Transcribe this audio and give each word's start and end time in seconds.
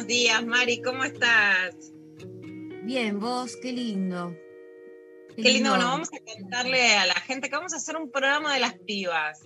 buenos 0.00 0.06
días, 0.06 0.46
Mari, 0.46 0.80
¿cómo 0.80 1.04
estás? 1.04 1.74
Bien, 2.84 3.20
vos, 3.20 3.56
qué 3.60 3.70
lindo. 3.70 4.34
Qué 5.36 5.42
lindo, 5.42 5.70
bueno, 5.70 5.84
vamos 5.88 6.08
a 6.08 6.18
contarle 6.40 6.96
a 6.96 7.04
la 7.04 7.14
gente 7.14 7.50
que 7.50 7.56
vamos 7.56 7.74
a 7.74 7.76
hacer 7.76 7.96
un 7.96 8.10
programa 8.10 8.54
de 8.54 8.60
las 8.60 8.78
pibas. 8.78 9.40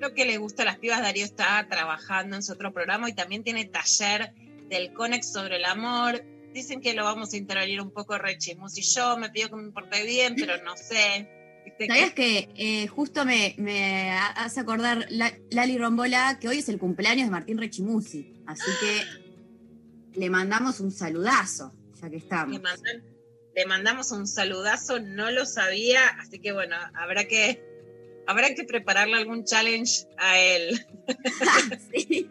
Lo 0.00 0.14
que 0.14 0.24
le 0.24 0.38
gusta 0.38 0.62
a 0.62 0.64
las 0.64 0.78
pibas, 0.78 1.02
Darío 1.02 1.24
está 1.24 1.66
trabajando 1.68 2.36
en 2.36 2.42
su 2.42 2.52
otro 2.52 2.72
programa 2.72 3.10
y 3.10 3.14
también 3.14 3.44
tiene 3.44 3.66
taller 3.66 4.32
del 4.70 4.94
Conex 4.94 5.32
sobre 5.32 5.56
el 5.56 5.66
amor. 5.66 6.24
Dicen 6.54 6.80
que 6.80 6.94
lo 6.94 7.04
vamos 7.04 7.34
a 7.34 7.36
intervenir 7.36 7.82
un 7.82 7.90
poco 7.90 8.16
rechimus 8.16 8.78
y 8.78 8.82
yo 8.82 9.18
me 9.18 9.28
pido 9.28 9.50
que 9.50 9.56
me 9.56 9.70
porte 9.70 10.02
bien, 10.06 10.34
pero 10.34 10.62
no 10.64 10.78
sé. 10.78 11.28
¿Viste 11.66 11.88
¿Sabías 11.88 12.14
que 12.14 12.48
eh, 12.56 12.86
justo 12.86 13.26
me, 13.26 13.54
me 13.58 14.12
hace 14.12 14.60
acordar 14.60 15.04
La- 15.10 15.36
Lali 15.50 15.76
Rombola 15.76 16.38
que 16.40 16.48
hoy 16.48 16.58
es 16.60 16.70
el 16.70 16.78
cumpleaños 16.78 17.26
de 17.26 17.30
Martín 17.32 17.58
Rechimusi? 17.58 18.32
Así 18.46 18.70
que 18.80 19.29
le 20.14 20.30
mandamos 20.30 20.80
un 20.80 20.90
saludazo, 20.90 21.72
ya 22.00 22.08
que 22.08 22.16
Le, 22.16 22.16
estamos. 22.18 22.60
mandan- 22.60 23.02
le 23.54 23.66
mandamos 23.66 24.12
un 24.12 24.26
saludazo, 24.26 25.00
no 25.00 25.30
lo 25.30 25.44
sabía, 25.46 26.06
así 26.20 26.38
que 26.38 26.52
bueno, 26.52 26.76
habrá 26.94 27.24
que, 27.24 27.62
habrá 28.26 28.54
que 28.54 28.64
prepararle 28.64 29.16
algún 29.16 29.44
challenge 29.44 30.06
a 30.18 30.38
él. 30.38 30.86
Sí. 31.92 32.28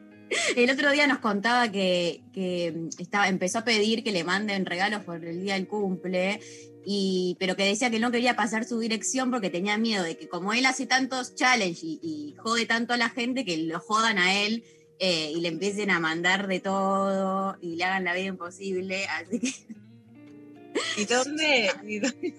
El 0.55 0.69
otro 0.69 0.91
día 0.91 1.07
nos 1.07 1.17
contaba 1.19 1.71
que, 1.71 2.21
que 2.33 2.71
estaba, 2.99 3.27
empezó 3.27 3.59
a 3.59 3.63
pedir 3.65 4.03
que 4.03 4.11
le 4.11 4.23
manden 4.23 4.65
regalos 4.67 5.03
por 5.03 5.25
el 5.25 5.41
día 5.41 5.55
del 5.55 5.67
cumple, 5.67 6.39
y, 6.85 7.35
pero 7.39 7.55
que 7.55 7.65
decía 7.65 7.89
que 7.89 7.99
no 7.99 8.11
quería 8.11 8.35
pasar 8.35 8.63
su 8.63 8.77
dirección 8.79 9.31
porque 9.31 9.49
tenía 9.49 9.77
miedo 9.79 10.03
de 10.03 10.17
que 10.17 10.29
como 10.29 10.53
él 10.53 10.65
hace 10.67 10.85
tantos 10.85 11.33
challenges 11.33 11.83
y, 11.83 11.99
y 12.03 12.35
jode 12.37 12.67
tanto 12.67 12.93
a 12.93 12.97
la 12.97 13.09
gente, 13.09 13.43
que 13.43 13.57
lo 13.57 13.79
jodan 13.79 14.19
a 14.19 14.41
él 14.43 14.63
eh, 14.99 15.31
y 15.33 15.39
le 15.41 15.47
empiecen 15.47 15.89
a 15.91 15.99
mandar 15.99 16.47
de 16.47 16.59
todo 16.59 17.57
y 17.61 17.75
le 17.77 17.83
hagan 17.85 18.03
la 18.03 18.13
vida 18.13 18.25
imposible. 18.27 19.05
Así 19.07 19.39
que 19.39 19.51
¿Y 21.01 21.05
dónde, 21.05 21.71
y 21.87 21.99
dónde- 21.99 22.33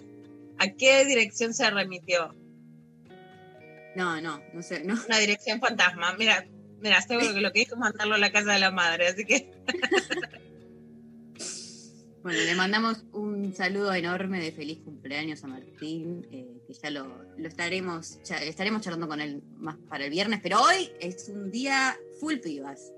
a 0.58 0.68
qué 0.68 1.04
dirección 1.04 1.54
se 1.54 1.70
remitió? 1.70 2.34
no, 3.96 4.20
no, 4.20 4.40
no 4.52 4.62
sé, 4.62 4.84
no. 4.84 4.94
Una 5.06 5.18
dirección 5.18 5.58
fantasma. 5.60 6.14
Mira, 6.16 6.46
mira, 6.80 7.00
seguro 7.02 7.34
que 7.34 7.40
lo 7.40 7.52
que 7.52 7.62
hizo 7.62 7.74
es 7.74 7.80
mandarlo 7.80 8.14
a 8.14 8.18
la 8.18 8.30
casa 8.30 8.52
de 8.52 8.60
la 8.60 8.70
madre, 8.70 9.08
así 9.08 9.24
que 9.24 9.50
Bueno, 12.22 12.38
le 12.38 12.54
mandamos 12.54 13.02
un 13.12 13.54
saludo 13.54 13.94
enorme 13.94 14.42
de 14.42 14.52
feliz 14.52 14.80
cumpleaños 14.84 15.42
a 15.42 15.46
Martín, 15.46 16.26
eh, 16.30 16.60
que 16.66 16.74
ya 16.74 16.90
lo, 16.90 17.06
estaremos, 17.38 18.18
estaremos 18.28 18.82
charlando 18.82 19.08
con 19.08 19.22
él 19.22 19.42
más 19.56 19.76
para 19.88 20.04
el 20.04 20.10
viernes, 20.10 20.40
pero 20.42 20.60
hoy 20.60 20.92
es 21.00 21.30
un 21.30 21.50
día 21.50 21.98
full 22.20 22.36
pibas. 22.36 22.92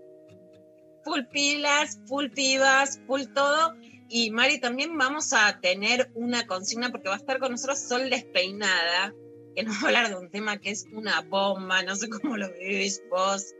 full 1.05 1.21
pilas, 1.33 2.00
full 2.06 2.31
pibas, 2.31 3.00
full 3.06 3.22
todo. 3.33 3.77
Y 4.09 4.33
Mari, 4.33 4.60
también 4.60 4.99
vamos 4.99 5.33
a 5.33 5.60
tener 5.60 6.10
una 6.15 6.44
consigna 6.49 6.91
porque 6.91 7.09
va 7.09 7.15
a 7.15 7.19
estar 7.19 7.39
con 7.39 7.53
nosotros 7.53 7.78
Sol 7.78 8.10
Despeinada, 8.10 9.15
que 9.54 9.62
nos 9.62 9.77
va 9.77 9.83
a 9.83 9.87
hablar 9.87 10.09
de 10.09 10.16
un 10.16 10.31
tema 10.31 10.59
que 10.59 10.71
es 10.71 10.84
una 10.93 11.21
bomba, 11.21 11.84
no 11.84 11.94
sé 11.94 12.09
cómo 12.09 12.37
lo 12.37 12.53
vivís 12.54 13.00
vos. 13.09 13.54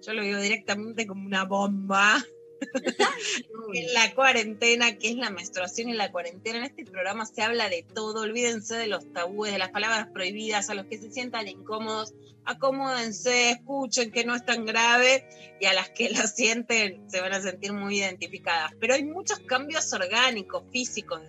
Yo 0.00 0.14
lo 0.14 0.22
vivo 0.22 0.40
directamente 0.40 1.06
como 1.06 1.26
una 1.26 1.44
bomba. 1.44 2.24
en 3.74 3.94
la 3.94 4.14
cuarentena, 4.14 4.96
que 4.96 5.10
es 5.10 5.16
la 5.16 5.30
menstruación 5.30 5.88
y 5.88 5.94
la 5.94 6.10
cuarentena. 6.10 6.58
En 6.58 6.64
este 6.64 6.84
programa 6.84 7.26
se 7.26 7.42
habla 7.42 7.68
de 7.68 7.82
todo, 7.82 8.22
olvídense 8.22 8.76
de 8.76 8.86
los 8.86 9.12
tabúes, 9.12 9.52
de 9.52 9.58
las 9.58 9.70
palabras 9.70 10.08
prohibidas, 10.12 10.70
a 10.70 10.74
los 10.74 10.86
que 10.86 10.98
se 10.98 11.10
sientan 11.10 11.48
incómodos, 11.48 12.14
acomódense, 12.44 13.50
escuchen 13.50 14.10
que 14.10 14.24
no 14.24 14.34
es 14.34 14.44
tan 14.44 14.64
grave 14.64 15.28
y 15.60 15.66
a 15.66 15.72
las 15.72 15.90
que 15.90 16.10
lo 16.10 16.26
sienten 16.26 17.10
se 17.10 17.20
van 17.20 17.32
a 17.32 17.42
sentir 17.42 17.72
muy 17.72 17.98
identificadas. 17.98 18.72
Pero 18.80 18.94
hay 18.94 19.04
muchos 19.04 19.38
cambios 19.40 19.92
orgánicos, 19.92 20.64
físicos, 20.70 21.20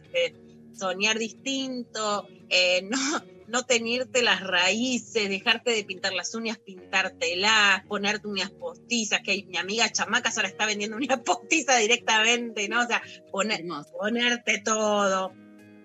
soñar 0.74 1.20
distinto, 1.20 2.28
eh, 2.50 2.82
no, 2.90 3.33
no 3.48 3.64
teñirte 3.66 4.22
las 4.22 4.42
raíces, 4.42 5.30
dejarte 5.30 5.72
de 5.72 5.84
pintar 5.84 6.14
las 6.14 6.34
uñas, 6.36 6.58
pintártelas, 6.60 7.84
ponerte 7.88 8.28
uñas 8.28 8.52
postizas, 8.52 9.22
que 9.22 9.32
hay- 9.32 9.44
mi 9.46 9.58
amiga 9.58 9.92
Chamacas 9.92 10.38
ahora 10.38 10.50
está 10.50 10.66
vendiendo 10.66 10.98
uñas 10.98 11.20
postizas 11.26 11.80
directamente, 11.80 12.68
¿no? 12.70 12.82
O 12.84 12.88
sea, 12.88 13.02
poner, 13.32 13.64
ponerte 13.92 14.60
todo. 14.64 15.34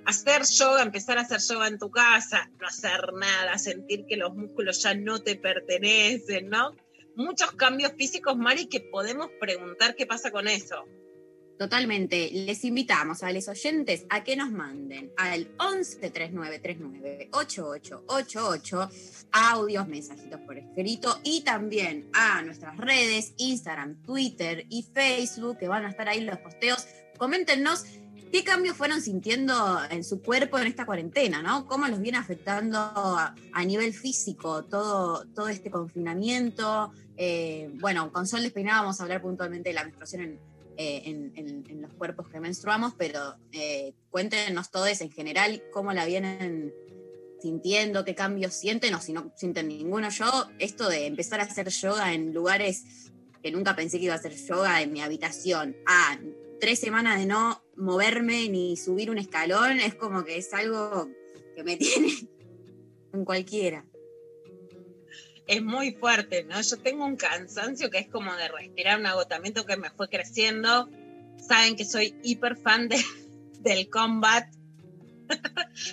Hacer 0.06 0.42
yoga, 0.44 0.82
empezar 0.82 1.18
a 1.18 1.22
hacer 1.22 1.40
yoga 1.40 1.68
en 1.68 1.78
tu 1.78 1.90
casa, 1.90 2.50
no 2.58 2.66
hacer 2.66 3.12
nada, 3.12 3.58
sentir 3.58 4.06
que 4.06 4.16
los 4.16 4.34
músculos 4.34 4.82
ya 4.82 4.94
no 4.94 5.20
te 5.20 5.36
pertenecen, 5.36 6.48
¿no? 6.48 6.74
Muchos 7.14 7.52
cambios 7.52 7.92
físicos, 7.98 8.36
Mari, 8.36 8.66
que 8.68 8.80
podemos 8.80 9.28
preguntar 9.40 9.94
qué 9.96 10.06
pasa 10.06 10.30
con 10.30 10.48
eso. 10.48 10.86
Totalmente. 11.58 12.30
Les 12.32 12.64
invitamos 12.64 13.24
a 13.24 13.32
los 13.32 13.48
oyentes 13.48 14.06
a 14.10 14.22
que 14.22 14.36
nos 14.36 14.52
manden 14.52 15.10
al 15.16 15.48
11 15.58 16.10
3939 16.10 17.30
8888 17.32 18.90
audios, 19.32 19.88
mensajitos 19.88 20.40
por 20.42 20.56
escrito 20.56 21.18
y 21.24 21.40
también 21.40 22.08
a 22.12 22.42
nuestras 22.42 22.76
redes, 22.76 23.34
Instagram, 23.38 23.96
Twitter 24.02 24.66
y 24.68 24.84
Facebook, 24.84 25.58
que 25.58 25.66
van 25.66 25.84
a 25.84 25.90
estar 25.90 26.08
ahí 26.08 26.20
los 26.20 26.38
posteos. 26.38 26.86
Coméntenos 27.18 27.86
qué 28.30 28.44
cambios 28.44 28.76
fueron 28.76 29.02
sintiendo 29.02 29.80
en 29.90 30.04
su 30.04 30.22
cuerpo 30.22 30.60
en 30.60 30.68
esta 30.68 30.86
cuarentena, 30.86 31.42
¿no? 31.42 31.66
¿Cómo 31.66 31.88
los 31.88 32.00
viene 32.00 32.18
afectando 32.18 32.78
a, 32.78 33.34
a 33.52 33.64
nivel 33.64 33.92
físico 33.92 34.64
todo, 34.64 35.26
todo 35.34 35.48
este 35.48 35.72
confinamiento? 35.72 36.92
Eh, 37.16 37.68
bueno, 37.80 38.12
con 38.12 38.28
Sol 38.28 38.42
Despeinada 38.42 38.82
vamos 38.82 39.00
a 39.00 39.02
hablar 39.02 39.20
puntualmente 39.20 39.70
de 39.70 39.74
la 39.74 39.82
menstruación 39.82 40.22
en, 40.22 40.38
eh, 40.80 41.02
en, 41.04 41.82
los 41.82 41.92
cuerpos 41.94 42.28
que 42.28 42.38
menstruamos, 42.38 42.94
pero 42.96 43.34
eh, 43.50 43.94
cuéntenos 44.10 44.70
todos 44.70 45.00
en 45.00 45.10
general 45.10 45.60
cómo 45.72 45.92
la 45.92 46.06
vienen 46.06 46.72
sintiendo, 47.40 48.04
qué 48.04 48.14
cambios 48.14 48.54
sienten 48.54 48.94
o 48.94 49.00
si 49.00 49.12
no 49.12 49.32
sienten 49.36 49.66
ninguno. 49.66 50.08
Yo, 50.08 50.48
esto 50.60 50.88
de 50.88 51.06
empezar 51.06 51.40
a 51.40 51.44
hacer 51.44 51.68
yoga 51.68 52.14
en 52.14 52.32
lugares 52.32 53.10
que 53.42 53.50
nunca 53.50 53.74
pensé 53.74 53.98
que 53.98 54.04
iba 54.04 54.14
a 54.14 54.18
hacer 54.18 54.36
yoga 54.36 54.80
en 54.80 54.92
mi 54.92 55.00
habitación, 55.00 55.76
a 55.84 56.16
tres 56.60 56.78
semanas 56.78 57.18
de 57.18 57.26
no 57.26 57.60
moverme 57.76 58.48
ni 58.48 58.76
subir 58.76 59.10
un 59.10 59.18
escalón, 59.18 59.80
es 59.80 59.96
como 59.96 60.24
que 60.24 60.38
es 60.38 60.54
algo 60.54 61.08
que 61.56 61.64
me 61.64 61.76
tiene 61.76 62.12
en 63.12 63.24
cualquiera. 63.24 63.84
Es 65.48 65.62
muy 65.62 65.92
fuerte, 65.92 66.44
¿no? 66.44 66.60
Yo 66.60 66.76
tengo 66.76 67.04
un 67.04 67.16
cansancio 67.16 67.90
que 67.90 67.98
es 67.98 68.08
como 68.08 68.32
de 68.36 68.48
respirar 68.48 69.00
un 69.00 69.06
agotamiento 69.06 69.64
que 69.66 69.76
me 69.76 69.90
fue 69.90 70.08
creciendo. 70.08 70.88
Saben 71.38 71.74
que 71.74 71.84
soy 71.84 72.14
hiper 72.22 72.56
fan 72.56 72.88
de, 72.88 73.02
del 73.60 73.88
combat. 73.90 74.46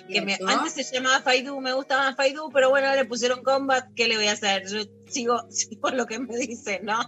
que 0.08 0.20
me- 0.22 0.36
¿Cierto? 0.36 0.48
antes 0.48 0.72
se 0.74 0.94
llamaba 0.94 1.20
Faidu, 1.22 1.60
me 1.60 1.72
gustaba 1.72 2.14
Faidu, 2.14 2.50
pero 2.52 2.70
bueno, 2.70 2.94
le 2.94 3.04
pusieron 3.06 3.42
combat, 3.42 3.86
¿qué 3.94 4.08
le 4.08 4.16
voy 4.16 4.26
a 4.28 4.32
hacer? 4.32 4.66
Yo 4.68 4.80
sigo, 5.08 5.46
sigo 5.50 5.90
lo 5.90 6.06
que 6.06 6.18
me 6.18 6.36
dicen, 6.36 6.84
¿no? 6.84 6.98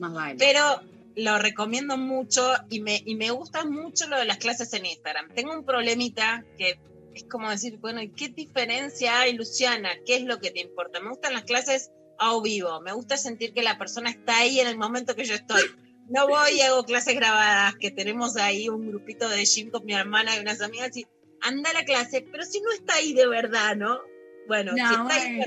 Más 0.00 0.12
vale. 0.12 0.36
Pero 0.38 0.82
lo 1.16 1.38
recomiendo 1.38 1.96
mucho 1.96 2.52
y 2.70 2.80
me, 2.80 3.02
y 3.04 3.16
me 3.16 3.30
gusta 3.30 3.64
mucho 3.64 4.06
lo 4.08 4.16
de 4.18 4.24
las 4.24 4.38
clases 4.38 4.72
en 4.72 4.86
Instagram. 4.86 5.28
Tengo 5.34 5.52
un 5.52 5.64
problemita 5.64 6.44
que 6.56 6.78
es 7.18 7.24
como 7.24 7.50
decir, 7.50 7.78
bueno, 7.78 8.00
¿y 8.02 8.10
qué 8.10 8.28
diferencia 8.28 9.20
hay, 9.20 9.34
Luciana? 9.34 9.90
¿Qué 10.06 10.16
es 10.16 10.24
lo 10.24 10.38
que 10.38 10.50
te 10.50 10.60
importa? 10.60 11.00
Me 11.00 11.10
gustan 11.10 11.34
las 11.34 11.44
clases 11.44 11.90
a 12.18 12.40
vivo. 12.40 12.80
Me 12.80 12.92
gusta 12.92 13.16
sentir 13.16 13.52
que 13.52 13.62
la 13.62 13.78
persona 13.78 14.10
está 14.10 14.38
ahí 14.38 14.60
en 14.60 14.68
el 14.68 14.78
momento 14.78 15.14
que 15.14 15.24
yo 15.24 15.34
estoy. 15.34 15.62
No 16.08 16.26
voy 16.26 16.52
y 16.56 16.60
hago 16.62 16.84
clases 16.84 17.14
grabadas, 17.14 17.76
que 17.76 17.90
tenemos 17.90 18.36
ahí 18.36 18.68
un 18.68 18.88
grupito 18.88 19.28
de 19.28 19.44
gym 19.44 19.70
con 19.70 19.84
mi 19.84 19.94
hermana 19.94 20.36
y 20.36 20.40
unas 20.40 20.60
amigas 20.60 20.96
y 20.96 21.06
anda 21.40 21.70
a 21.70 21.74
la 21.74 21.84
clase, 21.84 22.26
pero 22.30 22.44
si 22.44 22.60
no 22.60 22.72
está 22.72 22.94
ahí 22.94 23.12
de 23.12 23.26
verdad, 23.26 23.76
¿no? 23.76 24.00
Bueno, 24.46 24.72
si 24.74 24.80
está 24.80 25.14
ahí, 25.14 25.40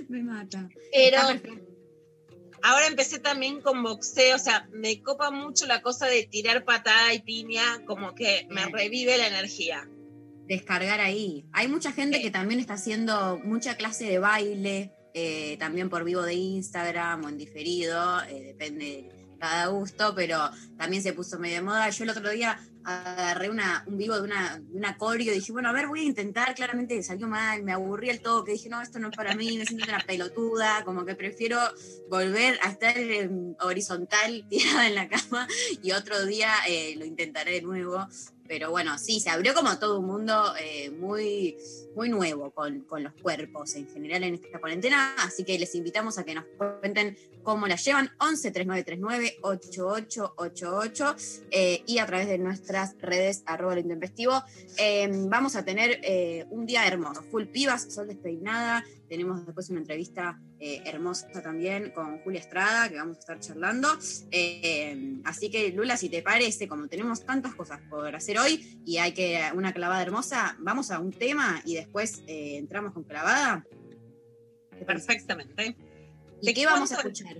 Me 0.08 0.22
mata. 0.22 0.68
pero 0.92 1.18
ahora 2.62 2.86
empecé 2.86 3.18
también 3.18 3.60
con 3.60 3.82
boxeo, 3.82 4.36
o 4.36 4.38
sea, 4.38 4.68
me 4.72 5.02
copa 5.02 5.30
mucho 5.30 5.66
la 5.66 5.82
cosa 5.82 6.06
de 6.06 6.24
tirar 6.24 6.64
patada 6.64 7.12
y 7.14 7.22
piña, 7.22 7.84
como 7.86 8.14
que 8.14 8.46
me 8.50 8.66
revive 8.66 9.18
la 9.18 9.28
energía. 9.28 9.88
Descargar 10.50 11.00
ahí. 11.00 11.46
Hay 11.52 11.68
mucha 11.68 11.92
gente 11.92 12.16
Sí. 12.18 12.24
que 12.24 12.30
también 12.32 12.58
está 12.58 12.74
haciendo 12.74 13.38
mucha 13.44 13.76
clase 13.76 14.04
de 14.06 14.18
baile, 14.18 14.92
eh, 15.14 15.56
también 15.58 15.88
por 15.88 16.02
vivo 16.02 16.22
de 16.22 16.34
Instagram 16.34 17.24
o 17.24 17.28
en 17.28 17.38
diferido, 17.38 18.20
eh, 18.24 18.42
depende 18.46 18.84
de 18.84 19.36
cada 19.38 19.68
gusto, 19.68 20.12
pero 20.14 20.50
también 20.76 21.02
se 21.04 21.12
puso 21.12 21.38
medio 21.38 21.56
de 21.56 21.62
moda. 21.62 21.88
Yo 21.90 22.02
el 22.02 22.10
otro 22.10 22.28
día 22.30 22.58
agarré 22.82 23.48
una, 23.48 23.84
un 23.86 23.96
vivo 23.96 24.16
de 24.16 24.22
una, 24.22 24.58
de 24.58 24.76
una 24.76 24.96
coreo 24.96 25.30
y 25.30 25.34
dije, 25.36 25.52
bueno, 25.52 25.68
a 25.68 25.72
ver, 25.72 25.86
voy 25.86 26.00
a 26.00 26.04
intentar, 26.04 26.52
claramente 26.54 27.00
salió 27.04 27.28
mal, 27.28 27.62
me 27.62 27.72
aburrí 27.72 28.10
el 28.10 28.20
toque, 28.20 28.52
dije, 28.52 28.68
no, 28.68 28.82
esto 28.82 28.98
no 28.98 29.10
es 29.10 29.16
para 29.16 29.36
mí, 29.36 29.56
me 29.56 29.66
siento 29.66 29.86
una 29.88 30.00
pelotuda, 30.00 30.82
como 30.84 31.04
que 31.04 31.14
prefiero 31.14 31.58
volver 32.08 32.58
a 32.62 32.70
estar 32.70 32.94
horizontal, 33.60 34.46
tirada 34.50 34.88
en 34.88 34.94
la 34.96 35.08
cama, 35.08 35.46
y 35.82 35.92
otro 35.92 36.26
día 36.26 36.52
eh, 36.68 36.94
lo 36.98 37.04
intentaré 37.04 37.52
de 37.52 37.62
nuevo. 37.62 38.08
Pero 38.50 38.72
bueno, 38.72 38.98
sí, 38.98 39.20
se 39.20 39.30
abrió 39.30 39.54
como 39.54 39.78
todo 39.78 40.00
un 40.00 40.06
mundo 40.06 40.54
eh, 40.60 40.90
muy, 40.90 41.56
muy 41.94 42.08
nuevo 42.08 42.50
con, 42.50 42.80
con 42.80 43.04
los 43.04 43.12
cuerpos 43.12 43.76
en 43.76 43.86
general 43.86 44.24
en 44.24 44.34
esta 44.34 44.58
cuarentena. 44.58 45.14
Así 45.18 45.44
que 45.44 45.56
les 45.56 45.72
invitamos 45.76 46.18
a 46.18 46.24
que 46.24 46.34
nos 46.34 46.46
cuenten 46.58 47.16
cómo 47.44 47.68
la 47.68 47.76
llevan. 47.76 48.10
11 48.18 48.50
3939 48.50 49.38
8888 49.42 51.16
eh, 51.52 51.84
y 51.86 51.98
a 51.98 52.06
través 52.06 52.26
de 52.26 52.38
nuestras 52.38 52.96
redes 52.98 53.44
arroba 53.46 53.74
lo 53.74 53.82
intempestivo. 53.82 54.42
Eh, 54.78 55.08
vamos 55.28 55.54
a 55.54 55.64
tener 55.64 56.00
eh, 56.02 56.44
un 56.50 56.66
día 56.66 56.88
hermoso. 56.88 57.22
Full 57.30 57.44
pibas, 57.44 57.92
sol 57.94 58.08
despeinada. 58.08 58.84
Tenemos 59.08 59.46
después 59.46 59.70
una 59.70 59.78
entrevista 59.78 60.40
eh, 60.62 60.82
hermosa 60.84 61.26
también 61.40 61.90
con 61.90 62.18
Julia 62.18 62.38
Estrada, 62.38 62.90
que 62.90 62.96
vamos 62.96 63.16
a 63.16 63.20
estar 63.20 63.40
charlando. 63.40 63.88
Eh, 64.30 65.16
así 65.24 65.50
que, 65.50 65.70
Lula, 65.70 65.96
si 65.96 66.10
te 66.10 66.20
parece, 66.20 66.68
como 66.68 66.86
tenemos 66.86 67.24
tantas 67.24 67.54
cosas 67.54 67.80
por 67.88 68.14
hacer 68.14 68.38
hoy 68.38 68.78
y 68.84 68.98
hay 68.98 69.12
que 69.12 69.42
una 69.54 69.72
clavada 69.72 70.02
hermosa, 70.02 70.56
vamos 70.58 70.90
a 70.90 70.98
un 70.98 71.12
tema 71.12 71.62
y 71.64 71.76
después 71.76 72.22
eh, 72.26 72.58
entramos 72.58 72.92
con 72.92 73.04
clavada. 73.04 73.64
Perfectamente. 74.86 75.76
¿Y 76.42 76.46
Te 76.46 76.52
qué 76.52 76.66
vamos 76.66 76.92
a 76.92 76.96
escuchar? 76.96 77.38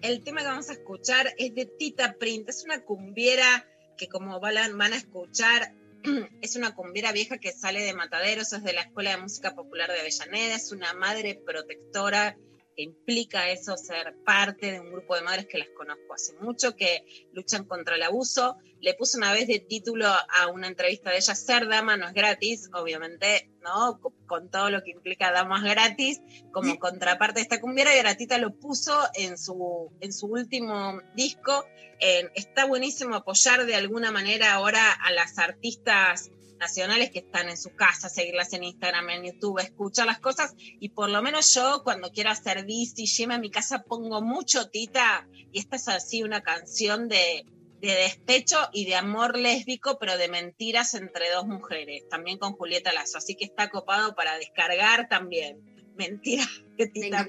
El 0.00 0.22
tema 0.22 0.42
que 0.42 0.46
vamos 0.46 0.70
a 0.70 0.74
escuchar 0.74 1.34
es 1.38 1.56
de 1.56 1.66
Tita 1.66 2.14
Print. 2.14 2.48
Es 2.48 2.62
una 2.64 2.84
cumbiera 2.84 3.66
que 3.96 4.06
como 4.06 4.38
van 4.38 4.56
a 4.56 4.96
escuchar, 4.96 5.74
es 6.40 6.54
una 6.54 6.76
cumbiera 6.76 7.10
vieja 7.10 7.38
que 7.38 7.50
sale 7.50 7.82
de 7.82 7.92
Mataderos, 7.92 8.52
es 8.52 8.62
de 8.62 8.72
la 8.72 8.82
Escuela 8.82 9.10
de 9.10 9.16
Música 9.16 9.56
Popular 9.56 9.90
de 9.90 9.98
Avellaneda, 9.98 10.54
es 10.54 10.70
una 10.70 10.94
madre 10.94 11.42
protectora 11.44 12.36
que 12.76 12.82
implica 12.82 13.50
eso, 13.50 13.76
ser 13.76 14.14
parte 14.24 14.72
de 14.72 14.80
un 14.80 14.92
grupo 14.92 15.14
de 15.14 15.22
madres 15.22 15.46
que 15.46 15.58
las 15.58 15.68
conozco 15.70 16.14
hace 16.14 16.34
mucho, 16.34 16.76
que 16.76 17.04
luchan 17.32 17.64
contra 17.64 17.96
el 17.96 18.02
abuso. 18.02 18.56
Le 18.80 18.94
puse 18.94 19.16
una 19.16 19.32
vez 19.32 19.46
de 19.46 19.60
título 19.60 20.06
a 20.06 20.48
una 20.48 20.66
entrevista 20.66 21.10
de 21.10 21.18
ella, 21.18 21.34
Ser 21.34 21.68
dama 21.68 21.96
no 21.96 22.08
es 22.08 22.14
gratis, 22.14 22.68
obviamente, 22.74 23.50
¿no? 23.62 24.00
Con, 24.26 24.50
todo 24.50 24.70
lo 24.70 24.82
que 24.82 24.90
implica 24.90 25.30
damas 25.30 25.62
gratis, 25.62 26.20
como 26.52 26.78
contraparte 26.78 27.40
de 27.40 27.42
esta 27.42 27.60
cumbiera, 27.60 27.94
y 27.94 27.98
ahora 27.98 28.16
Tita 28.16 28.38
lo 28.38 28.54
puso 28.58 28.98
en 29.14 29.38
su, 29.38 29.92
en 30.00 30.12
su 30.12 30.26
último 30.26 31.00
disco. 31.14 31.64
Eh, 32.00 32.28
está 32.34 32.64
buenísimo 32.64 33.14
apoyar 33.14 33.64
de 33.66 33.76
alguna 33.76 34.10
manera 34.10 34.54
ahora 34.54 34.92
a 34.92 35.12
las 35.12 35.38
artistas 35.38 36.30
nacionales 36.62 37.10
que 37.10 37.18
están 37.18 37.48
en 37.48 37.56
su 37.56 37.74
casa, 37.74 38.08
seguirlas 38.08 38.52
en 38.52 38.62
Instagram, 38.62 39.10
en 39.10 39.24
YouTube, 39.24 39.58
escuchar 39.58 40.06
las 40.06 40.20
cosas 40.20 40.54
y 40.58 40.90
por 40.90 41.10
lo 41.10 41.20
menos 41.20 41.52
yo 41.52 41.82
cuando 41.82 42.12
quiero 42.12 42.30
hacer 42.30 42.64
bici, 42.64 43.06
yema 43.06 43.34
a 43.34 43.38
mi 43.38 43.50
casa 43.50 43.82
pongo 43.82 44.22
mucho 44.22 44.70
Tita 44.70 45.26
y 45.50 45.58
esta 45.58 45.74
es 45.74 45.88
así 45.88 46.22
una 46.22 46.40
canción 46.40 47.08
de, 47.08 47.44
de 47.80 47.94
despecho 47.94 48.56
y 48.72 48.84
de 48.84 48.94
amor 48.94 49.36
lésbico, 49.36 49.98
pero 49.98 50.16
de 50.16 50.28
mentiras 50.28 50.94
entre 50.94 51.30
dos 51.30 51.46
mujeres, 51.46 52.08
también 52.08 52.38
con 52.38 52.52
Julieta 52.52 52.92
Lazo, 52.92 53.18
así 53.18 53.34
que 53.34 53.44
está 53.44 53.68
copado 53.68 54.14
para 54.14 54.38
descargar 54.38 55.08
también. 55.08 55.60
Mentiras 55.96 56.48
de 56.78 56.86
Tita. 56.86 57.28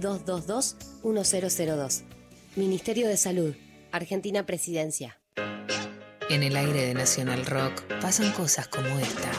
0800-222-1002. 0.00 2.02
Ministerio 2.56 3.08
de 3.08 3.16
Salud, 3.16 3.54
Argentina 3.92 4.44
Presidencia. 4.46 5.20
En 6.30 6.42
el 6.42 6.56
aire 6.56 6.86
de 6.86 6.94
Nacional 6.94 7.44
Rock 7.46 7.82
pasan 8.00 8.32
cosas 8.32 8.66
como 8.68 8.88
esta. 8.98 9.30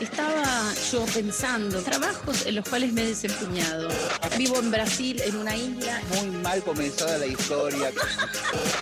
Estaba 0.00 0.74
yo 0.92 1.04
pensando, 1.06 1.80
trabajos 1.82 2.44
en 2.46 2.56
los 2.56 2.68
cuales 2.68 2.92
me 2.92 3.04
he 3.04 3.06
desempeñado. 3.06 3.88
Vivo 4.36 4.58
en 4.58 4.70
Brasil, 4.70 5.22
en 5.24 5.36
una 5.36 5.56
isla, 5.56 6.02
Muy 6.10 6.35
mal 6.46 6.62
comenzada 6.62 7.18
la 7.18 7.26
historia. 7.26 7.90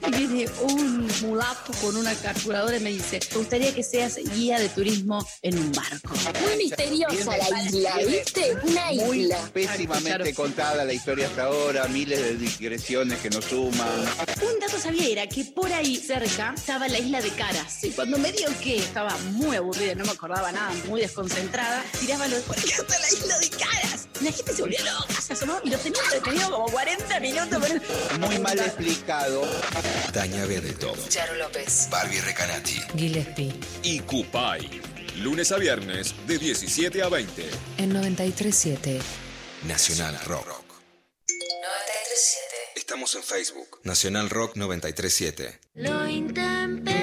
y 0.07 0.11
viene 0.11 0.47
un 0.61 1.09
mulato 1.23 1.73
con 1.81 1.97
una 1.97 2.15
calculadora 2.15 2.77
y 2.77 2.81
me 2.81 2.91
dice, 2.91 3.19
me 3.33 3.39
gustaría 3.39 3.75
que 3.75 3.83
seas 3.83 4.17
guía 4.35 4.59
de 4.59 4.69
turismo 4.69 5.27
en 5.41 5.59
un 5.59 5.73
barco. 5.73 6.13
Muy 6.43 6.57
misteriosa 6.59 7.39
la 7.39 7.63
isla, 7.63 7.97
¿viste? 8.07 8.55
Una 8.65 8.93
Muy 8.93 9.23
isla. 9.23 9.39
pésimamente 9.55 10.35
contada 10.35 10.85
la 10.85 10.93
historia 10.93 11.27
hasta 11.27 11.45
ahora, 11.45 11.89
miles 11.89 12.21
de 12.21 12.37
digresiones 12.37 13.19
que 13.21 13.31
nos 13.31 13.47
suman. 13.47 13.89
Un 14.43 14.61
dato 14.61 14.79
sabía 14.79 15.09
era 15.09 15.27
que 15.27 15.47
por 15.47 15.73
ahí 15.73 15.97
cerca 15.97 16.53
estaba 16.55 16.87
la 16.89 16.99
isla 16.99 17.23
de 17.23 17.31
Caras. 17.31 17.83
Y 17.83 17.91
cuando 17.93 18.19
me 18.19 18.31
dio 18.33 18.49
que 18.63 18.77
estaba 18.77 19.17
muy 19.33 19.57
aburrida, 19.57 19.95
no 19.95 20.05
me 20.05 20.13
acordaba 20.13 20.53
nada, 20.53 20.71
muy 20.87 21.01
desconcentrada, 21.01 21.83
tiraba 21.99 22.29
los 22.29 22.43
¿por 22.43 22.57
qué 22.57 22.73
está 22.73 22.99
la 22.99 23.09
isla 23.09 23.39
de 23.39 23.49
Caras? 23.49 24.04
La 24.25 24.33
gente 24.33 24.53
se 24.55 24.63
volvió 24.63 24.79
loca, 24.85 25.21
se 25.21 25.33
asomó 25.35 25.61
y 25.65 25.71
lo 25.71 25.79
tenía 25.79 26.01
entretenido 26.03 26.51
como 26.51 26.67
40 26.67 27.21
minutos. 27.21 27.63
pero- 27.63 28.19
Muy 28.21 28.39
mal 28.39 28.59
explicado. 28.59 29.43
Tania 30.13 30.47
Bertov. 30.47 30.97
Charo 31.09 31.35
López. 31.35 31.89
Barbie 31.91 32.21
Recanati. 32.21 32.81
Gillespie. 32.97 33.53
y 33.83 34.01
Cupay. 34.01 34.81
Lunes 35.19 35.53
a 35.53 35.57
viernes 35.59 36.15
de 36.27 36.39
17 36.39 37.03
a 37.03 37.09
20. 37.09 37.49
En 37.79 37.93
937. 37.93 39.01
Nacional 39.65 40.19
Rock. 40.25 40.49
937. 41.29 42.55
Estamos 42.77 43.15
en 43.15 43.23
Facebook. 43.23 43.81
Nacional 43.85 44.31
Rock 44.31 44.57
937. 44.57 45.61
Lo 45.75 46.09
intempestivo 46.09 46.94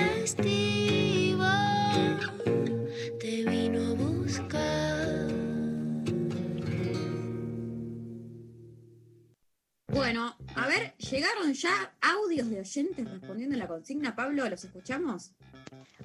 a 10.62 10.68
ver, 10.68 10.94
¿llegaron 10.98 11.54
ya 11.54 11.92
audios 12.02 12.50
de 12.50 12.60
oyentes 12.60 13.10
respondiendo 13.10 13.56
a 13.56 13.58
la 13.58 13.68
consigna? 13.68 14.16
Pablo, 14.16 14.48
¿los 14.48 14.64
escuchamos? 14.64 15.32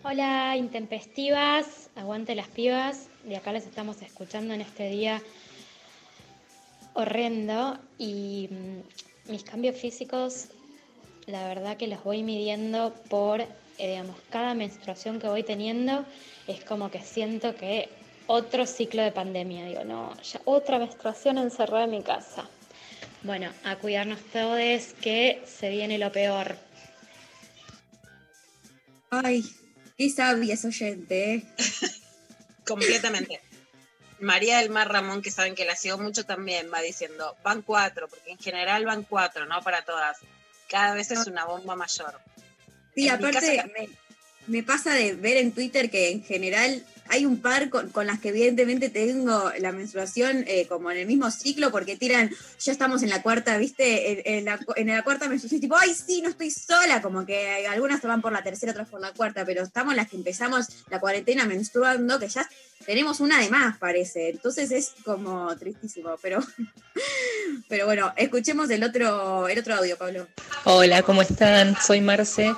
Hola, 0.03 0.57
intempestivas, 0.57 1.91
aguante 1.95 2.35
las 2.35 2.49
pibas. 2.49 3.09
De 3.25 3.37
acá 3.37 3.53
les 3.53 3.67
estamos 3.67 4.01
escuchando 4.01 4.55
en 4.55 4.63
este 4.63 4.89
día 4.89 5.21
horrendo 6.95 7.79
y 7.99 8.49
mm, 8.51 9.31
mis 9.31 9.45
cambios 9.45 9.77
físicos, 9.79 10.49
la 11.27 11.47
verdad 11.49 11.77
que 11.77 11.87
los 11.87 12.03
voy 12.03 12.23
midiendo 12.23 12.95
por, 13.11 13.43
eh, 13.43 13.49
digamos, 13.79 14.17
cada 14.31 14.55
menstruación 14.55 15.19
que 15.19 15.29
voy 15.29 15.43
teniendo, 15.43 16.07
es 16.47 16.65
como 16.65 16.91
que 16.91 17.03
siento 17.03 17.55
que 17.57 17.91
otro 18.27 18.65
ciclo 18.65 19.03
de 19.03 19.13
pandemia, 19.13 19.67
digo, 19.67 19.85
no, 19.85 20.17
ya 20.23 20.41
otra 20.47 20.79
menstruación 20.79 21.37
encerrada 21.37 21.85
en 21.85 21.91
mi 21.91 22.03
casa. 22.03 22.49
Bueno, 23.23 23.53
a 23.65 23.77
cuidarnos 23.77 24.21
todos, 24.33 24.95
que 25.01 25.43
se 25.47 25.71
viene 25.71 25.99
lo 25.99 26.13
peor. 26.13 26.57
Ay, 29.11 29.45
qué 29.97 30.11
sabia 30.11 30.55
es 30.55 30.65
oyente, 30.65 31.35
¿eh? 31.35 31.43
completamente. 32.67 33.41
María 34.21 34.59
del 34.59 34.71
Mar 34.71 34.91
Ramón, 34.91 35.23
que 35.23 35.31
saben 35.31 35.55
que 35.55 35.65
la 35.65 35.77
sigo 35.77 35.99
mucho 35.99 36.25
también, 36.25 36.71
va 36.73 36.81
diciendo, 36.81 37.37
van 37.43 37.63
cuatro, 37.63 38.09
porque 38.09 38.31
en 38.31 38.39
general 38.39 38.85
van 38.85 39.03
cuatro, 39.03 39.45
no 39.47 39.61
para 39.63 39.85
todas. 39.85 40.19
Cada 40.69 40.95
vez 40.95 41.11
es 41.11 41.27
una 41.27 41.45
bomba 41.45 41.77
mayor. 41.77 42.19
Sí, 42.95 43.09
En 43.09 43.15
aparte 43.15 43.57
casa- 43.57 43.69
me, 43.79 43.89
me 44.47 44.63
pasa 44.63 44.93
de 44.95 45.15
ver 45.15 45.37
en 45.37 45.53
Twitter 45.53 45.91
que 45.91 46.11
en 46.11 46.25
general 46.25 46.87
hay 47.09 47.27
un 47.27 47.41
par 47.41 47.71
con, 47.71 48.07
las 48.07 48.21
que 48.21 48.29
evidentemente 48.31 48.89
tengo 48.89 49.53
la 49.59 49.73
menstruación 49.73 50.45
eh, 50.47 50.67
como 50.69 50.91
en 50.91 50.99
el 50.99 51.07
mismo 51.07 51.31
ciclo 51.31 51.71
porque 51.71 51.97
tiran, 51.97 52.31
ya 52.59 52.73
estamos 52.73 53.03
en 53.03 53.11
la 53.11 53.23
cuarta, 53.23 53.57
¿viste? 53.59 54.39
En, 54.39 54.45
la, 54.45 54.59
en 54.77 54.89
la 54.89 55.03
cuarta 55.03 55.29
menstruación, 55.29 55.61
tipo, 55.61 55.77
ay, 55.81 55.95
sí, 55.95 56.23
no 56.23 56.29
estoy 56.29 56.51
sola, 56.51 57.03
como 57.03 57.27
que 57.27 57.67
algunas 57.67 58.01
se 58.01 58.07
van 58.07 58.23
por 58.23 58.33
la 58.33 58.43
tercera, 58.43 58.73
otras 58.73 58.89
por 58.89 59.01
la 59.01 59.13
cuarta, 59.13 59.45
pero 59.45 59.63
estamos 59.63 59.95
las 59.95 60.09
que 60.09 60.17
empezamos 60.17 60.67
la 60.91 61.01
cuarentena 61.01 61.45
menstruando, 61.45 62.19
que 62.19 62.29
ya 62.29 62.49
tenemos 62.85 63.21
una 63.21 63.41
de 63.41 63.49
más, 63.49 63.79
parece. 63.79 64.31
Entonces 64.31 64.71
es 64.71 64.93
como 65.05 65.55
tristísimo, 65.57 66.17
pero, 66.23 66.41
pero 67.69 67.87
bueno, 67.87 68.13
escuchemos 68.17 68.71
el 68.71 68.85
otro, 68.85 69.49
el 69.49 69.59
otro 69.59 69.75
audio, 69.75 69.97
Pablo. 69.97 70.27
Hola, 70.65 71.03
¿cómo 71.03 71.23
están? 71.23 71.77
Soy 71.81 72.01
Marce. 72.01 72.55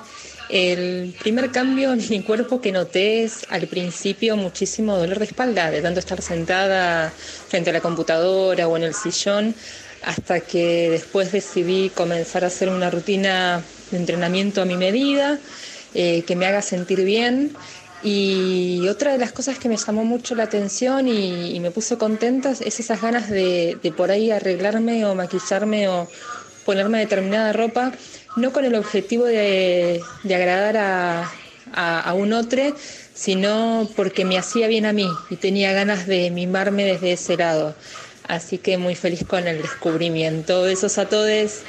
El 0.49 1.15
primer 1.19 1.51
cambio 1.51 1.93
en 1.93 2.01
mi 2.09 2.23
cuerpo 2.23 2.59
que 2.59 2.71
noté 2.71 3.23
es 3.23 3.45
al 3.49 3.67
principio 3.67 4.35
muchísimo 4.39 4.97
dolor 4.97 5.19
de 5.19 5.25
espalda, 5.25 5.69
de 5.71 5.81
tanto 5.81 5.99
estar 5.99 6.21
sentada 6.21 7.13
frente 7.47 7.69
a 7.69 7.73
la 7.73 7.81
computadora 7.81 8.67
o 8.67 8.77
en 8.77 8.83
el 8.83 8.93
sillón, 8.93 9.55
hasta 10.01 10.41
que 10.41 10.89
después 10.89 11.31
decidí 11.31 11.91
comenzar 11.91 12.43
a 12.43 12.47
hacer 12.47 12.69
una 12.69 12.89
rutina 12.89 13.71
de 13.91 13.97
entrenamiento 13.97 14.61
a 14.61 14.65
mi 14.65 14.77
medida, 14.77 15.41
eh, 15.93 16.23
que 16.25 16.35
me 16.35 16.45
haga 16.45 16.61
sentir 16.61 17.03
bien. 17.03 17.57
Y 18.01 18.87
otra 18.89 19.11
de 19.11 19.17
las 19.17 19.33
cosas 19.33 19.59
que 19.59 19.67
me 19.67 19.75
llamó 19.77 20.05
mucho 20.05 20.33
la 20.35 20.43
atención 20.43 21.07
y, 21.07 21.59
me 21.59 21.71
puso 21.71 21.97
contenta 21.97 22.51
es 22.51 22.79
esas 22.79 23.01
ganas 23.01 23.29
de, 23.29 23.93
por 23.97 24.09
ahí 24.11 24.31
arreglarme 24.31 25.05
o 25.05 25.15
maquillarme 25.15 25.89
o 25.89 26.09
ponerme 26.63 26.99
determinada 26.99 27.51
ropa, 27.53 27.91
no 28.35 28.53
con 28.53 28.63
el 28.65 28.75
objetivo 28.75 29.25
de, 29.25 30.11
de 30.23 30.35
agradar 30.35 30.77
a, 30.77 31.41
a- 31.71 31.99
a 32.01 32.13
un 32.13 32.33
otro, 32.33 32.61
sino 33.19 33.89
porque 33.97 34.23
me 34.23 34.37
hacía 34.37 34.67
bien 34.67 34.85
a 34.85 34.93
mí 34.93 35.05
y 35.29 35.35
tenía 35.35 35.73
ganas 35.73 36.07
de 36.07 36.31
mimarme 36.31 36.85
desde 36.85 37.11
ese 37.11 37.35
lado. 37.35 37.75
Así 38.29 38.57
que 38.59 38.77
muy 38.77 38.95
feliz 38.95 39.25
con 39.27 39.45
el 39.45 39.61
descubrimiento. 39.61 40.61
Besos 40.61 40.97
a 40.97 41.09
todos. 41.09 41.63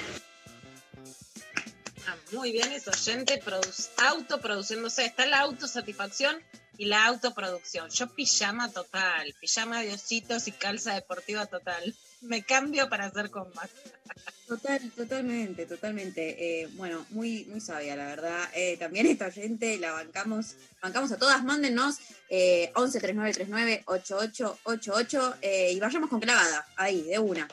Ah, 2.06 2.14
muy 2.30 2.52
bien, 2.52 2.70
es 2.70 2.86
oyente 2.86 3.42
produ- 3.42 3.88
autoproduciéndose. 3.96 5.06
Está 5.06 5.26
la 5.26 5.40
autosatisfacción 5.40 6.36
y 6.78 6.84
la 6.84 7.06
autoproducción. 7.06 7.90
Yo 7.90 8.14
pijama 8.14 8.70
total, 8.70 9.34
pijama 9.40 9.82
de 9.82 9.94
ositos 9.94 10.46
y 10.46 10.52
calza 10.52 10.94
deportiva 10.94 11.46
total. 11.46 11.96
Me 12.20 12.42
cambio 12.42 12.88
para 12.88 13.06
hacer 13.06 13.30
combate. 13.30 13.72
Total, 14.46 14.90
totalmente, 14.90 15.64
totalmente. 15.64 16.62
Eh, 16.62 16.68
bueno, 16.72 17.06
muy, 17.10 17.44
muy 17.46 17.60
sabia, 17.60 17.94
la 17.96 18.06
verdad. 18.06 18.48
Eh, 18.54 18.76
también 18.78 19.06
esta 19.06 19.30
gente 19.30 19.78
la 19.78 19.92
bancamos, 19.92 20.56
bancamos 20.82 21.12
a 21.12 21.18
todas. 21.18 21.44
Mándennos 21.44 21.98
eh, 22.28 22.72
11 22.74 23.00
39 23.00 23.34
39 23.34 23.82
8888 23.86 25.34
eh, 25.40 25.72
y 25.72 25.80
vayamos 25.80 26.10
con 26.10 26.20
clavada, 26.20 26.66
ahí, 26.76 27.02
de 27.02 27.18
una. 27.18 27.48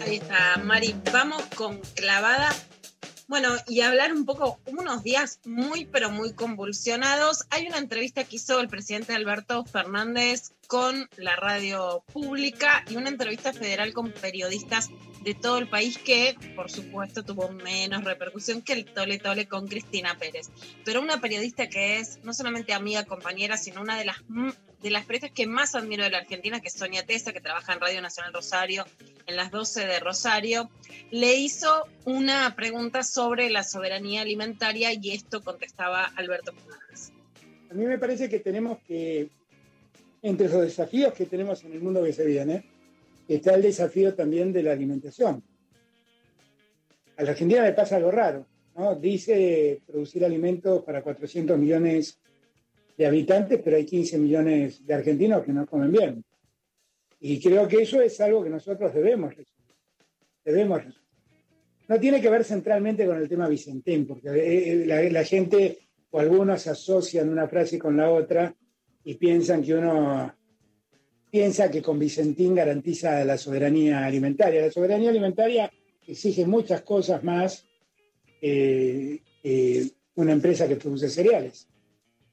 Ahí 0.00 0.16
está, 0.16 0.56
Mari. 0.56 0.96
Vamos 1.12 1.44
con 1.54 1.78
clavada. 1.94 2.50
Bueno, 3.30 3.54
y 3.68 3.82
hablar 3.82 4.12
un 4.12 4.24
poco, 4.24 4.58
unos 4.66 5.04
días 5.04 5.38
muy, 5.44 5.84
pero 5.84 6.10
muy 6.10 6.32
convulsionados. 6.32 7.46
Hay 7.50 7.68
una 7.68 7.78
entrevista 7.78 8.24
que 8.24 8.34
hizo 8.34 8.58
el 8.58 8.66
presidente 8.66 9.14
Alberto 9.14 9.64
Fernández 9.64 10.50
con 10.66 11.08
la 11.16 11.36
radio 11.36 12.02
pública 12.12 12.84
y 12.90 12.96
una 12.96 13.08
entrevista 13.08 13.52
federal 13.52 13.92
con 13.92 14.10
periodistas 14.10 14.90
de 15.22 15.34
todo 15.34 15.58
el 15.58 15.68
país 15.68 15.96
que, 15.96 16.36
por 16.56 16.72
supuesto, 16.72 17.22
tuvo 17.22 17.50
menos 17.50 18.02
repercusión 18.02 18.62
que 18.62 18.72
el 18.72 18.84
tole 18.84 19.20
tole 19.20 19.46
con 19.46 19.68
Cristina 19.68 20.18
Pérez. 20.18 20.50
Pero 20.84 21.00
una 21.00 21.20
periodista 21.20 21.68
que 21.68 22.00
es 22.00 22.18
no 22.24 22.34
solamente 22.34 22.74
amiga, 22.74 23.04
compañera, 23.04 23.56
sino 23.56 23.80
una 23.80 23.96
de 23.96 24.06
las 24.06 24.16
de 24.82 24.90
las 24.90 25.04
periodistas 25.04 25.32
que 25.32 25.46
más 25.46 25.74
admiro 25.74 26.04
de 26.04 26.10
la 26.10 26.18
Argentina, 26.18 26.60
que 26.60 26.68
es 26.68 26.74
Sonia 26.74 27.04
Tesa, 27.04 27.32
que 27.32 27.40
trabaja 27.40 27.74
en 27.74 27.80
Radio 27.80 28.00
Nacional 28.00 28.32
Rosario, 28.32 28.84
en 29.26 29.36
las 29.36 29.50
12 29.50 29.86
de 29.86 30.00
Rosario, 30.00 30.70
le 31.10 31.34
hizo 31.34 31.84
una 32.04 32.54
pregunta 32.56 33.02
sobre 33.02 33.50
la 33.50 33.62
soberanía 33.62 34.22
alimentaria 34.22 34.90
y 34.92 35.10
esto 35.10 35.42
contestaba 35.42 36.04
Alberto 36.16 36.52
Fernández. 36.52 37.12
A 37.70 37.74
mí 37.74 37.84
me 37.84 37.98
parece 37.98 38.28
que 38.28 38.40
tenemos 38.40 38.78
que, 38.86 39.28
entre 40.22 40.48
los 40.48 40.62
desafíos 40.62 41.12
que 41.12 41.26
tenemos 41.26 41.62
en 41.64 41.72
el 41.72 41.80
mundo 41.80 42.02
que 42.02 42.12
se 42.12 42.24
viene, 42.24 42.64
está 43.28 43.54
el 43.54 43.62
desafío 43.62 44.14
también 44.14 44.52
de 44.52 44.62
la 44.62 44.72
alimentación. 44.72 45.42
A 47.16 47.22
la 47.22 47.30
Argentina 47.32 47.62
le 47.62 47.74
pasa 47.74 47.96
algo 47.96 48.10
raro, 48.10 48.46
¿no? 48.74 48.94
Dice 48.94 49.82
producir 49.86 50.24
alimentos 50.24 50.82
para 50.82 51.02
400 51.02 51.58
millones 51.58 52.18
de 53.00 53.06
habitantes, 53.06 53.58
pero 53.64 53.78
hay 53.78 53.86
15 53.86 54.18
millones 54.18 54.86
de 54.86 54.92
argentinos 54.92 55.42
que 55.42 55.54
no 55.54 55.64
comen 55.64 55.90
bien. 55.90 56.24
Y 57.18 57.40
creo 57.40 57.66
que 57.66 57.80
eso 57.80 57.98
es 58.02 58.20
algo 58.20 58.44
que 58.44 58.50
nosotros 58.50 58.92
debemos 58.92 59.34
resolver. 59.34 59.74
Debemos. 60.44 60.82
No 61.88 61.98
tiene 61.98 62.20
que 62.20 62.28
ver 62.28 62.44
centralmente 62.44 63.06
con 63.06 63.16
el 63.16 63.26
tema 63.26 63.48
Vicentín, 63.48 64.06
porque 64.06 64.28
eh, 64.28 64.84
la, 64.84 65.00
la 65.04 65.24
gente 65.24 65.78
o 66.10 66.20
algunos 66.20 66.66
asocian 66.66 67.30
una 67.30 67.48
frase 67.48 67.78
con 67.78 67.96
la 67.96 68.10
otra 68.10 68.54
y 69.02 69.14
piensan 69.14 69.62
que 69.62 69.76
uno 69.76 70.34
piensa 71.30 71.70
que 71.70 71.80
con 71.80 71.98
Vicentín 71.98 72.54
garantiza 72.54 73.24
la 73.24 73.38
soberanía 73.38 74.04
alimentaria. 74.04 74.60
La 74.60 74.70
soberanía 74.70 75.08
alimentaria 75.08 75.72
exige 76.06 76.44
muchas 76.44 76.82
cosas 76.82 77.24
más 77.24 77.64
eh, 78.42 79.20
que 79.42 79.90
una 80.16 80.32
empresa 80.32 80.68
que 80.68 80.76
produce 80.76 81.08
cereales. 81.08 81.66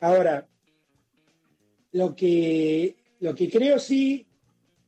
Ahora, 0.01 0.45
lo 1.91 2.15
que, 2.15 2.95
lo 3.19 3.33
que 3.35 3.49
creo 3.49 3.79
sí 3.79 4.25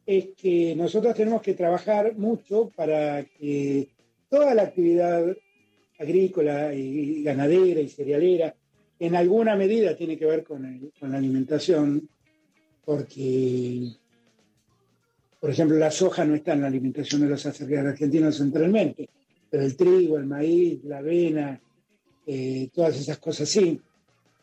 es 0.06 0.30
que 0.36 0.76
nosotros 0.76 1.16
tenemos 1.16 1.42
que 1.42 1.54
trabajar 1.54 2.16
mucho 2.18 2.72
para 2.76 3.24
que 3.26 3.90
toda 4.30 4.54
la 4.56 4.64
actividad 4.64 5.36
agrícola 6.00 6.74
y 6.74 7.24
ganadera 7.24 7.80
y 7.82 7.90
cerealera 7.90 8.56
en 9.00 9.16
alguna 9.16 9.56
medida 9.56 9.96
tiene 9.96 10.18
que 10.18 10.26
ver 10.26 10.44
con, 10.44 10.92
la 11.02 11.18
alimentación, 11.18 12.10
porque, 12.84 13.94
por 15.40 15.50
ejemplo, 15.50 15.78
la 15.78 15.90
soja 15.90 16.26
no 16.26 16.36
está 16.36 16.54
en 16.54 16.62
la 16.62 16.68
alimentación 16.68 17.22
de 17.22 17.30
los 17.30 17.46
argentinos 17.46 18.38
centralmente, 18.38 19.10
pero 19.50 19.64
el 19.64 19.78
trigo, 19.78 20.18
el 20.18 20.26
maíz, 20.26 20.84
la 20.84 20.98
avena, 20.98 21.62
eh, 22.28 22.70
todas 22.74 23.00
esas 23.00 23.18
cosas 23.20 23.48
sí. 23.48 23.80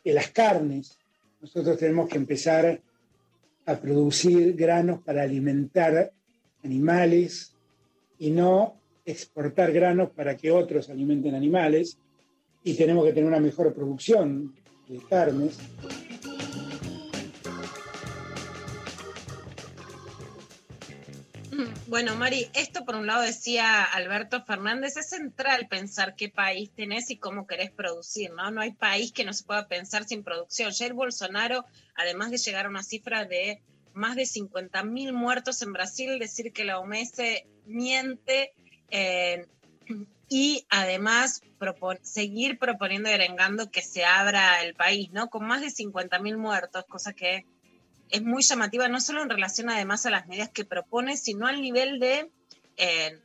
Eh, 0.02 0.12
las 0.14 0.30
carnes, 0.30 0.98
nosotros 1.40 1.78
tenemos 1.78 2.08
que 2.08 2.16
empezar 2.16 2.80
a 3.66 3.76
producir 3.76 4.54
granos 4.54 5.00
para 5.02 5.22
alimentar 5.22 6.12
animales 6.62 7.52
y 8.18 8.30
no 8.30 8.76
exportar 9.04 9.72
granos 9.72 10.10
para 10.10 10.36
que 10.36 10.50
otros 10.50 10.88
alimenten 10.90 11.34
animales 11.34 11.98
y 12.64 12.74
tenemos 12.74 13.04
que 13.04 13.12
tener 13.12 13.28
una 13.28 13.40
mejor 13.40 13.72
producción 13.72 14.54
de 14.88 14.98
carnes. 15.08 15.58
Bueno, 21.96 22.14
Mari, 22.14 22.50
esto 22.52 22.84
por 22.84 22.94
un 22.94 23.06
lado 23.06 23.22
decía 23.22 23.82
Alberto 23.82 24.44
Fernández, 24.44 24.98
es 24.98 25.08
central 25.08 25.66
pensar 25.66 26.14
qué 26.14 26.28
país 26.28 26.70
tenés 26.76 27.10
y 27.10 27.16
cómo 27.16 27.46
querés 27.46 27.70
producir, 27.70 28.32
¿no? 28.32 28.50
No 28.50 28.60
hay 28.60 28.72
país 28.72 29.12
que 29.12 29.24
no 29.24 29.32
se 29.32 29.44
pueda 29.44 29.66
pensar 29.66 30.04
sin 30.04 30.22
producción. 30.22 30.74
Jair 30.74 30.92
Bolsonaro, 30.92 31.64
además 31.94 32.30
de 32.30 32.36
llegar 32.36 32.66
a 32.66 32.68
una 32.68 32.82
cifra 32.82 33.24
de 33.24 33.62
más 33.94 34.14
de 34.14 34.24
50.000 34.24 35.14
muertos 35.14 35.62
en 35.62 35.72
Brasil, 35.72 36.18
decir 36.18 36.52
que 36.52 36.64
la 36.64 36.80
OMS 36.80 37.14
miente 37.64 38.52
eh, 38.90 39.46
y 40.28 40.66
además 40.68 41.40
seguir 42.02 42.58
proponiendo 42.58 43.08
y 43.08 43.14
arengando 43.14 43.70
que 43.70 43.80
se 43.80 44.04
abra 44.04 44.62
el 44.62 44.74
país, 44.74 45.12
¿no? 45.12 45.30
Con 45.30 45.46
más 45.46 45.62
de 45.62 45.68
50.000 45.68 46.36
muertos, 46.36 46.84
cosa 46.86 47.14
que 47.14 47.46
es 48.10 48.22
muy 48.22 48.42
llamativa, 48.42 48.88
no 48.88 49.00
solo 49.00 49.22
en 49.22 49.30
relación 49.30 49.70
además 49.70 50.06
a 50.06 50.10
las 50.10 50.26
medidas 50.26 50.50
que 50.50 50.64
propone, 50.64 51.16
sino 51.16 51.46
al 51.46 51.60
nivel 51.60 51.98
de, 51.98 52.30
eh, 52.76 53.20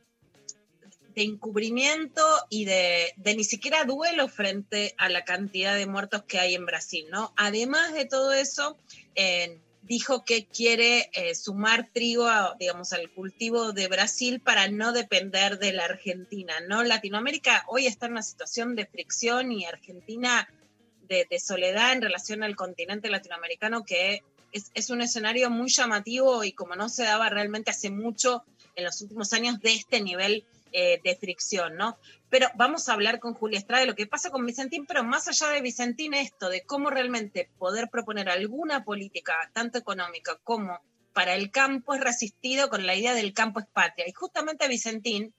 de 1.14 1.22
encubrimiento 1.22 2.22
y 2.50 2.64
de, 2.64 3.12
de 3.16 3.36
ni 3.36 3.44
siquiera 3.44 3.84
duelo 3.84 4.28
frente 4.28 4.94
a 4.98 5.08
la 5.08 5.24
cantidad 5.24 5.74
de 5.76 5.86
muertos 5.86 6.24
que 6.24 6.38
hay 6.38 6.54
en 6.54 6.66
Brasil, 6.66 7.06
¿no? 7.10 7.32
Además 7.36 7.92
de 7.94 8.06
todo 8.06 8.32
eso, 8.32 8.76
eh, 9.14 9.60
dijo 9.82 10.24
que 10.24 10.46
quiere 10.46 11.10
eh, 11.12 11.34
sumar 11.34 11.88
trigo, 11.92 12.28
digamos, 12.58 12.92
al 12.92 13.10
cultivo 13.10 13.72
de 13.72 13.88
Brasil 13.88 14.40
para 14.40 14.68
no 14.68 14.92
depender 14.92 15.58
de 15.58 15.72
la 15.72 15.84
Argentina, 15.84 16.54
¿no? 16.66 16.82
Latinoamérica 16.82 17.64
hoy 17.68 17.86
está 17.86 18.06
en 18.06 18.12
una 18.12 18.22
situación 18.22 18.74
de 18.74 18.86
fricción 18.86 19.52
y 19.52 19.64
Argentina 19.64 20.48
de 21.08 21.38
soledad 21.38 21.92
en 21.92 22.00
relación 22.00 22.42
al 22.42 22.56
continente 22.56 23.10
latinoamericano 23.10 23.84
que 23.84 24.22
es, 24.52 24.90
un 24.90 25.00
escenario 25.00 25.50
muy 25.50 25.70
llamativo 25.70 26.44
y 26.44 26.52
como 26.52 26.76
no 26.76 26.88
se 26.88 27.04
daba 27.04 27.28
realmente 27.28 27.70
hace 27.70 27.90
mucho 27.90 28.44
en 28.74 28.84
los 28.84 29.00
últimos 29.00 29.32
años 29.32 29.60
de 29.60 29.72
este 29.72 30.00
nivel 30.00 30.44
eh, 30.72 31.00
de 31.04 31.16
fricción, 31.16 31.76
¿no? 31.76 31.98
Pero 32.30 32.48
vamos 32.54 32.88
a 32.88 32.94
hablar 32.94 33.18
con 33.18 33.34
Julia 33.34 33.58
Estrada 33.58 33.82
de 33.82 33.88
lo 33.88 33.94
que 33.94 34.06
pasa 34.06 34.30
con 34.30 34.46
Vicentín, 34.46 34.86
pero 34.86 35.04
más 35.04 35.28
allá 35.28 35.48
de 35.48 35.60
Vicentín, 35.60 36.14
esto 36.14 36.48
de 36.48 36.62
cómo 36.62 36.88
realmente 36.88 37.50
poder 37.58 37.90
proponer 37.90 38.30
alguna 38.30 38.84
política, 38.84 39.34
tanto 39.52 39.78
económica 39.78 40.38
como 40.42 40.80
para 41.12 41.34
el 41.34 41.50
campo, 41.50 41.94
es 41.94 42.00
resistido 42.00 42.70
con 42.70 42.86
la 42.86 42.94
idea 42.94 43.12
del 43.12 43.34
campo 43.34 43.60
es 43.60 43.66
patria. 43.66 44.08
Y 44.08 44.12
justamente 44.12 44.66
Vicentín, 44.68 45.34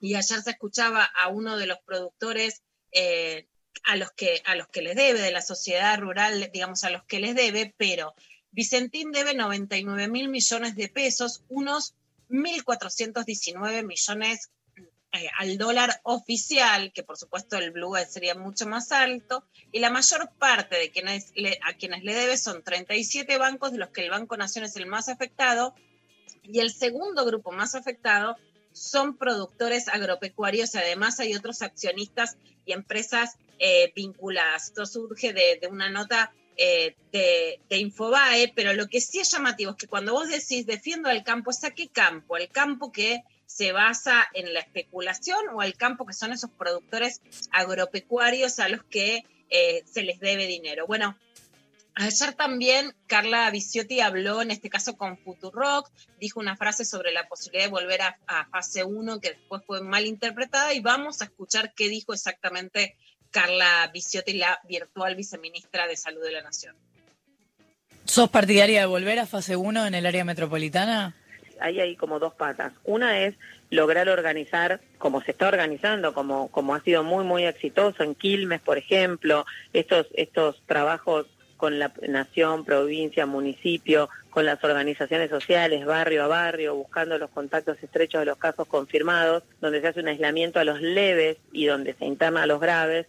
y 0.00 0.16
ayer 0.16 0.42
se 0.42 0.50
escuchaba 0.50 1.04
a 1.04 1.28
uno 1.28 1.56
de 1.56 1.66
los 1.66 1.78
productores 1.86 2.62
eh, 2.90 3.46
a 3.84 3.96
los 3.96 4.10
que 4.12 4.42
a 4.44 4.54
los 4.54 4.68
que 4.68 4.82
les 4.82 4.96
debe 4.96 5.20
de 5.20 5.32
la 5.32 5.42
sociedad 5.42 5.98
rural, 5.98 6.50
digamos 6.52 6.84
a 6.84 6.90
los 6.90 7.02
que 7.04 7.20
les 7.20 7.34
debe, 7.34 7.74
pero 7.76 8.14
Vicentín 8.50 9.12
debe 9.12 9.34
99 9.34 10.08
mil 10.08 10.28
millones 10.28 10.76
de 10.76 10.88
pesos, 10.88 11.42
unos 11.48 11.94
1.419 12.28 13.82
millones 13.84 14.50
eh, 15.14 15.28
al 15.38 15.58
dólar 15.58 16.00
oficial, 16.04 16.90
que 16.94 17.02
por 17.02 17.18
supuesto 17.18 17.56
el 17.58 17.70
blue 17.70 17.94
sería 18.08 18.34
mucho 18.34 18.66
más 18.66 18.92
alto, 18.92 19.44
y 19.70 19.80
la 19.80 19.90
mayor 19.90 20.30
parte 20.38 20.76
de 20.76 20.90
quienes 20.90 21.32
le- 21.34 21.58
a 21.62 21.74
quienes 21.74 22.02
le 22.02 22.14
debe 22.14 22.36
son 22.38 22.62
37 22.62 23.36
bancos, 23.36 23.72
de 23.72 23.78
los 23.78 23.90
que 23.90 24.02
el 24.02 24.10
Banco 24.10 24.36
Nación 24.38 24.64
es 24.64 24.76
el 24.76 24.86
más 24.86 25.08
afectado, 25.10 25.74
y 26.42 26.60
el 26.60 26.72
segundo 26.72 27.24
grupo 27.26 27.52
más 27.52 27.74
afectado 27.74 28.36
son 28.72 29.18
productores 29.18 29.88
agropecuarios 29.88 30.74
y 30.74 30.78
además 30.78 31.20
hay 31.20 31.34
otros 31.34 31.60
accionistas 31.60 32.38
y 32.64 32.72
empresas 32.72 33.36
eh, 33.64 33.92
vinculadas. 33.94 34.66
Esto 34.66 34.84
surge 34.86 35.32
de, 35.32 35.60
una 35.70 35.88
nota 35.88 36.34
eh, 36.56 36.96
de, 37.12 37.60
Infobae, 37.78 38.52
pero 38.56 38.74
lo 38.74 38.88
que 38.88 39.00
sí 39.00 39.20
es 39.20 39.30
llamativo 39.30 39.70
es 39.70 39.76
que 39.76 39.86
cuando 39.86 40.14
vos 40.14 40.28
decís 40.28 40.66
defiendo 40.66 41.08
al 41.08 41.22
campo, 41.22 41.52
¿es 41.52 41.62
a 41.62 41.70
qué 41.70 41.86
campo? 41.86 42.36
¿El 42.36 42.48
campo 42.48 42.90
que 42.90 43.22
se 43.46 43.70
basa 43.70 44.26
en 44.34 44.52
la 44.52 44.58
especulación 44.58 45.38
o 45.54 45.60
al 45.60 45.74
campo 45.74 46.04
que 46.06 46.12
son 46.12 46.32
esos 46.32 46.50
productores 46.50 47.20
agropecuarios 47.52 48.58
a 48.58 48.68
los 48.68 48.82
que 48.82 49.24
eh, 49.48 49.84
se 49.86 50.02
les 50.02 50.18
debe 50.18 50.48
dinero? 50.48 50.88
Bueno, 50.88 51.16
Ayer 51.94 52.32
también 52.32 52.94
Carla 53.06 53.50
Viciotti 53.50 54.00
habló, 54.00 54.40
en 54.40 54.50
este 54.50 54.70
caso 54.70 54.96
con 54.96 55.18
Futurock, 55.18 55.90
dijo 56.18 56.40
una 56.40 56.56
frase 56.56 56.86
sobre 56.86 57.12
la 57.12 57.28
posibilidad 57.28 57.66
de 57.66 57.70
volver 57.70 58.00
a, 58.00 58.18
a 58.26 58.46
fase 58.46 58.82
1 58.82 59.20
que 59.20 59.32
después 59.32 59.62
fue 59.66 59.82
mal 59.82 60.06
interpretada 60.06 60.72
y 60.72 60.80
vamos 60.80 61.20
a 61.20 61.26
escuchar 61.26 61.74
qué 61.74 61.90
dijo 61.90 62.14
exactamente 62.14 62.96
Carla 63.32 63.90
Viciotti, 63.92 64.34
la 64.34 64.60
virtual 64.68 65.16
viceministra 65.16 65.88
de 65.88 65.96
Salud 65.96 66.22
de 66.22 66.30
la 66.30 66.42
Nación. 66.42 66.76
¿Sos 68.04 68.30
partidaria 68.30 68.80
de 68.80 68.86
volver 68.86 69.18
a 69.18 69.26
fase 69.26 69.56
1 69.56 69.86
en 69.86 69.94
el 69.94 70.06
área 70.06 70.24
metropolitana? 70.24 71.16
Hay 71.60 71.80
ahí 71.80 71.96
como 71.96 72.18
dos 72.18 72.34
patas. 72.34 72.72
Una 72.84 73.20
es 73.20 73.34
lograr 73.70 74.08
organizar 74.08 74.80
como 74.98 75.22
se 75.22 75.30
está 75.30 75.48
organizando, 75.48 76.12
como, 76.12 76.48
como 76.48 76.74
ha 76.74 76.80
sido 76.80 77.04
muy, 77.04 77.24
muy 77.24 77.44
exitoso 77.44 78.02
en 78.02 78.14
Quilmes, 78.14 78.60
por 78.60 78.78
ejemplo, 78.78 79.46
estos, 79.72 80.08
estos 80.14 80.60
trabajos 80.66 81.26
con 81.62 81.78
la 81.78 81.92
nación, 82.08 82.64
provincia, 82.64 83.24
municipio, 83.24 84.10
con 84.30 84.44
las 84.44 84.64
organizaciones 84.64 85.30
sociales, 85.30 85.86
barrio 85.86 86.24
a 86.24 86.26
barrio, 86.26 86.74
buscando 86.74 87.18
los 87.18 87.30
contactos 87.30 87.80
estrechos 87.80 88.22
de 88.22 88.26
los 88.26 88.36
casos 88.36 88.66
confirmados, 88.66 89.44
donde 89.60 89.80
se 89.80 89.86
hace 89.86 90.00
un 90.00 90.08
aislamiento 90.08 90.58
a 90.58 90.64
los 90.64 90.80
leves 90.80 91.36
y 91.52 91.66
donde 91.66 91.94
se 91.94 92.04
interna 92.04 92.42
a 92.42 92.46
los 92.46 92.60
graves. 92.60 93.06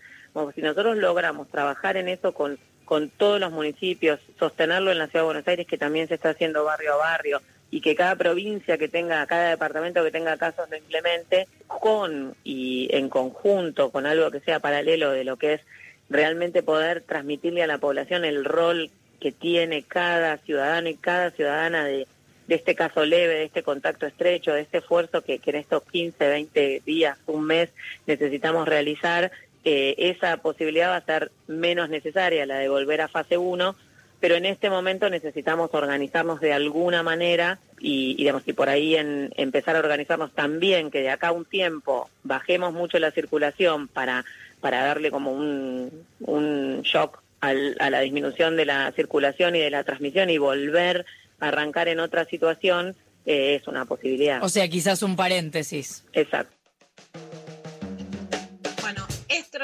Si 0.55 0.61
nosotros 0.61 0.97
logramos 0.97 1.47
trabajar 1.49 1.97
en 1.97 2.07
eso 2.07 2.33
con, 2.33 2.57
con 2.85 3.09
todos 3.09 3.39
los 3.39 3.51
municipios, 3.51 4.19
sostenerlo 4.39 4.91
en 4.91 4.97
la 4.97 5.07
Ciudad 5.07 5.21
de 5.21 5.25
Buenos 5.25 5.47
Aires, 5.47 5.67
que 5.67 5.77
también 5.77 6.07
se 6.07 6.15
está 6.15 6.29
haciendo 6.29 6.63
barrio 6.63 6.93
a 6.93 6.97
barrio, 6.97 7.41
y 7.73 7.81
que 7.81 7.95
cada 7.95 8.15
provincia 8.15 8.77
que 8.77 8.87
tenga, 8.87 9.25
cada 9.25 9.49
departamento 9.49 10.03
que 10.03 10.11
tenga 10.11 10.37
casos 10.37 10.69
lo 10.69 10.77
implemente 10.77 11.47
con 11.65 12.35
y 12.43 12.87
en 12.91 13.09
conjunto 13.09 13.91
con 13.91 14.05
algo 14.05 14.29
que 14.29 14.41
sea 14.41 14.59
paralelo 14.59 15.09
de 15.09 15.23
lo 15.23 15.37
que 15.37 15.55
es 15.55 15.61
realmente 16.07 16.61
poder 16.61 17.01
transmitirle 17.01 17.63
a 17.63 17.67
la 17.67 17.79
población 17.79 18.25
el 18.25 18.45
rol 18.45 18.91
que 19.19 19.31
tiene 19.31 19.81
cada 19.81 20.37
ciudadano 20.37 20.87
y 20.89 20.95
cada 20.95 21.31
ciudadana 21.31 21.83
de, 21.85 22.05
de 22.47 22.55
este 22.55 22.75
caso 22.75 23.05
leve, 23.05 23.33
de 23.33 23.45
este 23.45 23.63
contacto 23.63 24.05
estrecho, 24.05 24.53
de 24.53 24.61
este 24.61 24.77
esfuerzo 24.77 25.23
que, 25.23 25.39
que 25.39 25.49
en 25.49 25.55
estos 25.55 25.81
15, 25.83 26.27
20 26.27 26.83
días, 26.85 27.17
un 27.25 27.45
mes 27.45 27.71
necesitamos 28.05 28.67
realizar 28.67 29.31
eh, 29.65 29.95
esa 29.97 30.37
posibilidad 30.37 30.89
va 30.89 30.97
a 30.97 31.05
ser 31.05 31.31
menos 31.47 31.89
necesaria, 31.89 32.45
la 32.45 32.57
de 32.59 32.69
volver 32.69 33.01
a 33.01 33.07
fase 33.07 33.37
1, 33.37 33.75
pero 34.19 34.35
en 34.35 34.45
este 34.45 34.69
momento 34.69 35.09
necesitamos 35.09 35.69
organizarnos 35.73 36.39
de 36.39 36.53
alguna 36.53 37.03
manera 37.03 37.59
y, 37.79 38.11
y, 38.11 38.15
digamos, 38.15 38.43
y 38.47 38.53
por 38.53 38.69
ahí 38.69 38.95
en, 38.95 39.33
empezar 39.35 39.75
a 39.75 39.79
organizarnos 39.79 40.31
también, 40.33 40.91
que 40.91 41.01
de 41.01 41.09
acá 41.09 41.27
a 41.29 41.31
un 41.33 41.43
tiempo 41.45 42.09
bajemos 42.23 42.73
mucho 42.73 42.99
la 42.99 43.11
circulación 43.11 43.87
para, 43.89 44.23
para 44.61 44.83
darle 44.85 45.11
como 45.11 45.31
un, 45.33 46.05
un 46.21 46.81
shock 46.83 47.21
al- 47.41 47.75
a 47.79 47.89
la 47.89 47.99
disminución 47.99 48.55
de 48.55 48.65
la 48.65 48.91
circulación 48.93 49.57
y 49.57 49.59
de 49.59 49.69
la 49.69 49.83
transmisión 49.83 50.29
y 50.29 50.37
volver 50.37 51.05
a 51.41 51.49
arrancar 51.49 51.89
en 51.89 51.99
otra 51.99 52.23
situación, 52.23 52.95
eh, 53.25 53.55
es 53.61 53.67
una 53.67 53.83
posibilidad. 53.83 54.41
O 54.41 54.47
sea, 54.47 54.69
quizás 54.69 55.03
un 55.03 55.17
paréntesis. 55.17 56.05
Exacto. 56.13 56.53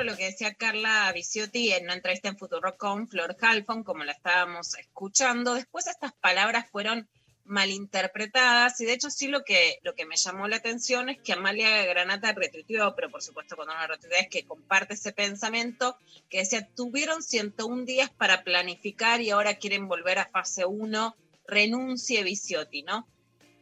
Lo 0.03 0.15
que 0.15 0.25
decía 0.25 0.53
Carla 0.53 1.11
Viciotti 1.13 1.73
en 1.73 1.83
una 1.83 1.93
entrevista 1.93 2.29
en 2.29 2.37
Futuro 2.37 2.77
con 2.77 3.07
Flor 3.07 3.35
Halfon, 3.39 3.83
como 3.83 4.05
la 4.05 4.13
estábamos 4.13 4.77
escuchando. 4.77 5.55
Después 5.55 5.87
estas 5.87 6.13
palabras 6.13 6.69
fueron 6.71 7.09
malinterpretadas 7.49 8.79
y 8.79 8.85
de 8.85 8.93
hecho 8.93 9.09
sí 9.09 9.27
lo 9.27 9.43
que, 9.43 9.79
lo 9.81 9.95
que 9.95 10.05
me 10.05 10.15
llamó 10.15 10.47
la 10.47 10.57
atención 10.57 11.09
es 11.09 11.19
que 11.19 11.33
Amalia 11.33 11.83
Granata 11.85 12.31
retuiteó, 12.31 12.95
pero 12.95 13.09
por 13.09 13.23
supuesto 13.23 13.55
cuando 13.55 13.73
uno 13.73 13.87
retuitea 13.87 14.19
es 14.19 14.29
que 14.29 14.45
comparte 14.45 14.93
ese 14.93 15.11
pensamiento, 15.11 15.97
que 16.29 16.39
decía, 16.39 16.69
tuvieron 16.75 17.23
101 17.23 17.85
días 17.85 18.09
para 18.11 18.43
planificar 18.43 19.19
y 19.21 19.31
ahora 19.31 19.55
quieren 19.55 19.87
volver 19.87 20.19
a 20.19 20.29
fase 20.29 20.65
1, 20.65 21.15
renuncie 21.47 22.23
Viciotti, 22.23 22.83
¿no? 22.83 23.07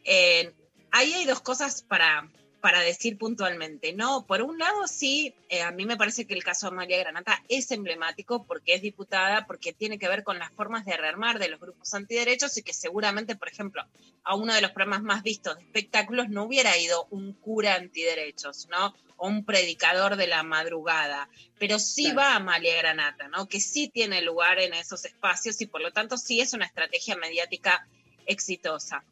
Eh, 0.03 0.53
ahí 0.91 1.13
hay 1.13 1.25
dos 1.25 1.41
cosas 1.41 1.81
para, 1.81 2.29
para 2.61 2.81
decir 2.81 3.17
puntualmente, 3.17 3.93
¿no? 3.93 4.25
Por 4.25 4.41
un 4.41 4.57
lado, 4.57 4.87
sí, 4.87 5.33
eh, 5.49 5.61
a 5.61 5.71
mí 5.71 5.85
me 5.85 5.95
parece 5.95 6.25
que 6.25 6.33
el 6.33 6.43
caso 6.43 6.69
de 6.69 6.75
María 6.75 6.97
Granata 6.97 7.43
es 7.49 7.71
emblemático 7.71 8.45
porque 8.45 8.73
es 8.73 8.81
diputada, 8.81 9.45
porque 9.45 9.73
tiene 9.73 9.99
que 9.99 10.07
ver 10.07 10.23
con 10.23 10.39
las 10.39 10.51
formas 10.51 10.83
de 10.85 10.97
rearmar 10.97 11.39
de 11.39 11.49
los 11.49 11.59
grupos 11.59 11.93
antiderechos 11.93 12.57
y 12.57 12.63
que 12.63 12.73
seguramente, 12.73 13.35
por 13.35 13.47
ejemplo, 13.47 13.83
a 14.23 14.35
uno 14.35 14.53
de 14.53 14.61
los 14.61 14.71
programas 14.71 15.03
más 15.03 15.23
vistos 15.23 15.55
de 15.55 15.61
espectáculos 15.63 16.29
no 16.29 16.43
hubiera 16.43 16.77
ido 16.77 17.07
un 17.11 17.33
cura 17.33 17.75
antiderechos, 17.75 18.67
¿no? 18.69 18.93
O 19.17 19.27
un 19.27 19.45
predicador 19.45 20.15
de 20.15 20.27
la 20.27 20.43
madrugada, 20.43 21.29
pero 21.59 21.79
sí 21.79 22.11
Claro. 22.11 22.17
va 22.17 22.35
Amalia 22.35 22.75
Granata, 22.77 23.27
¿no? 23.27 23.47
Que 23.47 23.59
sí 23.59 23.87
tiene 23.87 24.21
lugar 24.21 24.59
en 24.59 24.73
esos 24.73 25.05
espacios 25.05 25.61
y 25.61 25.67
por 25.67 25.81
lo 25.81 25.91
tanto 25.91 26.17
sí 26.17 26.41
es 26.41 26.53
una 26.53 26.65
estrategia 26.65 27.15
mediática 27.15 27.87
exitosa. 28.25 29.03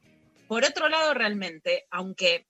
Por 0.47 0.63
otro 0.63 0.89
lado, 0.89 1.13
realmente, 1.13 1.85
aunque 1.89 2.45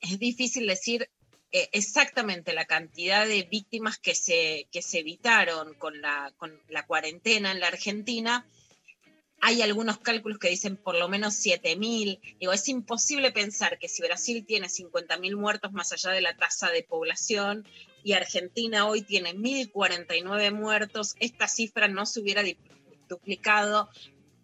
es 0.00 0.18
difícil 0.18 0.66
decir 0.66 1.08
eh, 1.52 1.68
exactamente 1.72 2.52
la 2.52 2.64
cantidad 2.64 3.26
de 3.26 3.42
víctimas 3.42 3.98
que 3.98 4.14
se, 4.14 4.68
que 4.70 4.82
se 4.82 5.00
evitaron 5.00 5.74
con 5.74 6.00
la, 6.00 6.32
con 6.36 6.60
la 6.68 6.86
cuarentena 6.86 7.50
en 7.50 7.60
la 7.60 7.68
Argentina, 7.68 8.46
hay 9.40 9.62
algunos 9.62 9.98
cálculos 9.98 10.38
que 10.38 10.50
dicen 10.50 10.76
por 10.76 10.96
lo 10.96 11.08
menos 11.08 11.34
7.000. 11.44 12.20
Digo, 12.38 12.52
es 12.52 12.68
imposible 12.68 13.32
pensar 13.32 13.78
que 13.78 13.88
si 13.88 14.02
Brasil 14.02 14.44
tiene 14.46 14.68
50.000 14.68 15.36
muertos 15.36 15.72
más 15.72 15.92
allá 15.92 16.10
de 16.10 16.20
la 16.20 16.36
tasa 16.36 16.70
de 16.70 16.82
población 16.82 17.66
y 18.04 18.12
Argentina 18.12 18.86
hoy 18.86 19.02
tiene 19.02 19.34
1.049 19.34 20.52
muertos, 20.52 21.16
esta 21.20 21.48
cifra 21.48 21.88
no 21.88 22.06
se 22.06 22.20
hubiera 22.20 22.42
duplicado 23.08 23.88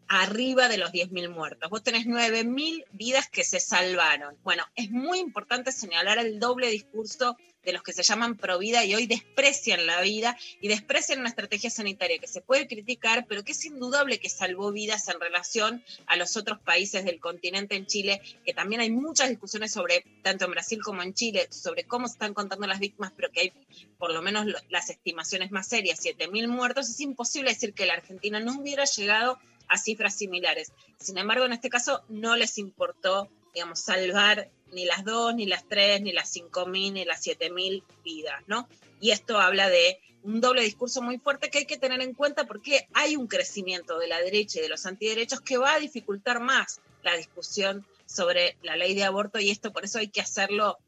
arriba 0.09 0.69
de 0.69 0.79
los 0.79 0.93
10.000 0.93 1.29
muertos. 1.31 1.71
Vos 1.71 1.83
tenés 1.83 2.07
9.000 2.07 2.85
vidas 2.93 3.29
que 3.29 3.45
se 3.45 3.61
salvaron. 3.61 4.37
Bueno, 4.43 4.65
es 4.75 4.91
muy 4.91 5.19
importante 5.19 5.73
señalar 5.73 6.19
el 6.19 6.39
doble 6.39 6.69
discurso 6.69 7.37
de 7.67 7.73
los 7.73 7.83
que 7.83 7.93
se 7.93 8.05
llaman 8.05 8.37
pro 8.37 8.59
vida 8.59 8.85
y 8.85 8.95
hoy 8.95 9.07
desprecian 9.09 9.87
la 9.87 10.01
vida 10.01 10.39
y 10.61 10.69
desprecian 10.69 11.19
una 11.19 11.29
estrategia 11.29 11.69
sanitaria 11.69 12.19
que 12.19 12.29
se 12.29 12.41
puede 12.41 12.69
criticar, 12.69 13.27
pero 13.29 13.43
que 13.43 13.53
es 13.53 13.65
indudable 13.65 14.21
que 14.21 14.29
salvó 14.31 14.71
vidas 14.71 15.09
en 15.09 15.21
relación 15.21 15.83
a 16.07 16.17
los 16.17 16.37
otros 16.37 16.61
países 16.61 17.05
del 17.05 17.19
continente 17.19 17.75
en 17.75 17.87
Chile, 17.87 18.23
que 18.45 18.55
también 18.55 18.81
hay 18.81 18.91
muchas 18.91 19.29
discusiones 19.29 19.73
sobre, 19.73 20.05
tanto 20.23 20.45
en 20.45 20.53
Brasil 20.53 20.81
como 20.81 21.03
en 21.03 21.13
Chile, 21.13 21.49
sobre 21.51 21.83
cómo 21.83 22.07
se 22.07 22.13
están 22.13 22.35
contando 22.35 22.69
las 22.69 22.79
víctimas, 22.79 23.13
pero 23.17 23.33
que 23.33 23.41
hay 23.41 23.53
por 23.99 24.13
lo 24.13 24.23
menos 24.23 24.47
las 24.69 24.89
estimaciones 24.89 25.51
más 25.51 25.67
serias, 25.67 26.05
7.000 26.05 26.47
muertos, 26.47 26.89
es 26.89 27.01
imposible 27.01 27.51
decir 27.51 27.75
que 27.75 27.87
la 27.87 27.95
Argentina 27.95 28.39
no 28.39 28.61
hubiera 28.61 28.85
llegado 28.85 29.41
a 29.69 29.79
cifras 29.79 30.17
similares. 30.17 30.73
Sin 30.99 31.19
embargo, 31.19 31.45
en 31.45 31.53
este 31.53 31.71
caso 31.71 32.03
no 32.09 32.37
les 32.37 32.59
importó, 32.59 33.29
digamos, 33.55 33.81
salvar 33.81 34.51
ni 34.73 34.85
las 34.85 35.05
dos, 35.05 35.35
ni 35.35 35.47
las 35.47 35.67
tres, 35.69 36.01
ni 36.03 36.13
las 36.13 36.31
cinco 36.31 36.67
mil, 36.67 36.95
ni 36.95 37.05
las 37.05 37.23
siete 37.23 37.51
mil 37.51 37.83
vidas, 38.05 38.43
¿no? 38.47 38.69
Y 39.01 39.11
esto 39.11 39.39
habla 39.39 39.69
de 39.69 40.01
un 40.23 40.41
doble 40.41 40.63
discurso 40.63 41.03
muy 41.03 41.19
fuerte 41.19 41.51
que 41.51 41.59
hay 41.59 41.67
que 41.67 41.79
tener 41.79 42.01
en 42.01 42.13
cuenta 42.13 42.47
porque 42.47 42.89
hay 42.95 43.17
un 43.17 43.29
crecimiento 43.29 43.99
de 43.99 44.09
la 44.09 44.21
derecha 44.21 44.59
y 44.59 44.63
de 44.63 44.69
los 44.69 44.85
antiderechos 44.85 45.41
que 45.41 45.57
va 45.57 45.75
a 45.75 45.79
dificultar 45.79 46.41
más 46.41 46.81
la 47.05 47.17
discusión 47.17 47.87
sobre 48.07 48.57
la 48.63 48.77
ley 48.77 48.95
de 48.95 49.05
aborto 49.05 49.39
y 49.39 49.51
esto 49.51 49.73
por 49.73 49.85
eso 49.85 49.99
hay 49.99 50.09
que 50.09 50.21
hacerlo 50.21 50.79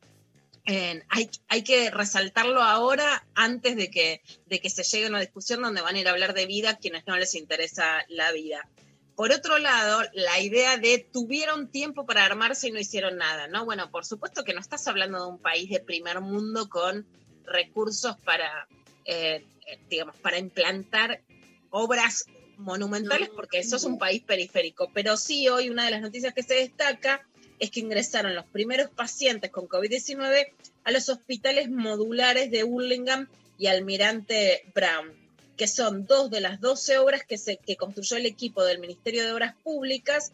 hay, 1.08 1.30
hay 1.48 1.64
que 1.64 1.90
resaltarlo 1.90 2.62
ahora 2.62 3.26
antes 3.34 3.76
de 3.76 3.90
que, 3.90 4.22
de 4.46 4.60
que 4.60 4.68
se 4.68 4.82
llegue 4.82 5.06
a 5.06 5.08
una 5.08 5.20
discusión 5.20 5.62
donde 5.62 5.80
van 5.80 5.96
a 5.96 6.00
ir 6.00 6.08
a 6.08 6.10
hablar 6.10 6.34
de 6.34 6.46
vida 6.46 6.76
quienes 6.76 7.06
no 7.06 7.16
les 7.16 7.34
interesa 7.34 8.04
la 8.08 8.32
vida. 8.32 8.68
Por 9.16 9.32
otro 9.32 9.58
lado, 9.58 10.02
la 10.12 10.40
idea 10.40 10.76
de 10.76 10.98
tuvieron 10.98 11.68
tiempo 11.70 12.06
para 12.06 12.24
armarse 12.24 12.68
y 12.68 12.70
no 12.70 12.78
hicieron 12.78 13.16
nada, 13.16 13.48
¿no? 13.48 13.64
Bueno, 13.64 13.90
por 13.90 14.04
supuesto 14.04 14.44
que 14.44 14.52
no 14.52 14.60
estás 14.60 14.86
hablando 14.86 15.20
de 15.24 15.30
un 15.30 15.38
país 15.38 15.70
de 15.70 15.80
primer 15.80 16.20
mundo 16.20 16.68
con 16.68 17.06
recursos 17.44 18.16
para, 18.18 18.68
eh, 19.06 19.44
digamos, 19.88 20.16
para 20.18 20.38
implantar 20.38 21.22
obras 21.70 22.26
monumentales, 22.58 23.30
porque 23.30 23.58
eso 23.58 23.76
es 23.76 23.84
un 23.84 23.98
país 23.98 24.22
periférico. 24.22 24.90
Pero 24.92 25.16
sí, 25.16 25.48
hoy 25.48 25.70
una 25.70 25.84
de 25.84 25.92
las 25.92 26.00
noticias 26.00 26.34
que 26.34 26.42
se 26.42 26.54
destaca 26.54 27.26
es 27.58 27.70
que 27.70 27.80
ingresaron 27.80 28.34
los 28.34 28.46
primeros 28.46 28.90
pacientes 28.90 29.50
con 29.50 29.68
COVID-19 29.68 30.52
a 30.84 30.90
los 30.90 31.08
hospitales 31.08 31.70
modulares 31.70 32.50
de 32.50 32.64
Hurlingham 32.64 33.28
y 33.58 33.66
Almirante 33.66 34.70
Brown, 34.74 35.12
que 35.56 35.66
son 35.66 36.06
dos 36.06 36.30
de 36.30 36.40
las 36.40 36.60
12 36.60 36.98
obras 36.98 37.24
que, 37.24 37.38
se, 37.38 37.56
que 37.56 37.76
construyó 37.76 38.16
el 38.16 38.26
equipo 38.26 38.64
del 38.64 38.78
Ministerio 38.78 39.24
de 39.24 39.32
Obras 39.32 39.54
Públicas 39.62 40.32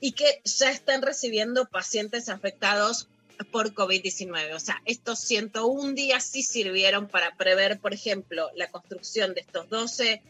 y 0.00 0.12
que 0.12 0.40
ya 0.44 0.70
están 0.70 1.02
recibiendo 1.02 1.66
pacientes 1.66 2.28
afectados 2.28 3.08
por 3.50 3.74
COVID-19. 3.74 4.54
O 4.54 4.60
sea, 4.60 4.80
estos 4.84 5.18
101 5.20 5.92
días 5.92 6.24
sí 6.24 6.42
sirvieron 6.42 7.08
para 7.08 7.36
prever, 7.36 7.78
por 7.78 7.94
ejemplo, 7.94 8.50
la 8.54 8.70
construcción 8.70 9.34
de 9.34 9.40
estos 9.40 9.68
12 9.68 10.22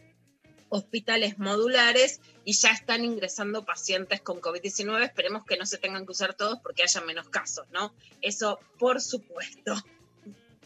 hospitales 0.75 1.39
modulares 1.39 2.19
y 2.43 2.53
ya 2.53 2.71
están 2.71 3.03
ingresando 3.03 3.65
pacientes 3.65 4.21
con 4.21 4.41
COVID-19. 4.41 5.03
Esperemos 5.03 5.45
que 5.45 5.57
no 5.57 5.65
se 5.65 5.77
tengan 5.77 6.05
que 6.05 6.11
usar 6.11 6.33
todos 6.33 6.59
porque 6.61 6.83
haya 6.83 7.01
menos 7.01 7.29
casos, 7.29 7.65
¿no? 7.71 7.93
Eso, 8.21 8.59
por 8.77 9.01
supuesto. 9.01 9.75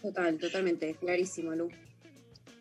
Total, 0.02 0.38
totalmente, 0.38 0.96
clarísimo, 0.96 1.54
Lu. 1.54 1.70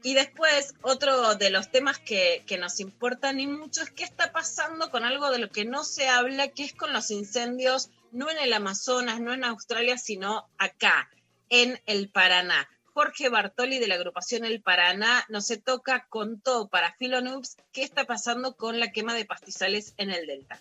Y 0.02 0.14
después, 0.14 0.74
otro 0.82 1.34
de 1.34 1.50
los 1.50 1.70
temas 1.70 1.98
que, 1.98 2.44
que 2.46 2.58
nos 2.58 2.78
importan 2.78 3.40
y 3.40 3.46
mucho 3.46 3.82
es 3.82 3.90
qué 3.90 4.04
está 4.04 4.30
pasando 4.30 4.90
con 4.90 5.04
algo 5.04 5.30
de 5.30 5.38
lo 5.38 5.50
que 5.50 5.64
no 5.64 5.84
se 5.84 6.08
habla, 6.08 6.48
que 6.48 6.64
es 6.64 6.72
con 6.72 6.92
los 6.92 7.11
incendios, 7.11 7.90
no 8.12 8.30
en 8.30 8.38
el 8.38 8.52
Amazonas, 8.52 9.20
no 9.20 9.32
en 9.32 9.44
Australia, 9.44 9.98
sino 9.98 10.48
acá, 10.58 11.11
en 11.48 11.80
el 11.87 12.11
Paraná. 12.11 12.68
Jorge 12.98 13.28
Bartoli 13.28 13.78
de 13.78 13.87
la 13.87 13.94
agrupación 13.94 14.44
El 14.44 14.61
Paraná 14.61 15.24
nos 15.28 15.46
se 15.46 15.56
toca 15.56 16.08
con 16.08 16.40
todo 16.40 16.66
para 16.66 16.94
Filonoobs 16.94 17.56
qué 17.70 17.84
está 17.84 18.06
pasando 18.06 18.56
con 18.56 18.80
la 18.80 18.90
quema 18.90 19.14
de 19.14 19.24
pastizales 19.24 19.94
en 19.98 20.11
el 20.11 20.26
Delta. 20.26 20.61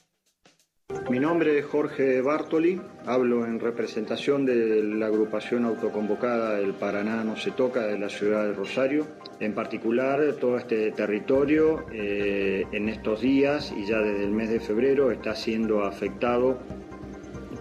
Mi 1.09 1.17
nombre 1.17 1.57
es 1.57 1.65
Jorge 1.65 2.21
Bartoli, 2.21 2.79
hablo 3.07 3.47
en 3.47 3.59
representación 3.59 4.45
de 4.45 4.83
la 4.83 5.07
agrupación 5.07 5.65
autoconvocada 5.65 6.59
El 6.59 6.75
Paraná 6.75 7.23
no 7.23 7.37
se 7.37 7.49
toca 7.49 7.87
de 7.87 7.97
la 7.97 8.07
ciudad 8.07 8.45
de 8.45 8.53
Rosario. 8.53 9.07
En 9.39 9.55
particular, 9.55 10.21
todo 10.39 10.59
este 10.59 10.91
territorio 10.91 11.87
eh, 11.91 12.67
en 12.71 12.87
estos 12.87 13.21
días 13.21 13.73
y 13.75 13.87
ya 13.87 13.97
desde 13.97 14.25
el 14.25 14.31
mes 14.31 14.51
de 14.51 14.59
febrero 14.59 15.09
está 15.09 15.33
siendo 15.33 15.85
afectado 15.85 16.59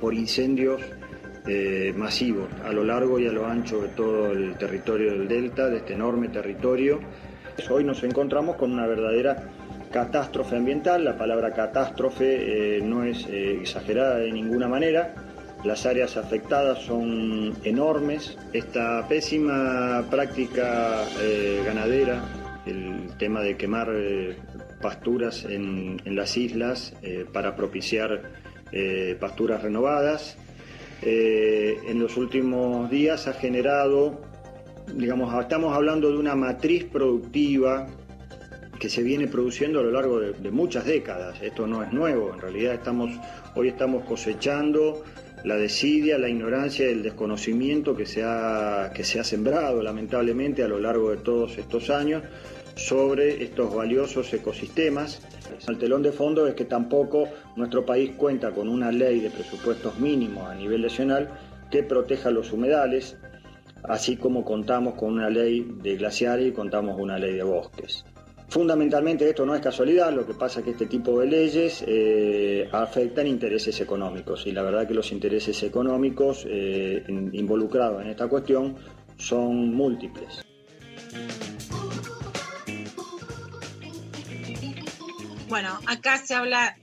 por 0.02 0.12
incendios 0.12 0.82
eh, 1.46 1.92
masivos 1.96 2.48
a 2.64 2.72
lo 2.72 2.84
largo 2.84 3.18
y 3.18 3.26
a 3.26 3.32
lo 3.32 3.46
ancho 3.46 3.82
de 3.82 3.88
todo 3.88 4.32
el 4.32 4.54
territorio 4.56 5.12
del 5.12 5.28
Delta, 5.28 5.68
de 5.68 5.78
este 5.78 5.94
enorme 5.94 6.28
territorio. 6.28 7.00
Hoy 7.70 7.84
nos 7.84 8.02
encontramos 8.02 8.56
con 8.56 8.72
una 8.72 8.86
verdadera 8.86 9.48
catástrofe 9.90 10.56
ambiental. 10.56 11.04
La 11.04 11.16
palabra 11.16 11.52
catástrofe 11.52 12.76
eh, 12.76 12.82
no 12.82 13.04
es 13.04 13.26
eh, 13.26 13.58
exagerada 13.60 14.18
de 14.18 14.30
ninguna 14.30 14.68
manera. 14.68 15.14
Las 15.64 15.86
áreas 15.86 16.16
afectadas 16.16 16.80
son 16.80 17.54
enormes. 17.64 18.36
Esta 18.52 19.06
pésima 19.08 20.04
práctica 20.10 21.02
eh, 21.20 21.62
ganadera, 21.64 22.22
el 22.66 23.16
tema 23.18 23.40
de 23.40 23.56
quemar 23.56 23.90
pasturas 24.82 25.44
en, 25.44 26.00
en, 26.04 26.14
las 26.14 26.36
islas 26.36 26.92
para 27.32 27.56
propiciar 27.56 28.20
pasturas 29.18 29.62
renovadas, 29.62 30.36
en 31.02 31.98
los 32.00 32.16
últimos 32.16 32.90
días 32.90 33.26
ha 33.26 33.34
generado 33.34 34.20
digamos, 34.94 35.34
estamos 35.42 35.74
hablando 35.74 36.10
de 36.10 36.18
una 36.18 36.34
matriz 36.34 36.84
productiva 36.84 37.86
que 38.78 38.88
se 38.88 39.02
viene 39.02 39.26
produciendo 39.26 39.80
a 39.80 39.82
lo 39.82 39.90
largo 39.90 40.20
de, 40.20 40.50
muchas 40.50 40.84
décadas. 40.84 41.40
Esto 41.42 41.66
no 41.66 41.82
es 41.82 41.92
nuevo, 41.92 42.32
en 42.32 42.40
realidad 42.40 42.80
hoy 43.54 43.68
estamos 43.68 44.04
cosechando 44.04 45.02
la 45.44 45.56
desidia, 45.56 46.18
la 46.18 46.28
ignorancia 46.28 46.86
y 46.86 46.92
el 46.92 47.02
desconocimiento 47.02 47.96
que 47.96 48.04
se, 48.04 48.22
ha, 48.24 48.90
que 48.94 49.04
se 49.04 49.20
ha 49.20 49.24
sembrado 49.24 49.82
lamentablemente 49.82 50.62
a 50.62 50.68
lo 50.68 50.78
largo 50.78 51.10
de 51.10 51.18
todos 51.18 51.56
estos 51.56 51.88
años 51.90 52.22
sobre 52.76 53.42
estos 53.42 53.74
valiosos 53.74 54.32
ecosistemas. 54.32 55.20
El 55.66 55.78
telón 55.78 56.02
de 56.02 56.12
fondo 56.12 56.46
es 56.46 56.54
que 56.54 56.66
tampoco 56.66 57.26
nuestro 57.56 57.84
país 57.84 58.12
cuenta 58.16 58.52
con 58.52 58.68
una 58.68 58.92
ley 58.92 59.20
de 59.20 59.30
presupuestos 59.30 59.98
mínimos 59.98 60.48
a 60.48 60.54
nivel 60.54 60.82
nacional 60.82 61.30
que 61.70 61.82
proteja 61.82 62.30
los 62.30 62.52
humedales, 62.52 63.16
así 63.82 64.16
como 64.16 64.44
contamos 64.44 64.94
con 64.94 65.14
una 65.14 65.30
ley 65.30 65.66
de 65.82 65.96
glaciares 65.96 66.48
y 66.48 66.52
contamos 66.52 66.94
con 66.94 67.04
una 67.04 67.18
ley 67.18 67.34
de 67.34 67.42
bosques. 67.42 68.04
Fundamentalmente 68.48 69.28
esto 69.28 69.44
no 69.44 69.56
es 69.56 69.60
casualidad, 69.60 70.12
lo 70.12 70.24
que 70.24 70.34
pasa 70.34 70.60
es 70.60 70.64
que 70.66 70.70
este 70.70 70.86
tipo 70.86 71.18
de 71.18 71.26
leyes 71.26 71.82
eh, 71.86 72.68
afectan 72.70 73.26
intereses 73.26 73.80
económicos 73.80 74.46
y 74.46 74.52
la 74.52 74.62
verdad 74.62 74.86
que 74.86 74.94
los 74.94 75.10
intereses 75.10 75.60
económicos 75.64 76.46
eh, 76.48 77.02
in- 77.08 77.30
involucrados 77.32 78.02
en 78.02 78.08
esta 78.10 78.28
cuestión 78.28 78.76
son 79.16 79.74
múltiples. 79.74 80.42
Bueno, 85.48 85.80
acá 85.86 86.18
se 86.18 86.34
habla, 86.34 86.76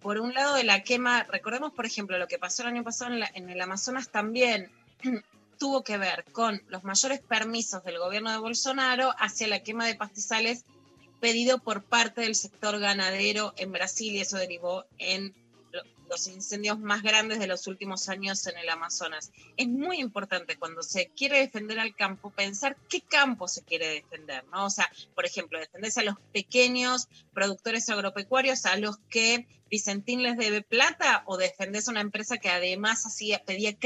por 0.00 0.18
un 0.18 0.34
lado, 0.34 0.54
de 0.56 0.64
la 0.64 0.82
quema. 0.82 1.24
Recordemos, 1.24 1.72
por 1.72 1.86
ejemplo, 1.86 2.18
lo 2.18 2.26
que 2.28 2.38
pasó 2.38 2.62
el 2.62 2.68
año 2.68 2.84
pasado 2.84 3.12
en, 3.12 3.20
la- 3.20 3.30
en 3.34 3.48
el 3.50 3.60
Amazonas 3.60 4.10
también 4.10 4.70
tuvo 5.58 5.82
que 5.84 5.98
ver 5.98 6.24
con 6.32 6.62
los 6.68 6.84
mayores 6.84 7.20
permisos 7.20 7.84
del 7.84 7.98
gobierno 7.98 8.30
de 8.30 8.38
Bolsonaro 8.38 9.14
hacia 9.18 9.46
la 9.48 9.62
quema 9.62 9.86
de 9.86 9.94
pastizales 9.94 10.64
pedido 11.20 11.58
por 11.58 11.82
parte 11.84 12.22
del 12.22 12.34
sector 12.34 12.78
ganadero 12.78 13.52
en 13.58 13.70
Brasil 13.72 14.14
y 14.14 14.20
eso 14.20 14.38
derivó 14.38 14.86
en 14.98 15.34
los 16.08 16.26
incendios 16.26 16.78
más 16.80 17.02
grandes 17.02 17.38
de 17.38 17.46
los 17.46 17.66
últimos 17.68 18.08
años 18.08 18.46
en 18.46 18.58
el 18.58 18.68
Amazonas. 18.68 19.30
Es 19.56 19.68
muy 19.68 20.00
importante 20.00 20.56
cuando 20.56 20.82
se 20.82 21.06
quiere 21.08 21.38
defender 21.38 21.78
al 21.78 21.94
campo 21.94 22.30
pensar 22.30 22.76
qué 22.88 23.00
campo 23.00 23.46
se 23.46 23.62
quiere 23.62 23.88
defender, 23.88 24.44
¿no? 24.46 24.66
O 24.66 24.70
sea, 24.70 24.90
por 25.14 25.24
ejemplo, 25.24 25.58
defenderse 25.58 26.00
a 26.00 26.04
los 26.04 26.16
pequeños 26.32 27.08
productores 27.32 27.88
agropecuarios 27.88 28.66
a 28.66 28.76
los 28.76 28.98
que 29.08 29.46
Vicentín 29.70 30.24
les 30.24 30.36
debe 30.36 30.62
plata 30.62 31.22
o 31.26 31.36
defenderse 31.36 31.90
a 31.90 31.92
una 31.92 32.00
empresa 32.00 32.38
que 32.38 32.48
además 32.48 33.06
hacía, 33.06 33.44
pedía, 33.44 33.76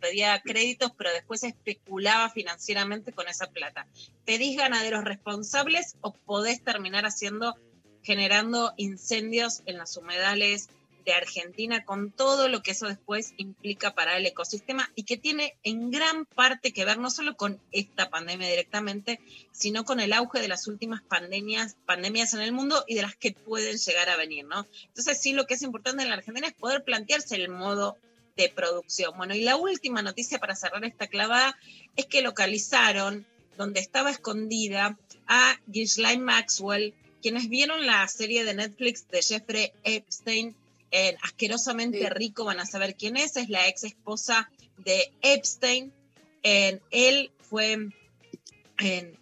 pedía 0.00 0.42
créditos 0.42 0.90
pero 0.98 1.12
después 1.12 1.44
especulaba 1.44 2.28
financieramente 2.30 3.12
con 3.12 3.28
esa 3.28 3.46
plata. 3.46 3.86
¿Pedís 4.24 4.56
ganaderos 4.56 5.04
responsables 5.04 5.96
o 6.00 6.12
podés 6.12 6.60
terminar 6.64 7.06
haciendo, 7.06 7.54
generando 8.02 8.74
incendios 8.76 9.62
en 9.66 9.78
las 9.78 9.96
humedales 9.96 10.70
de 11.08 11.14
Argentina 11.14 11.86
con 11.86 12.10
todo 12.10 12.48
lo 12.48 12.62
que 12.62 12.72
eso 12.72 12.86
después 12.86 13.32
implica 13.38 13.94
para 13.94 14.18
el 14.18 14.26
ecosistema 14.26 14.90
y 14.94 15.04
que 15.04 15.16
tiene 15.16 15.56
en 15.62 15.90
gran 15.90 16.26
parte 16.26 16.70
que 16.70 16.84
ver 16.84 16.98
no 16.98 17.10
solo 17.10 17.34
con 17.34 17.58
esta 17.72 18.10
pandemia 18.10 18.46
directamente, 18.46 19.18
sino 19.50 19.86
con 19.86 20.00
el 20.00 20.12
auge 20.12 20.40
de 20.42 20.48
las 20.48 20.66
últimas 20.66 21.00
pandemias, 21.00 21.76
pandemias 21.86 22.34
en 22.34 22.42
el 22.42 22.52
mundo 22.52 22.84
y 22.86 22.94
de 22.94 23.02
las 23.02 23.16
que 23.16 23.32
pueden 23.32 23.78
llegar 23.78 24.10
a 24.10 24.16
venir, 24.16 24.44
¿no? 24.44 24.66
Entonces 24.88 25.18
sí 25.18 25.32
lo 25.32 25.46
que 25.46 25.54
es 25.54 25.62
importante 25.62 26.02
en 26.02 26.10
la 26.10 26.16
Argentina 26.16 26.46
es 26.46 26.52
poder 26.52 26.84
plantearse 26.84 27.36
el 27.36 27.48
modo 27.48 27.96
de 28.36 28.50
producción. 28.50 29.16
Bueno, 29.16 29.34
y 29.34 29.40
la 29.40 29.56
última 29.56 30.02
noticia 30.02 30.38
para 30.38 30.56
cerrar 30.56 30.84
esta 30.84 31.06
clavada 31.06 31.56
es 31.96 32.04
que 32.04 32.20
localizaron 32.20 33.26
donde 33.56 33.80
estaba 33.80 34.10
escondida 34.10 34.98
a 35.26 35.58
Ghislaine 35.68 36.22
Maxwell, 36.22 36.92
quienes 37.22 37.48
vieron 37.48 37.86
la 37.86 38.06
serie 38.08 38.44
de 38.44 38.52
Netflix 38.52 39.08
de 39.08 39.22
Jeffrey 39.22 39.72
Epstein, 39.84 40.54
en 40.90 41.16
Asquerosamente 41.22 41.98
Sí. 42.00 42.06
Rico, 42.08 42.44
van 42.44 42.60
a 42.60 42.66
saber 42.66 42.96
quién 42.96 43.16
es, 43.16 43.36
es 43.36 43.48
la 43.48 43.66
ex 43.68 43.84
esposa 43.84 44.50
de 44.78 45.12
Epstein. 45.22 45.92
En- 46.42 46.80
él 46.90 47.30
fue 47.38 47.72
en, 48.78 49.18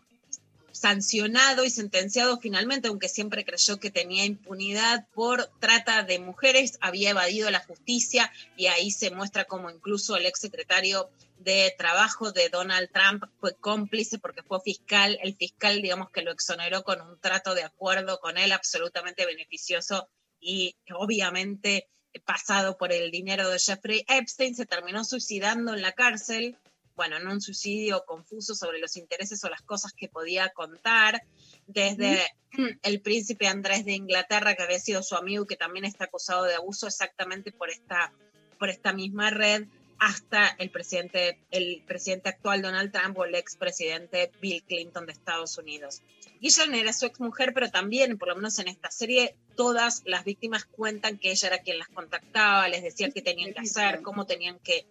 sancionado 0.73 1.65
y 1.65 1.71
sentenciado 1.71 2.39
finalmente, 2.39 2.89
aunque 2.89 3.09
siempre 3.09 3.45
creyó 3.47 3.81
que 3.81 3.91
tenía 3.91 4.27
impunidad 4.27 5.07
por 5.15 5.51
trata 5.59 6.03
de 6.03 6.19
mujeres, 6.19 6.77
había 6.83 7.11
evadido 7.11 7.51
la 7.51 7.61
justicia 7.61 8.31
y 8.57 8.67
ahí 8.67 8.91
se 8.91 9.11
muestra 9.11 9.47
como 9.47 9.71
incluso 9.71 10.17
el 10.17 10.27
exsecretario 10.27 11.09
de 11.39 11.75
Trabajo 11.79 12.31
de 12.33 12.51
Donald 12.51 12.91
Trump 12.93 13.25
fue 13.41 13.55
cómplice 13.55 14.19
porque 14.19 14.43
fue 14.43 14.61
fiscal, 14.61 15.19
el 15.23 15.35
fiscal 15.35 15.81
digamos 15.81 16.11
que 16.11 16.23
lo 16.23 16.31
exoneró 16.31 16.83
con 16.85 17.01
un 17.01 17.19
trato 17.21 17.55
de 17.55 17.63
acuerdo 17.65 18.21
con 18.21 18.37
él 18.37 18.53
absolutamente 18.53 19.25
beneficioso 19.25 20.09
y 20.41 20.77
obviamente 20.95 21.89
pasado 22.25 22.77
por 22.77 22.93
el 22.93 23.11
dinero 23.11 23.49
de 23.49 23.59
Jeffrey 23.59 24.05
Epstein, 24.09 24.55
se 24.55 24.67
terminó 24.67 25.05
suicidando 25.05 25.75
en 25.75 25.83
la 25.83 25.93
cárcel. 25.93 26.57
Bueno, 26.95 27.17
en 27.19 27.29
un 27.29 27.43
suicidio 27.43 28.05
confuso 28.07 28.55
sobre 28.55 28.79
los 28.79 28.97
intereses 28.97 29.45
o 29.45 29.51
las 29.51 29.61
cosas 29.63 29.93
que 29.93 30.09
podía 30.09 30.49
contar, 30.51 31.23
desde 31.67 32.23
el 32.83 33.01
príncipe 33.03 33.49
Andrés 33.49 33.85
de 33.85 33.93
Inglaterra, 33.93 34.55
que 34.55 34.63
había 34.63 34.79
sido 34.79 35.03
su 35.03 35.15
amigo 35.15 35.45
y 35.45 35.47
que 35.47 35.57
también 35.57 35.85
está 35.85 36.05
acusado 36.05 36.45
de 36.45 36.55
abuso 36.55 36.87
exactamente 36.87 37.53
por 37.53 37.69
esta, 37.71 38.13
por 38.59 38.71
esta 38.71 38.95
misma 38.95 39.29
red, 39.31 39.67
hasta 39.99 40.49
el 40.59 40.71
presidente, 40.71 41.39
el 41.51 41.83
presidente 41.87 42.29
actual 42.29 42.63
Donald 42.63 42.93
Trump 42.93 43.19
o 43.19 43.25
el 43.25 43.35
expresidente 43.35 44.31
Bill 44.41 44.63
Clinton 44.63 45.07
de 45.07 45.13
Estados 45.13 45.57
Unidos. 45.59 46.03
Ghislaine 46.41 46.75
era 46.81 46.93
su 46.93 47.07
exmujer, 47.07 47.55
pero 47.55 47.71
también, 47.71 48.19
por 48.19 48.29
lo 48.29 48.37
menos 48.37 48.59
en 48.59 48.69
esta 48.69 48.91
serie, 48.91 49.37
todas 49.57 50.03
las 50.05 50.25
víctimas 50.25 50.67
cuentan 50.67 51.19
que 51.19 51.31
ella 51.31 51.49
era 51.49 51.59
quien 51.59 51.79
las 51.79 51.89
contactaba, 51.89 52.69
les 52.69 52.83
decía 52.83 53.11
qué 53.11 53.23
tenían 53.23 53.55
que 53.55 53.61
hacer, 53.61 54.03
cómo 54.03 54.27
tenían 54.27 54.59
que 54.59 54.87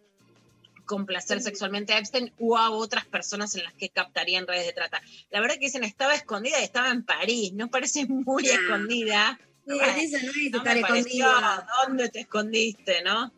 complacer 0.85 1.41
sexualmente 1.41 1.93
a 1.93 1.97
Epstein 1.97 2.31
o 2.39 2.57
a 2.57 2.69
otras 2.69 3.05
personas 3.05 3.55
en 3.55 3.63
las 3.63 3.73
que 3.73 3.89
captarían 3.89 4.47
redes 4.47 4.65
de 4.65 4.73
trata. 4.73 5.01
La 5.31 5.39
verdad 5.39 5.55
que 5.55 5.65
dicen 5.65 5.83
estaba 5.83 6.13
escondida 6.13 6.59
y 6.61 6.63
estaba 6.63 6.89
en 6.89 7.03
París, 7.03 7.53
no 7.53 7.69
parece 7.69 8.05
muy 8.05 8.47
escondida. 8.47 9.39
Sí, 9.67 9.73
no 9.77 9.81
es 9.81 10.11
no 10.51 10.57
estar 10.59 10.75
me 10.75 10.81
pareció, 10.81 11.25
escondida. 11.25 11.67
¿Dónde 11.85 12.09
te 12.09 12.19
escondiste, 12.21 13.01
no? 13.03 13.31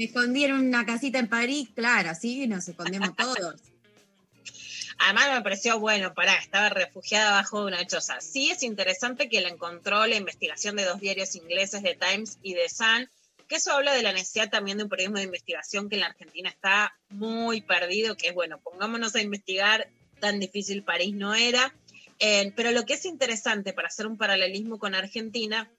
Me 0.00 0.52
una 0.54 0.86
casita 0.86 1.18
en 1.18 1.28
París, 1.28 1.68
claro, 1.74 2.08
así 2.08 2.46
nos 2.46 2.66
escondemos 2.66 3.14
todos. 3.14 3.60
Además 4.98 5.30
me 5.34 5.42
pareció, 5.42 5.78
bueno, 5.78 6.14
pará, 6.14 6.36
estaba 6.36 6.70
refugiada 6.70 7.32
bajo 7.32 7.66
una 7.66 7.86
choza. 7.86 8.18
Sí 8.22 8.50
es 8.50 8.62
interesante 8.62 9.28
que 9.28 9.42
la 9.42 9.50
encontró 9.50 10.06
la 10.06 10.16
investigación 10.16 10.76
de 10.76 10.86
dos 10.86 11.00
diarios 11.00 11.36
ingleses, 11.36 11.82
The 11.82 11.96
Times 11.96 12.38
y 12.42 12.54
The 12.54 12.70
Sun, 12.70 13.10
que 13.46 13.56
eso 13.56 13.72
habla 13.72 13.92
de 13.92 14.02
la 14.02 14.14
necesidad 14.14 14.48
también 14.48 14.78
de 14.78 14.84
un 14.84 14.90
periodismo 14.90 15.18
de 15.18 15.24
investigación 15.24 15.90
que 15.90 15.96
en 15.96 16.00
la 16.00 16.06
Argentina 16.06 16.48
está 16.48 16.94
muy 17.10 17.60
perdido, 17.60 18.16
que 18.16 18.28
es, 18.28 18.34
bueno, 18.34 18.58
pongámonos 18.58 19.14
a 19.16 19.20
investigar, 19.20 19.86
tan 20.18 20.40
difícil 20.40 20.82
París 20.82 21.14
no 21.14 21.34
era. 21.34 21.74
Eh, 22.20 22.54
pero 22.56 22.70
lo 22.70 22.86
que 22.86 22.94
es 22.94 23.04
interesante 23.04 23.74
para 23.74 23.88
hacer 23.88 24.06
un 24.06 24.16
paralelismo 24.16 24.78
con 24.78 24.94
Argentina 24.94 25.70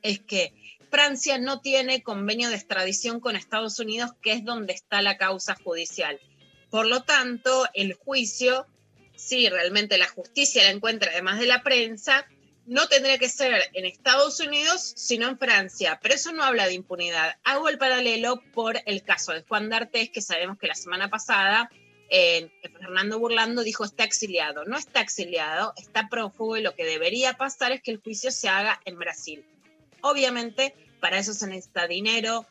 es 0.00 0.18
que 0.20 0.54
Francia 0.90 1.38
no 1.38 1.60
tiene 1.60 2.02
convenio 2.02 2.48
de 2.48 2.56
extradición 2.56 3.20
con 3.20 3.36
Estados 3.36 3.78
Unidos, 3.78 4.10
que 4.20 4.32
es 4.32 4.44
donde 4.44 4.72
está 4.72 5.02
la 5.02 5.16
causa 5.16 5.54
judicial. 5.54 6.20
Por 6.70 6.86
lo 6.86 7.02
tanto, 7.02 7.66
el 7.74 7.94
juicio, 7.94 8.66
si 9.16 9.48
realmente 9.48 9.98
la 9.98 10.08
justicia 10.08 10.64
la 10.64 10.70
encuentra 10.70 11.10
además 11.12 11.38
de 11.38 11.46
la 11.46 11.62
prensa, 11.62 12.26
no 12.66 12.88
tendría 12.88 13.18
que 13.18 13.28
ser 13.28 13.70
en 13.72 13.84
Estados 13.84 14.38
Unidos, 14.40 14.92
sino 14.96 15.28
en 15.28 15.38
Francia. 15.38 15.98
Pero 16.02 16.14
eso 16.14 16.32
no 16.32 16.44
habla 16.44 16.66
de 16.66 16.74
impunidad. 16.74 17.36
Hago 17.42 17.68
el 17.68 17.78
paralelo 17.78 18.42
por 18.52 18.80
el 18.86 19.02
caso 19.02 19.32
de 19.32 19.42
Juan 19.42 19.68
D'Artés, 19.68 20.10
que 20.10 20.20
sabemos 20.20 20.58
que 20.58 20.68
la 20.68 20.74
semana 20.74 21.08
pasada 21.08 21.70
eh, 22.10 22.50
Fernando 22.62 23.20
Burlando 23.20 23.62
dijo 23.62 23.84
está 23.84 24.04
exiliado. 24.04 24.64
No 24.64 24.76
está 24.76 25.00
exiliado, 25.00 25.72
está 25.76 26.08
prófugo 26.08 26.56
y 26.56 26.62
lo 26.62 26.74
que 26.74 26.84
debería 26.84 27.34
pasar 27.34 27.72
es 27.72 27.82
que 27.82 27.92
el 27.92 28.00
juicio 28.00 28.32
se 28.32 28.48
haga 28.48 28.80
en 28.84 28.98
Brasil. 28.98 29.44
Obviamente, 30.02 30.74
para 31.00 31.18
eso 31.18 31.34
se 31.34 31.46
necesita 31.46 31.86
dinero 31.86 32.46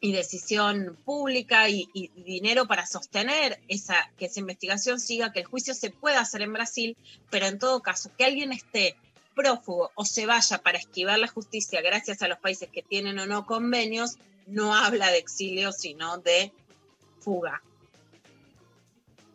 y 0.00 0.12
decisión 0.12 0.98
pública 1.04 1.68
y, 1.70 1.88
dinero 2.14 2.66
para 2.66 2.86
sostener 2.86 3.60
esa, 3.68 4.12
que 4.18 4.26
esa 4.26 4.40
investigación 4.40 5.00
siga, 5.00 5.32
que 5.32 5.40
el 5.40 5.46
juicio 5.46 5.72
se 5.74 5.90
pueda 5.90 6.20
hacer 6.20 6.42
en 6.42 6.52
Brasil, 6.52 6.96
pero 7.30 7.46
en 7.46 7.58
todo 7.58 7.80
caso, 7.80 8.10
que 8.16 8.24
alguien 8.24 8.52
esté 8.52 8.96
prófugo 9.34 9.90
o 9.94 10.04
se 10.04 10.26
vaya 10.26 10.58
para 10.58 10.78
esquivar 10.78 11.18
la 11.18 11.26
justicia 11.26 11.80
gracias 11.80 12.22
a 12.22 12.28
los 12.28 12.38
países 12.38 12.68
que 12.70 12.82
tienen 12.82 13.18
o 13.18 13.26
no 13.26 13.46
convenios, 13.46 14.18
no 14.46 14.74
habla 14.74 15.10
de 15.10 15.18
exilio, 15.18 15.72
sino 15.72 16.18
de 16.18 16.52
fuga. 17.20 17.62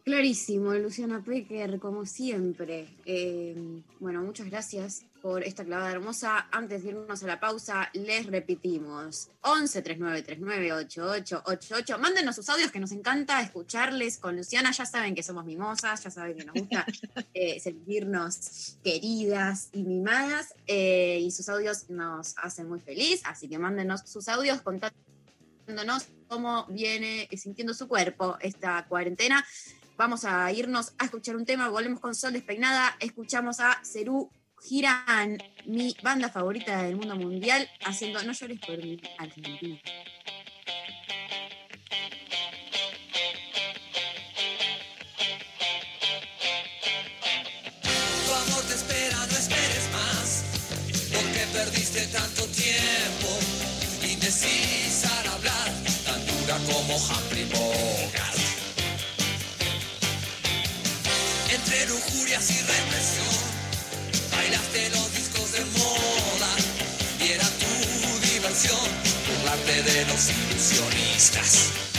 Clarísimo, 0.04 0.74
Luciana 0.74 1.24
Pecker, 1.24 1.80
como 1.80 2.06
siempre. 2.06 2.88
Eh, 3.06 3.56
bueno, 4.00 4.22
muchas 4.22 4.48
gracias 4.50 5.06
por 5.22 5.44
esta 5.44 5.64
clavada 5.64 5.92
hermosa. 5.92 6.48
Antes 6.52 6.84
de 6.84 6.90
irnos 6.90 7.24
a 7.24 7.28
la 7.28 7.40
pausa, 7.40 7.90
les 7.94 8.26
repetimos. 8.26 9.30
11 9.42 9.82
39 9.82 10.22
39 10.24 10.74
88 10.74 11.44
88. 11.46 12.00
Mándenos 12.00 12.36
sus 12.36 12.50
audios 12.50 12.72
que 12.72 12.80
nos 12.80 12.92
encanta 12.92 13.42
escucharles 13.42 14.18
con 14.18 14.36
Luciana. 14.36 14.72
Ya 14.72 14.86
saben 14.86 15.16
que 15.16 15.24
somos 15.24 15.46
mimosas, 15.46 16.04
ya 16.04 16.12
saben 16.12 16.38
que 16.38 16.46
nos 16.46 16.56
gusta 16.56 16.86
eh, 17.34 17.60
sentirnos 17.60 18.78
queridas 18.84 19.70
y 19.74 19.84
mimadas. 19.84 20.56
eh, 20.68 21.20
y 21.22 21.32
sus 21.32 21.50
audios 21.50 21.90
nos 21.90 22.36
hacen 22.38 22.68
muy 22.68 22.80
feliz. 22.80 23.22
Así 23.26 23.48
que 23.48 23.58
mándenos 23.58 24.02
sus 24.02 24.28
audios 24.28 24.62
contándonos 24.62 26.08
cómo 26.28 26.66
viene 26.70 27.28
sintiendo 27.36 27.74
su 27.74 27.88
cuerpo 27.88 28.38
esta 28.42 28.86
cuarentena. 28.88 29.46
Vamos 29.98 30.24
a 30.24 30.50
irnos 30.54 30.94
a 30.98 31.06
escuchar 31.06 31.36
un 31.36 31.46
tema. 31.46 31.68
Volvemos 31.68 32.00
con 32.00 32.16
Sol 32.16 32.32
Despeinada. 32.32 32.96
Escuchamos 33.02 33.60
a 33.60 33.82
Cerú 33.84 34.30
Girán, 34.62 35.38
mi 35.66 35.96
banda 36.04 36.30
favorita 36.30 36.84
del 36.84 36.96
mundo 36.96 37.16
mundial, 37.16 37.70
haciendo 37.86 38.22
No 38.24 38.34
llores 38.34 38.60
por 38.60 38.78
mí, 38.78 39.00
Argentina. 39.18 39.80
Tu 47.82 48.34
amor 48.34 48.64
te 48.68 48.74
espera, 48.76 49.18
no 49.18 49.38
esperes 49.38 49.90
más, 49.94 50.44
porque 51.14 51.46
perdiste 51.54 52.06
tanto 52.08 52.46
tiempo, 52.48 53.30
indecisa 54.04 55.10
al 55.22 55.28
hablar, 55.30 55.72
tan 56.06 56.26
dura 56.28 56.58
como 56.72 56.96
Humphrey 56.98 57.46
Bogart. 57.46 58.38
Entre 61.52 61.88
lujurias 61.88 62.52
y 62.52 62.60
represión, 62.62 63.29
los 70.06 70.30
ilusionistas. 70.30 71.99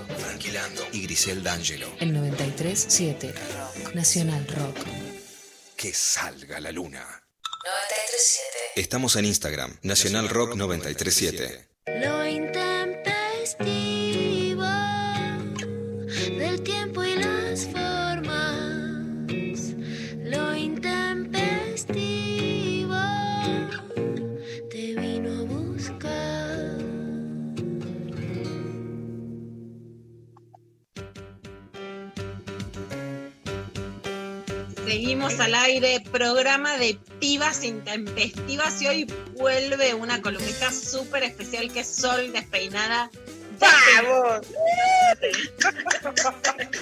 Tranquilando 0.17 0.87
y 0.91 1.01
Grisel 1.03 1.43
D'Angelo. 1.43 1.87
El 1.99 2.15
93.7 2.15 3.33
Rock. 3.33 3.95
Nacional 3.95 4.47
Rock. 4.47 4.77
Que 5.75 5.93
salga 5.93 6.59
la 6.59 6.71
luna. 6.71 6.99
93.7. 6.99 8.41
Estamos 8.75 9.15
en 9.15 9.25
Instagram, 9.25 9.77
Nacional, 9.83 10.25
Nacional 10.25 10.29
Rock 10.29 10.55
93.7. 10.55 11.67
93, 11.85 12.30
Seguimos 35.21 35.45
al 35.45 35.53
aire, 35.53 36.03
programa 36.11 36.77
de 36.77 36.97
pibas 37.19 37.63
intempestivas 37.63 38.81
y 38.81 38.87
hoy 38.87 39.13
vuelve 39.33 39.93
una 39.93 40.19
columnista 40.19 40.71
súper 40.71 41.21
especial 41.21 41.71
que 41.71 41.81
es 41.81 41.95
Sol 41.95 42.33
Despeinada. 42.33 43.11
¡Vamos! 43.59 44.47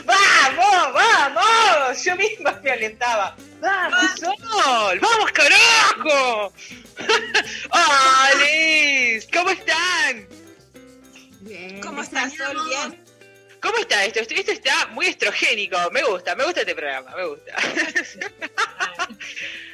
¡Vamos, 0.06 0.94
vamos! 0.94 2.04
Yo 2.06 2.16
misma 2.16 2.58
me 2.64 2.72
alentaba. 2.72 3.36
¡Vamos, 3.60 4.12
Sol! 4.18 5.00
¡Vamos, 5.02 5.32
carajo! 5.34 6.54
¡Hola, 7.72 8.30
Liz! 8.40 9.28
¿Cómo 9.34 9.50
están? 9.50 10.30
¿Cómo 11.82 12.02
estás, 12.04 12.34
Sol? 12.38 12.58
Bien. 12.70 13.09
¿Cómo 13.62 13.78
está 13.78 14.06
esto? 14.06 14.20
Esto 14.20 14.34
esto 14.34 14.52
está 14.52 14.88
muy 14.88 15.08
estrogénico. 15.08 15.78
Me 15.92 16.04
gusta, 16.04 16.36
me 16.36 16.46
gusta 16.46 16.62
este 16.62 16.76
programa, 16.76 17.16
me 17.16 17.26
gusta. 17.26 17.56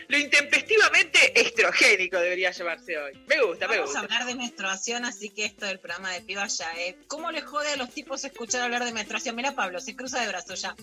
Lo 0.08 0.18
intempestivamente 0.20 1.40
estrogénico 1.40 2.20
debería 2.20 2.52
llamarse 2.52 2.98
hoy. 2.98 3.14
Me 3.28 3.42
gusta, 3.42 3.68
me 3.68 3.78
Vamos 3.78 3.92
gusta. 3.92 4.00
a 4.00 4.04
hablar 4.04 4.26
de 4.26 4.36
menstruación, 4.36 5.04
así 5.04 5.30
que 5.30 5.46
esto 5.46 5.66
del 5.66 5.80
programa 5.80 6.12
de 6.12 6.22
pibas 6.22 6.58
ya 6.60 6.72
es. 6.74 6.96
¿Cómo 7.08 7.32
le 7.32 7.42
jode 7.42 7.70
a 7.72 7.76
los 7.76 7.92
tipos 7.92 8.24
escuchar 8.24 8.62
hablar 8.62 8.86
de 8.86 8.94
menstruación? 8.94 9.36
Mira, 9.36 9.54
Pablo, 9.56 9.80
se 9.80 9.96
cruza 9.96 10.22
de 10.22 10.28
brazos 10.28 10.62
ya. 10.62 10.76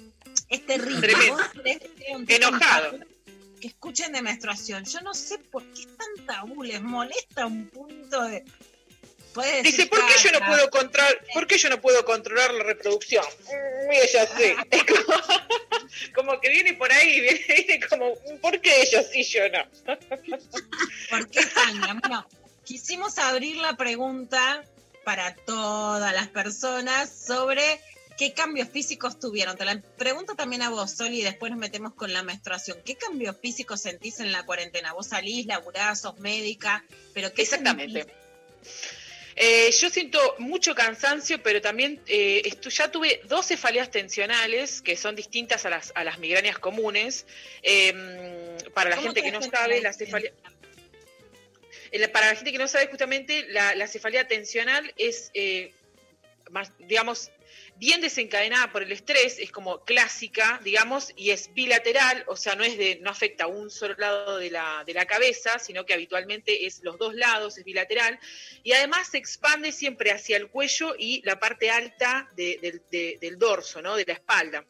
Es 0.48 0.66
terrible. 0.66 1.14
Enojado. 2.28 2.98
Que 3.60 3.68
escuchen 3.68 4.12
de 4.12 4.22
menstruación. 4.22 4.84
Yo 4.84 5.00
no 5.02 5.14
sé 5.14 5.38
por 5.38 5.62
qué 5.72 5.82
es 5.82 5.96
tan 5.96 6.26
tabú, 6.26 6.64
les 6.64 6.82
molesta 6.82 7.46
un 7.46 7.68
punto 7.68 8.22
de. 8.24 8.44
Dice, 9.62 9.86
¿por 9.86 10.06
qué 10.06 10.14
yo 10.22 10.38
no 10.38 10.46
puedo 10.46 10.70
controlar, 10.70 11.24
por 11.32 11.46
qué 11.46 11.58
yo 11.58 11.70
no 11.70 11.80
puedo 11.80 12.04
controlar 12.04 12.52
la 12.54 12.64
reproducción? 12.64 13.24
Mm, 13.46 13.92
Y 13.92 13.96
ella 13.96 14.26
sí. 14.26 14.54
Es 14.70 14.84
como, 14.84 15.22
como 16.14 16.40
que 16.40 16.50
viene 16.50 16.74
por 16.74 16.92
ahí, 16.92 17.20
viene, 17.20 17.44
viene 17.48 17.86
como, 17.86 18.14
¿por 18.40 18.60
qué 18.60 18.82
ellos 18.82 19.06
sí 19.12 19.22
yo 19.24 19.48
no? 19.48 19.64
¿Por 21.10 21.30
qué 21.30 21.46
Tania? 21.46 21.94
Bueno, 22.00 22.26
quisimos 22.64 23.18
abrir 23.18 23.56
la 23.56 23.76
pregunta 23.76 24.64
para 25.04 25.34
todas 25.34 26.12
las 26.14 26.28
personas 26.28 27.10
sobre 27.10 27.80
qué 28.18 28.34
cambios 28.34 28.68
físicos 28.68 29.18
tuvieron. 29.18 29.56
Te 29.56 29.64
la 29.64 29.80
pregunto 29.96 30.34
también 30.34 30.62
a 30.62 30.70
vos, 30.70 30.92
Sol, 30.92 31.12
y 31.12 31.22
después 31.22 31.50
nos 31.50 31.58
metemos 31.58 31.94
con 31.94 32.12
la 32.12 32.22
menstruación. 32.22 32.78
¿Qué 32.84 32.96
cambios 32.96 33.36
físicos 33.40 33.80
sentís 33.80 34.20
en 34.20 34.30
la 34.30 34.44
cuarentena? 34.44 34.92
Vos 34.92 35.08
salís, 35.08 35.46
laburás, 35.46 36.02
sos 36.02 36.18
médica, 36.18 36.84
pero 37.14 37.32
¿qué 37.32 37.42
Exactamente. 37.42 38.02
sentís? 38.02 38.16
Eh, 39.36 39.70
yo 39.70 39.88
siento 39.90 40.36
mucho 40.38 40.74
cansancio, 40.74 41.42
pero 41.42 41.60
también 41.60 42.00
eh, 42.06 42.42
ya 42.68 42.90
tuve 42.90 43.20
dos 43.24 43.46
cefaleas 43.46 43.90
tensionales 43.90 44.82
que 44.82 44.96
son 44.96 45.16
distintas 45.16 45.64
a 45.64 45.70
las, 45.70 45.92
a 45.94 46.04
las 46.04 46.18
migrañas 46.18 46.58
comunes. 46.58 47.26
Eh, 47.62 47.92
para 48.74 48.90
la 48.90 48.96
¿Cómo 48.96 49.08
gente 49.08 49.22
te 49.22 49.26
que 49.26 49.32
no 49.32 49.42
sabe, 49.42 49.80
la 49.80 49.90
la 49.90 49.92
cefalea... 49.92 50.32
Eh, 51.92 52.08
Para 52.08 52.28
la 52.28 52.36
gente 52.36 52.52
que 52.52 52.58
no 52.58 52.68
sabe, 52.68 52.86
justamente 52.86 53.46
la, 53.48 53.74
la 53.74 53.86
cefalea 53.86 54.26
tensional 54.26 54.92
es, 54.96 55.30
eh, 55.34 55.72
más, 56.50 56.72
digamos, 56.78 57.30
bien 57.82 58.00
desencadenada 58.00 58.70
por 58.70 58.84
el 58.84 58.92
estrés, 58.92 59.40
es 59.40 59.50
como 59.50 59.84
clásica, 59.84 60.60
digamos, 60.62 61.12
y 61.16 61.30
es 61.30 61.52
bilateral, 61.52 62.22
o 62.28 62.36
sea, 62.36 62.54
no 62.54 62.62
es 62.62 62.78
de, 62.78 63.00
no 63.02 63.10
afecta 63.10 63.42
a 63.42 63.46
un 63.48 63.70
solo 63.70 63.96
lado 63.98 64.38
de 64.38 64.52
la, 64.52 64.84
de 64.86 64.94
la 64.94 65.04
cabeza, 65.04 65.58
sino 65.58 65.84
que 65.84 65.92
habitualmente 65.92 66.64
es 66.64 66.78
los 66.84 66.96
dos 66.96 67.16
lados, 67.16 67.58
es 67.58 67.64
bilateral, 67.64 68.20
y 68.62 68.70
además 68.70 69.08
se 69.10 69.18
expande 69.18 69.72
siempre 69.72 70.12
hacia 70.12 70.36
el 70.36 70.46
cuello 70.48 70.94
y 70.96 71.22
la 71.24 71.40
parte 71.40 71.72
alta 71.72 72.28
de- 72.36 72.56
del- 72.62 72.82
de- 72.88 73.18
del 73.20 73.36
dorso, 73.36 73.82
¿no? 73.82 73.96
De 73.96 74.04
la 74.06 74.12
espalda. 74.12 74.64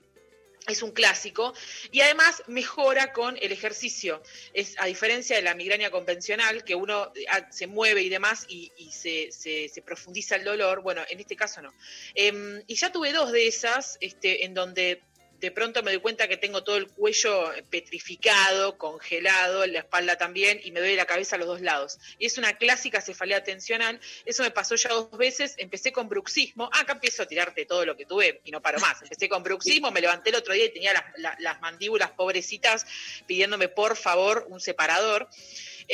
Es 0.68 0.82
un 0.82 0.92
clásico 0.92 1.54
y 1.90 2.02
además 2.02 2.42
mejora 2.46 3.12
con 3.12 3.36
el 3.42 3.50
ejercicio. 3.50 4.22
Es 4.54 4.76
a 4.78 4.86
diferencia 4.86 5.34
de 5.34 5.42
la 5.42 5.54
migraña 5.54 5.90
convencional, 5.90 6.62
que 6.62 6.76
uno 6.76 7.12
ah, 7.30 7.48
se 7.50 7.66
mueve 7.66 8.02
y 8.02 8.08
demás 8.08 8.44
y, 8.48 8.70
y 8.76 8.92
se, 8.92 9.32
se- 9.32 9.68
se 9.68 9.82
profundiza 9.82 10.36
el 10.36 10.44
dolor. 10.44 10.82
Bueno, 10.82 11.02
en 11.10 11.18
este 11.18 11.34
caso 11.34 11.62
no. 11.62 11.72
Em, 12.14 12.62
y 12.68 12.76
ya 12.76 12.92
tuve 12.92 13.12
dos 13.12 13.32
de 13.32 13.48
esas, 13.48 13.98
este, 14.00 14.44
en 14.44 14.54
donde 14.54 15.02
de 15.42 15.50
pronto 15.50 15.82
me 15.82 15.90
doy 15.90 16.00
cuenta 16.00 16.28
que 16.28 16.36
tengo 16.38 16.62
todo 16.64 16.76
el 16.76 16.86
cuello 16.88 17.52
petrificado, 17.68 18.78
congelado, 18.78 19.66
la 19.66 19.80
espalda 19.80 20.16
también, 20.16 20.60
y 20.62 20.70
me 20.70 20.80
duele 20.80 20.96
la 20.96 21.04
cabeza 21.04 21.36
a 21.36 21.38
los 21.38 21.48
dos 21.48 21.60
lados. 21.60 21.98
Y 22.18 22.26
es 22.26 22.38
una 22.38 22.56
clásica 22.56 23.00
cefalea 23.00 23.42
tensional. 23.44 24.00
Eso 24.24 24.42
me 24.44 24.50
pasó 24.50 24.76
ya 24.76 24.90
dos 24.90 25.10
veces. 25.18 25.54
Empecé 25.58 25.92
con 25.92 26.08
bruxismo. 26.08 26.70
Ah, 26.72 26.80
acá 26.82 26.92
empiezo 26.94 27.24
a 27.24 27.26
tirarte 27.26 27.66
todo 27.66 27.84
lo 27.84 27.96
que 27.96 28.06
tuve 28.06 28.40
y 28.44 28.50
no 28.50 28.62
paro 28.62 28.78
más. 28.80 29.02
Empecé 29.02 29.28
con 29.28 29.42
bruxismo, 29.42 29.90
me 29.90 30.00
levanté 30.00 30.30
el 30.30 30.36
otro 30.36 30.54
día 30.54 30.66
y 30.66 30.70
tenía 30.72 30.92
las, 30.94 31.04
la- 31.18 31.36
las 31.40 31.60
mandíbulas 31.60 32.10
pobrecitas 32.12 32.86
pidiéndome 33.26 33.68
por 33.68 33.96
favor 33.96 34.46
un 34.48 34.60
separador. 34.60 35.28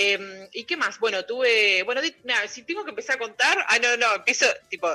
Eh, 0.00 0.48
¿Y 0.52 0.62
qué 0.62 0.76
más? 0.76 0.96
Bueno, 1.00 1.24
tuve, 1.24 1.82
bueno, 1.82 2.00
si 2.48 2.62
tengo 2.62 2.84
que 2.84 2.90
empezar 2.90 3.16
a 3.16 3.18
contar, 3.18 3.64
ah, 3.66 3.80
no, 3.80 3.96
no, 3.96 4.14
empiezo, 4.14 4.46
tipo, 4.68 4.88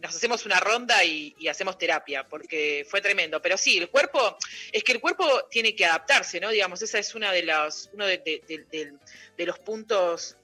nos 0.00 0.14
hacemos 0.14 0.46
una 0.46 0.60
ronda 0.60 1.02
y, 1.02 1.34
hacemos 1.48 1.76
terapia, 1.76 2.22
porque 2.22 2.86
fue 2.88 3.00
tremendo. 3.00 3.42
Pero 3.42 3.58
sí, 3.58 3.78
el 3.78 3.88
cuerpo, 3.88 4.38
es 4.70 4.84
que 4.84 4.92
el 4.92 5.00
cuerpo 5.00 5.26
tiene 5.50 5.74
que 5.74 5.84
adaptarse, 5.84 6.38
¿no? 6.38 6.50
Digamos, 6.50 6.80
esa 6.82 7.00
es 7.00 7.16
una 7.16 7.32
de 7.32 7.42
las, 7.42 7.90
uno 7.94 8.06
de- 8.06 8.18
de- 8.18 8.64
de- 8.70 8.92
de 9.36 9.44
los 9.46 9.58
puntos 9.58 10.36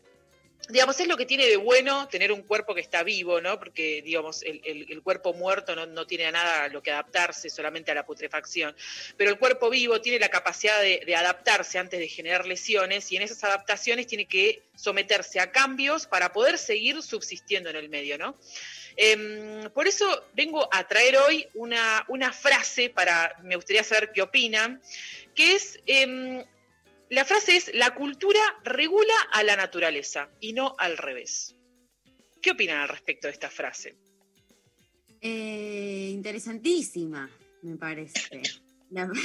digamos, 0.73 0.99
es 1.01 1.07
lo 1.09 1.17
que 1.17 1.27
tiene 1.27 1.47
de 1.47 1.57
bueno 1.57 2.09
tener 2.09 2.33
un 2.33 2.43
cuerpo 2.43 2.75
que 2.75 2.81
está 2.81 3.03
vivo, 3.03 3.41
¿no? 3.41 3.59
Porque, 3.59 4.03
digamos, 4.03 4.43
el, 4.43 4.61
el- 4.65 5.03
cuerpo 5.03 5.33
muerto 5.33 5.75
no, 5.75 5.87
no 5.87 6.07
tiene 6.07 6.27
a 6.27 6.33
nada 6.33 6.69
lo 6.69 6.83
que 6.83 6.91
adaptarse, 6.91 7.49
solamente 7.51 7.91
a 7.91 7.95
la 7.95 8.05
putrefacción. 8.05 8.77
Pero 9.17 9.31
el 9.31 9.39
cuerpo 9.39 9.71
vivo 9.71 10.01
tiene 10.01 10.19
la 10.19 10.29
capacidad 10.29 10.81
de, 10.81 11.03
de 11.07 11.17
adaptarse 11.17 11.79
antes 11.79 11.99
de 11.99 12.07
generar 12.09 12.47
lesiones 12.47 13.11
y 13.11 13.17
en 13.17 13.23
esas 13.23 13.43
adaptaciones 13.45 14.07
tiene 14.07 14.27
que 14.27 14.63
someterse 14.77 15.41
a 15.41 15.51
cambios 15.51 16.07
para 16.07 16.33
poder 16.33 16.59
seguir 16.59 17.03
subsistiendo 17.03 17.71
en 17.71 17.77
el 17.77 17.89
medio, 17.89 18.19
¿no? 18.19 18.37
Em, 18.97 19.71
por 19.71 19.87
eso 19.89 20.25
vengo 20.35 20.69
a 20.73 20.87
traer 20.87 21.17
hoy 21.17 21.47
una, 21.55 22.05
una 22.09 22.33
frase 22.33 22.91
para, 22.91 23.35
me 23.43 23.57
gustaría 23.57 23.83
saber 23.85 24.11
qué 24.13 24.21
opinan, 24.23 24.83
que 25.35 25.55
es, 25.55 25.81
em, 25.87 26.45
la 27.11 27.25
frase 27.25 27.57
es, 27.57 27.71
la 27.75 27.95
cultura 27.95 28.41
regula 28.65 29.15
a 29.33 29.43
la 29.43 29.57
naturaleza 29.57 30.31
y 30.41 30.53
no 30.53 30.75
al 30.79 30.97
revés. 30.97 31.55
¿Qué 32.43 32.53
opinan 32.53 32.79
al 32.79 32.89
respecto 32.89 33.27
de 33.27 33.33
esta 33.35 33.51
frase? 33.51 33.97
Eh, 35.21 36.09
interesantísima, 36.13 37.31
me 37.63 37.77
parece. 37.77 38.43
La- 38.91 39.11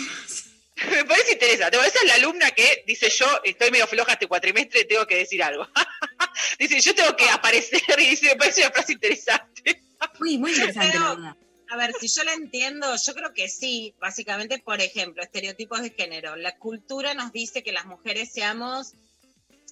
Me 0.91 1.05
parece 1.05 1.33
interesante. 1.33 1.77
Bueno, 1.77 1.87
esa 1.89 1.99
es 2.01 2.07
la 2.07 2.15
alumna 2.15 2.51
que 2.51 2.83
dice 2.85 3.09
yo 3.09 3.25
estoy 3.45 3.71
medio 3.71 3.87
floja 3.87 4.11
este 4.13 4.27
cuatrimestre, 4.27 4.83
tengo 4.83 5.07
que 5.07 5.15
decir 5.15 5.41
algo. 5.41 5.65
dice 6.59 6.81
yo 6.81 6.93
tengo 6.93 7.15
que 7.15 7.29
aparecer 7.29 7.81
y 7.97 8.07
dice 8.09 8.27
me 8.27 8.35
parece 8.35 8.61
una 8.61 8.71
frase 8.71 8.91
interesante. 8.91 9.83
Muy, 10.19 10.37
muy 10.37 10.51
interesante, 10.51 10.89
Pero, 10.91 11.03
la 11.03 11.15
verdad. 11.15 11.37
A 11.69 11.77
ver, 11.77 11.93
si 11.99 12.07
yo 12.07 12.23
la 12.23 12.33
entiendo, 12.33 12.87
yo 12.95 13.13
creo 13.13 13.33
que 13.33 13.49
sí. 13.49 13.95
Básicamente, 13.99 14.59
por 14.59 14.81
ejemplo, 14.81 15.23
estereotipos 15.23 15.81
de 15.81 15.91
género. 15.91 16.35
La 16.35 16.57
cultura 16.57 17.13
nos 17.13 17.31
dice 17.31 17.63
que 17.63 17.71
las 17.71 17.85
mujeres 17.85 18.31
seamos 18.31 18.93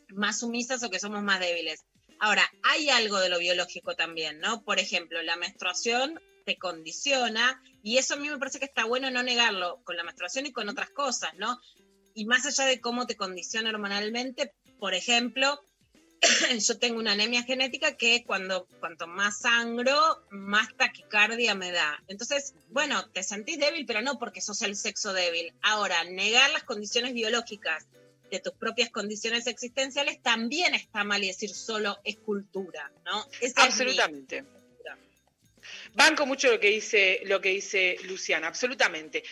más 0.10 0.40
sumisas 0.40 0.84
o 0.84 0.90
que 0.90 1.00
somos 1.00 1.24
más 1.24 1.40
débiles. 1.40 1.86
Ahora, 2.20 2.50
hay 2.64 2.90
algo 2.90 3.20
de 3.20 3.30
lo 3.30 3.40
biológico 3.40 3.96
también, 3.96 4.40
¿no? 4.40 4.64
Por 4.64 4.80
ejemplo, 4.80 5.22
la 5.22 5.36
menstruación 5.36 6.20
te 6.46 6.58
condiciona 6.58 7.62
y 7.82 7.98
eso 7.98 8.14
a 8.14 8.18
mí 8.18 8.30
me 8.30 8.38
parece 8.38 8.60
que 8.60 8.66
está 8.66 8.86
bueno 8.86 9.10
no 9.12 9.24
negarlo 9.24 9.82
con 9.84 9.98
la 9.98 10.04
menstruación 10.04 10.46
y 10.46 10.52
con 10.52 10.70
otras 10.70 10.90
cosas, 10.90 11.34
¿no? 11.36 11.60
Y 12.14 12.26
más 12.26 12.46
allá 12.46 12.66
de 12.66 12.80
cómo 12.80 13.08
te 13.08 13.16
condiciona 13.16 13.70
hormonalmente, 13.70 14.54
por 14.80 14.94
ejemplo, 14.94 15.60
yo 16.60 16.80
tengo 16.80 17.00
una 17.00 17.12
anemia 17.14 17.44
genética 17.44 17.96
que 17.96 18.24
cuando 18.26 18.68
cuanto 18.80 19.08
más 19.08 19.40
sangro, 19.42 20.24
más 20.30 20.68
taquicardia 20.78 21.56
me 21.56 21.72
da. 21.72 22.02
Entonces, 22.08 22.54
bueno, 22.70 23.10
te 23.10 23.24
sentís 23.24 23.60
débil, 23.60 23.86
pero 23.86 24.02
no 24.02 24.18
porque 24.20 24.42
sos 24.42 24.62
el 24.62 24.76
sexo 24.76 25.14
débil. 25.14 25.54
Ahora, 25.62 26.04
negar 26.06 26.50
las 26.52 26.64
condiciones 26.64 27.14
biológicas 27.14 27.86
de 28.32 28.40
tus 28.40 28.54
propias 28.54 28.90
condiciones 28.90 29.46
existenciales 29.48 30.22
también 30.22 30.74
está 30.74 31.04
mal 31.04 31.24
y 31.24 31.28
decir 31.28 31.54
solo 31.54 32.00
es 32.04 32.18
cultura, 32.18 32.92
¿no? 33.06 33.26
Esa 33.42 33.46
es 33.46 33.56
mi- 33.56 33.64
Absolutamente. 33.64 34.44
Banco 35.94 36.26
mucho 36.26 36.52
lo 36.52 36.60
que 36.60 36.70
dice, 36.70 37.22
lo 37.26 37.40
que 37.40 37.50
dice 37.50 37.98
Luciana, 38.04 38.48
absolutamente. 38.48 39.24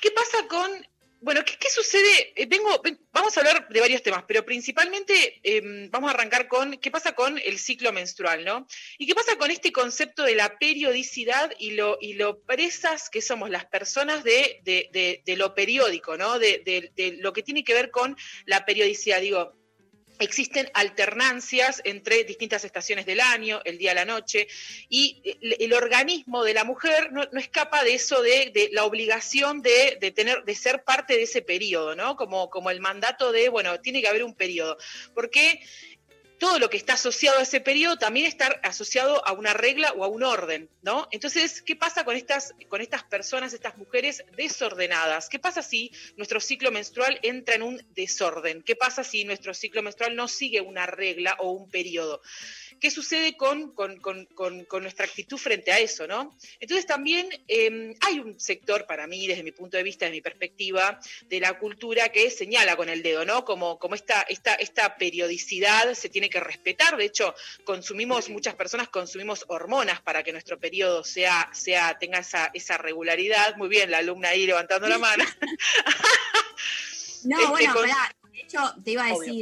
¿Qué 0.00 0.10
pasa 0.10 0.46
con, 0.48 0.70
bueno, 1.20 1.42
qué, 1.44 1.70
sucede? 1.70 2.32
Eh, 2.36 2.48
vamos 3.12 3.36
a 3.36 3.40
hablar 3.40 3.68
de 3.68 3.80
varios 3.80 4.02
temas, 4.02 4.24
pero 4.26 4.44
principalmente 4.44 5.40
eh, 5.42 5.88
vamos 5.90 6.10
a 6.10 6.14
arrancar 6.14 6.48
con 6.48 6.78
qué 6.78 6.90
pasa 6.90 7.12
con 7.14 7.38
el 7.38 7.58
ciclo 7.58 7.92
menstrual, 7.92 8.44
¿no? 8.44 8.66
Y 8.98 9.06
qué 9.06 9.14
pasa 9.14 9.36
con 9.36 9.50
este 9.50 9.72
concepto 9.72 10.22
de 10.22 10.34
la 10.36 10.58
periodicidad 10.58 11.52
y 11.58 11.72
lo, 11.72 11.98
y 12.00 12.14
lo 12.14 12.40
presas 12.42 13.10
que 13.10 13.20
somos 13.22 13.50
las 13.50 13.66
personas 13.66 14.22
de, 14.24 14.60
de- 14.64 15.22
de- 15.24 15.36
lo 15.36 15.54
periódico, 15.54 16.16
¿no? 16.16 16.38
De 16.38 16.92
lo 17.20 17.32
que 17.32 17.42
tiene 17.42 17.64
que 17.64 17.74
ver 17.74 17.90
con 17.90 18.16
la 18.46 18.64
periodicidad. 18.64 19.20
Digo, 19.20 19.57
existen 20.18 20.70
alternancias 20.74 21.80
entre 21.84 22.24
distintas 22.24 22.64
estaciones 22.64 23.06
del 23.06 23.20
año, 23.20 23.60
el 23.64 23.78
día 23.78 23.92
a 23.92 23.94
la 23.94 24.04
noche, 24.04 24.48
y 24.88 25.22
el, 25.40 25.72
organismo 25.72 26.44
de 26.44 26.54
la 26.54 26.64
mujer 26.64 27.12
no, 27.12 27.22
no 27.30 27.38
escapa 27.40 27.84
de 27.84 27.94
eso, 27.94 28.20
de, 28.22 28.50
de 28.52 28.70
la 28.72 28.84
obligación 28.84 29.62
de, 29.62 29.98
de 30.00 30.10
tener, 30.10 30.44
de 30.44 30.54
ser 30.54 30.82
parte 30.84 31.14
de 31.14 31.22
ese 31.22 31.42
periodo, 31.42 31.94
¿no? 31.94 32.16
Como, 32.16 32.50
como 32.50 32.70
el 32.70 32.80
mandato 32.80 33.32
de, 33.32 33.48
bueno, 33.48 33.80
tiene 33.80 34.00
que 34.00 34.08
haber 34.08 34.24
un 34.24 34.34
periodo. 34.34 34.78
Porque 35.14 35.60
todo 36.38 36.58
lo 36.58 36.70
que 36.70 36.76
está 36.76 36.94
asociado 36.94 37.38
a 37.38 37.42
ese 37.42 37.60
periodo 37.60 37.96
también 37.98 38.26
está 38.26 38.46
asociado 38.62 39.26
a 39.26 39.32
una 39.32 39.54
regla 39.54 39.92
o 39.92 40.04
a 40.04 40.08
un 40.08 40.22
orden, 40.22 40.70
¿no? 40.82 41.08
Entonces, 41.10 41.62
¿qué 41.62 41.76
pasa 41.76 42.04
con 42.04 42.16
estas, 42.16 42.54
con 42.68 42.80
estas 42.80 43.02
personas, 43.04 43.52
estas 43.52 43.76
mujeres 43.76 44.24
desordenadas? 44.36 45.28
¿Qué 45.28 45.38
pasa 45.38 45.62
si 45.62 45.92
nuestro 46.16 46.40
ciclo 46.40 46.70
menstrual 46.70 47.18
entra 47.22 47.56
en 47.56 47.62
un 47.62 47.86
desorden? 47.90 48.62
¿Qué 48.62 48.76
pasa 48.76 49.04
si 49.04 49.24
nuestro 49.24 49.52
ciclo 49.52 49.82
menstrual 49.82 50.14
no 50.14 50.28
sigue 50.28 50.60
una 50.60 50.86
regla 50.86 51.36
o 51.40 51.50
un 51.50 51.68
periodo? 51.68 52.22
¿Qué 52.80 52.90
sucede 52.90 53.36
con, 53.36 53.72
con- 53.72 53.98
con- 54.00 54.26
con- 54.26 54.82
nuestra 54.82 55.04
actitud 55.06 55.36
frente 55.36 55.72
a 55.72 55.78
eso, 55.78 56.06
no? 56.06 56.34
Entonces 56.60 56.86
también 56.86 57.28
eh, 57.48 57.94
hay 58.00 58.20
un 58.20 58.38
sector 58.38 58.86
para 58.86 59.06
mí, 59.06 59.26
desde 59.26 59.42
mi 59.42 59.52
punto 59.52 59.76
de 59.76 59.82
vista, 59.82 60.04
desde 60.04 60.16
mi 60.16 60.20
perspectiva, 60.20 61.00
de 61.26 61.40
la 61.40 61.58
cultura 61.58 62.08
que 62.10 62.30
señala 62.30 62.76
con 62.76 62.88
el 62.88 63.02
dedo, 63.02 63.24
¿no? 63.24 63.44
Como, 63.44 63.78
como 63.78 63.94
esta, 63.94 64.22
esta, 64.22 64.54
esta 64.54 64.96
periodicidad 64.96 65.94
se 65.94 66.08
tiene 66.08 66.30
que 66.30 66.40
respetar. 66.40 66.96
De 66.96 67.04
hecho, 67.04 67.34
consumimos, 67.64 68.28
muchas 68.28 68.54
personas 68.54 68.88
consumimos 68.88 69.44
hormonas 69.48 70.00
para 70.00 70.22
que 70.22 70.32
nuestro 70.32 70.58
periodo 70.58 71.02
sea, 71.04 71.48
sea, 71.52 71.98
tenga 71.98 72.18
esa, 72.20 72.50
esa 72.54 72.78
regularidad. 72.78 73.56
Muy 73.56 73.68
bien, 73.68 73.90
la 73.90 73.98
alumna 73.98 74.28
ahí 74.30 74.46
levantando 74.46 74.88
la 74.88 74.98
mano. 74.98 75.24
No, 77.24 77.36
Este, 77.36 77.50
bueno, 77.50 77.74
pará, 77.74 78.16
de 78.32 78.40
hecho, 78.40 78.74
te 78.84 78.92
iba 78.92 79.04
a 79.06 79.12
Obvio. 79.14 79.32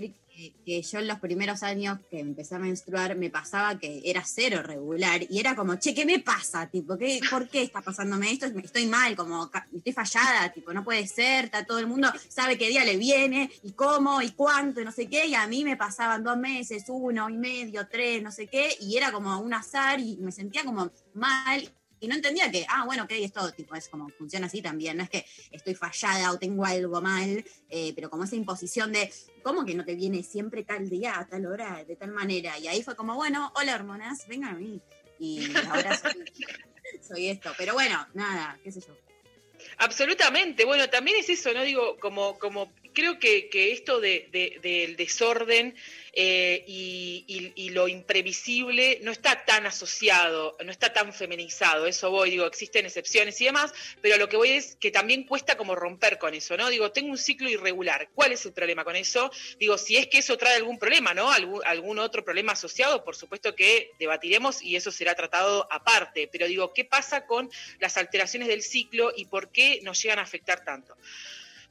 Que, 0.65 0.83
yo 0.83 0.99
en 0.99 1.09
los 1.09 1.19
primeros 1.19 1.63
años 1.63 1.99
que 2.11 2.21
empecé 2.21 2.55
a 2.55 2.59
menstruar 2.59 3.17
me 3.17 3.31
pasaba 3.31 3.79
que 3.79 4.03
era 4.05 4.23
cero 4.25 4.63
regular 4.63 5.23
y 5.29 5.39
era 5.39 5.57
como, 5.57 5.77
che, 5.77 5.95
¿qué 5.95 6.05
me 6.05 6.21
pasa? 6.21 6.69
Tipo, 6.69 6.97
¿qué, 6.99 7.21
¿por 7.31 7.49
qué 7.49 7.63
está 7.63 7.81
pasándome 7.81 8.31
esto? 8.31 8.47
Estoy 8.47 8.87
mal, 8.87 9.17
como, 9.17 9.51
estoy 9.75 9.93
fallada, 9.93 10.53
tipo, 10.53 10.73
no 10.73 10.85
puede 10.85 11.07
ser, 11.07 11.47
está 11.47 11.65
todo 11.65 11.79
el 11.79 11.87
mundo 11.87 12.13
sabe 12.29 12.59
qué 12.59 12.69
día 12.69 12.85
le 12.85 12.97
viene 12.97 13.51
y 13.63 13.73
cómo 13.73 14.21
y 14.23 14.31
cuánto 14.33 14.81
y 14.81 14.85
no 14.85 14.93
sé 14.93 15.09
qué, 15.09 15.27
y 15.27 15.35
a 15.35 15.47
mí 15.47 15.65
me 15.65 15.77
pasaban 15.77 16.23
dos 16.23 16.37
meses, 16.37 16.85
uno 16.89 17.29
y 17.31 17.37
medio, 17.37 17.89
tres, 17.89 18.23
no 18.23 18.31
sé 18.31 18.47
qué, 18.47 18.77
y 18.81 18.97
era 18.97 19.13
como 19.13 19.39
un 19.41 19.55
azar 19.55 20.01
y 20.01 20.17
me 20.19 20.33
sentía 20.33 20.65
como 20.65 20.91
mal 21.15 21.73
no 22.07 22.15
entendía 22.15 22.51
que, 22.51 22.67
ah, 22.69 22.85
bueno, 22.87 23.05
ok, 23.05 23.13
esto 23.13 23.53
tipo, 23.53 23.75
es 23.75 23.89
como 23.89 24.09
funciona 24.11 24.47
así 24.47 24.63
también, 24.63 24.97
no 24.97 25.03
es 25.05 25.11
que 25.11 25.25
estoy 25.51 25.75
fallada 25.75 26.33
o 26.33 26.39
tengo 26.39 26.65
algo 26.65 27.01
mal, 27.01 27.45
eh, 27.69 27.93
pero 27.95 28.09
como 28.11 28.25
esa 28.25 28.37
imposición 28.37 28.93
de, 28.93 29.13
¿cómo 29.43 29.65
que 29.65 29.75
no 29.75 29.85
te 29.85 29.95
viene 29.95 30.23
siempre 30.23 30.65
tal 30.65 30.89
día, 30.89 31.19
a 31.19 31.27
tal 31.27 31.47
hora, 31.47 31.85
de 31.85 31.97
tal 31.97 32.13
manera? 32.13 32.59
Y 32.59 32.69
ahí 32.69 32.83
fue 32.83 32.97
como, 32.97 33.15
bueno, 33.15 33.53
hola 33.57 33.75
hormonas, 33.75 34.27
vengan 34.29 34.57
a 34.57 34.59
mí. 34.59 34.81
Y 35.19 35.47
ahora 35.71 35.99
soy, 37.03 37.29
esto, 37.29 37.53
pero 37.57 37.73
bueno, 37.75 38.07
nada, 38.15 38.59
qué 38.63 38.71
sé 38.73 38.81
yo. 38.81 38.97
Absolutamente. 39.79 40.65
Bueno, 40.65 40.89
también 40.89 41.17
es 41.19 41.29
eso, 41.29 41.53
¿no? 41.53 41.63
Digo, 41.63 41.97
como, 41.99 42.39
como 42.39 42.73
creo 42.93 43.19
que, 43.19 43.49
que 43.49 43.73
esto 43.73 44.01
de- 44.01 44.29
del 44.63 44.97
desorden 44.97 45.75
eh, 46.19 46.65
y, 46.67 47.69
lo 47.77 47.89
imprevisible 47.89 49.01
no 49.03 49.13
está 49.13 49.45
tan 49.45 49.67
asociado, 49.67 50.57
no 50.65 50.73
está 50.73 50.91
tan 50.91 51.13
feminizado. 51.13 51.87
Eso 51.87 52.11
voy, 52.11 52.31
digo, 52.31 52.47
existen 52.47 52.87
excepciones 52.87 53.39
y 53.43 53.45
demás, 53.45 53.75
pero 54.01 54.17
lo 54.17 54.27
que 54.27 54.39
voy 54.39 54.53
es 54.53 54.77
que 54.77 54.91
también 54.91 55.25
cuesta 55.25 55.59
como 55.59 55.75
romper 55.75 56.17
con 56.17 56.33
eso, 56.33 56.57
¿no? 56.57 56.71
Digo, 56.71 56.91
tengo 56.91 57.11
un 57.11 57.19
ciclo 57.19 57.51
irregular. 57.51 58.09
¿Cuál 58.15 58.33
es 58.33 58.47
el 58.47 58.55
problema 58.55 58.83
con 58.83 58.97
eso? 58.97 59.31
Digo, 59.59 59.77
si 59.77 59.99
es 59.99 60.07
que 60.07 60.19
eso 60.19 60.39
trae 60.39 60.55
algún 60.55 60.79
problema, 60.79 61.13
¿no? 61.13 61.31
Algún 61.31 61.99
otro 61.99 62.25
problema 62.25 62.53
asociado, 62.53 63.05
por 63.05 63.15
supuesto 63.15 63.55
que 63.55 63.91
debatiremos 63.99 64.63
y 64.63 64.77
eso 64.77 64.91
será 64.91 65.15
tratado 65.15 65.69
aparte. 65.71 66.31
Pero 66.33 66.47
digo, 66.47 66.73
¿qué 66.73 66.87
pasa 66.87 67.27
con 67.27 67.51
las 67.79 67.99
alteraciones 67.99 68.49
del 68.49 68.63
ciclo 68.63 69.13
y 69.15 69.27
por 69.27 69.53
qué 69.53 69.81
nos 69.83 70.03
llegan 70.03 70.21
a 70.21 70.23
afectar 70.23 70.65
tanto? 70.65 70.97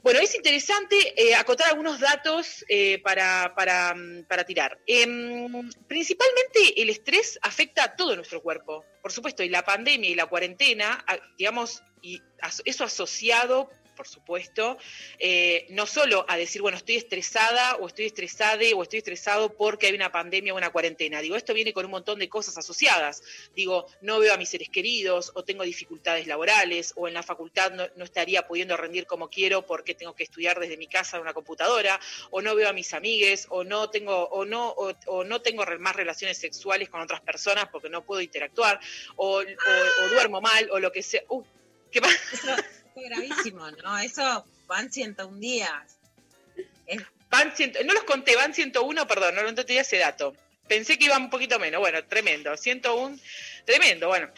Bueno, 0.02 0.20
es 0.20 0.36
interesante 0.36 0.96
eh, 1.18 1.34
acotar 1.36 1.68
algunos 1.70 2.00
datos 2.00 2.64
eh, 2.70 3.02
para, 3.04 3.54
para, 3.56 3.96
mm, 3.96 4.26
para 4.28 4.43
tirar. 4.43 4.78
Em, 4.86 5.70
principalmente 5.88 6.82
el 6.82 6.89
estrés 6.89 7.39
afecta 7.41 7.84
a 7.84 7.96
todo 7.96 8.16
nuestro 8.16 8.41
cuerpo, 8.41 8.86
por 9.02 9.12
supuesto, 9.12 9.43
y 9.43 9.50
la 9.50 9.64
pandemia 9.64 10.10
y 10.10 10.16
la 10.16 10.28
cuarentena, 10.28 11.04
digamos, 11.38 11.82
y 12.02 12.22
eso 12.66 12.84
asociado, 12.84 13.70
por 13.96 14.08
supuesto, 14.08 14.78
eh, 15.20 15.66
no 15.70 15.86
solo 15.88 16.26
a 16.28 16.38
decir, 16.38 16.62
bueno, 16.62 16.78
estoy 16.78 16.96
estresada 16.98 17.76
o 17.78 17.88
estoy 17.88 18.06
estresada 18.06 18.64
o 18.76 18.84
estoy 18.84 19.00
estresado 19.00 19.54
porque 19.54 19.88
hay 19.88 19.96
una 19.96 20.12
pandemia 20.12 20.54
o 20.54 20.58
una 20.58 20.70
cuarentena. 20.72 21.22
Digo, 21.22 21.36
esto 21.36 21.54
viene 21.54 21.74
con 21.74 21.86
un 21.86 21.91
montón 21.91 22.20
de 22.20 22.30
cosas 22.30 22.58
asociadas. 22.58 23.24
Digo, 23.56 23.88
no 24.02 24.20
veo 24.20 24.34
a 24.34 24.38
mis 24.38 24.50
seres 24.50 24.70
queridos 24.70 25.32
o 25.36 25.43
tengo 25.43 25.64
dificultades 25.64 26.28
laborales 26.28 26.93
o 26.96 27.08
en 27.08 27.14
la 27.14 27.24
facultad 27.24 27.72
no, 27.72 28.04
estaría 28.04 28.46
pudiendo 28.48 28.78
rendir 28.78 29.06
como 29.08 29.30
quiero 29.30 29.66
porque 29.66 29.96
tengo 29.96 30.14
que 30.16 30.24
estudiar 30.24 30.60
desde 30.60 30.78
mi 30.78 30.88
casa 30.88 31.18
en 31.18 31.24
una 31.24 31.34
computadora 31.34 32.00
o 32.32 32.41
no 32.41 32.54
veo 32.56 32.70
a 32.70 32.74
mis 32.74 32.93
amigues 32.93 33.48
o 33.50 33.64
no 33.64 33.89
tengo 33.89 34.26
o 34.30 34.46
no 34.46 34.70
o, 35.08 35.24
no 35.24 35.41
tengo 35.41 35.64
más 35.80 35.96
relaciones 35.96 36.38
sexuales 36.38 36.89
con 36.89 37.02
otras 37.02 37.22
personas 37.22 37.68
porque 37.72 37.89
no 37.89 38.04
puedo 38.04 38.22
interactuar 38.22 38.80
o, 39.16 39.39
o- 39.39 40.10
duermo 40.12 40.41
mal 40.41 40.70
o 40.72 40.80
lo 40.80 40.91
que 40.91 41.02
sea. 41.02 41.22
¿qué 41.91 42.02
pasa? 42.02 42.58
Gravísimo, 42.96 43.70
¿no? 43.72 43.98
Eso 44.00 44.46
van 44.68 44.91
101 44.91 45.39
días. 45.39 45.98
Van 47.30 47.56
ciento- 47.56 47.80
no 47.84 47.93
los 47.93 48.04
conté, 48.04 48.36
van 48.36 48.54
101, 48.54 49.08
perdón, 49.08 49.36
no, 49.36 49.43
no 49.43 49.54
tenía 49.66 49.82
ese 49.82 49.98
dato. 49.98 50.36
Pensé 50.68 50.98
que 50.98 51.06
iban 51.06 51.24
un 51.24 51.30
poquito 51.30 51.60
menos, 51.60 51.80
bueno, 51.80 52.04
tremendo, 52.06 52.56
101, 52.56 53.18
tremendo, 53.66 54.08
bueno. 54.08 54.30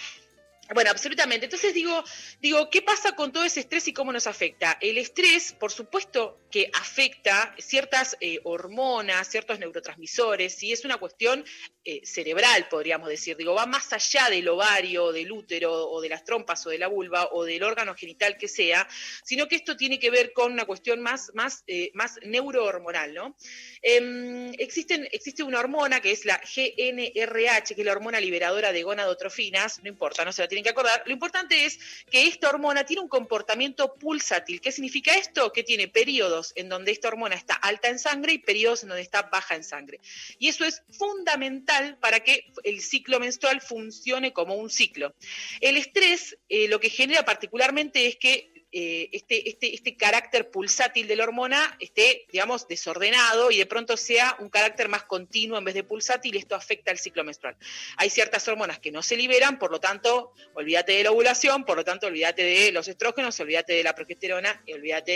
Bueno, 0.74 0.92
absolutamente. 0.92 1.46
Entonces 1.46 1.74
digo, 1.74 2.04
digo, 2.42 2.70
¿qué 2.70 2.82
pasa 2.82 3.14
con 3.14 3.32
todo 3.32 3.46
ese 3.46 3.62
estrés 3.62 3.88
y 3.88 3.94
cómo 3.94 4.12
nos 4.12 4.28
afecta? 4.28 4.78
El 4.82 4.98
estrés, 4.98 5.54
por 5.54 5.72
supuesto, 5.72 6.42
que 6.52 6.70
afecta 6.74 7.56
ciertas 7.58 8.18
eh, 8.20 8.40
hormonas, 8.44 9.30
ciertos 9.30 9.60
neurotransmisores, 9.60 10.62
y 10.64 10.74
es 10.74 10.84
una 10.84 10.98
cuestión 10.98 11.46
eh, 11.86 12.02
cerebral, 12.06 12.68
podríamos 12.70 13.08
decir. 13.08 13.38
Digo, 13.38 13.54
va 13.54 13.66
más 13.66 13.94
allá 13.94 14.30
del 14.30 14.48
ovario, 14.50 15.14
del 15.14 15.32
útero, 15.32 15.90
o 15.90 16.02
de 16.02 16.10
las 16.10 16.26
trompas, 16.26 16.66
o 16.68 16.70
de 16.70 16.78
la 16.78 16.88
vulva, 16.88 17.30
o 17.32 17.46
del 17.46 17.64
órgano 17.64 17.96
genital 17.96 18.38
que 18.38 18.50
sea, 18.50 18.86
sino 19.24 19.48
que 19.48 19.56
esto 19.56 19.78
tiene 19.78 20.00
que 20.00 20.10
ver 20.10 20.34
con 20.34 20.52
una 20.52 20.66
cuestión 20.66 21.02
más, 21.02 21.32
más, 21.34 21.64
eh, 21.68 21.92
más 21.94 22.20
neurohormonal, 22.24 23.14
¿no? 23.14 23.38
Em, 23.82 24.52
existen, 24.58 25.08
existe 25.14 25.44
una 25.44 25.60
hormona 25.60 26.02
que 26.02 26.12
es 26.12 26.26
la 26.26 26.42
GNRH, 26.44 27.74
que 27.74 27.82
es 27.82 27.86
la 27.86 27.94
hormona 27.94 28.20
liberadora 28.20 28.74
de 28.74 28.84
gonadotrofinas, 28.84 29.82
no 29.82 29.88
importa, 29.88 30.26
no 30.26 30.34
se 30.34 30.42
la 30.42 30.48
tienen 30.58 30.64
que 30.64 30.70
acordar. 30.72 31.04
Lo 31.06 31.14
importante 31.14 31.66
es 31.66 31.80
que 32.10 32.26
esta 32.28 32.50
hormona 32.50 32.84
tiene 32.84 33.02
un 33.04 33.08
comportamiento 33.08 33.94
pulsátil. 33.96 34.60
¿Qué 34.60 34.72
significa 34.72 35.16
esto? 35.16 35.54
Que 35.54 35.64
tiene 35.64 35.88
periodos 35.88 36.52
en 36.56 36.68
donde 36.68 36.92
esta 36.92 37.10
hormona 37.10 37.36
está 37.36 37.54
alta 37.54 37.90
en 37.90 38.00
sangre 38.00 38.34
y 38.34 38.40
periodos 38.40 38.82
en 38.82 38.90
donde 38.90 39.04
está 39.04 39.24
baja 39.24 39.56
en 39.56 39.64
sangre. 39.64 40.00
Y 40.40 40.48
eso 40.48 40.66
es 40.66 40.82
fundamental 40.90 41.98
para 42.00 42.22
que 42.22 42.52
el 42.64 42.82
ciclo 42.82 43.20
menstrual 43.20 43.62
funcione 43.62 44.34
como 44.34 44.56
un 44.56 44.72
ciclo. 44.72 45.14
El 45.62 45.78
estrés 45.78 46.38
eh, 46.50 46.68
lo 46.68 46.80
que 46.80 46.90
genera 46.90 47.24
particularmente 47.24 48.08
es 48.08 48.16
que 48.16 48.57
eh, 48.80 49.10
este, 49.12 49.50
este, 49.50 49.74
este 49.74 49.98
carácter 49.98 50.52
pulsátil 50.52 51.08
de 51.08 51.16
la 51.16 51.24
hormona 51.24 51.76
esté, 51.80 52.28
digamos, 52.32 52.68
desordenado 52.68 53.50
y 53.50 53.58
de 53.58 53.66
pronto 53.66 53.98
sea 53.98 54.38
un 54.40 54.50
carácter 54.50 54.88
más 54.88 55.02
continuo 55.02 55.58
en 55.58 55.64
vez 55.64 55.74
de 55.74 55.84
pulsátil 55.84 56.38
esto 56.38 56.54
afecta 56.54 56.92
al 56.92 57.00
ciclo 57.00 57.24
menstrual. 57.24 57.58
Hay 57.96 58.12
ciertas 58.12 58.48
hormonas 58.48 58.78
que 58.78 58.92
no 58.92 59.02
se 59.02 59.18
liberan, 59.18 59.58
por 59.58 59.72
lo 59.72 59.80
tanto, 59.80 60.32
olvídate 60.54 60.92
de 60.92 61.04
la 61.06 61.10
ovulación, 61.10 61.66
por 61.66 61.76
lo 61.76 61.84
tanto, 61.84 62.06
olvídate 62.06 62.44
de 62.44 62.72
los 62.72 62.88
estrógenos, 62.88 63.40
olvídate 63.40 63.74
de 63.74 63.82
la 63.82 63.96
progesterona 63.96 64.62
y 64.68 64.74
olvídate 64.74 65.10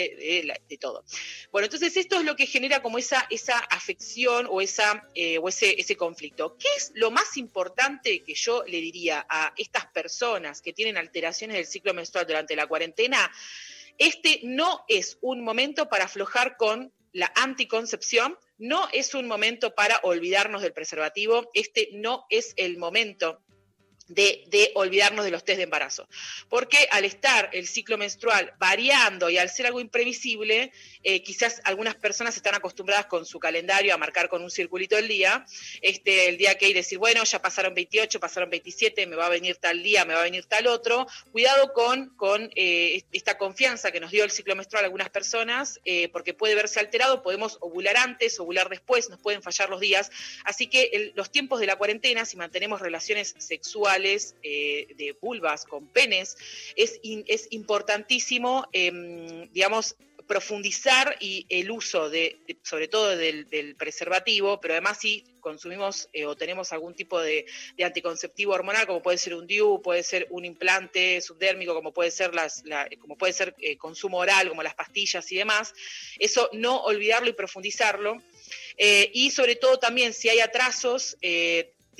de 0.67 0.77
todo. 0.79 1.05
Bueno, 1.51 1.65
entonces 1.65 1.95
esto 1.97 2.17
es 2.17 2.25
lo 2.25 2.35
que 2.35 2.47
genera 2.47 2.81
como 2.81 2.97
esa, 2.97 3.27
esa 3.29 3.59
afección 3.59 4.47
o, 4.49 4.59
esa, 4.59 5.07
eh, 5.13 5.37
o 5.37 5.47
ese, 5.49 5.79
ese 5.79 5.95
conflicto. 5.95 6.57
¿Qué 6.57 6.67
es 6.77 6.93
lo 6.95 7.11
más 7.11 7.37
importante 7.37 8.23
que 8.23 8.33
yo 8.33 8.63
le 8.63 8.81
diría 8.81 9.23
a 9.29 9.53
estas 9.55 9.85
personas 9.85 10.63
que 10.63 10.73
tienen 10.73 10.97
alteraciones 10.97 11.57
del 11.57 11.67
ciclo 11.67 11.93
menstrual 11.93 12.25
durante 12.25 12.55
la 12.55 12.65
cuarentena? 12.65 13.31
Este 14.01 14.39
no 14.41 14.83
es 14.87 15.19
un 15.21 15.43
momento 15.43 15.87
para 15.87 16.05
aflojar 16.05 16.57
con 16.57 16.91
la 17.11 17.31
anticoncepción, 17.35 18.35
no 18.57 18.87
es 18.93 19.13
un 19.13 19.27
momento 19.27 19.75
para 19.75 19.99
olvidarnos 20.01 20.63
del 20.63 20.73
preservativo, 20.73 21.51
este 21.53 21.89
no 21.93 22.25
es 22.31 22.55
el 22.57 22.79
momento 22.79 23.43
de, 24.13 24.71
olvidarnos 24.75 25.25
de 25.25 25.31
los 25.31 25.43
test 25.43 25.57
de 25.57 25.63
embarazo. 25.63 26.07
Porque 26.49 26.87
al 26.91 27.05
estar 27.05 27.49
el 27.53 27.67
ciclo 27.67 27.97
menstrual 27.97 28.53
variando 28.59 29.29
y 29.29 29.37
al 29.37 29.49
ser 29.49 29.67
algo 29.67 29.79
imprevisible, 29.79 30.71
eh, 31.03 31.23
quizás 31.23 31.61
algunas 31.63 31.95
personas 31.95 32.35
están 32.35 32.55
acostumbradas 32.55 33.05
con 33.05 33.25
su 33.25 33.39
calendario 33.39 33.93
a 33.93 33.97
marcar 33.97 34.29
con 34.29 34.43
un 34.43 34.51
circulito 34.51 34.97
el 34.97 35.07
día, 35.07 35.45
este, 35.81 36.29
el 36.29 36.37
día 36.37 36.57
que 36.57 36.65
hay 36.65 36.73
decir, 36.73 36.97
bueno, 36.97 37.23
ya 37.23 37.41
pasaron 37.41 37.73
28, 37.73 38.19
pasaron 38.19 38.49
27, 38.49 39.07
me 39.07 39.15
va 39.15 39.27
a 39.27 39.29
venir 39.29 39.55
tal 39.57 39.81
día, 39.81 40.05
me 40.05 40.13
va 40.13 40.21
a 40.21 40.23
venir 40.23 40.45
tal 40.45 40.67
otro. 40.67 41.07
Cuidado 41.31 41.73
con, 41.73 42.09
con 42.15 42.51
eh, 42.55 43.03
esta 43.11 43.37
confianza 43.37 43.91
que 43.91 43.99
nos 43.99 44.11
dio 44.11 44.23
el 44.23 44.31
ciclo 44.31 44.55
menstrual 44.55 44.83
a 44.83 44.87
algunas 44.87 45.09
personas, 45.09 45.79
eh, 45.85 46.09
porque 46.09 46.33
puede 46.33 46.55
verse 46.55 46.79
alterado, 46.79 47.23
podemos 47.23 47.57
ovular 47.61 47.97
antes, 47.97 48.39
ovular 48.39 48.69
después, 48.69 49.09
nos 49.09 49.19
pueden 49.19 49.41
fallar 49.41 49.69
los 49.69 49.79
días. 49.79 50.11
Así 50.43 50.67
que 50.67 51.11
los 51.15 51.31
tiempos 51.31 51.59
de 51.59 51.67
la 51.67 51.77
cuarentena, 51.77 52.25
si 52.25 52.37
mantenemos 52.37 52.81
relaciones 52.81 53.35
sexuales 53.37 54.00
eh, 54.43 54.87
de 54.97 55.15
vulvas 55.21 55.65
con 55.65 55.87
penes, 55.87 56.37
es, 56.75 56.99
es 57.03 57.47
importantísimo, 57.51 58.67
em, 58.73 59.49
digamos, 59.51 59.95
profundizar 60.31 61.17
y 61.19 61.45
el 61.49 61.69
uso 61.71 62.09
de, 62.09 62.37
sobre 62.63 62.87
todo 62.87 63.17
del, 63.17 63.75
preservativo, 63.77 64.61
pero 64.61 64.75
además 64.75 64.97
si 65.01 65.25
consumimos 65.41 66.07
eh, 66.13 66.25
o 66.25 66.37
tenemos 66.37 66.71
algún 66.71 66.93
tipo 66.95 67.19
de, 67.19 67.45
anticonceptivo 67.83 68.53
hormonal, 68.53 68.87
como 68.87 69.01
puede 69.01 69.17
ser 69.17 69.33
un 69.35 69.45
DIU, 69.45 69.81
puede 69.81 70.03
ser 70.03 70.27
un 70.29 70.45
implante 70.45 71.19
subdérmico, 71.19 71.73
como 71.73 71.93
puede 71.93 72.11
ser 72.11 72.33
las, 72.33 72.63
la- 72.63 72.87
como 72.99 73.17
puede 73.17 73.33
ser 73.33 73.53
eh, 73.59 73.75
consumo 73.77 74.19
oral, 74.19 74.47
como 74.47 74.63
las 74.63 74.73
pastillas 74.75 75.29
y 75.33 75.35
demás, 75.35 75.73
eso 76.17 76.49
no 76.53 76.81
olvidarlo 76.83 77.29
y 77.29 77.33
profundizarlo. 77.33 78.21
Y 79.13 79.29
sobre 79.31 79.57
todo 79.57 79.77
también 79.77 80.11
si 80.13 80.29
hay 80.29 80.39
atrasos, 80.39 81.17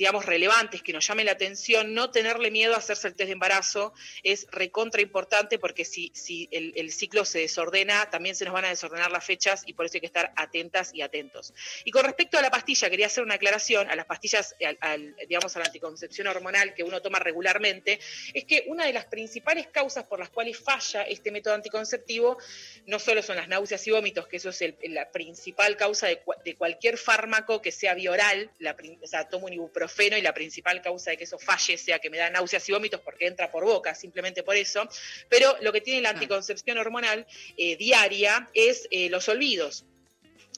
digamos, 0.02 0.26
relevantes 0.26 0.82
que 0.82 0.92
nos 0.92 1.06
llamen 1.06 1.26
la 1.26 1.32
atención, 1.32 1.94
no 1.94 2.10
tenerle 2.10 2.50
miedo 2.50 2.74
a 2.74 2.78
hacerse 2.78 3.06
el 3.06 3.14
test 3.14 3.28
de 3.28 3.34
embarazo 3.34 3.94
es 4.24 4.48
recontra 4.50 5.00
importante 5.00 5.60
porque 5.60 5.84
si, 5.84 6.10
si 6.12 6.48
el, 6.50 6.90
ciclo 6.90 7.24
se 7.24 7.38
desordena, 7.38 8.10
también 8.10 8.34
se 8.34 8.44
nos 8.44 8.52
van 8.52 8.64
a 8.64 8.68
desordenar 8.70 9.12
las 9.12 9.24
fechas 9.24 9.62
y 9.64 9.74
por 9.74 9.86
eso 9.86 9.98
hay 9.98 10.00
que 10.00 10.06
estar 10.08 10.32
atentas 10.34 10.90
y 10.92 11.02
atentos. 11.02 11.54
Y 11.84 11.92
con 11.92 12.02
respecto 12.04 12.36
a 12.36 12.42
la 12.42 12.50
pastilla, 12.50 12.90
quería 12.90 13.06
hacer 13.06 13.22
una 13.22 13.34
aclaración 13.34 13.88
a 13.88 13.94
las 13.94 14.06
pastillas, 14.06 14.56
al, 14.66 14.76
al, 14.80 15.14
digamos, 15.28 15.54
a 15.54 15.60
la 15.60 15.66
anticoncepción 15.66 16.26
hormonal 16.26 16.74
que 16.74 16.82
uno 16.82 17.00
toma 17.00 17.20
regularmente, 17.20 18.00
es 18.34 18.44
que 18.44 18.64
una 18.66 18.84
de 18.86 18.92
las 18.94 19.04
principales 19.04 19.68
causas 19.68 20.02
por 20.02 20.18
las 20.18 20.30
cuales 20.30 20.58
falla 20.58 21.04
este 21.04 21.30
método 21.30 21.54
anticonceptivo 21.54 22.38
no 22.86 22.98
solo 22.98 23.22
son 23.22 23.36
las 23.36 23.46
náuseas 23.46 23.86
y 23.86 23.92
vómitos, 23.92 24.26
que 24.26 24.38
eso 24.38 24.48
es 24.48 24.64
la 24.88 25.12
principal 25.12 25.76
causa 25.76 26.08
de, 26.08 26.24
cua- 26.24 26.42
de 26.42 26.56
cualquier 26.56 26.98
fármaco 26.98 27.62
que 27.62 27.70
sea 27.70 27.94
bioral, 27.94 28.50
la, 28.58 28.76
o 29.00 29.06
sea, 29.06 29.28
tomo 29.28 29.46
un 29.46 29.52
ibuprofeno 29.52 29.91
y 29.98 30.20
la 30.20 30.34
principal 30.34 30.80
causa 30.82 31.10
de 31.10 31.16
que 31.16 31.24
eso 31.24 31.38
falle 31.38 31.76
sea 31.76 31.98
que 31.98 32.10
me 32.10 32.18
da 32.18 32.30
náuseas 32.30 32.68
y 32.68 32.72
vómitos 32.72 33.00
porque 33.00 33.26
entra 33.26 33.50
por 33.50 33.64
boca, 33.64 33.94
simplemente 33.94 34.42
por 34.42 34.56
eso. 34.56 34.88
Pero 35.28 35.56
lo 35.60 35.72
que 35.72 35.80
tiene 35.80 36.00
la 36.00 36.10
anticoncepción 36.10 36.78
hormonal 36.78 37.26
eh, 37.56 37.76
diaria 37.76 38.48
es 38.54 38.88
eh, 38.90 39.08
los 39.10 39.28
olvidos 39.28 39.84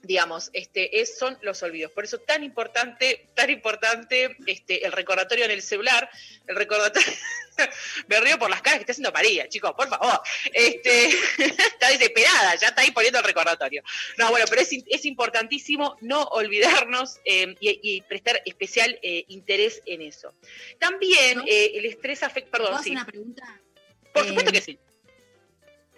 digamos, 0.04 0.50
este, 0.52 1.00
es, 1.00 1.18
son 1.18 1.38
los 1.42 1.62
olvidos. 1.62 1.92
Por 1.92 2.04
eso 2.04 2.18
tan 2.18 2.44
importante, 2.44 3.28
tan 3.34 3.50
importante 3.50 4.36
este, 4.46 4.84
el 4.84 4.92
recordatorio 4.92 5.44
en 5.44 5.50
el 5.50 5.62
celular, 5.62 6.08
el 6.46 6.56
recordatorio, 6.56 7.08
me 8.08 8.20
río 8.20 8.38
por 8.38 8.50
las 8.50 8.62
caras 8.62 8.78
que 8.78 8.82
está 8.82 8.92
haciendo 8.92 9.12
María, 9.12 9.48
chicos, 9.48 9.72
por 9.72 9.88
favor. 9.88 10.20
Este, 10.52 11.08
está 11.38 11.88
desesperada, 11.88 12.54
ya 12.56 12.68
está 12.68 12.82
ahí 12.82 12.90
poniendo 12.90 13.18
el 13.18 13.24
recordatorio. 13.24 13.82
No, 14.18 14.30
bueno, 14.30 14.46
pero 14.48 14.62
es, 14.62 14.70
es 14.72 15.04
importantísimo 15.04 15.96
no 16.00 16.22
olvidarnos 16.24 17.18
eh, 17.24 17.54
y, 17.60 17.80
y 17.82 18.00
prestar 18.02 18.42
especial 18.44 18.98
eh, 19.02 19.24
interés 19.28 19.82
en 19.86 20.02
eso. 20.02 20.34
También 20.78 21.42
eh, 21.46 21.72
el 21.74 21.86
estrés 21.86 22.22
afecta, 22.22 22.50
¿Puedo 22.50 22.64
perdón, 22.70 22.84
sí. 22.84 22.90
una 22.90 23.06
pregunta? 23.06 23.60
Por 24.12 24.26
supuesto 24.26 24.50
Eh, 24.50 24.52
que 24.52 24.60
sí. 24.60 24.78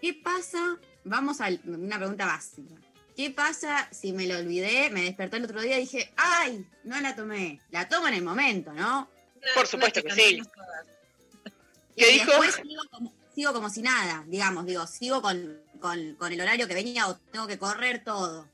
¿Qué 0.00 0.14
pasa? 0.14 0.78
Vamos 1.04 1.40
a 1.40 1.48
una 1.64 1.98
pregunta 1.98 2.26
básica. 2.26 2.74
¿Qué 3.16 3.30
pasa 3.30 3.88
si 3.92 4.12
me 4.12 4.26
lo 4.26 4.38
olvidé, 4.38 4.90
me 4.90 5.02
despertó 5.02 5.36
el 5.36 5.44
otro 5.44 5.60
día 5.62 5.78
y 5.78 5.82
dije, 5.82 6.12
ay, 6.16 6.66
no 6.84 7.00
la 7.00 7.16
tomé? 7.16 7.60
La 7.70 7.88
tomo 7.88 8.08
en 8.08 8.14
el 8.14 8.22
momento, 8.22 8.72
¿no? 8.72 9.08
Por 9.54 9.66
supuesto 9.66 10.02
que 10.02 10.12
sí. 10.12 10.42
Y 11.94 12.02
¿Qué 12.04 12.10
dijo? 12.12 12.26
después 12.30 12.54
sigo 12.56 12.82
como, 12.90 13.12
sigo 13.34 13.52
como 13.54 13.70
si 13.70 13.80
nada, 13.80 14.22
digamos, 14.26 14.66
digo, 14.66 14.86
sigo 14.86 15.22
con, 15.22 15.58
con- 15.80 16.14
con 16.16 16.30
el 16.32 16.40
horario 16.40 16.68
que 16.68 16.74
venía 16.74 17.08
o 17.08 17.16
tengo 17.16 17.46
que 17.46 17.58
correr 17.58 18.04
todo. 18.04 18.46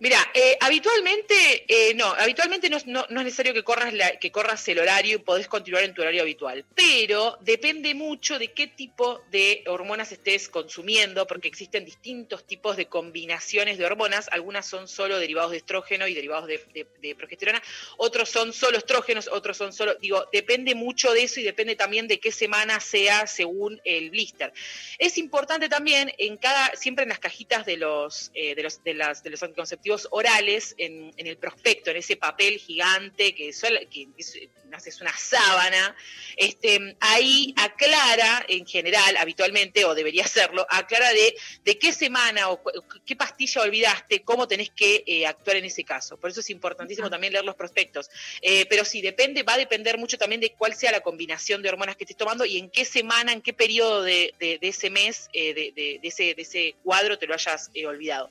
Mira, 0.00 0.18
eh, 0.34 0.56
habitualmente, 0.60 1.64
eh, 1.68 1.94
no, 1.94 2.06
habitualmente 2.06 2.68
no, 2.70 2.78
no- 2.86 3.06
no 3.10 3.20
es 3.20 3.24
necesario 3.24 3.54
que 3.54 3.62
corras, 3.64 3.92
que 4.20 4.30
corras 4.30 4.66
el 4.68 4.78
horario 4.78 5.16
y 5.16 5.18
podés 5.18 5.48
continuar 5.48 5.84
en 5.84 5.94
tu 5.94 6.02
horario 6.02 6.22
habitual, 6.22 6.64
pero 6.74 7.36
depende 7.40 7.94
mucho 7.94 8.38
de 8.38 8.52
qué 8.52 8.66
tipo 8.68 9.20
de 9.30 9.64
hormonas 9.66 10.12
estés 10.12 10.48
consumiendo, 10.48 11.26
porque 11.26 11.48
existen 11.48 11.84
distintos 11.84 12.44
tipos 12.46 12.76
de 12.76 12.86
combinaciones 12.86 13.78
de 13.78 13.86
hormonas, 13.86 14.28
algunas 14.32 14.66
son 14.66 14.88
solo 14.88 15.18
derivados 15.18 15.50
de 15.52 15.58
estrógeno 15.58 16.06
y 16.06 16.14
derivados 16.14 16.46
de, 16.48 17.14
progesterona, 17.16 17.62
otros 17.96 18.28
son 18.28 18.52
solo 18.52 18.78
estrógenos, 18.78 19.28
otros 19.28 19.56
son 19.56 19.72
solo, 19.72 19.94
digo, 19.96 20.28
depende 20.32 20.74
mucho 20.74 21.12
de 21.12 21.22
eso 21.24 21.40
y 21.40 21.44
depende 21.44 21.74
también 21.76 22.06
de 22.08 22.20
qué 22.20 22.30
semana 22.32 22.80
sea 22.80 23.26
según 23.26 23.80
el 23.84 24.10
blister. 24.10 24.52
Es 24.98 25.18
importante 25.18 25.68
también 25.68 26.12
en 26.18 26.36
cada, 26.36 26.74
siempre 26.76 27.04
en 27.04 27.08
las 27.08 27.18
cajitas 27.18 27.64
de 27.66 27.76
los, 27.76 28.30
eh, 28.34 28.54
de 28.54 28.62
los, 28.62 28.82
de 28.84 28.94
de 28.94 29.30
los 29.30 29.42
anticonceptivos 29.72 30.08
orales, 30.10 30.74
en, 30.78 31.12
en 31.16 31.26
el 31.26 31.36
prospecto, 31.36 31.90
en 31.90 31.98
ese 31.98 32.16
papel 32.16 32.58
gigante 32.58 33.34
que, 33.34 33.52
sol- 33.52 33.86
que 33.90 34.08
es, 34.16 34.34
no 34.70 34.80
sé, 34.80 34.90
es 34.90 35.00
una 35.00 35.16
sábana, 35.16 35.94
este, 36.36 36.96
ahí 37.00 37.54
aclara 37.56 38.44
en 38.48 38.66
general, 38.66 39.16
habitualmente, 39.16 39.84
o 39.84 39.94
debería 39.94 40.24
hacerlo, 40.24 40.66
aclara 40.70 41.12
de, 41.12 41.34
de 41.64 41.78
qué 41.78 41.92
semana 41.92 42.50
o 42.50 42.60
qué 43.04 43.16
pastilla 43.16 43.62
olvidaste, 43.62 44.22
cómo 44.22 44.46
tenés 44.48 44.70
que 44.70 45.04
eh, 45.06 45.26
actuar 45.26 45.56
en 45.56 45.64
ese 45.66 45.84
caso. 45.84 46.16
Por 46.18 46.30
eso 46.30 46.40
es 46.40 46.50
importantísimo 46.50 47.10
también 47.10 47.32
leer 47.32 47.44
los 47.44 47.54
prospectos. 47.56 48.08
Eh, 48.42 48.66
pero 48.68 48.84
sí, 48.84 49.00
depende, 49.02 49.42
va 49.42 49.54
a 49.54 49.58
depender 49.58 49.98
mucho 49.98 50.16
también 50.18 50.40
de 50.40 50.52
cuál 50.52 50.74
sea 50.74 50.92
la 50.92 51.00
combinación 51.00 51.62
de 51.62 51.68
hormonas 51.68 51.96
que 51.96 52.04
estés 52.04 52.16
tomando 52.16 52.44
y 52.44 52.58
en 52.58 52.70
qué 52.70 52.84
semana, 52.84 53.32
en 53.32 53.42
qué 53.42 53.52
periodo 53.52 54.02
de, 54.02 54.34
de- 54.38 54.58
de 54.58 54.68
ese 54.68 54.90
mes, 54.90 55.28
eh, 55.32 55.54
de, 55.54 56.00
ese, 56.02 56.34
de 56.34 56.42
ese 56.42 56.74
cuadro 56.82 57.18
te 57.18 57.26
lo 57.26 57.34
hayas 57.34 57.70
olvidado. 57.86 58.30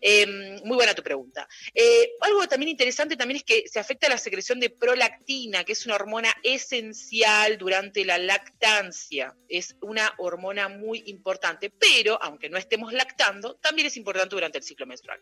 Eh, 0.00 0.60
muy 0.64 0.76
buena 0.76 0.94
tu 0.94 1.02
pregunta. 1.02 1.48
Eh, 1.74 2.12
algo 2.20 2.46
también 2.46 2.70
interesante 2.70 3.16
también 3.16 3.38
es 3.38 3.44
que 3.44 3.64
se 3.68 3.78
afecta 3.78 4.08
la 4.08 4.18
secreción 4.18 4.60
de 4.60 4.70
prolactina, 4.70 5.64
que 5.64 5.72
es 5.72 5.86
una 5.86 5.94
hormona 5.96 6.34
esencial 6.42 7.58
durante 7.58 8.04
la 8.04 8.18
lactancia. 8.18 9.34
Es 9.48 9.76
una 9.80 10.14
hormona 10.18 10.68
muy 10.68 11.02
importante, 11.06 11.70
pero 11.70 12.22
aunque 12.22 12.48
no 12.48 12.58
estemos 12.58 12.92
lactando, 12.92 13.56
también 13.56 13.86
es 13.86 13.96
importante 13.96 14.34
durante 14.34 14.58
el 14.58 14.64
ciclo 14.64 14.86
menstrual. 14.86 15.20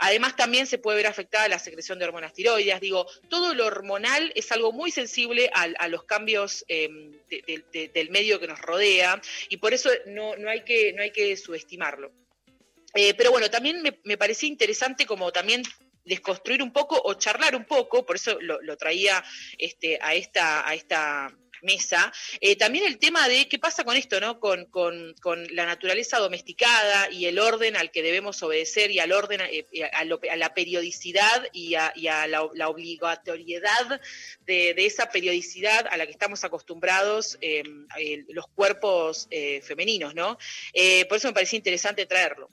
Además, 0.00 0.36
también 0.36 0.66
se 0.66 0.78
puede 0.78 0.98
ver 0.98 1.06
afectada 1.06 1.48
la 1.48 1.58
secreción 1.58 1.98
de 1.98 2.04
hormonas 2.04 2.32
tiroides. 2.32 2.80
Digo, 2.80 3.06
todo 3.28 3.54
lo 3.54 3.66
hormonal 3.66 4.32
es 4.34 4.50
algo 4.52 4.72
muy 4.72 4.90
sensible 4.90 5.50
a, 5.54 5.88
los 5.88 6.04
cambios 6.04 6.64
de- 6.68 7.90
del 7.94 8.10
medio 8.10 8.38
que 8.38 8.46
nos 8.46 8.60
rodea 8.60 9.20
y 9.48 9.56
por 9.56 9.72
eso 9.72 9.90
no 10.06 10.34
hay 10.50 10.62
que 10.62 11.36
subestimarlo. 11.36 12.12
Eh, 13.00 13.14
pero 13.14 13.30
bueno, 13.30 13.48
también 13.48 13.80
me, 14.02 14.16
parecía 14.16 14.48
interesante 14.48 15.06
como 15.06 15.30
también 15.30 15.62
desconstruir 16.04 16.64
un 16.64 16.72
poco 16.72 17.00
o 17.04 17.14
charlar 17.14 17.54
un 17.54 17.64
poco, 17.64 18.04
por 18.04 18.16
eso 18.16 18.36
lo, 18.40 18.76
traía 18.76 19.22
este, 19.56 20.00
a, 20.02 20.14
esta, 20.14 21.32
mesa, 21.62 22.12
eh, 22.40 22.56
también 22.56 22.86
el 22.86 22.98
tema 22.98 23.28
de 23.28 23.48
qué 23.48 23.60
pasa 23.60 23.84
con 23.84 23.96
esto, 23.96 24.20
¿no? 24.20 24.40
Con, 24.40 24.66
la 25.50 25.64
naturaleza 25.64 26.18
domesticada 26.18 27.08
y 27.12 27.26
el 27.26 27.38
orden 27.38 27.76
al 27.76 27.92
que 27.92 28.02
debemos 28.02 28.42
obedecer 28.42 28.90
y 28.90 28.98
al 28.98 29.12
orden, 29.12 29.42
eh, 29.42 29.64
a, 29.92 30.04
la 30.36 30.54
periodicidad 30.54 31.46
y 31.52 31.76
a, 31.76 31.92
la, 32.26 32.68
obligatoriedad 32.68 34.00
de, 34.40 34.74
esa 34.76 35.08
periodicidad 35.10 35.86
a 35.88 35.96
la 35.96 36.06
que 36.06 36.12
estamos 36.12 36.42
acostumbrados 36.42 37.38
eh, 37.42 37.62
los 38.28 38.48
cuerpos 38.48 39.28
femeninos, 39.62 40.16
¿no? 40.16 40.36
Por 41.08 41.16
eso 41.16 41.28
me 41.28 41.34
parecía 41.34 41.58
interesante 41.58 42.04
traerlo. 42.04 42.48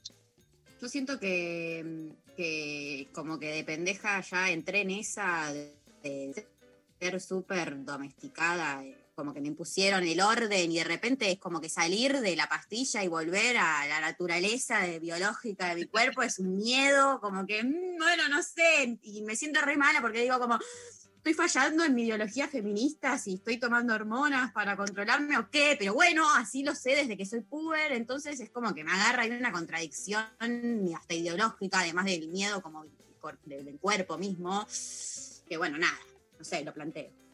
Yo 0.86 0.90
siento 0.90 1.20
que, 1.20 2.14
que 2.38 3.10
como 3.12 3.40
que 3.40 3.48
de 3.48 3.64
pendeja 3.64 4.22
ya 4.22 4.52
entré 4.52 4.82
en 4.82 4.92
esa 4.92 5.52
de, 5.52 6.46
ser 7.00 7.20
súper 7.20 7.84
domesticada, 7.84 8.86
eh, 8.86 8.96
como 9.16 9.34
que 9.34 9.42
me 9.42 9.48
impusieron 9.48 10.04
el 10.04 10.22
orden 10.22 10.72
y 10.72 10.76
de 10.76 10.84
repente 10.84 11.32
es 11.32 11.40
como 11.40 11.60
que 11.60 11.70
salir 11.70 12.20
de 12.20 12.36
la 12.36 12.48
pastilla 12.48 13.04
y 13.04 13.08
volver 13.08 13.58
a 13.58 13.88
la 13.88 14.00
naturaleza 14.00 14.82
de- 14.82 15.00
biológica 15.00 15.70
de 15.70 15.76
mi 15.76 15.86
cuerpo 15.88 16.22
es 16.22 16.38
un 16.38 16.56
miedo, 16.56 17.20
como 17.20 17.48
que, 17.48 17.64
mm, 17.64 17.98
bueno, 17.98 18.30
no 18.30 18.44
sé, 18.44 19.00
y 19.02 19.24
me 19.24 19.36
siento 19.36 19.62
re 19.62 19.78
mala 19.78 20.02
porque 20.02 20.22
digo 20.22 20.38
como, 20.38 20.60
estoy 21.28 21.34
fallando 21.34 21.84
en 21.84 21.96
mi 21.96 22.04
ideología 22.04 22.48
feminista, 22.48 23.18
si 23.18 23.34
estoy 23.34 23.58
tomando 23.58 23.96
hormonas 23.96 24.52
para 24.52 24.78
controlarme 24.78 25.40
o 25.40 25.50
qué, 25.50 25.76
pero 25.78 25.96
bueno, 25.96 26.24
así 26.36 26.62
lo 26.62 26.76
sé 26.76 26.92
desde 26.92 27.18
que 27.18 27.26
soy 27.26 27.42
puber, 27.42 27.94
entonces 27.94 28.40
es 28.40 28.52
como 28.52 28.76
que 28.76 28.84
me 28.84 28.92
agarra 28.92 29.24
ahí 29.24 29.32
una 29.32 29.52
contradicción 29.52 30.24
hasta 30.96 31.14
ideológica, 31.16 31.80
además 31.80 32.06
del 32.06 32.28
miedo 32.28 32.62
como 32.62 32.86
del 33.46 33.80
cuerpo 33.80 34.20
mismo, 34.20 34.68
que 35.50 35.58
bueno, 35.58 35.80
nada, 35.80 35.98
no 36.38 36.46
sé, 36.46 36.64
lo 36.64 36.72
planteo. 36.72 37.25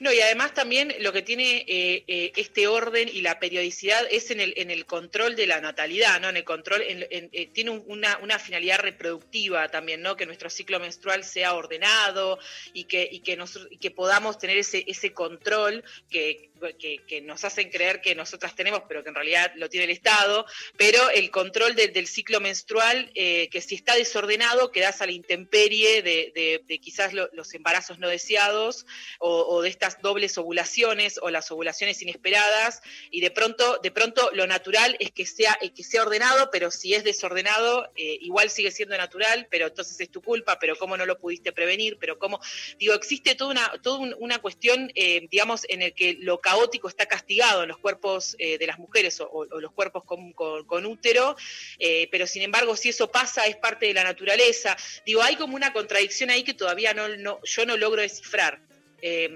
No, 0.00 0.10
y 0.12 0.20
además 0.20 0.54
también 0.54 0.94
lo 1.00 1.12
que 1.12 1.20
tiene 1.20 1.58
eh, 1.68 2.04
eh, 2.08 2.32
este 2.36 2.66
orden 2.66 3.06
y 3.12 3.20
la 3.20 3.38
periodicidad 3.38 4.02
es 4.10 4.30
en 4.30 4.40
el, 4.40 4.54
en 4.56 4.70
el 4.70 4.86
control 4.86 5.36
de 5.36 5.46
la 5.46 5.60
natalidad, 5.60 6.18
¿no? 6.20 6.30
En 6.30 6.38
el 6.38 6.44
control, 6.44 6.80
en- 6.82 7.06
en- 7.10 7.28
eh, 7.32 7.48
tiene 7.52 7.70
un- 7.70 7.84
una, 7.86 8.16
una 8.22 8.38
finalidad 8.38 8.78
reproductiva 8.80 9.68
también, 9.68 10.00
¿no? 10.00 10.16
Que 10.16 10.24
nuestro 10.24 10.48
ciclo 10.48 10.80
menstrual 10.80 11.22
sea 11.22 11.54
ordenado 11.54 12.38
y 12.72 12.84
que, 12.84 13.06
y 13.12 13.20
que, 13.20 13.38
y 13.70 13.76
que 13.78 13.90
podamos 13.90 14.38
tener 14.38 14.56
ese, 14.56 14.84
ese 14.86 15.12
control 15.12 15.84
que, 16.08 16.49
que, 16.78 17.20
nos 17.22 17.44
hacen 17.44 17.70
creer 17.70 18.00
que 18.00 18.14
nosotras 18.14 18.54
tenemos, 18.54 18.82
pero 18.88 19.02
que 19.02 19.08
en 19.08 19.14
realidad 19.14 19.52
lo 19.56 19.68
tiene 19.68 19.84
el 19.84 19.90
Estado, 19.90 20.46
pero 20.76 21.10
el 21.10 21.30
control 21.30 21.74
del- 21.74 22.06
ciclo 22.06 22.40
menstrual, 22.40 23.10
eh, 23.14 23.48
que 23.50 23.60
si 23.60 23.74
está 23.76 23.94
desordenado, 23.94 24.72
quedas 24.72 25.00
a 25.00 25.06
la 25.06 25.12
intemperie 25.12 26.02
de, 26.02 26.80
quizás 26.82 27.12
lo- 27.12 27.28
los 27.32 27.54
embarazos 27.54 27.98
no 27.98 28.08
deseados 28.08 28.86
o, 29.18 29.62
de 29.62 29.68
estas 29.68 30.00
dobles 30.02 30.36
ovulaciones 30.38 31.18
o 31.22 31.30
las 31.30 31.50
ovulaciones 31.50 32.00
inesperadas 32.02 32.82
y 33.10 33.20
de 33.20 33.30
pronto 33.30 33.78
de 33.82 33.90
pronto 33.90 34.30
lo 34.32 34.46
natural 34.46 34.96
es 34.98 35.10
que 35.12 35.26
sea 35.26 35.58
que 35.74 35.84
sea 35.84 36.02
ordenado 36.02 36.50
pero 36.50 36.70
si 36.70 36.94
es 36.94 37.04
desordenado 37.04 37.90
eh, 37.96 38.18
igual 38.22 38.50
sigue 38.50 38.70
siendo 38.70 38.96
natural 38.96 39.46
pero 39.50 39.66
entonces 39.68 40.00
es 40.00 40.10
tu 40.10 40.22
culpa 40.22 40.58
pero 40.58 40.76
cómo 40.76 40.96
no 40.96 41.06
lo 41.06 41.18
pudiste 41.18 41.52
prevenir 41.52 41.98
pero 42.00 42.18
cómo 42.18 42.40
digo 42.78 42.94
existe 42.94 43.34
toda 43.34 43.50
una 43.50 43.72
toda 43.82 43.98
un- 43.98 44.16
una 44.18 44.38
cuestión 44.38 44.90
eh, 44.94 45.26
digamos 45.30 45.64
en 45.68 45.82
el 45.82 45.94
que 45.94 46.14
lo 46.20 46.40
caótico 46.50 46.88
está 46.88 47.06
castigado 47.06 47.62
en 47.62 47.68
los 47.68 47.78
cuerpos 47.78 48.34
eh, 48.38 48.58
de 48.58 48.66
las 48.66 48.78
mujeres 48.78 49.20
o, 49.20 49.44
los 49.60 49.72
cuerpos 49.72 50.04
con, 50.04 50.32
con- 50.32 50.64
con 50.66 50.86
útero 50.86 51.36
eh, 51.78 52.08
pero 52.10 52.26
sin 52.26 52.42
embargo 52.42 52.76
si 52.76 52.88
eso 52.88 53.06
pasa 53.10 53.46
es 53.46 53.56
parte 53.56 53.86
de 53.86 53.94
la 53.94 54.04
naturaleza 54.04 54.76
digo 55.06 55.22
hay 55.22 55.36
como 55.36 55.54
una 55.56 55.72
contradicción 55.72 56.30
ahí 56.30 56.42
que 56.44 56.54
todavía 56.54 56.92
no, 56.94 57.08
no 57.16 57.40
yo 57.44 57.64
no 57.66 57.76
logro 57.76 58.02
descifrar 58.02 58.60
Eh, 59.02 59.28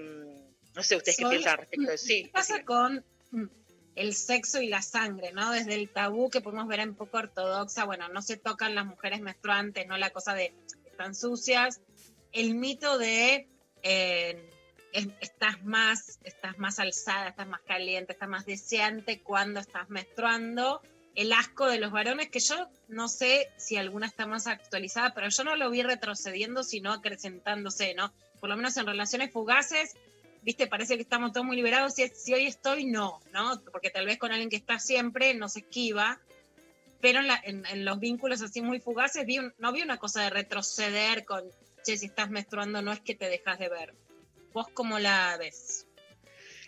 no 0.74 0.82
sé 0.82 0.96
ustedes 0.96 1.16
qué 1.18 1.26
piensan 1.28 1.56
respecto 1.58 1.90
de 1.90 1.98
sí. 1.98 2.24
¿Qué 2.24 2.30
pasa 2.30 2.64
con 2.64 3.04
mm, 3.30 3.44
el 3.96 4.12
sexo 4.14 4.60
y 4.60 4.66
la 4.68 4.82
sangre, 4.82 5.32
¿no? 5.32 5.52
Desde 5.52 5.74
el 5.74 5.88
tabú 5.88 6.28
que 6.30 6.40
podemos 6.40 6.66
ver 6.66 6.80
en 6.80 6.94
poco 6.96 7.18
ortodoxa, 7.18 7.84
bueno, 7.84 8.08
no 8.08 8.20
se 8.22 8.36
tocan 8.36 8.74
las 8.74 8.84
mujeres 8.84 9.20
menstruantes, 9.20 9.86
¿no? 9.86 9.96
La 9.96 10.10
cosa 10.10 10.34
de 10.34 10.52
están 10.90 11.14
sucias. 11.14 11.80
El 12.32 12.56
mito 12.56 12.98
de 12.98 13.46
eh, 13.84 14.50
es- 14.94 15.08
estás 15.20 15.62
más, 15.64 16.20
estás 16.22 16.56
más 16.58 16.78
alzada, 16.78 17.28
estás 17.28 17.48
más 17.48 17.60
caliente, 17.62 18.12
estás 18.12 18.28
más 18.28 18.46
deseante 18.46 19.20
cuando 19.20 19.60
estás 19.60 19.90
menstruando. 19.90 20.80
El 21.16 21.32
asco 21.32 21.66
de 21.66 21.78
los 21.78 21.92
varones, 21.92 22.30
que 22.30 22.40
yo 22.40 22.68
no 22.88 23.08
sé 23.08 23.48
si 23.56 23.76
alguna 23.76 24.06
está 24.06 24.26
más 24.26 24.46
actualizada, 24.46 25.12
pero 25.12 25.28
yo 25.28 25.44
no 25.44 25.56
lo 25.56 25.70
vi 25.70 25.82
retrocediendo, 25.82 26.62
sino 26.62 26.92
acrecentándose, 26.92 27.94
¿no? 27.94 28.12
Por 28.40 28.48
lo 28.48 28.56
menos 28.56 28.76
en 28.76 28.86
relaciones 28.86 29.32
fugaces, 29.32 29.94
viste, 30.42 30.66
parece 30.66 30.96
que 30.96 31.02
estamos 31.02 31.32
todos 31.32 31.46
muy 31.46 31.56
liberados. 31.56 31.94
Si, 31.94 32.08
si 32.08 32.34
hoy 32.34 32.46
estoy, 32.46 32.84
no, 32.84 33.20
¿no? 33.32 33.60
Porque 33.72 33.90
tal 33.90 34.06
vez 34.06 34.18
con 34.18 34.30
alguien 34.30 34.50
que 34.50 34.56
está 34.56 34.78
siempre 34.78 35.34
nos 35.34 35.56
esquiva. 35.56 36.20
Pero 37.00 37.20
en, 37.20 37.84
los 37.84 37.98
vínculos 38.00 38.40
así 38.42 38.62
muy 38.62 38.80
fugaces, 38.80 39.26
vi 39.26 39.38
no 39.58 39.72
vi 39.72 39.82
una 39.82 39.98
cosa 39.98 40.22
de 40.22 40.30
retroceder 40.30 41.24
con, 41.24 41.44
che, 41.84 41.98
si 41.98 42.06
estás 42.06 42.30
menstruando, 42.30 42.80
no 42.80 42.92
es 42.92 43.00
que 43.00 43.14
te 43.14 43.28
dejas 43.28 43.58
de 43.58 43.68
ver. 43.68 43.94
¿Vos 44.54 44.68
cómo 44.72 44.98
la 45.00 45.36
ves? 45.36 45.84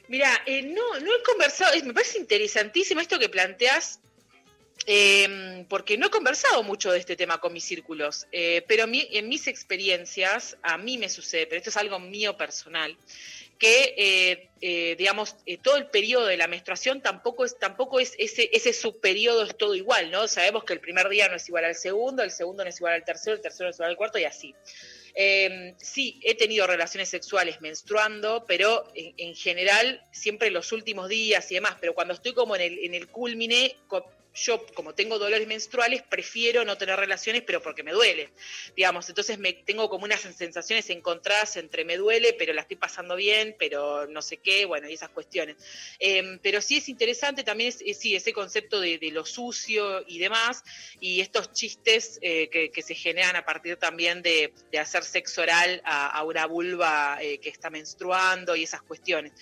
Mira, 0.09 0.43
eh, 0.45 0.63
no, 0.63 1.01
no 1.01 1.15
he 1.17 1.23
conversado, 1.23 1.73
me 1.85 1.95
parece 1.95 2.19
interesantísimo 2.19 3.01
esto 3.01 3.17
que 3.19 3.29
planteas, 3.29 4.01
eh, 4.87 5.65
porque 5.69 5.97
no 5.97 6.09
he 6.09 6.11
conversado 6.11 6.63
mucho 6.65 6.91
de 6.93 6.99
este 6.99 7.15
tema 7.17 7.39
con 7.39 7.53
mis 7.53 7.65
círculos, 7.65 8.27
eh, 8.33 8.65
pero 8.69 8.87
mi- 8.89 9.09
en 9.13 9.29
mis 9.29 9.47
experiencias, 9.47 10.57
a 10.63 10.79
mí 10.79 10.99
me 10.99 11.09
sucede, 11.09 11.47
pero 11.47 11.59
esto 11.59 11.71
es 11.71 11.77
algo 11.77 11.99
mío 12.01 12.37
personal, 12.37 12.97
que, 13.59 14.51
eh, 14.61 14.95
digamos, 14.99 15.37
todo 15.63 15.77
el 15.77 15.87
periodo 15.87 16.27
de 16.27 16.37
la 16.37 16.47
menstruación 16.49 17.01
tampoco 17.01 17.45
es, 17.45 17.57
tampoco 17.59 18.01
es 18.01 18.15
ese, 18.19 18.51
ese 18.53 18.73
subperiodo 18.73 19.45
es 19.45 19.57
todo 19.57 19.75
igual, 19.77 20.11
¿no? 20.11 20.27
Sabemos 20.29 20.65
que 20.65 20.73
el 20.73 20.81
primer 20.81 21.09
día 21.09 21.29
no 21.29 21.37
es 21.37 21.49
igual 21.49 21.65
al 21.65 21.75
segundo, 21.77 22.23
el 22.25 22.31
segundo 22.33 22.65
no 22.65 22.69
es 22.71 22.77
igual 22.77 22.95
al 22.95 23.05
tercero, 23.05 23.35
el 23.37 23.43
tercero 23.43 23.67
no 23.67 23.71
es 23.71 23.77
igual 23.77 23.91
al 23.91 23.97
cuarto 23.97 24.19
y 24.19 24.25
así. 24.25 24.55
Eh, 25.19 25.75
sí, 25.79 26.21
he 26.23 26.35
tenido 26.35 26.67
relaciones 26.67 27.09
sexuales 27.09 27.63
menstruando, 27.63 28.45
pero 28.47 28.85
en, 28.95 29.15
en 29.17 29.35
general 29.35 30.03
siempre 30.13 30.51
los 30.51 30.73
últimos 30.73 31.09
días 31.09 31.51
y 31.51 31.55
demás, 31.55 31.77
pero 31.81 31.95
cuando 31.95 32.13
estoy 32.13 32.35
como 32.35 32.55
en 32.55 32.61
el, 32.61 32.79
en 32.81 32.93
el 32.93 33.09
culmine, 33.09 33.77
yo 34.37 34.65
como 34.75 34.95
tengo 34.95 35.19
dolores 35.19 35.47
menstruales, 35.47 36.03
prefiero 36.03 36.65
no 36.65 36.77
tener 36.77 36.99
relaciones, 36.99 37.43
pero 37.43 37.63
porque 37.63 37.83
me 37.83 37.93
duele, 37.93 38.31
digamos, 38.77 39.09
entonces 39.09 39.39
me 39.39 39.53
tengo 39.55 39.89
como 39.89 40.05
unas 40.05 40.21
sensaciones 40.21 40.91
encontradas 40.91 41.57
entre 41.57 41.85
me 41.85 41.97
duele, 41.97 42.35
pero 42.35 42.53
la 42.53 42.63
estoy 42.63 42.77
pasando 42.77 43.17
bien, 43.17 43.57
pero 43.59 44.07
no 44.07 44.21
sé 44.23 44.37
qué, 44.39 44.65
bueno, 44.67 44.89
y 44.89 44.95
esas 44.95 45.09
cuestiones. 45.11 45.57
Eh, 45.99 46.39
pero 46.43 46.61
sí 46.61 46.77
es 46.77 46.89
interesante 46.89 47.45
también, 47.45 47.73
sí, 47.73 48.15
ese 48.15 48.33
concepto 48.33 48.81
de, 48.81 48.99
lo 49.13 49.25
sucio 49.25 50.05
y 50.07 50.19
demás, 50.19 50.63
y 51.01 51.21
estos 51.21 51.53
chistes 51.53 52.19
eh, 52.21 52.49
que, 52.51 52.83
se 52.83 52.95
generan 52.95 53.37
a 53.37 53.45
partir 53.45 53.77
también 53.77 54.23
de, 54.23 54.53
de 54.71 54.79
hacer 54.79 55.03
sexo 55.03 55.43
oral 55.43 55.81
a, 55.85 56.23
una 56.25 56.47
vulva 56.47 57.19
eh, 57.21 57.39
que 57.39 57.49
está 57.49 57.71
menstruando 57.71 58.55
y 58.55 58.65
esas 58.65 58.83
cuestiones. 58.83 59.33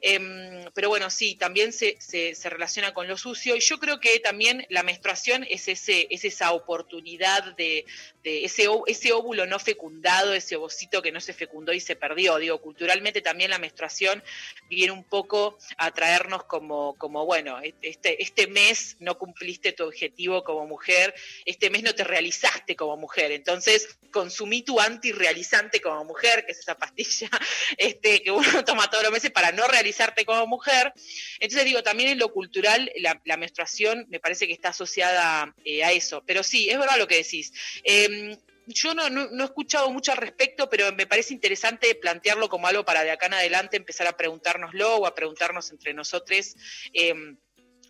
Em, 0.00 0.64
pero 0.72 0.88
bueno, 0.88 1.10
sí, 1.10 1.34
también 1.34 1.72
se- 1.72 1.96
se 2.00 2.50
relaciona 2.50 2.94
con 2.94 3.08
lo 3.08 3.16
sucio 3.18 3.56
y 3.56 3.60
yo 3.60 3.78
creo 3.78 3.98
que 4.00 4.20
también 4.20 4.43
la 4.68 4.82
menstruación 4.82 5.46
es, 5.48 5.68
ese, 5.68 6.06
es 6.10 6.24
esa 6.24 6.52
oportunidad 6.52 7.54
de, 7.56 7.84
ese, 8.22 8.68
ese 8.86 9.12
óvulo 9.12 9.46
no 9.46 9.58
fecundado, 9.58 10.32
ese 10.32 10.56
ovocito 10.56 11.02
que 11.02 11.12
no 11.12 11.20
se 11.20 11.32
fecundó 11.32 11.72
y 11.72 11.80
se 11.80 11.96
perdió. 11.96 12.38
Digo, 12.38 12.60
culturalmente 12.60 13.20
también 13.20 13.50
la 13.50 13.58
menstruación 13.58 14.22
viene 14.68 14.92
un 14.92 15.04
poco 15.04 15.58
a 15.76 15.90
traernos 15.90 16.44
como, 16.44 16.96
como 16.96 17.26
bueno, 17.26 17.60
este, 17.82 18.22
este 18.22 18.46
mes 18.46 18.96
no 19.00 19.18
cumpliste 19.18 19.72
tu 19.72 19.84
objetivo 19.84 20.42
como 20.42 20.66
mujer, 20.66 21.14
este 21.44 21.70
mes 21.70 21.82
no 21.82 21.94
te 21.94 22.04
realizaste 22.04 22.76
como 22.76 22.96
mujer, 22.96 23.32
entonces 23.32 23.98
consumí 24.10 24.62
tu 24.62 24.80
antirrealizante 24.80 25.80
como 25.80 26.04
mujer, 26.04 26.44
que 26.46 26.52
es 26.52 26.58
esa 26.58 26.76
pastilla 26.76 27.28
este, 27.76 28.22
que 28.22 28.30
uno 28.30 28.44
toma 28.64 28.88
todos 28.90 29.04
los 29.04 29.12
meses 29.12 29.30
para 29.30 29.52
no 29.52 29.66
realizarte 29.66 30.24
como 30.24 30.46
mujer. 30.46 30.92
Entonces 31.40 31.64
digo, 31.64 31.82
también 31.82 32.10
en 32.10 32.18
lo 32.18 32.32
cultural 32.32 32.90
la 33.24 33.36
menstruación 33.36 34.06
me 34.08 34.20
parece 34.20 34.33
que 34.38 34.52
está 34.52 34.68
asociada 34.70 35.54
eh, 35.64 35.84
a 35.84 35.92
eso, 35.92 36.22
pero 36.26 36.42
sí, 36.42 36.68
es 36.68 36.78
verdad 36.78 36.98
lo 36.98 37.06
que 37.08 37.16
decís. 37.16 37.52
Em, 37.84 38.36
yo 38.66 38.94
no, 38.94 39.10
no- 39.10 39.28
no 39.30 39.42
he 39.42 39.46
escuchado 39.46 39.90
mucho 39.90 40.12
al 40.12 40.18
respecto, 40.18 40.68
pero 40.70 40.90
me 40.92 41.06
parece 41.06 41.34
interesante 41.34 41.94
plantearlo 41.94 42.48
como 42.48 42.66
algo 42.66 42.84
para 42.84 43.02
de 43.04 43.10
acá 43.10 43.26
en 43.26 43.34
adelante 43.34 43.76
empezar 43.76 44.06
a 44.06 44.16
preguntárnoslo 44.16 44.96
o 44.96 45.06
a 45.06 45.14
preguntarnos 45.14 45.70
entre 45.70 45.92
nosotros 45.94 46.54
em, 46.92 47.36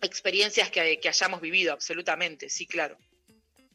experiencias 0.01 0.69
que, 0.69 0.99
que 0.99 1.07
hayamos 1.09 1.39
vivido, 1.41 1.73
absolutamente, 1.73 2.49
sí, 2.49 2.65
claro. 2.67 2.97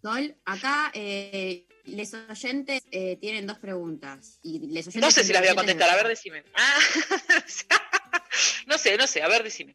Sol, 0.03 0.35
acá 0.45 0.91
eh, 0.95 1.67
les 1.85 2.15
oyentes 2.15 2.83
eh, 2.91 3.17
tienen 3.21 3.47
dos 3.47 3.59
preguntas. 3.59 4.39
Y 4.43 4.59
les 4.69 4.87
oyentes 4.87 5.01
No 5.03 5.11
sé 5.11 5.25
si 5.25 5.33
las 5.33 5.43
voy 5.43 5.51
a 5.51 5.55
contestar, 5.55 5.91
a 5.91 5.97
ver, 5.97 6.09
decime. 6.09 6.45
Ah, 6.55 6.79
no 8.67 8.79
sé, 8.79 8.97
no 8.97 9.07
sé, 9.07 9.23
a 9.23 9.29
ver, 9.29 9.43
decime. 9.43 9.75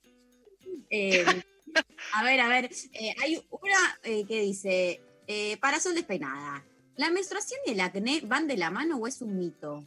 A 2.14 2.24
ver, 2.24 2.40
a 2.40 2.48
ver, 2.48 2.70
eh, 2.94 3.16
hay 3.22 3.42
una 3.50 4.00
eh, 4.04 4.26
que 4.28 4.42
dice, 4.42 5.02
eh, 5.28 5.58
para 5.58 5.80
Sol 5.80 5.96
despeinada, 5.96 6.64
¿la 6.96 7.10
menstruación 7.10 7.60
y 7.66 7.72
el 7.72 7.80
acné 7.80 8.22
van 8.24 8.48
de 8.48 8.58
la 8.58 8.70
mano 8.70 8.98
o 8.98 9.08
es 9.08 9.22
un 9.22 9.38
mito? 9.38 9.86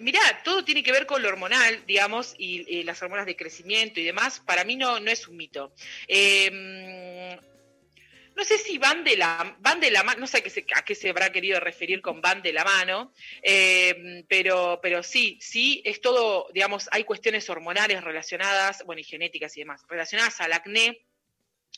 Mirá, 0.00 0.20
todo 0.42 0.64
tiene 0.64 0.82
que 0.82 0.90
ver 0.90 1.06
con 1.06 1.22
lo 1.22 1.28
hormonal, 1.28 1.84
digamos, 1.86 2.34
y, 2.38 2.64
y 2.66 2.82
las 2.82 3.00
hormonas 3.02 3.26
de 3.26 3.36
crecimiento 3.36 4.00
y 4.00 4.04
demás. 4.04 4.40
Para 4.40 4.64
mí 4.64 4.74
no, 4.74 4.98
no 4.98 5.10
es 5.10 5.28
un 5.28 5.36
mito. 5.36 5.72
No 8.38 8.44
sé 8.44 8.56
si 8.56 8.78
van 8.78 9.02
de 9.02 9.16
la, 9.16 9.56
van 9.58 9.80
de 9.80 9.90
la 9.90 10.04
mano, 10.04 10.20
no 10.20 10.26
sé 10.28 10.38
a 10.38 10.40
qué, 10.42 10.48
se, 10.48 10.64
a 10.76 10.84
qué 10.84 10.94
se 10.94 11.10
habrá 11.10 11.32
querido 11.32 11.58
referir 11.58 12.00
con 12.00 12.20
van 12.20 12.40
de 12.40 12.52
la 12.52 12.62
mano, 12.62 13.12
eh, 13.42 14.24
pero, 14.28 14.78
pero 14.80 15.02
sí, 15.02 15.38
sí, 15.40 15.82
es 15.84 16.00
todo, 16.00 16.46
digamos, 16.54 16.88
hay 16.92 17.02
cuestiones 17.02 17.50
hormonales 17.50 18.04
relacionadas, 18.04 18.84
bueno, 18.86 19.00
y 19.00 19.04
genéticas 19.04 19.56
y 19.56 19.62
demás, 19.62 19.84
relacionadas 19.88 20.40
al 20.40 20.52
acné, 20.52 21.04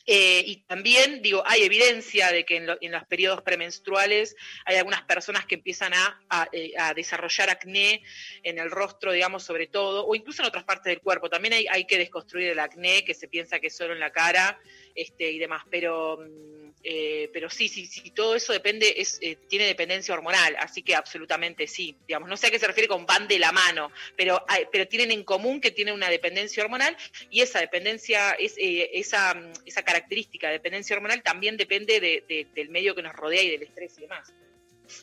eh, 0.07 0.43
y 0.45 0.63
también, 0.63 1.21
digo, 1.21 1.43
hay 1.45 1.61
evidencia 1.61 2.31
de 2.31 2.43
que 2.43 2.57
en, 2.57 2.65
lo- 2.65 2.77
en 2.81 2.91
los 2.91 3.05
periodos 3.05 3.43
premenstruales 3.43 4.35
hay 4.65 4.77
algunas 4.77 5.03
personas 5.03 5.45
que 5.45 5.55
empiezan 5.55 5.93
a, 5.93 6.19
a, 6.29 6.49
eh, 6.51 6.73
a 6.77 6.93
desarrollar 6.95 7.51
acné 7.51 8.01
en 8.43 8.57
el 8.57 8.71
rostro, 8.71 9.11
digamos, 9.11 9.43
sobre 9.43 9.67
todo, 9.67 10.05
o 10.07 10.15
incluso 10.15 10.41
en 10.41 10.47
otras 10.47 10.63
partes 10.63 10.85
del 10.91 11.01
cuerpo. 11.01 11.29
También 11.29 11.53
hay, 11.53 11.67
hay 11.69 11.85
que 11.85 11.99
desconstruir 11.99 12.49
el 12.49 12.59
acné, 12.59 13.05
que 13.05 13.13
se 13.13 13.27
piensa 13.27 13.59
que 13.59 13.67
es 13.67 13.77
solo 13.77 13.93
en 13.93 13.99
la 13.99 14.11
cara 14.11 14.59
este, 14.95 15.31
y 15.31 15.37
demás. 15.37 15.63
Pero, 15.69 16.17
mm, 16.17 16.70
eh, 16.83 17.29
pero 17.33 17.49
sí, 17.49 17.67
sí, 17.67 17.85
sí, 17.85 18.11
todo 18.11 18.35
eso 18.35 18.53
depende, 18.53 18.93
es, 18.97 19.19
eh, 19.21 19.37
tiene 19.47 19.65
dependencia 19.65 20.13
hormonal, 20.13 20.55
así 20.59 20.81
que 20.81 20.95
absolutamente 20.95 21.67
sí. 21.67 21.95
Digamos, 22.07 22.27
no 22.29 22.37
sé 22.37 22.47
a 22.47 22.51
qué 22.51 22.57
se 22.59 22.67
refiere 22.67 22.87
con 22.87 23.05
van 23.05 23.27
de 23.27 23.37
la 23.39 23.51
mano, 23.51 23.91
pero, 24.15 24.43
hay- 24.47 24.65
pero 24.71 24.87
tienen 24.87 25.11
en 25.11 25.23
común 25.23 25.61
que 25.61 25.71
tienen 25.71 25.93
una 25.93 26.09
dependencia 26.09 26.63
hormonal 26.63 26.97
y 27.29 27.41
esa 27.41 27.59
dependencia, 27.59 28.31
es, 28.31 28.55
eh, 28.57 28.89
esa, 28.93 29.35
esa 29.65 29.83
característica 29.83 30.47
de 30.47 30.53
dependencia 30.53 30.95
hormonal 30.95 31.21
también 31.23 31.57
depende 31.57 31.99
de- 31.99 32.23
de- 32.27 32.47
del 32.55 32.69
medio 32.69 32.95
que 32.95 33.01
nos 33.03 33.13
rodea 33.15 33.43
y 33.43 33.49
del 33.51 33.63
estrés 33.63 33.97
y 33.97 34.01
demás. 34.01 34.33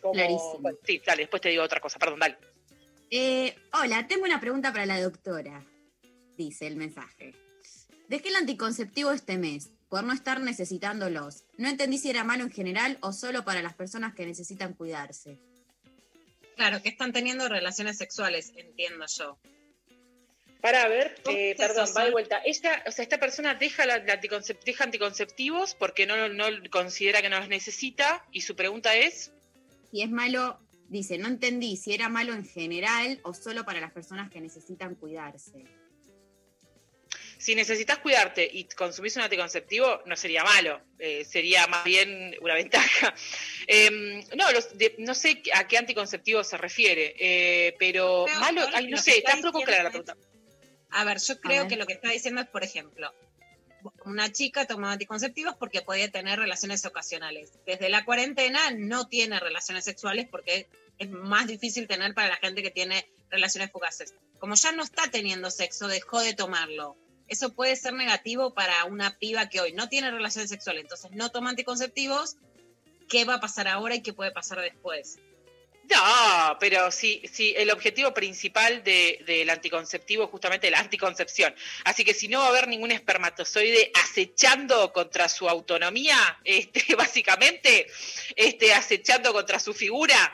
Como- 0.00 0.14
Clarísimo. 0.14 0.58
bueno, 0.60 0.78
sí, 0.84 1.00
dale, 1.04 1.22
después 1.22 1.40
te 1.40 1.48
digo 1.48 1.62
otra 1.62 1.80
cosa, 1.80 1.98
perdón, 1.98 2.18
dale. 2.20 2.36
Hola, 3.72 4.06
tengo 4.06 4.24
una 4.24 4.40
pregunta 4.40 4.70
para 4.72 4.84
la 4.84 5.00
doctora, 5.00 5.64
dice 6.36 6.66
el 6.66 6.76
mensaje. 6.76 7.34
Dejé 8.08 8.28
el 8.28 8.36
anticonceptivo 8.36 9.12
este 9.12 9.38
mes 9.38 9.70
por 9.88 10.04
no 10.04 10.12
estar 10.12 10.40
necesitándolos. 10.40 11.44
No 11.56 11.68
entendí 11.68 11.98
si 11.98 12.10
era 12.10 12.24
malo 12.24 12.44
en 12.44 12.50
general 12.50 12.98
o 13.00 13.12
solo 13.12 13.44
para 13.44 13.62
las 13.62 13.74
personas 13.74 14.14
que 14.14 14.26
necesitan 14.26 14.74
cuidarse. 14.74 15.38
Claro, 16.56 16.82
que 16.82 16.88
están 16.88 17.12
teniendo 17.12 17.48
relaciones 17.48 17.96
sexuales, 17.98 18.52
entiendo 18.56 19.06
yo. 19.06 19.38
Para 20.60 20.88
ver, 20.88 21.14
eh, 21.30 21.54
perdón, 21.56 21.88
va 21.96 22.04
de 22.04 22.10
vuelta. 22.10 22.38
Esta, 22.38 22.82
o 22.86 22.90
sea, 22.90 23.04
esta 23.04 23.18
persona 23.18 23.54
deja, 23.54 23.86
la, 23.86 24.00
deja 24.00 24.84
anticonceptivos 24.84 25.76
porque 25.76 26.04
no, 26.04 26.28
no 26.28 26.44
considera 26.70 27.22
que 27.22 27.28
no 27.28 27.38
los 27.38 27.48
necesita 27.48 28.26
y 28.32 28.40
su 28.40 28.56
pregunta 28.56 28.96
es, 28.96 29.30
Si 29.92 30.02
es 30.02 30.10
malo, 30.10 30.58
dice, 30.88 31.16
no 31.16 31.28
entendí 31.28 31.76
si 31.76 31.94
era 31.94 32.08
malo 32.08 32.34
en 32.34 32.44
general 32.44 33.20
o 33.22 33.34
solo 33.34 33.64
para 33.64 33.80
las 33.80 33.92
personas 33.92 34.30
que 34.30 34.40
necesitan 34.40 34.96
cuidarse. 34.96 35.64
Si 37.38 37.54
necesitas 37.54 37.98
cuidarte 37.98 38.48
y 38.52 38.64
consumís 38.64 39.16
un 39.16 39.22
anticonceptivo, 39.22 40.02
no 40.06 40.16
sería 40.16 40.42
malo, 40.44 40.80
eh, 40.98 41.24
sería 41.24 41.66
más 41.68 41.84
bien 41.84 42.36
una 42.40 42.54
ventaja. 42.54 43.14
Em, 43.70 44.24
no, 44.34 44.50
los 44.52 44.76
de- 44.78 44.94
no 44.98 45.14
sé 45.14 45.42
a 45.54 45.68
qué 45.68 45.76
anticonceptivo 45.78 46.42
se 46.42 46.56
refiere, 46.56 47.14
eh, 47.18 47.76
pero 47.78 48.24
Creo- 48.26 48.40
malo, 48.40 48.62
ay, 48.74 48.88
no 48.88 48.96
sé, 48.98 49.18
está 49.18 49.36
poco 49.42 49.60
clara 49.62 49.84
la 49.84 49.90
pregunta. 49.90 50.16
A 50.90 51.04
ver, 51.04 51.18
yo 51.18 51.38
creo 51.38 51.62
ver. 51.64 51.68
que 51.68 51.76
lo 51.76 51.86
que 51.86 51.92
está 51.92 52.08
diciendo 52.10 52.40
es, 52.40 52.48
por 52.48 52.64
ejemplo, 52.64 53.12
una 54.06 54.32
chica 54.32 54.66
tomaba 54.66 54.94
anticonceptivos 54.94 55.54
porque 55.58 55.82
podía 55.82 56.10
tener 56.10 56.38
relaciones 56.38 56.84
ocasionales. 56.86 57.52
Desde 57.66 57.88
la 57.90 58.04
cuarentena 58.04 58.70
no 58.76 59.06
tiene 59.06 59.38
relaciones 59.38 59.84
sexuales 59.84 60.26
porque 60.30 60.66
es 60.98 61.10
más 61.10 61.46
difícil 61.46 61.86
tener 61.86 62.14
para 62.14 62.28
la 62.28 62.36
gente 62.36 62.62
que 62.62 62.70
tiene 62.70 63.06
relaciones 63.30 63.70
fugaces. 63.70 64.14
Como 64.40 64.54
ya 64.54 64.72
no 64.72 64.82
está 64.82 65.10
teniendo 65.10 65.50
sexo, 65.50 65.86
dejó 65.88 66.20
de 66.20 66.32
tomarlo. 66.34 66.96
Eso 67.28 67.52
puede 67.52 67.76
ser 67.76 67.92
negativo 67.92 68.54
para 68.54 68.84
una 68.84 69.18
piba 69.18 69.48
que 69.48 69.60
hoy 69.60 69.72
no 69.72 69.88
tiene 69.88 70.10
relaciones 70.10 70.50
sexuales, 70.50 70.82
entonces 70.82 71.10
no 71.12 71.30
toma 71.30 71.50
anticonceptivos. 71.50 72.36
¿Qué 73.08 73.24
va 73.24 73.34
a 73.34 73.40
pasar 73.40 73.68
ahora 73.68 73.94
y 73.94 74.02
qué 74.02 74.12
puede 74.12 74.30
pasar 74.32 74.60
después? 74.60 75.18
No, 75.90 76.56
pero 76.60 76.90
sí, 76.90 77.22
sí, 77.32 77.54
el 77.56 77.70
objetivo 77.70 78.12
principal 78.12 78.84
de- 78.84 79.22
del 79.26 79.48
anticonceptivo 79.48 80.24
es 80.24 80.30
justamente 80.30 80.70
la 80.70 80.80
anticoncepción. 80.80 81.54
Así 81.84 82.04
que 82.04 82.12
si 82.12 82.28
no 82.28 82.40
va 82.40 82.46
a 82.46 82.48
haber 82.50 82.68
ningún 82.68 82.90
espermatozoide 82.90 83.90
acechando 83.94 84.92
contra 84.92 85.30
su 85.30 85.48
autonomía, 85.48 86.38
este, 86.44 86.94
básicamente, 86.94 87.86
este, 88.36 88.74
acechando 88.74 89.32
contra 89.32 89.58
su 89.58 89.72
figura, 89.72 90.30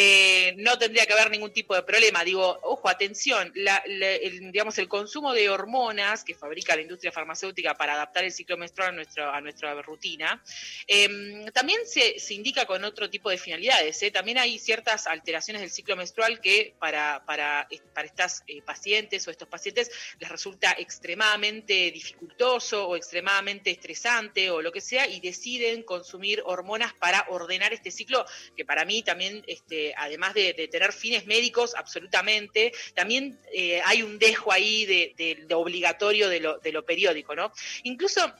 eh, 0.00 0.54
no 0.58 0.78
tendría 0.78 1.06
que 1.06 1.12
haber 1.12 1.28
ningún 1.28 1.52
tipo 1.52 1.74
de 1.74 1.82
problema. 1.82 2.22
Digo, 2.22 2.60
ojo, 2.62 2.88
atención, 2.88 3.50
la- 3.56 3.82
el, 3.84 4.52
digamos, 4.52 4.78
el 4.78 4.86
consumo 4.86 5.32
de 5.32 5.50
hormonas 5.50 6.22
que 6.22 6.34
fabrica 6.36 6.76
la 6.76 6.82
industria 6.82 7.10
farmacéutica 7.10 7.74
para 7.76 7.94
adaptar 7.94 8.22
el 8.22 8.30
ciclo 8.30 8.56
menstrual 8.56 8.90
a, 8.90 8.92
nuestro, 8.92 9.28
a 9.28 9.40
nuestra 9.40 9.74
rutina, 9.82 10.40
eh, 10.86 11.44
también 11.52 11.80
se, 11.84 12.20
se 12.20 12.34
indica 12.34 12.64
con 12.64 12.84
otro 12.84 13.10
tipo 13.10 13.28
de 13.28 13.38
finalidades. 13.38 14.00
¿eh? 14.04 14.12
También 14.12 14.38
hay 14.38 14.58
ciertas 14.60 15.08
alteraciones 15.08 15.62
del 15.62 15.70
ciclo 15.72 15.96
menstrual 15.96 16.40
que 16.40 16.74
para, 16.78 17.24
para, 17.26 17.66
para 17.92 18.06
estas 18.06 18.44
eh, 18.46 18.62
pacientes 18.62 19.26
o 19.26 19.32
estos 19.32 19.48
pacientes 19.48 19.90
les 20.20 20.28
resulta 20.30 20.76
extremadamente 20.78 21.90
dificultoso 21.90 22.86
o 22.88 22.94
extremadamente 22.96 23.70
estresante 23.72 24.50
o 24.50 24.62
lo 24.62 24.70
que 24.70 24.80
sea 24.80 25.08
y 25.08 25.18
deciden 25.18 25.82
consumir 25.82 26.40
hormonas 26.44 26.92
para 26.94 27.26
ordenar 27.30 27.72
este 27.72 27.90
ciclo 27.90 28.24
que 28.56 28.64
para 28.64 28.84
mí 28.84 29.02
también, 29.02 29.42
este, 29.48 29.87
además 29.96 30.34
de, 30.34 30.68
tener 30.70 30.92
fines 30.92 31.26
médicos, 31.26 31.74
absolutamente, 31.74 32.72
también 32.94 33.38
eh, 33.52 33.80
hay 33.84 34.02
un 34.02 34.18
dejo 34.18 34.52
ahí 34.52 34.86
de, 34.86 35.14
de 35.46 35.54
obligatorio 35.54 36.28
lo, 36.40 36.58
de 36.58 36.72
lo 36.72 36.84
periódico, 36.84 37.34
¿no? 37.34 37.52
Incluso 37.84 38.32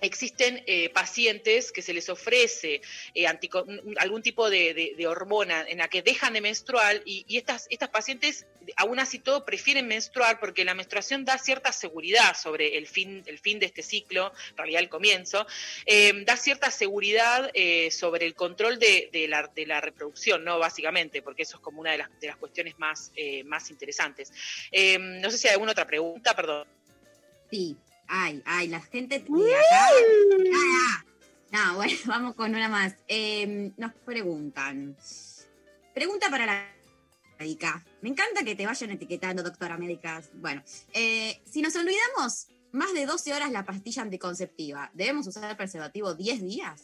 existen 0.00 0.62
eh, 0.66 0.90
pacientes 0.90 1.72
que 1.72 1.80
se 1.82 1.94
les 1.94 2.08
ofrece 2.08 2.82
eh, 3.14 3.26
algún 3.26 4.22
tipo 4.22 4.50
de, 4.50 4.74
de- 4.74 5.06
hormona 5.06 5.64
en 5.68 5.78
la 5.78 5.88
que 5.88 6.02
dejan 6.02 6.32
de 6.32 6.40
menstruar 6.40 7.00
y, 7.04 7.24
estas, 7.36 7.66
estas 7.70 7.88
pacientes 7.90 8.44
aún 8.76 8.98
así 8.98 9.20
todo 9.20 9.44
prefieren 9.44 9.86
menstruar 9.86 10.40
porque 10.40 10.64
la 10.64 10.74
menstruación 10.74 11.24
da 11.24 11.38
cierta 11.38 11.72
seguridad 11.72 12.36
sobre 12.36 12.76
el 12.76 12.86
fin, 12.88 13.22
el 13.26 13.38
fin 13.38 13.60
de 13.60 13.66
este 13.66 13.82
ciclo, 13.82 14.32
en 14.50 14.56
realidad 14.56 14.82
el 14.82 14.88
comienzo, 14.88 15.46
eh, 15.86 16.12
da 16.24 16.36
cierta 16.36 16.70
seguridad 16.70 17.50
sobre 17.90 18.26
el 18.26 18.34
control 18.34 18.78
de, 18.78 19.08
de 19.12 19.28
la, 19.28 19.46
de 19.54 19.66
la 19.66 19.80
reproducción, 19.80 20.44
¿no? 20.44 20.58
Básicamente, 20.58 21.22
porque 21.22 21.44
eso 21.44 21.56
es 21.58 21.62
como 21.62 21.80
una 21.80 21.92
de 21.92 21.98
las, 21.98 22.10
las 22.20 22.36
cuestiones 22.36 22.76
más, 22.78 23.12
más 23.44 23.70
interesantes. 23.70 24.32
No 24.98 25.30
sé 25.30 25.38
si 25.38 25.46
hay 25.46 25.52
alguna 25.52 25.72
otra 25.72 25.86
pregunta, 25.86 26.34
perdón. 26.34 26.66
Sí, 27.50 27.76
ay, 28.08 28.42
ay, 28.44 28.68
la 28.68 28.80
gente 28.80 29.18
de 29.20 29.54
acá. 29.54 29.90
Ah, 30.54 31.04
No, 31.52 31.74
bueno, 31.76 31.98
vamos 32.06 32.34
con 32.34 32.54
una 32.54 32.68
más. 32.68 32.94
Eh, 33.08 33.72
nos 33.76 33.92
preguntan. 34.04 34.96
Pregunta 35.94 36.28
para 36.30 36.46
la 36.46 36.76
médica. 37.38 37.84
Me 38.02 38.10
encanta 38.10 38.44
que 38.44 38.54
te 38.54 38.66
vayan 38.66 38.90
etiquetando, 38.90 39.42
doctora 39.42 39.76
médica. 39.78 40.22
Bueno, 40.34 40.62
eh, 40.92 41.40
si 41.50 41.62
nos 41.62 41.74
olvidamos 41.76 42.48
más 42.72 42.92
de 42.92 43.06
12 43.06 43.32
horas 43.32 43.50
la 43.50 43.64
pastilla 43.64 44.02
anticonceptiva, 44.02 44.90
¿debemos 44.94 45.26
usar 45.26 45.48
el 45.50 45.56
preservativo 45.56 46.14
10 46.14 46.42
días? 46.42 46.82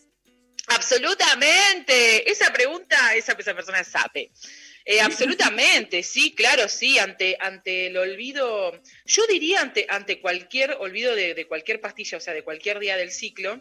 Absolutamente. 0.69 2.31
Esa 2.31 2.53
pregunta, 2.53 3.15
esa, 3.15 3.33
esa 3.33 3.55
persona 3.55 3.85
sabe. 3.85 4.31
Eh, 4.85 5.01
absolutamente, 5.01 6.03
sí, 6.03 6.35
claro, 6.35 6.69
sí, 6.69 6.99
ante, 6.99 7.37
ante 7.39 7.87
el 7.87 7.97
olvido, 7.97 8.73
yo 9.07 9.27
diría 9.29 9.61
ante, 9.61 9.87
ante 9.89 10.21
cualquier 10.21 10.73
olvido 10.81 11.15
de, 11.15 11.35
de 11.35 11.47
cualquier 11.47 11.81
pastilla, 11.81 12.19
o 12.19 12.21
sea, 12.21 12.35
de 12.35 12.43
cualquier 12.43 12.79
día 12.81 12.97
del 12.97 13.13
ciclo, 13.13 13.61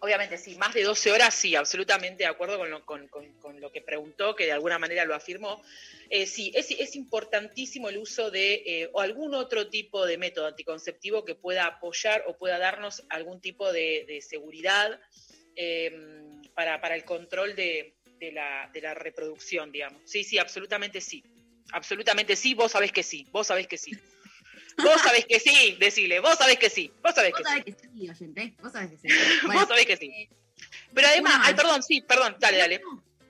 obviamente 0.00 0.36
sí, 0.38 0.54
más 0.56 0.74
de 0.74 0.82
12 0.82 1.10
horas, 1.12 1.34
sí, 1.34 1.56
absolutamente 1.56 2.24
de 2.24 2.28
acuerdo 2.28 2.58
con 2.58 2.70
lo, 2.70 2.84
con, 2.84 3.08
con- 3.08 3.32
con 3.40 3.60
lo 3.60 3.72
que 3.72 3.80
preguntó, 3.80 4.36
que 4.36 4.44
de 4.44 4.52
alguna 4.52 4.78
manera 4.78 5.04
lo 5.04 5.14
afirmó. 5.14 5.62
Eh, 6.10 6.26
sí, 6.26 6.52
es, 6.54 6.70
es 6.70 6.94
importantísimo 6.94 7.88
el 7.88 7.98
uso 7.98 8.30
de 8.30 8.62
eh, 8.66 8.90
o 8.92 9.00
algún 9.00 9.34
otro 9.34 9.68
tipo 9.68 10.06
de 10.06 10.18
método 10.18 10.46
anticonceptivo 10.46 11.24
que 11.24 11.34
pueda 11.34 11.66
apoyar 11.66 12.22
o 12.26 12.36
pueda 12.36 12.58
darnos 12.58 13.02
algún 13.08 13.40
tipo 13.40 13.72
de, 13.72 14.04
de 14.06 14.20
seguridad 14.20 15.00
eh, 15.56 15.92
para, 16.54 16.80
para 16.80 16.94
el 16.94 17.04
control 17.04 17.56
de, 17.56 17.94
de 18.18 18.32
la, 18.32 18.70
de 18.72 18.80
la 18.80 18.94
reproducción, 18.94 19.72
digamos. 19.72 20.00
Sí, 20.04 20.24
sí, 20.24 20.38
absolutamente 20.38 21.00
sí. 21.00 21.22
Absolutamente 21.72 22.34
sí, 22.36 22.54
vos 22.54 22.72
sabés 22.72 22.92
que 22.92 23.02
sí, 23.02 23.26
vos 23.30 23.46
sabés 23.46 23.66
que 23.66 23.78
sí. 23.78 23.92
Vos 24.78 25.00
sabés 25.02 25.26
que 25.26 25.40
sí, 25.40 25.76
decile, 25.80 26.20
vos 26.20 26.38
sabés 26.38 26.58
que 26.58 26.70
sí, 26.70 26.92
vos 27.02 27.14
sabés 27.14 27.32
Vos 27.32 27.38
que 27.38 27.44
sabés 27.44 27.64
sí. 27.64 27.72
que 27.72 27.88
sí, 27.88 28.10
oyente. 28.10 28.54
Vos 28.62 28.72
sabés 28.72 28.90
que 28.90 28.96
sí. 28.98 29.08
Vos 29.46 29.68
sabés 29.68 29.86
que 29.86 29.96
sí. 29.96 30.28
Pero 30.94 31.08
además, 31.08 31.34
ay, 31.42 31.54
perdón, 31.54 31.82
sí, 31.82 32.00
perdón, 32.00 32.36
dale, 32.38 32.58
dale. 32.58 32.80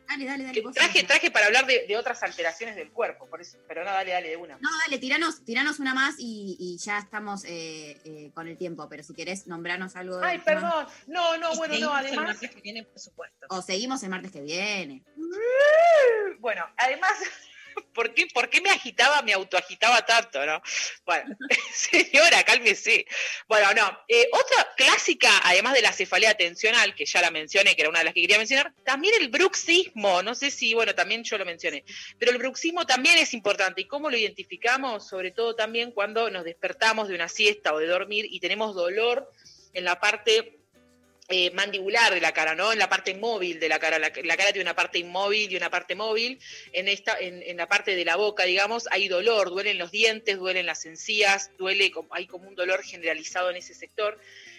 Dale, 0.09 0.25
dale, 0.25 0.45
dale. 0.45 0.63
Vos 0.63 0.75
traje, 0.75 1.03
traje 1.05 1.31
para 1.31 1.47
hablar 1.47 1.67
de, 1.67 1.87
de 1.87 1.97
otras 1.97 2.23
alteraciones 2.23 2.77
del 2.77 2.91
cuerpo, 2.91 3.29
por 3.29 3.43
eso, 3.43 3.59
pero 3.69 3.85
no, 3.85 3.91
dale, 3.91 4.13
dale, 4.13 4.31
de 4.31 4.37
una. 4.37 4.57
No, 4.59 4.71
dale, 4.85 4.99
tiranos, 4.99 5.45
tiranos 5.45 5.81
una 5.81 5.93
más 5.93 6.15
y, 6.19 6.57
y 6.59 6.79
ya 6.79 6.99
estamos 6.99 7.45
eh, 7.45 8.01
eh, 8.05 8.31
con 8.35 8.49
el 8.49 8.57
tiempo, 8.57 8.89
pero 8.89 9.03
si 9.03 9.13
querés 9.13 9.47
nombrarnos 9.47 9.97
algo. 9.97 10.19
Ay, 10.23 10.39
más. 10.39 10.47
perdón, 10.47 10.87
no, 11.09 11.37
no, 11.37 11.53
Y 11.53 11.57
bueno, 11.59 11.75
no, 11.75 11.79
seguimos 11.79 12.01
el 12.01 12.07
además, 12.07 12.27
martes 12.27 12.51
que 12.51 12.61
viene, 12.63 12.85
por 12.85 12.99
supuesto. 12.99 13.47
O 13.51 13.61
seguimos 13.61 14.03
el 14.03 14.09
martes 14.09 14.33
que 14.33 14.41
viene. 14.41 15.05
bueno, 16.39 16.65
además, 16.79 17.13
¿Por 17.95 18.15
qué, 18.15 18.27
¿Por 18.33 18.49
qué 18.49 18.61
me 18.61 18.71
agitaba, 18.71 19.23
me 19.23 19.33
autoagitaba 19.33 20.05
tanto, 20.05 20.45
no? 20.45 20.61
Bueno, 21.05 21.37
señora, 21.73 22.43
cálmese. 22.45 23.07
Bueno, 23.49 23.73
no. 23.75 23.99
Eh, 24.09 24.29
otra 24.33 24.69
clásica, 24.77 25.31
además 25.45 25.75
de 25.75 25.83
la 25.83 25.93
cefalea 25.93 26.35
tensional, 26.35 26.95
que 26.95 27.07
ya 27.07 27.21
la 27.21 27.31
mencioné, 27.31 27.75
que 27.75 27.83
era 27.83 27.91
una 27.91 28.01
de 28.01 28.07
las 28.07 28.15
que 28.15 28.21
quería 28.21 28.39
mencionar, 28.39 28.73
también 28.85 29.15
el 29.21 29.29
bruxismo. 29.29 30.23
No 30.23 30.35
sé 30.35 30.51
si, 30.51 30.75
bueno, 30.75 30.95
también 30.95 31.25
yo 31.25 31.39
lo 31.39 31.45
mencioné. 31.45 31.85
Pero 32.19 32.33
el 32.33 32.39
bruxismo 32.39 32.87
también 32.87 33.19
es 33.19 33.35
importante. 33.35 33.81
¿Y 33.81 33.87
cómo 33.87 34.11
lo 34.11 34.17
identificamos? 34.17 35.07
Sobre 35.07 35.31
todo 35.31 35.55
también 35.55 35.93
cuando 35.93 36.31
nos 36.31 36.45
despertamos 36.45 37.09
de 37.09 37.15
una 37.15 37.29
siesta 37.29 37.75
o 37.75 37.79
de 37.79 37.87
dormir 37.87 38.27
y 38.31 38.41
tenemos 38.41 38.75
dolor 38.75 39.31
en 39.73 39.85
la 39.85 40.01
parte 40.01 40.58
eh, 41.31 41.51
mandibular 41.51 42.15
de 42.15 42.21
la 42.23 42.33
cara, 42.33 42.55
¿no? 42.55 42.73
En 42.73 42.79
la 42.79 42.89
parte 42.89 43.15
móvil 43.15 43.61
de 43.61 43.69
la 43.69 43.79
cara. 43.79 43.99
La, 43.99 44.11
la 44.25 44.37
cara 44.37 44.53
tiene 44.53 44.63
una 44.63 44.75
parte 44.75 44.99
inmóvil 44.99 45.53
y 45.53 45.57
una 45.57 45.69
parte 45.69 45.95
móvil. 45.95 46.41
En, 46.73 46.89
esta, 46.89 47.19
en, 47.19 47.43
en 47.43 47.59
la 47.59 47.69
parte 47.69 47.95
de 47.95 48.05
la 48.05 48.17
boca, 48.17 48.45
digamos, 48.45 48.89
hay 48.91 49.09
dolor, 49.09 49.51
duelen 49.51 49.77
los 49.77 49.91
dientes, 49.91 50.39
duelen 50.39 50.65
las 50.65 50.87
encías, 50.87 51.51
duele, 51.59 51.93
hay 52.11 52.27
como 52.27 52.49
un 52.49 52.55
dolor 52.55 52.83
generalizado 52.83 53.51
en 53.51 53.57
ese 53.57 53.75
sector. 53.75 54.19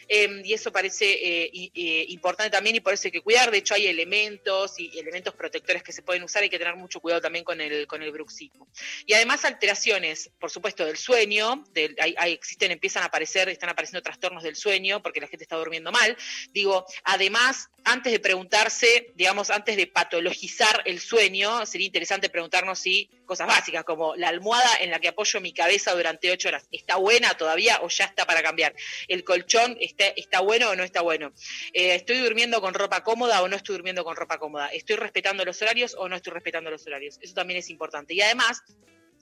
Eh, 0.10 0.42
y 0.44 0.54
eso 0.54 0.72
parece 0.72 1.06
eh, 1.06 1.52
eh, 1.54 2.06
importante 2.10 2.50
también 2.50 2.76
y 2.76 2.80
por 2.80 2.94
eso 2.94 3.08
hay 3.08 3.12
que 3.12 3.22
cuidar. 3.22 3.52
De 3.52 3.60
hecho, 3.60 3.76
hay 3.76 3.86
elementos 3.88 4.80
y 4.80 4.98
elementos 4.98 5.36
protectores 5.36 5.84
que 5.84 5.92
se 5.92 6.02
pueden 6.02 6.24
usar. 6.24 6.42
Hay 6.44 6.50
que 6.50 6.58
tener 6.58 6.76
mucho 6.76 7.00
cuidado 7.00 7.22
también 7.22 7.46
con 7.46 7.62
el, 7.62 7.86
con 7.88 8.02
el 8.02 8.12
bruxismo. 8.12 8.68
Y 9.06 9.14
además 9.14 9.46
alteraciones, 9.46 10.32
por 10.40 10.50
supuesto, 10.50 10.86
del 10.86 10.98
sueño. 10.98 11.64
hay- 12.00 12.34
existen, 12.34 12.72
empiezan 12.72 13.04
a 13.04 13.06
aparecer, 13.06 13.50
están 13.50 13.70
apareciendo 13.70 14.02
trastornos 14.02 14.44
del 14.44 14.56
sueño 14.56 15.02
porque 15.04 15.22
la 15.22 15.28
gente 15.28 15.44
está 15.44 15.56
durmiendo 15.58 15.92
mal. 15.92 16.18
Digo, 16.52 16.86
además, 17.04 17.70
antes 17.84 18.12
de 18.12 18.20
preguntarse, 18.20 19.12
digamos, 19.16 19.50
antes 19.50 19.78
de 19.78 19.88
patologizar 19.88 20.82
el 20.86 21.00
sueño, 21.00 21.66
sería 21.66 21.88
interesante 21.88 22.30
preguntarnos 22.30 22.80
si 22.80 23.10
cosas 23.26 23.48
básicas 23.48 23.84
como 23.84 24.16
la 24.16 24.30
almohada 24.30 24.78
en 24.82 24.90
la 24.90 25.00
que 25.00 25.08
apoyo 25.10 25.40
mi 25.40 25.54
cabeza 25.54 25.94
durante 25.94 26.32
ocho 26.32 26.48
horas, 26.48 26.68
¿está 26.72 26.96
buena 26.96 27.36
todavía 27.38 27.80
o 27.84 27.90
ya 27.90 28.06
está 28.06 28.26
para 28.26 28.42
cambiar? 28.42 28.74
¿El 29.08 29.24
colchón 29.24 29.78
está, 29.80 29.99
está 30.08 30.42
bueno 30.42 30.70
o 30.70 30.76
no 30.76 30.84
está 30.84 31.02
bueno? 31.02 31.32
Eh, 31.74 31.96
¿Estoy 31.96 32.20
durmiendo 32.20 32.62
con 32.62 32.74
ropa 32.74 33.04
cómoda 33.04 33.42
o 33.42 33.48
no 33.48 33.56
estoy 33.56 33.76
durmiendo 33.76 34.04
con 34.04 34.16
ropa 34.16 34.38
cómoda? 34.38 34.68
¿Estoy 34.68 34.96
respetando 34.96 35.46
los 35.46 35.62
horarios 35.62 35.96
o 35.98 36.10
no 36.10 36.16
estoy 36.16 36.34
respetando 36.34 36.70
los 36.70 36.86
horarios? 36.88 37.18
Eso 37.22 37.34
también 37.34 37.60
es 37.60 37.70
importante. 37.70 38.14
Y 38.14 38.22
además, 38.22 38.64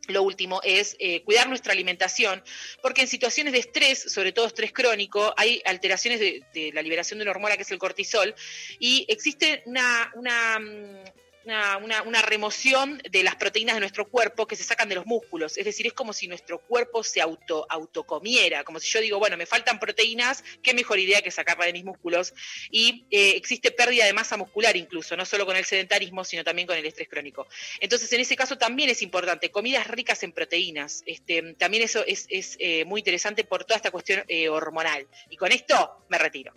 lo 0.07 0.23
último 0.23 0.61
es 0.63 0.95
eh, 0.99 1.21
cuidar 1.23 1.49
nuestra 1.49 1.73
alimentación, 1.73 2.43
porque 2.81 3.01
en 3.01 3.07
situaciones 3.07 3.53
de 3.53 3.59
estrés, 3.59 3.99
sobre 4.11 4.31
todo 4.31 4.47
estrés 4.47 4.71
crónico, 4.71 5.33
hay 5.37 5.61
alteraciones 5.65 6.19
de, 6.19 6.71
la 6.73 6.81
liberación 6.81 7.19
de 7.19 7.23
una 7.23 7.31
hormona 7.31 7.57
que 7.57 7.63
es 7.63 7.71
el 7.71 7.77
cortisol, 7.77 8.33
y 8.79 9.05
existe 9.09 9.63
una, 9.65 10.11
una, 10.15 10.59
mm, 10.59 11.03
una, 11.47 12.21
remoción 12.21 13.01
de 13.09 13.23
las 13.23 13.35
proteínas 13.35 13.75
de 13.75 13.79
nuestro 13.79 14.09
cuerpo 14.09 14.47
que 14.47 14.55
se 14.55 14.63
sacan 14.63 14.89
de 14.89 14.95
los 14.95 15.05
músculos. 15.05 15.57
Es 15.57 15.65
decir, 15.65 15.87
es 15.87 15.93
como 15.93 16.13
si 16.13 16.27
nuestro 16.27 16.59
cuerpo 16.59 17.03
se 17.03 17.21
auto, 17.21 17.65
autocomiera, 17.69 18.63
como 18.63 18.79
si 18.79 18.89
yo 18.89 18.99
digo, 18.99 19.19
bueno, 19.19 19.37
me 19.37 19.45
faltan 19.45 19.79
proteínas, 19.79 20.43
qué 20.61 20.73
mejor 20.73 20.99
idea 20.99 21.21
que 21.21 21.31
sacarla 21.31 21.65
de 21.65 21.73
mis 21.73 21.85
músculos. 21.85 22.33
Y 22.69 23.05
eh, 23.11 23.33
existe 23.35 23.71
pérdida 23.71 24.05
de 24.05 24.13
masa 24.13 24.37
muscular 24.37 24.75
incluso, 24.75 25.15
no 25.15 25.25
solo 25.25 25.45
con 25.45 25.55
el 25.55 25.65
sedentarismo, 25.65 26.23
sino 26.23 26.43
también 26.43 26.67
con 26.67 26.77
el 26.77 26.85
estrés 26.85 27.07
crónico. 27.07 27.47
Entonces, 27.79 28.11
en 28.13 28.21
ese 28.21 28.35
caso 28.35 28.57
también 28.57 28.89
es 28.89 29.01
importante, 29.01 29.49
comidas 29.51 29.87
ricas 29.87 30.23
en 30.23 30.33
proteínas. 30.33 31.03
Este, 31.05 31.53
también 31.53 31.83
eso 31.83 32.03
es, 32.05 32.25
es, 32.29 32.57
eh, 32.59 32.85
muy 32.85 33.01
interesante 33.01 33.43
por 33.43 33.63
toda 33.63 33.77
esta 33.77 33.91
cuestión 33.91 34.23
eh, 34.27 34.49
hormonal. 34.49 35.07
Y 35.29 35.37
con 35.37 35.51
esto 35.51 36.05
me 36.09 36.17
retiro. 36.17 36.53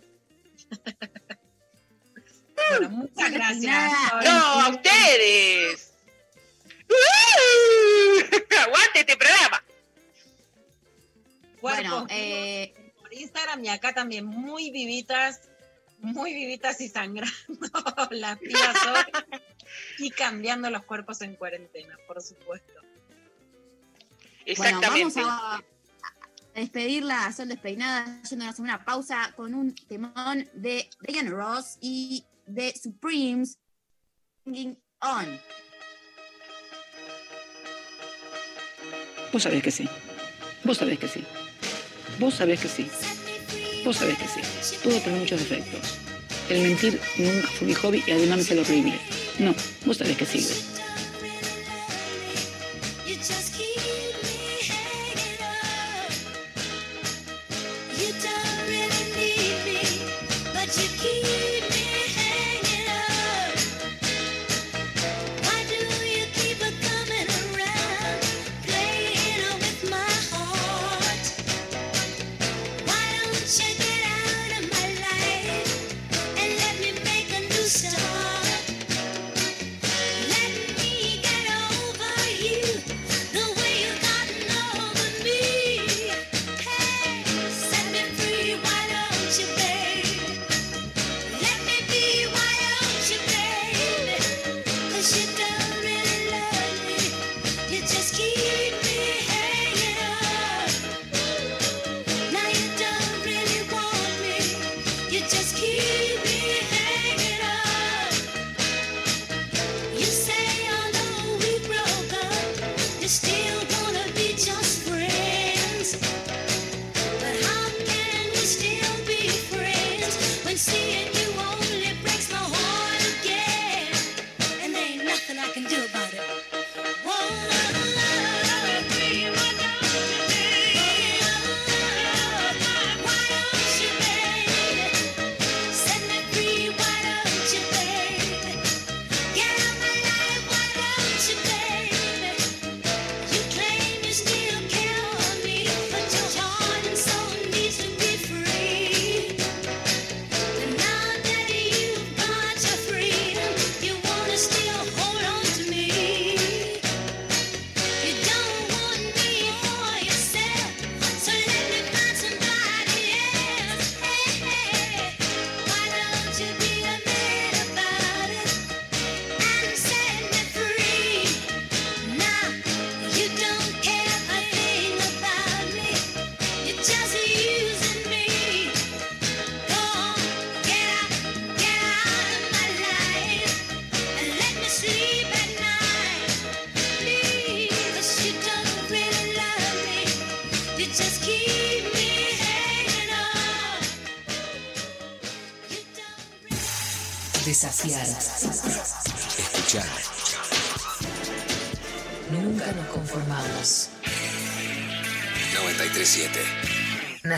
Bueno, 2.55 2.89
muchas 2.89 3.31
gracias. 3.31 3.93
No, 4.23 4.61
a 4.61 4.69
ustedes. 4.69 5.93
Aguante 8.59 8.99
este 8.99 9.17
programa. 9.17 9.63
Bueno, 11.61 12.07
eh, 12.09 12.73
por 12.99 13.13
Instagram 13.13 13.63
y 13.63 13.69
acá 13.69 13.93
también 13.93 14.25
muy 14.25 14.71
vivitas, 14.71 15.41
muy 15.99 16.33
vivitas 16.33 16.81
y 16.81 16.89
sangrando 16.89 17.31
las 18.11 18.39
pibas 18.39 18.75
hoy 18.87 19.37
y 19.99 20.09
cambiando 20.09 20.69
los 20.69 20.83
cuerpos 20.83 21.21
en 21.21 21.35
cuarentena, 21.35 21.97
por 22.07 22.21
supuesto. 22.21 22.73
Bueno, 24.57 24.81
vamos 24.81 25.13
a 25.17 25.63
despedirla 26.55 27.25
a 27.25 27.33
Sol 27.33 27.47
Despeinada, 27.47 28.21
yéndonos 28.23 28.59
a 28.59 28.61
una 28.61 28.83
pausa 28.83 29.31
con 29.35 29.53
un 29.53 29.75
temón 29.75 30.49
de 30.53 30.89
Diana 31.01 31.29
Ross 31.29 31.77
y 31.79 32.25
de 32.45 32.73
Supremes, 32.75 33.57
Singing 34.43 34.77
On. 35.01 35.39
Vos 39.31 39.43
sabés 39.43 39.63
que 39.63 39.71
sí. 39.71 39.87
Vos 40.63 40.77
sabés 40.77 40.99
que 40.99 41.07
sí. 41.07 41.23
Vos 42.19 42.35
sabés 42.35 42.59
que 42.59 42.67
sí. 42.67 42.87
Vos 43.85 43.97
sabés 43.97 44.17
que 44.17 44.27
sí. 44.27 44.41
Todo 44.83 44.99
tiene 44.99 45.19
muchos 45.19 45.39
defectos. 45.39 45.97
El 46.49 46.61
mentir 46.63 46.99
nunca 47.17 47.47
fue 47.47 47.67
mi 47.67 47.73
hobby 47.73 48.03
y 48.05 48.11
además 48.11 48.39
me 48.39 48.43
sale 48.43 48.61
horrible. 48.61 48.99
No, 49.39 49.55
vos 49.85 49.97
sabés 49.97 50.17
que 50.17 50.25
sí. 50.25 50.47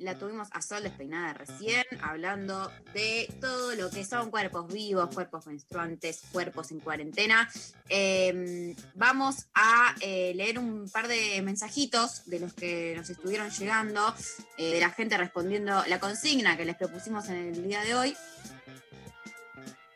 la 0.00 0.18
tuvimos 0.18 0.48
a 0.52 0.62
Sol 0.62 0.82
despeinada 0.82 1.34
recién, 1.34 1.84
hablando 2.02 2.70
de 2.92 3.32
todo 3.40 3.74
lo 3.74 3.90
que 3.90 4.04
son 4.04 4.30
cuerpos 4.30 4.72
vivos, 4.72 5.14
cuerpos 5.14 5.46
menstruantes, 5.46 6.22
cuerpos 6.32 6.70
en 6.70 6.80
cuarentena. 6.80 7.48
Eh, 7.88 8.74
vamos 8.94 9.46
a 9.54 9.94
eh, 10.00 10.32
leer 10.34 10.58
un 10.58 10.88
par 10.90 11.08
de 11.08 11.40
mensajitos 11.42 12.26
de 12.26 12.40
los 12.40 12.54
que 12.54 12.94
nos 12.96 13.08
estuvieron 13.10 13.50
llegando, 13.50 14.14
eh, 14.58 14.74
de 14.74 14.80
la 14.80 14.90
gente 14.90 15.16
respondiendo 15.16 15.84
la 15.86 16.00
consigna 16.00 16.56
que 16.56 16.64
les 16.64 16.76
propusimos 16.76 17.28
en 17.28 17.36
el 17.36 17.68
día 17.68 17.82
de 17.82 17.94
hoy. 17.94 18.16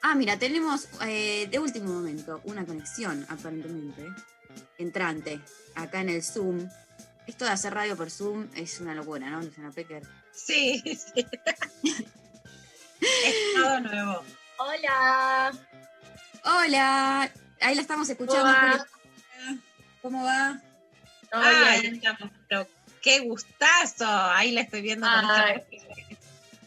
Ah, 0.06 0.14
mira, 0.14 0.38
tenemos 0.38 0.86
eh, 1.06 1.48
de 1.50 1.58
último 1.58 1.90
momento 1.94 2.42
una 2.44 2.66
conexión, 2.66 3.24
aparentemente, 3.30 4.06
entrante, 4.76 5.40
acá 5.74 6.02
en 6.02 6.10
el 6.10 6.22
Zoom. 6.22 6.68
Esto 7.26 7.44
de 7.46 7.50
hacer 7.52 7.72
radio 7.74 7.96
por 7.96 8.10
Zoom 8.10 8.48
es 8.54 8.80
una 8.80 8.94
locura, 8.94 9.28
¿no, 9.30 9.40
Luciana 9.40 9.70
Pecker? 9.70 10.02
Sí, 10.32 10.82
sí. 10.84 11.26
es 13.00 13.34
todo 13.56 13.80
nuevo. 13.80 14.22
Hola. 14.58 15.52
Hola. 16.44 17.32
Ahí 17.60 17.74
la 17.74 17.80
estamos 17.80 18.08
escuchando. 18.08 18.52
¿Cómo 20.02 20.22
va? 20.24 20.60
¿Cómo 21.30 21.42
va? 21.42 21.70
Ay, 21.70 21.86
estamos, 21.86 22.30
pero 22.48 22.68
qué 23.00 23.20
gustazo. 23.20 24.06
Ahí 24.06 24.52
la 24.52 24.60
estoy 24.60 24.82
viendo. 24.82 25.06
con 25.06 25.30
Ay, 25.30 25.62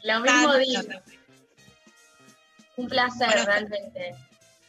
Lo 0.04 0.22
mismo 0.22 0.56
digo. 0.56 0.82
Un 2.78 2.88
placer, 2.88 3.46
realmente. 3.46 4.16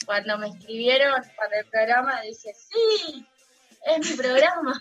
Cuando 0.05 0.39
me 0.39 0.49
escribieron 0.49 1.23
para 1.37 1.61
el 1.61 1.67
programa, 1.67 2.21
dije, 2.23 2.53
sí, 2.55 3.27
es 3.87 4.11
mi 4.11 4.17
programa. 4.17 4.81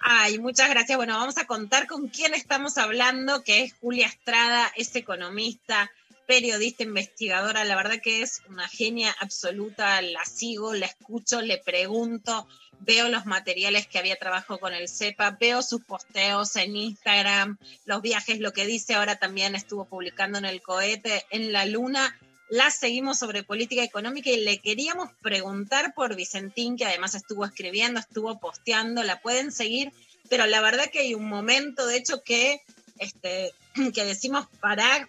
Ay, 0.00 0.38
muchas 0.38 0.68
gracias. 0.68 0.98
Bueno, 0.98 1.16
vamos 1.16 1.38
a 1.38 1.46
contar 1.46 1.86
con 1.86 2.08
quién 2.08 2.34
estamos 2.34 2.76
hablando, 2.76 3.42
que 3.42 3.62
es 3.62 3.74
Julia 3.80 4.06
Estrada, 4.06 4.70
es 4.76 4.94
economista, 4.96 5.90
periodista, 6.26 6.82
investigadora. 6.82 7.64
La 7.64 7.74
verdad 7.74 8.00
que 8.02 8.22
es 8.22 8.42
una 8.48 8.68
genia 8.68 9.14
absoluta. 9.20 10.02
La 10.02 10.24
sigo, 10.26 10.74
la 10.74 10.86
escucho, 10.86 11.40
le 11.40 11.56
pregunto, 11.58 12.46
veo 12.80 13.08
los 13.08 13.26
materiales 13.26 13.86
que 13.86 13.98
había 13.98 14.16
trabajado 14.16 14.60
con 14.60 14.74
el 14.74 14.88
CEPA, 14.88 15.38
veo 15.40 15.62
sus 15.62 15.82
posteos 15.84 16.56
en 16.56 16.76
Instagram, 16.76 17.58
los 17.86 18.02
viajes, 18.02 18.40
lo 18.40 18.52
que 18.52 18.66
dice 18.66 18.94
ahora 18.94 19.16
también 19.16 19.54
estuvo 19.54 19.86
publicando 19.86 20.38
en 20.38 20.44
el 20.44 20.62
cohete, 20.62 21.24
en 21.30 21.52
la 21.52 21.64
luna. 21.64 22.18
La 22.54 22.70
seguimos 22.70 23.18
sobre 23.18 23.42
política 23.42 23.82
económica 23.82 24.30
y 24.30 24.36
le 24.36 24.58
queríamos 24.58 25.10
preguntar 25.20 25.92
por 25.92 26.14
Vicentín, 26.14 26.76
que 26.76 26.84
además 26.84 27.16
estuvo 27.16 27.44
escribiendo, 27.44 27.98
estuvo 27.98 28.38
posteando, 28.38 29.02
la 29.02 29.20
pueden 29.20 29.50
seguir, 29.50 29.92
pero 30.28 30.46
la 30.46 30.60
verdad 30.60 30.88
que 30.88 31.00
hay 31.00 31.14
un 31.14 31.28
momento, 31.28 31.84
de 31.84 31.96
hecho, 31.96 32.22
que, 32.22 32.62
este, 33.00 33.52
que 33.92 34.04
decimos 34.04 34.46
parar 34.60 35.08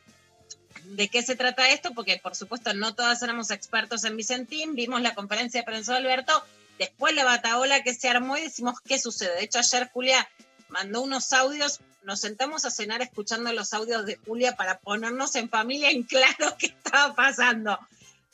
de 0.86 1.08
qué 1.08 1.22
se 1.22 1.36
trata 1.36 1.70
esto, 1.70 1.94
porque 1.94 2.18
por 2.18 2.36
supuesto 2.36 2.74
no 2.74 2.96
todas 2.96 3.22
éramos 3.22 3.52
expertos 3.52 4.06
en 4.06 4.18
Vicentín, 4.18 4.74
vimos 4.74 5.04
la 5.04 5.14
conferencia 5.14 5.62
de 5.62 5.66
prensa 5.66 5.92
de 5.92 6.00
Alberto, 6.00 6.34
después 6.80 7.14
la 7.14 7.26
bataola 7.26 7.84
que 7.84 7.94
se 7.94 8.10
armó 8.10 8.38
y 8.38 8.42
decimos 8.42 8.80
qué 8.82 8.98
sucede. 8.98 9.36
De 9.36 9.44
hecho, 9.44 9.60
ayer 9.60 9.88
Julia 9.94 10.28
mandó 10.76 11.04
unos 11.04 11.32
audios, 11.32 11.80
nos 12.04 12.20
sentamos 12.20 12.66
a 12.66 12.70
cenar 12.70 13.02
escuchando 13.02 13.54
los 13.54 13.74
audios 13.74 14.06
de 14.06 14.18
Julia 14.18 14.58
para 14.58 14.78
ponernos 14.80 15.34
en 15.38 15.48
familia 15.48 15.90
en 15.90 16.04
claro 16.04 16.58
qué 16.60 16.66
estaba 16.68 17.16
pasando. 17.16 17.80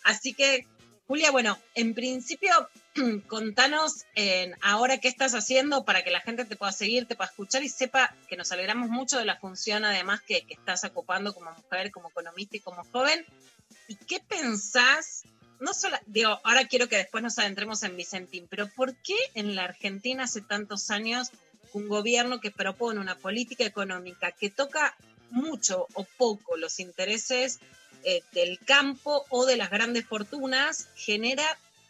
Así 0.04 0.34
que, 0.34 0.66
Julia, 1.08 1.30
bueno, 1.30 1.60
en 1.76 1.94
principio, 1.94 2.52
contanos 3.28 4.06
ahora 4.64 4.98
qué 4.98 5.08
estás 5.08 5.36
haciendo 5.36 5.86
para 5.86 6.04
que 6.04 6.10
la 6.10 6.22
gente 6.22 6.46
te 6.46 6.56
pueda 6.56 6.72
seguir, 6.72 7.06
te 7.06 7.16
pueda 7.16 7.30
escuchar 7.30 7.62
y 7.62 7.70
sepa 7.70 8.16
que 8.28 8.38
nos 8.38 8.52
alegramos 8.52 8.90
mucho 8.90 9.20
de 9.20 9.26
la 9.26 9.38
función, 9.38 9.86
además, 9.86 10.20
que, 10.22 10.42
que 10.48 10.56
estás 10.56 10.84
ocupando 10.84 11.36
como 11.36 11.52
mujer, 11.52 11.92
como 11.92 12.10
economista 12.10 12.58
y 12.58 12.62
como 12.62 12.84
joven. 12.86 13.24
¿Y 13.88 13.98
qué 13.98 14.20
pensás? 14.20 15.26
No 15.60 15.76
solo, 15.76 15.96
digo, 16.08 16.42
ahora 16.44 16.68
quiero 16.68 16.90
que 16.90 16.98
después 16.98 17.22
nos 17.22 17.38
adentremos 17.38 17.84
en 17.84 17.96
Vicentín, 17.96 18.48
pero 18.50 18.68
¿por 18.68 18.96
qué 18.96 19.16
en 19.36 19.54
la 19.54 19.66
Argentina 19.66 20.24
hace 20.24 20.42
tantos 20.42 20.90
años 20.90 21.30
un 21.74 21.88
gobierno 21.88 22.40
que 22.40 22.52
propone 22.52 23.00
una 23.00 23.16
política 23.16 23.66
económica 23.66 24.32
que 24.32 24.50
toca 24.50 24.96
mucho 25.30 25.88
o 25.94 26.06
poco 26.18 26.58
los 26.58 26.80
intereses 26.80 27.60
eh, 28.04 28.24
del 28.34 28.60
campo 28.60 29.26
o 29.30 29.46
de 29.46 29.58
las 29.58 29.70
grandes 29.70 30.06
fortunas 30.06 30.88
genera 30.96 31.46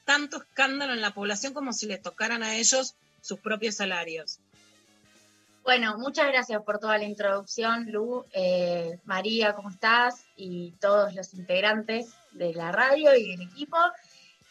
tanto 0.06 0.38
escándalo 0.38 0.94
en 0.94 1.02
la 1.02 1.14
población 1.14 1.54
como 1.54 1.74
si 1.74 1.88
les 1.88 2.02
tocaran 2.02 2.44
a 2.44 2.56
ellos 2.58 2.96
sus 3.22 3.40
propios 3.40 3.76
salarios. 3.76 4.40
Bueno, 5.64 5.98
muchas 6.00 6.28
gracias 6.28 6.62
por 6.64 6.80
toda 6.80 6.98
la 6.98 7.06
introducción, 7.06 7.92
Lu. 7.92 8.26
Eh, 8.34 9.00
María, 9.06 9.54
¿cómo 9.54 9.70
estás? 9.70 10.26
Y 10.36 10.72
todos 10.82 11.14
los 11.14 11.34
integrantes 11.36 12.10
de 12.32 12.54
la 12.54 12.72
radio 12.72 13.16
y 13.16 13.32
del 13.32 13.42
equipo. 13.42 13.78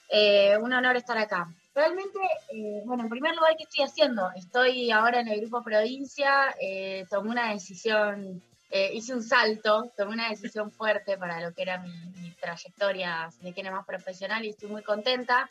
Eh, 0.09 0.57
un 0.59 0.73
honor 0.73 0.97
estar 0.97 1.19
acá. 1.19 1.53
Realmente, 1.81 2.19
eh, 2.53 2.83
bueno, 2.85 3.05
en 3.05 3.09
primer 3.09 3.35
lugar, 3.35 3.57
¿qué 3.57 3.63
estoy 3.63 3.85
haciendo? 3.85 4.31
Estoy 4.37 4.91
ahora 4.91 5.21
en 5.21 5.29
el 5.29 5.41
grupo 5.41 5.63
Provincia, 5.63 6.55
eh, 6.61 7.07
tomé 7.09 7.31
una 7.31 7.55
decisión, 7.55 8.43
eh, 8.71 8.91
hice 8.93 9.15
un 9.15 9.23
salto, 9.23 9.91
tomé 9.97 10.13
una 10.13 10.29
decisión 10.29 10.71
fuerte 10.71 11.17
para 11.17 11.41
lo 11.41 11.55
que 11.55 11.63
era 11.63 11.79
mi, 11.79 11.91
mi 12.21 12.33
trayectoria 12.33 13.31
de 13.41 13.55
que 13.55 13.63
era 13.63 13.71
más 13.71 13.87
profesional 13.87 14.45
y 14.45 14.51
estoy 14.51 14.69
muy 14.69 14.83
contenta. 14.83 15.49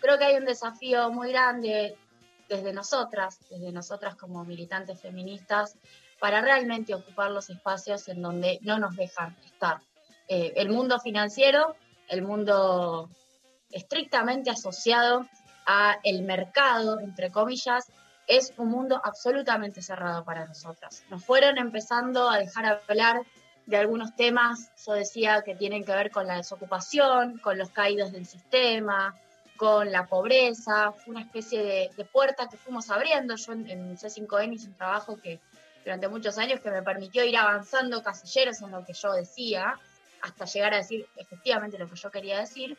Creo 0.00 0.18
que 0.18 0.24
hay 0.24 0.34
un 0.34 0.46
desafío 0.46 1.12
muy 1.12 1.30
grande 1.30 1.96
desde 2.48 2.72
nosotras, 2.72 3.38
desde 3.48 3.70
nosotras 3.70 4.16
como 4.16 4.44
militantes 4.44 5.00
feministas, 5.00 5.76
para 6.18 6.40
realmente 6.40 6.92
ocupar 6.92 7.30
los 7.30 7.50
espacios 7.50 8.08
en 8.08 8.20
donde 8.20 8.58
no 8.62 8.80
nos 8.80 8.96
dejan 8.96 9.36
estar. 9.44 9.80
Eh, 10.26 10.54
el 10.56 10.70
mundo 10.70 10.98
financiero, 10.98 11.76
el 12.08 12.22
mundo 12.22 13.08
estrictamente 13.70 14.50
asociado 14.50 15.28
a 15.68 15.98
el 16.02 16.22
mercado, 16.22 16.98
entre 16.98 17.30
comillas, 17.30 17.86
es 18.26 18.52
un 18.56 18.70
mundo 18.70 19.00
absolutamente 19.04 19.82
cerrado 19.82 20.24
para 20.24 20.46
nosotras. 20.46 21.04
Nos 21.10 21.24
fueron 21.24 21.58
empezando 21.58 22.28
a 22.28 22.38
dejar 22.38 22.64
hablar 22.64 23.22
de 23.66 23.76
algunos 23.76 24.16
temas, 24.16 24.70
yo 24.86 24.94
decía 24.94 25.42
que 25.42 25.54
tienen 25.54 25.84
que 25.84 25.92
ver 25.92 26.10
con 26.10 26.26
la 26.26 26.36
desocupación, 26.36 27.38
con 27.38 27.58
los 27.58 27.68
caídos 27.70 28.12
del 28.12 28.24
sistema, 28.24 29.14
con 29.58 29.92
la 29.92 30.06
pobreza. 30.06 30.92
Fue 30.92 31.12
una 31.14 31.20
especie 31.20 31.62
de, 31.62 31.90
de 31.94 32.04
puerta 32.06 32.48
que 32.48 32.56
fuimos 32.56 32.90
abriendo. 32.90 33.36
Yo 33.36 33.52
en, 33.52 33.68
en 33.68 33.98
C5N 33.98 34.54
hice 34.54 34.68
un 34.68 34.74
trabajo 34.74 35.18
que 35.18 35.38
durante 35.84 36.08
muchos 36.08 36.38
años 36.38 36.60
que 36.60 36.70
me 36.70 36.82
permitió 36.82 37.24
ir 37.24 37.36
avanzando 37.36 38.02
casilleros 38.02 38.62
en 38.62 38.70
lo 38.70 38.86
que 38.86 38.94
yo 38.94 39.12
decía, 39.12 39.78
hasta 40.22 40.46
llegar 40.46 40.72
a 40.72 40.78
decir 40.78 41.06
efectivamente 41.16 41.78
lo 41.78 41.88
que 41.88 41.96
yo 41.96 42.10
quería 42.10 42.40
decir. 42.40 42.76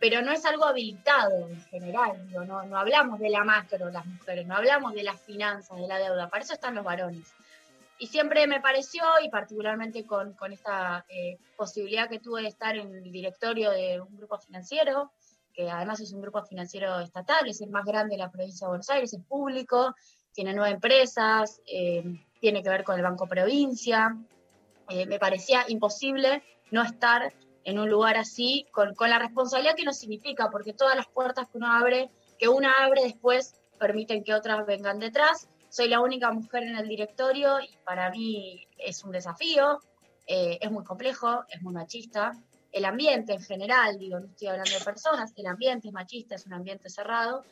Pero 0.00 0.22
no 0.22 0.32
es 0.32 0.44
algo 0.44 0.64
habilitado 0.64 1.48
en 1.48 1.60
general, 1.64 2.30
no, 2.30 2.62
no 2.62 2.78
hablamos 2.78 3.18
de 3.18 3.30
la 3.30 3.42
macro, 3.42 3.90
las 3.90 4.06
mujeres, 4.06 4.46
no 4.46 4.54
hablamos 4.54 4.94
de 4.94 5.02
las 5.02 5.20
finanzas, 5.20 5.76
de 5.76 5.88
la 5.88 5.98
deuda, 5.98 6.28
para 6.28 6.44
eso 6.44 6.54
están 6.54 6.76
los 6.76 6.84
varones. 6.84 7.32
Y 7.98 8.06
siempre 8.06 8.46
me 8.46 8.60
pareció, 8.60 9.02
y 9.24 9.28
particularmente 9.28 10.06
con, 10.06 10.34
con 10.34 10.52
esta 10.52 11.04
eh, 11.08 11.36
posibilidad 11.56 12.08
que 12.08 12.20
tuve 12.20 12.42
de 12.42 12.48
estar 12.48 12.76
en 12.76 12.94
el 12.94 13.10
directorio 13.10 13.72
de 13.72 14.00
un 14.00 14.16
grupo 14.16 14.38
financiero, 14.38 15.10
que 15.52 15.68
además 15.68 15.98
es 15.98 16.12
un 16.12 16.22
grupo 16.22 16.40
financiero 16.44 17.00
estatal, 17.00 17.48
es 17.48 17.60
el 17.60 17.70
más 17.70 17.84
grande 17.84 18.14
de 18.14 18.22
la 18.22 18.30
provincia 18.30 18.66
de 18.66 18.68
Buenos 18.68 18.90
Aires, 18.90 19.12
es 19.12 19.20
público, 19.24 19.96
tiene 20.32 20.54
nueve 20.54 20.74
empresas, 20.74 21.60
eh, 21.66 22.04
tiene 22.40 22.62
que 22.62 22.70
ver 22.70 22.84
con 22.84 22.94
el 22.94 23.02
Banco 23.02 23.26
Provincia. 23.26 24.16
Eh, 24.88 25.04
me 25.06 25.18
parecía 25.18 25.64
imposible 25.66 26.44
no 26.70 26.82
estar 26.82 27.32
en 27.68 27.78
un 27.78 27.88
lugar 27.88 28.16
así, 28.16 28.66
con, 28.72 28.94
con 28.94 29.10
la 29.10 29.18
responsabilidad 29.18 29.76
que 29.76 29.84
nos 29.84 29.98
significa, 29.98 30.48
porque 30.50 30.72
todas 30.72 30.96
las 30.96 31.06
puertas 31.06 31.48
que 31.48 31.58
uno 31.58 31.72
abre, 31.72 32.10
que 32.38 32.48
una 32.48 32.72
abre 32.80 33.02
después, 33.02 33.54
permiten 33.78 34.24
que 34.24 34.34
otras 34.34 34.66
vengan 34.66 34.98
detrás 34.98 35.48
soy 35.68 35.88
la 35.88 36.00
única 36.00 36.30
mujer 36.32 36.62
en 36.64 36.76
el 36.76 36.88
directorio 36.88 37.60
y 37.60 37.68
para 37.84 38.10
mí 38.10 38.66
es 38.78 39.04
un 39.04 39.12
desafío, 39.12 39.80
eh, 40.26 40.58
es 40.60 40.70
muy 40.70 40.84
complejo, 40.84 41.44
es 41.48 41.62
muy 41.62 41.74
machista. 41.74 42.32
El 42.72 42.84
ambiente 42.84 43.32
en 43.32 43.42
general, 43.42 43.98
digo, 43.98 44.18
no 44.18 44.26
estoy 44.26 44.48
hablando 44.48 44.72
de 44.78 44.84
personas, 44.84 45.32
el 45.36 45.46
ambiente 45.46 45.88
es 45.88 45.94
machista, 45.94 46.34
es 46.34 46.46
un 46.46 46.54
ambiente 46.54 46.88
cerrado 46.90 47.44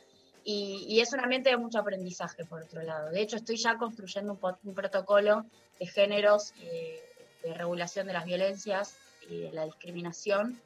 y, 0.43 0.85
y 0.87 0.99
es 0.99 1.13
un 1.13 1.19
ambiente 1.19 1.49
de 1.49 1.57
mucho 1.57 1.79
aprendizaje, 1.79 2.45
por 2.45 2.63
otro 2.63 2.81
lado. 2.81 3.09
De 3.09 3.21
hecho, 3.21 3.35
estoy 3.35 3.57
ya 3.57 3.77
construyendo 3.77 4.33
un, 4.33 4.55
un 4.63 4.73
protocolo 4.75 5.45
de 5.79 5.87
géneros, 5.87 6.53
eh, 6.61 7.01
de 7.43 7.53
regulación 7.53 8.07
de 8.07 8.13
las 8.13 8.25
violencias 8.25 8.95
y 9.29 9.49
la 9.51 9.65
discriminación, 9.65 10.59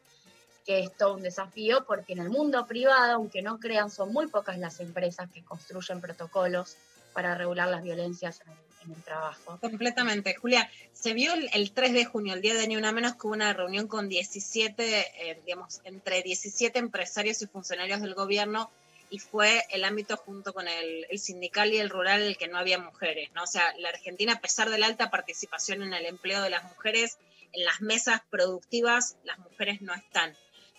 que 0.65 0.81
es 0.81 0.95
todo 0.95 1.15
un 1.15 1.23
desafío, 1.23 1.85
porque 1.85 2.13
en 2.13 2.19
el 2.19 2.29
mundo 2.29 2.65
privado, 2.67 3.13
aunque 3.13 3.41
no 3.41 3.59
crean, 3.59 3.89
son 3.89 4.13
muy 4.13 4.27
pocas 4.27 4.57
las 4.57 4.79
empresas 4.79 5.29
que 5.31 5.43
construyen 5.43 6.01
protocolos 6.01 6.75
para 7.13 7.35
regular 7.35 7.67
las 7.67 7.83
violencias 7.83 8.41
en 8.41 8.51
el, 8.51 8.57
en 8.85 8.95
el 8.97 9.03
trabajo. 9.03 9.57
Completamente. 9.59 10.35
Julia, 10.35 10.69
se 10.93 11.13
vio 11.13 11.33
el, 11.33 11.49
el 11.53 11.71
3 11.71 11.93
de 11.93 12.05
junio, 12.05 12.33
el 12.33 12.41
día 12.41 12.53
de 12.53 12.67
Ni 12.67 12.77
Una 12.77 12.91
Menos, 12.91 13.15
que 13.15 13.27
hubo 13.27 13.33
una 13.33 13.53
reunión 13.53 13.87
con 13.87 14.07
17, 14.07 15.29
eh, 15.29 15.41
digamos, 15.45 15.81
entre 15.83 16.21
17 16.21 16.77
empresarios 16.79 17.41
y 17.41 17.47
funcionarios 17.47 18.01
del 18.01 18.13
gobierno 18.13 18.69
y 19.09 19.19
fue 19.19 19.65
el 19.71 19.83
ámbito 19.83 20.15
junto 20.15 20.53
con 20.53 20.69
el, 20.69 21.05
el 21.09 21.19
sindical 21.19 21.73
y 21.73 21.77
el 21.77 21.89
rural 21.89 22.21
el 22.21 22.37
que 22.37 22.47
no 22.47 22.57
había 22.57 22.79
mujeres, 22.79 23.29
¿no? 23.33 23.43
O 23.43 23.47
sea, 23.47 23.73
la 23.77 23.89
Argentina, 23.89 24.33
a 24.33 24.39
pesar 24.39 24.69
de 24.69 24.77
la 24.77 24.85
alta 24.85 25.11
participación 25.11 25.83
en 25.83 25.93
el 25.93 26.05
empleo 26.05 26.41
de 26.41 26.49
las 26.49 26.63
mujeres, 26.63 27.17
en 27.53 27.65
las 27.65 27.81
mesas 27.81 28.21
productivas, 28.29 29.17
las 29.23 29.37
mujeres 29.39 29.81
no 29.81 29.93
están. 29.93 30.35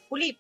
Juli, 0.09 0.39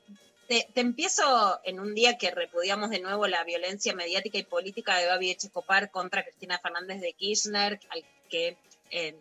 te, 0.49 0.69
empiezo 0.75 1.61
en 1.65 1.81
un 1.81 1.95
día 1.95 2.19
que 2.19 2.31
repudiamos 2.31 2.91
de 2.91 3.01
nuevo 3.01 3.27
la 3.27 3.45
violencia 3.45 3.95
mediática 3.95 4.39
y 4.39 4.45
política 4.45 4.97
de 4.99 5.07
Babi 5.07 5.31
Echecopar 5.31 5.91
contra 5.91 6.23
Cristina 6.23 6.59
Fernández 6.59 7.01
de 7.01 7.13
Kirchner, 7.15 7.81
al 7.91 8.05
que 8.29 8.57
eh, 8.91 9.17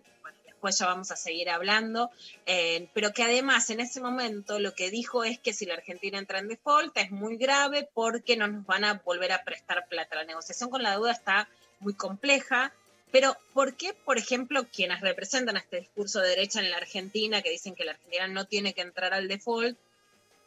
después 0.46 0.78
ya 0.78 0.88
vamos 0.88 1.10
a 1.12 1.16
seguir 1.16 1.50
hablando, 1.50 2.12
eh, 2.46 2.88
pero 2.94 3.14
que 3.14 3.24
además 3.24 3.70
en 3.70 3.80
ese 3.80 4.02
momento 4.02 4.60
lo 4.60 4.74
que 4.74 4.92
dijo 4.92 5.24
es 5.24 5.40
que 5.40 5.54
si 5.54 5.66
la 5.66 5.76
Argentina 5.76 6.20
entra 6.20 6.40
en 6.40 6.48
default 6.48 6.96
es 6.98 7.12
muy 7.12 7.38
grave 7.38 7.90
porque 7.94 8.38
no 8.38 8.48
nos 8.48 8.66
van 8.66 8.84
a 8.84 9.02
volver 9.06 9.32
a 9.32 9.44
prestar 9.44 9.88
plata. 9.88 10.18
La 10.18 10.26
negociación 10.26 10.70
con 10.70 10.84
la 10.84 10.92
deuda 10.92 11.14
está 11.14 11.50
muy 11.80 11.94
compleja. 11.94 12.74
Pero, 13.12 13.36
¿por 13.54 13.76
qué, 13.76 13.94
por 13.94 14.18
ejemplo, 14.18 14.68
quienes 14.70 15.02
representan 15.02 15.58
este 15.58 15.82
discurso 15.82 16.22
de 16.22 16.30
derecha 16.30 16.60
en 16.60 16.72
la 16.72 16.78
Argentina, 16.78 17.42
que 17.42 17.50
dicen 17.50 17.76
que 17.76 17.84
la 17.84 17.92
Argentina 17.92 18.28
no 18.28 18.46
tiene 18.46 18.74
que 18.74 18.82
entrar 18.82 19.14
al 19.14 19.28
default, 19.28 19.78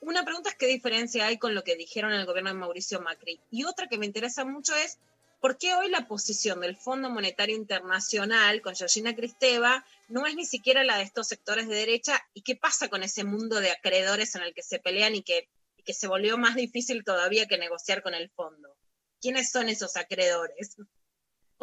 una 0.01 0.24
pregunta 0.24 0.51
es 0.51 0.57
qué 0.57 0.66
diferencia 0.66 1.27
hay 1.27 1.39
con 1.39 1.55
lo 1.55 1.65
que 1.65 1.77
dijeron 1.77 2.12
el 2.12 2.27
gobierno 2.27 2.51
de 2.51 2.59
Mauricio 2.59 3.01
Macri. 3.01 3.41
Y 3.51 3.65
otra 3.65 3.89
que 3.89 3.99
me 3.99 4.07
interesa 4.07 4.45
mucho 4.45 4.74
es 4.74 4.99
por 5.41 5.59
qué 5.59 5.74
hoy 5.74 5.89
la 5.89 6.07
posición 6.07 6.61
del 6.61 6.77
Fondo 6.77 7.11
Monetario 7.11 7.57
Internacional 7.57 8.61
con 8.62 8.74
Georgina 8.74 9.15
Cristeva 9.15 9.85
no 10.09 10.27
es 10.27 10.35
ni 10.35 10.45
siquiera 10.47 10.85
la 10.85 10.99
de 10.99 11.05
estos 11.05 11.28
sectores 11.28 11.69
de 11.69 11.74
derecha 11.74 12.23
y 12.35 12.43
qué 12.43 12.57
pasa 12.57 12.89
con 12.89 13.03
ese 13.03 13.24
mundo 13.24 13.61
de 13.61 13.70
acreedores 13.70 14.35
en 14.35 14.43
el 14.43 14.55
que 14.55 14.62
se 14.62 14.78
pelean 14.78 15.15
y 15.15 15.23
que, 15.23 15.49
y 15.77 15.82
que 15.82 15.95
se 15.95 16.07
volvió 16.07 16.39
más 16.39 16.55
difícil 16.55 17.05
todavía 17.05 17.47
que 17.47 17.59
negociar 17.59 18.03
con 18.03 18.15
el 18.15 18.31
fondo. 18.31 18.77
¿Quiénes 19.20 19.51
son 19.51 19.69
esos 19.69 19.97
acreedores? 19.97 20.77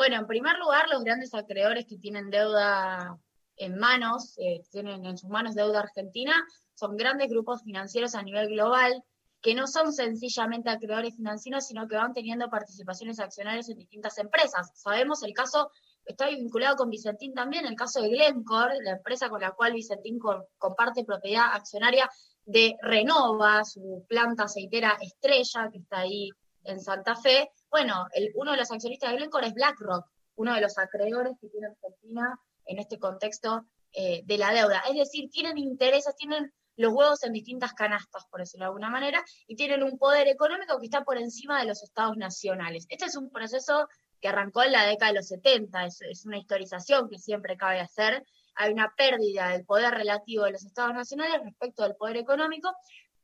Bueno, 0.02 0.16
en 0.16 0.26
primer 0.26 0.58
lugar, 0.58 0.90
los 0.90 1.04
grandes 1.04 1.32
acreedores 1.36 1.86
que 1.86 1.96
tienen 1.96 2.32
deuda 2.32 3.20
en 3.56 3.78
manos, 3.78 4.34
eh, 4.40 4.64
tienen 4.72 5.06
en 5.06 5.16
sus 5.16 5.30
manos 5.30 5.54
deuda 5.54 5.82
argentina, 5.82 6.34
son 6.74 6.98
grandes 6.98 7.30
grupos 7.30 7.62
financieros 7.62 8.16
a 8.16 8.24
nivel 8.24 8.48
global 8.48 9.04
que 9.42 9.54
no 9.54 9.68
son 9.68 9.94
sencillamente 9.94 10.72
acreedores 10.72 11.16
financieros, 11.16 11.68
sino 11.68 11.88
que 11.88 11.98
van 11.98 12.14
teniendo 12.14 12.50
participaciones 12.50 13.20
accionarias 13.20 13.70
en 13.70 13.78
distintas 13.78 14.18
empresas. 14.18 14.72
Sabemos 14.74 15.22
el 15.22 15.34
caso, 15.34 15.70
está 16.04 16.30
vinculado 16.30 16.78
con 16.78 16.90
Vicentín 16.90 17.36
también, 17.36 17.68
el 17.68 17.76
caso 17.76 18.02
de 18.02 18.10
Glencore, 18.10 18.80
la 18.82 18.94
empresa 18.94 19.30
con 19.30 19.40
la 19.40 19.52
cual 19.52 19.74
Vicentín 19.74 20.18
co- 20.18 20.48
comparte 20.58 21.06
propiedad 21.06 21.54
accionaria 21.54 22.10
de 22.44 22.76
Renova, 22.82 23.64
su 23.66 24.04
planta 24.10 24.46
aceitera 24.46 24.98
estrella 25.00 25.70
que 25.72 25.78
está 25.78 26.00
ahí 26.00 26.32
en 26.64 26.80
Santa 26.80 27.16
Fe. 27.16 27.52
Bueno, 27.72 28.06
el- 28.14 28.32
uno 28.36 28.52
de 28.52 28.58
los 28.58 28.70
accionistas 28.72 29.10
de 29.12 29.18
Glencore 29.18 29.48
es 29.48 29.54
BlackRock, 29.54 30.06
uno 30.36 30.54
de 30.54 30.62
los 30.62 30.78
acreedores 30.78 31.34
que 31.40 31.48
tiene 31.48 31.68
Argentina 31.68 32.38
en 32.66 32.80
este 32.80 33.00
contexto 33.00 33.66
eh, 33.94 34.22
de 34.26 34.38
la 34.38 34.54
deuda. 34.54 34.84
Es 34.90 34.96
decir, 34.96 35.30
tienen 35.30 35.58
intereses, 35.58 36.16
tienen 36.16 36.54
los 36.78 36.94
huevos 36.94 37.24
en 37.24 37.34
distintas 37.34 37.74
canastas, 37.74 38.26
por 38.32 38.40
decirlo 38.40 38.64
de 38.66 38.68
alguna 38.68 38.90
manera, 38.90 39.22
y 39.48 39.56
tienen 39.58 39.84
un 39.84 39.98
poder 39.98 40.28
económico 40.30 40.80
que 40.80 40.86
está 40.86 41.04
por 41.04 41.18
encima 41.18 41.60
de 41.60 41.66
los 41.68 41.84
estados 41.84 42.16
nacionales. 42.16 42.86
Este 42.90 43.06
es 43.06 43.18
un 43.18 43.30
proceso 43.30 43.88
que 44.22 44.30
arrancó 44.30 44.64
en 44.64 44.72
la 44.72 44.86
década 44.86 45.12
de 45.12 45.18
los 45.18 45.28
70, 45.28 45.86
es, 45.86 46.26
una 46.26 46.38
historización 46.38 47.10
que 47.10 47.20
siempre 47.20 47.58
cabe 47.58 47.80
hacer. 47.82 48.26
Hay 48.56 48.72
una 48.72 48.94
pérdida 48.96 49.50
del 49.50 49.66
poder 49.66 49.94
relativo 49.94 50.46
de 50.46 50.52
los 50.52 50.64
estados 50.64 50.94
nacionales 50.94 51.42
respecto 51.44 51.84
del 51.84 51.96
poder 51.96 52.18
económico, 52.18 52.74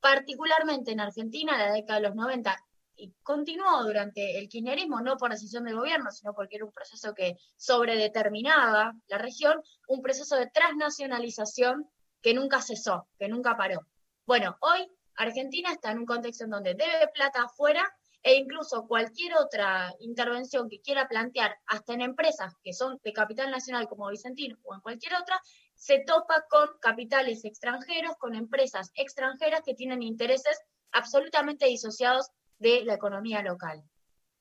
particularmente 0.01 0.91
en 0.91 0.99
Argentina, 0.99 1.53
en 1.53 1.59
la 1.59 1.71
década 1.71 1.99
de 2.01 2.07
los 2.07 2.15
90, 2.15 2.57
y 2.97 3.13
continuó 3.23 3.83
durante 3.83 4.39
el 4.39 4.49
kirchnerismo, 4.49 5.01
no 5.01 5.17
por 5.17 5.31
decisión 5.31 5.63
del 5.63 5.75
gobierno, 5.75 6.11
sino 6.11 6.33
porque 6.33 6.57
era 6.57 6.65
un 6.65 6.71
proceso 6.71 7.13
que 7.13 7.37
sobredeterminaba 7.55 8.93
la 9.07 9.17
región, 9.17 9.61
un 9.87 10.01
proceso 10.01 10.35
de 10.35 10.49
transnacionalización 10.49 11.87
que 12.21 12.33
nunca 12.33 12.61
cesó, 12.61 13.07
que 13.17 13.27
nunca 13.27 13.55
paró. 13.55 13.85
Bueno, 14.25 14.57
hoy 14.61 14.91
Argentina 15.15 15.71
está 15.71 15.91
en 15.91 15.99
un 15.99 16.05
contexto 16.05 16.43
en 16.43 16.49
donde 16.49 16.73
debe 16.73 17.07
plata 17.13 17.43
afuera 17.43 17.87
e 18.23 18.35
incluso 18.35 18.87
cualquier 18.87 19.35
otra 19.35 19.93
intervención 19.99 20.67
que 20.67 20.81
quiera 20.81 21.07
plantear, 21.07 21.55
hasta 21.67 21.93
en 21.93 22.01
empresas 22.01 22.55
que 22.63 22.73
son 22.73 22.99
de 23.03 23.13
capital 23.13 23.51
nacional 23.51 23.87
como 23.87 24.09
Vicentín 24.09 24.57
o 24.63 24.73
en 24.73 24.81
cualquier 24.81 25.13
otra, 25.15 25.39
se 25.75 25.99
topa 25.99 26.43
con 26.49 26.67
capitales 26.81 27.45
extranjeros, 27.45 28.17
con 28.17 28.35
empresas 28.35 28.91
extranjeras 28.95 29.61
que 29.63 29.75
tienen 29.75 30.01
intereses 30.01 30.59
absolutamente 30.91 31.67
disociados 31.67 32.31
de 32.59 32.83
la 32.83 32.93
economía 32.95 33.41
local. 33.41 33.83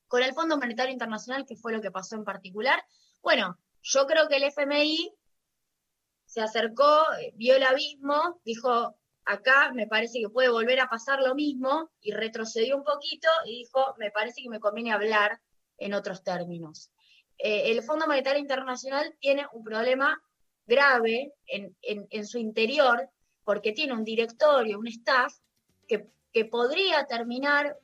Con 0.07 0.23
el 0.23 0.33
Fondo 0.33 0.57
Monetario 0.57 0.93
Internacional, 0.93 1.45
que 1.45 1.55
fue 1.55 1.73
lo 1.73 1.81
que 1.81 1.91
pasó 1.91 2.15
en 2.15 2.23
particular, 2.23 2.83
bueno, 3.21 3.57
yo 3.81 4.05
creo 4.07 4.27
que 4.27 4.37
el 4.37 4.43
FMI 4.43 5.13
se 6.25 6.41
acercó, 6.41 7.03
eh, 7.19 7.31
vio 7.35 7.55
el 7.55 7.63
abismo, 7.63 8.39
dijo, 8.43 8.95
acá 9.25 9.71
me 9.73 9.87
parece 9.87 10.19
que 10.19 10.29
puede 10.29 10.49
volver 10.49 10.79
a 10.79 10.89
pasar 10.89 11.21
lo 11.21 11.35
mismo, 11.35 11.89
y 12.01 12.11
retrocedió 12.11 12.77
un 12.77 12.83
poquito 12.83 13.27
y 13.45 13.59
dijo, 13.59 13.95
me 13.97 14.11
parece 14.11 14.41
que 14.41 14.49
me 14.49 14.59
conviene 14.59 14.91
hablar 14.93 15.39
en 15.77 15.93
otros 15.93 16.23
términos. 16.23 16.89
Eh, 17.37 17.71
el 17.71 17.83
Fondo 17.83 18.07
Monetario 18.07 18.39
Internacional 18.41 19.15
tiene 19.19 19.45
un 19.53 19.63
problema 19.63 20.21
grave 20.65 21.33
en, 21.45 21.75
en- 21.81 22.07
en 22.09 22.25
su 22.25 22.37
interior, 22.39 23.09
porque 23.43 23.71
tiene 23.71 23.93
un 23.93 24.03
directorio, 24.03 24.79
un 24.79 24.87
staff, 24.87 25.33
que, 25.87 26.09
que 26.33 26.43
podría 26.45 27.05
terminar 27.05 27.77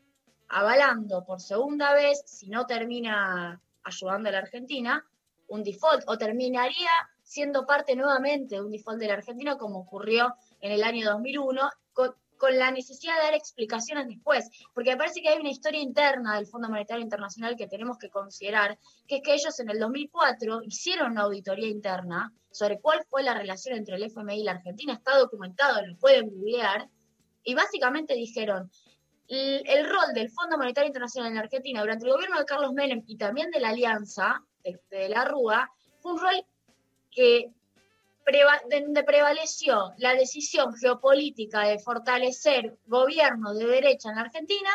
avalando 0.53 1.25
por 1.25 1.41
segunda 1.41 1.93
vez, 1.93 2.21
si 2.25 2.47
no 2.47 2.65
termina 2.65 3.59
ayudando 3.84 4.30
a 4.30 4.31
la 4.31 4.38
Argentina, 4.39 5.03
un 5.47 5.63
default, 5.63 6.03
o 6.07 6.17
terminaría 6.17 6.89
siendo 7.23 7.65
parte 7.65 7.95
nuevamente 7.95 8.55
de 8.55 8.61
un 8.61 8.69
default 8.69 8.99
de 8.99 9.07
la 9.07 9.15
Argentina, 9.15 9.57
como 9.57 9.80
ocurrió 9.80 10.35
en 10.61 10.71
el 10.71 10.84
año 10.84 11.09
2001, 11.09 11.69
con, 11.93 12.13
la 12.57 12.71
necesidad 12.71 13.15
de 13.15 13.23
dar 13.23 13.34
explicaciones 13.35 14.05
después, 14.05 14.49
porque 14.73 14.91
me 14.91 14.97
parece 14.97 15.21
que 15.21 15.30
hay 15.30 15.39
una 15.39 15.49
historia 15.49 15.80
interna 15.80 16.35
del 16.35 16.45
Fondo 16.45 16.69
Monetario 16.69 17.01
Internacional 17.01 17.55
que 17.55 17.67
tenemos 17.67 17.97
que 17.97 18.09
considerar, 18.09 18.77
que 19.07 19.17
es 19.17 19.21
que 19.23 19.34
ellos 19.34 19.57
en 19.61 19.69
el 19.69 19.80
2004 19.80 20.61
hicieron 20.63 21.13
una 21.13 21.21
auditoría 21.21 21.69
interna 21.69 22.34
sobre 22.51 22.81
cuál 22.81 23.01
fue 23.09 23.23
la 23.23 23.34
relación 23.34 23.77
entre 23.77 23.95
el 23.95 24.03
FMI 24.03 24.41
y 24.41 24.43
la 24.43 24.51
Argentina, 24.51 24.93
está 24.93 25.17
documentado, 25.17 25.85
lo 25.85 25.97
pueden 25.97 26.30
googlear, 26.30 26.89
y 27.43 27.55
básicamente 27.55 28.13
dijeron, 28.13 28.69
el, 29.27 29.89
rol 29.89 30.13
del 30.13 30.29
Fondo 30.29 30.57
Monetario 30.57 30.87
Internacional 30.87 31.31
en 31.31 31.37
Argentina 31.37 31.81
durante 31.81 32.05
el 32.05 32.11
gobierno 32.11 32.39
de 32.39 32.45
Carlos 32.45 32.73
Menem 32.73 33.03
y 33.07 33.17
también 33.17 33.51
de 33.51 33.59
la 33.59 33.69
Alianza, 33.69 34.43
de, 34.63 34.79
de 34.89 35.09
la 35.09 35.25
Rúa, 35.25 35.69
fue 35.99 36.13
un 36.13 36.19
rol 36.19 36.45
que 37.09 37.51
donde 38.69 39.03
prevaleció 39.03 39.93
la 39.97 40.15
decisión 40.15 40.73
geopolítica 40.73 41.61
de 41.61 41.79
fortalecer 41.79 42.77
gobiernos 42.85 43.57
de 43.57 43.65
derecha 43.65 44.11
en 44.11 44.17
Argentina 44.17 44.69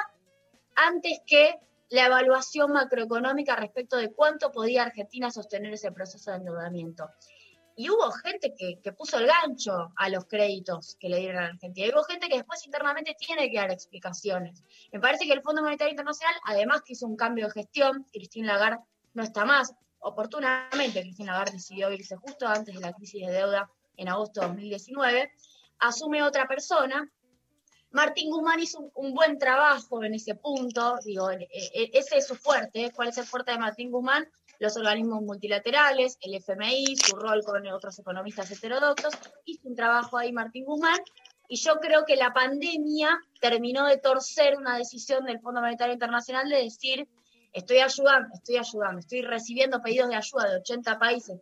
antes 0.76 1.20
que 1.26 1.58
la 1.90 2.06
evaluación 2.06 2.72
macroeconómica 2.72 3.56
respecto 3.56 3.96
de 3.96 4.12
cuánto 4.12 4.52
podía 4.52 4.82
Argentina 4.82 5.30
sostener 5.30 5.72
ese 5.72 5.90
proceso 5.92 6.30
de 6.30 6.38
endeudamiento. 6.38 7.08
Y 7.80 7.90
hubo 7.90 8.10
gente 8.10 8.56
que, 8.58 8.80
que 8.82 8.92
puso 8.92 9.18
el 9.18 9.28
gancho 9.28 9.92
a 9.94 10.08
los 10.08 10.24
créditos 10.24 10.96
que 10.98 11.08
le 11.08 11.20
dieron 11.20 11.44
a 11.44 11.46
Argentina. 11.46 11.86
Hubo 11.94 12.02
gente 12.02 12.28
que 12.28 12.38
después 12.38 12.66
internamente 12.66 13.14
tiene 13.16 13.48
que 13.48 13.56
dar 13.56 13.70
explicaciones. 13.70 14.64
Me 14.90 14.98
parece 14.98 15.26
que 15.26 15.32
el 15.32 15.42
Fondo 15.42 15.62
Monetario 15.62 15.92
Internacional, 15.92 16.34
además 16.44 16.82
que 16.84 16.94
hizo 16.94 17.06
un 17.06 17.14
cambio 17.14 17.46
de 17.46 17.52
gestión, 17.52 18.04
Christine 18.12 18.48
Lagarde 18.48 18.80
no 19.14 19.22
está 19.22 19.44
más. 19.44 19.72
Oportunamente, 20.00 21.02
Christine 21.02 21.30
Lagarde 21.30 21.52
decidió 21.52 21.92
irse 21.92 22.16
justo 22.16 22.48
antes 22.48 22.74
de 22.74 22.80
la 22.80 22.92
crisis 22.92 23.24
de 23.24 23.32
deuda 23.32 23.70
en 23.96 24.08
agosto 24.08 24.40
de 24.40 24.48
2019. 24.48 25.32
Asume 25.78 26.24
otra 26.24 26.48
persona. 26.48 27.08
Martín 27.90 28.30
Guzmán 28.30 28.60
hizo 28.60 28.90
un, 28.94 29.14
buen 29.14 29.38
trabajo 29.38 30.04
en 30.04 30.14
ese 30.14 30.34
punto. 30.34 30.98
Digo, 31.04 31.30
e- 31.30 31.48
e- 31.50 31.90
ese 31.94 32.18
es 32.18 32.26
su 32.26 32.34
fuerte. 32.34 32.92
¿Cuál 32.94 33.08
es 33.08 33.18
el 33.18 33.24
fuerte 33.24 33.52
de 33.52 33.58
Martín 33.58 33.90
Guzmán? 33.90 34.28
Los 34.58 34.76
organismos 34.76 35.22
multilaterales, 35.22 36.18
el 36.20 36.34
FMI, 36.34 36.96
su 36.96 37.16
rol 37.16 37.42
con 37.44 37.66
otros 37.68 37.98
economistas 37.98 38.50
heterodoxos. 38.50 39.14
Hizo 39.44 39.68
un 39.68 39.74
trabajo 39.74 40.18
ahí 40.18 40.32
Martín 40.32 40.64
Guzmán. 40.64 40.98
Y 41.48 41.56
yo 41.56 41.76
creo 41.76 42.04
que 42.04 42.16
la 42.16 42.32
pandemia 42.32 43.18
terminó 43.40 43.86
de 43.86 43.96
torcer 43.96 44.56
una 44.56 44.76
decisión 44.76 45.24
del 45.24 45.40
Fondo 45.40 45.62
Monetario 45.62 45.94
Internacional 45.94 46.48
de 46.48 46.64
decir, 46.64 47.08
estoy 47.54 47.78
ayudando, 47.78 48.28
estoy 48.34 48.58
ayudando, 48.58 48.98
estoy 49.00 49.22
recibiendo 49.22 49.80
pedidos 49.80 50.10
de 50.10 50.16
ayuda 50.16 50.50
de 50.50 50.56
80 50.56 50.98
países 50.98 51.40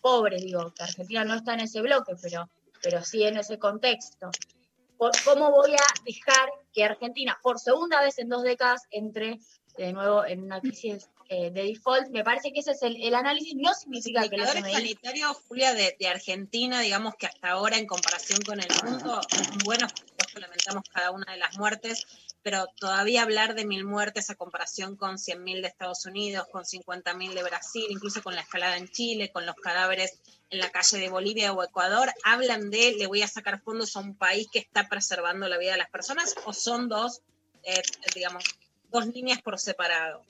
pobres, 0.00 0.42
digo, 0.42 0.72
que 0.72 0.84
Argentina 0.84 1.24
no 1.24 1.34
está 1.34 1.54
en 1.54 1.60
ese 1.60 1.82
bloque, 1.82 2.14
pero, 2.22 2.48
pero 2.82 3.02
sí 3.02 3.24
en 3.24 3.36
ese 3.36 3.58
contexto. 3.58 4.30
¿Cómo 4.98 5.50
voy 5.50 5.72
a 5.72 6.02
dejar 6.04 6.50
que 6.72 6.84
Argentina, 6.84 7.38
por 7.42 7.58
segunda 7.58 8.00
vez 8.00 8.18
en 8.18 8.28
dos 8.28 8.42
décadas, 8.42 8.82
entre 8.90 9.38
de 9.76 9.92
nuevo 9.92 10.24
en 10.24 10.44
una 10.44 10.60
crisis 10.60 11.08
eh, 11.28 11.50
de 11.50 11.64
default? 11.64 12.08
Me 12.08 12.24
parece 12.24 12.52
que 12.52 12.60
ese 12.60 12.72
es 12.72 12.82
el, 12.82 12.96
el 13.02 13.14
análisis. 13.14 13.54
No 13.56 13.74
significa 13.74 14.26
que 14.28 14.36
el 14.36 14.46
sanitarios, 14.46 15.36
Julia, 15.48 15.74
de, 15.74 15.96
de 15.98 16.08
Argentina, 16.08 16.80
digamos 16.80 17.14
que 17.16 17.26
hasta 17.26 17.50
ahora 17.50 17.76
en 17.76 17.86
comparación 17.86 18.40
con 18.42 18.58
el 18.60 18.68
mundo, 18.84 19.20
bueno, 19.64 19.86
por 19.88 20.06
supuesto 20.08 20.40
lamentamos 20.40 20.84
cada 20.92 21.10
una 21.10 21.32
de 21.32 21.38
las 21.38 21.58
muertes, 21.58 22.06
pero 22.42 22.66
todavía 22.78 23.22
hablar 23.22 23.54
de 23.54 23.66
mil 23.66 23.84
muertes 23.84 24.30
a 24.30 24.34
comparación 24.34 24.96
con 24.96 25.16
100.000 25.16 25.62
de 25.62 25.68
Estados 25.68 26.06
Unidos, 26.06 26.46
con 26.50 26.64
50.000 26.64 27.34
de 27.34 27.42
Brasil, 27.42 27.86
incluso 27.90 28.22
con 28.22 28.34
la 28.34 28.42
escalada 28.42 28.76
en 28.76 28.88
Chile, 28.88 29.30
con 29.32 29.44
los 29.44 29.56
cadáveres 29.56 30.20
en 30.50 30.58
la 30.58 30.70
calle 30.70 30.98
de 30.98 31.08
Bolivia 31.08 31.52
o 31.52 31.62
Ecuador, 31.62 32.08
hablan 32.24 32.70
de 32.70 32.94
le 32.98 33.06
voy 33.06 33.22
a 33.22 33.28
sacar 33.28 33.60
fondos 33.60 33.96
a 33.96 34.00
un 34.00 34.16
país 34.16 34.46
que 34.52 34.58
está 34.58 34.88
preservando 34.88 35.48
la 35.48 35.58
vida 35.58 35.72
de 35.72 35.78
las 35.78 35.90
personas 35.90 36.34
o 36.44 36.52
son 36.52 36.88
dos, 36.88 37.22
eh, 37.64 37.82
digamos, 38.14 38.44
dos 38.90 39.06
líneas 39.06 39.42
por 39.42 39.58
separado. 39.58 40.22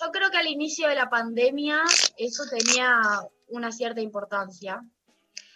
Yo 0.00 0.10
creo 0.12 0.30
que 0.30 0.38
al 0.38 0.46
inicio 0.46 0.88
de 0.88 0.94
la 0.94 1.10
pandemia 1.10 1.82
eso 2.16 2.44
tenía 2.48 3.00
una 3.48 3.72
cierta 3.72 4.00
importancia. 4.00 4.82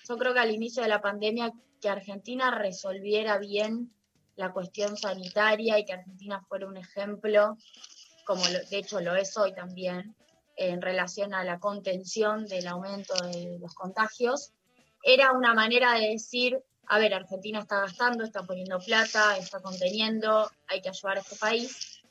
Yo 0.08 0.18
creo 0.18 0.34
que 0.34 0.40
al 0.40 0.50
inicio 0.50 0.82
de 0.82 0.88
la 0.88 1.00
pandemia 1.00 1.52
que 1.80 1.88
Argentina 1.88 2.50
resolviera 2.50 3.38
bien 3.38 3.92
la 4.36 4.52
cuestión 4.52 4.96
sanitaria 4.96 5.78
y 5.78 5.84
que 5.84 5.92
Argentina 5.92 6.44
fuera 6.48 6.66
un 6.66 6.76
ejemplo, 6.76 7.56
como 8.24 8.42
de 8.44 8.78
hecho 8.78 9.00
lo 9.00 9.14
es 9.14 9.36
hoy 9.36 9.54
también, 9.54 10.14
en 10.68 10.82
relación 10.82 11.34
a 11.34 11.44
la 11.44 11.58
contención 11.58 12.46
del 12.46 12.66
aumento 12.66 13.14
de 13.26 13.58
los 13.60 13.74
contagios, 13.74 14.52
era 15.02 15.32
una 15.32 15.54
manera 15.54 15.94
de 15.94 16.10
decir, 16.10 16.58
a 16.86 16.98
ver, 16.98 17.14
Argentina 17.14 17.60
está 17.60 17.80
gastando, 17.80 18.24
está 18.24 18.42
poniendo 18.44 18.78
plata, 18.78 19.36
está 19.36 19.60
conteniendo, 19.60 20.50
hay 20.68 20.80
que 20.80 20.88
ayudar 20.90 21.18
a 21.18 21.20
este 21.20 21.36
país. 21.36 22.02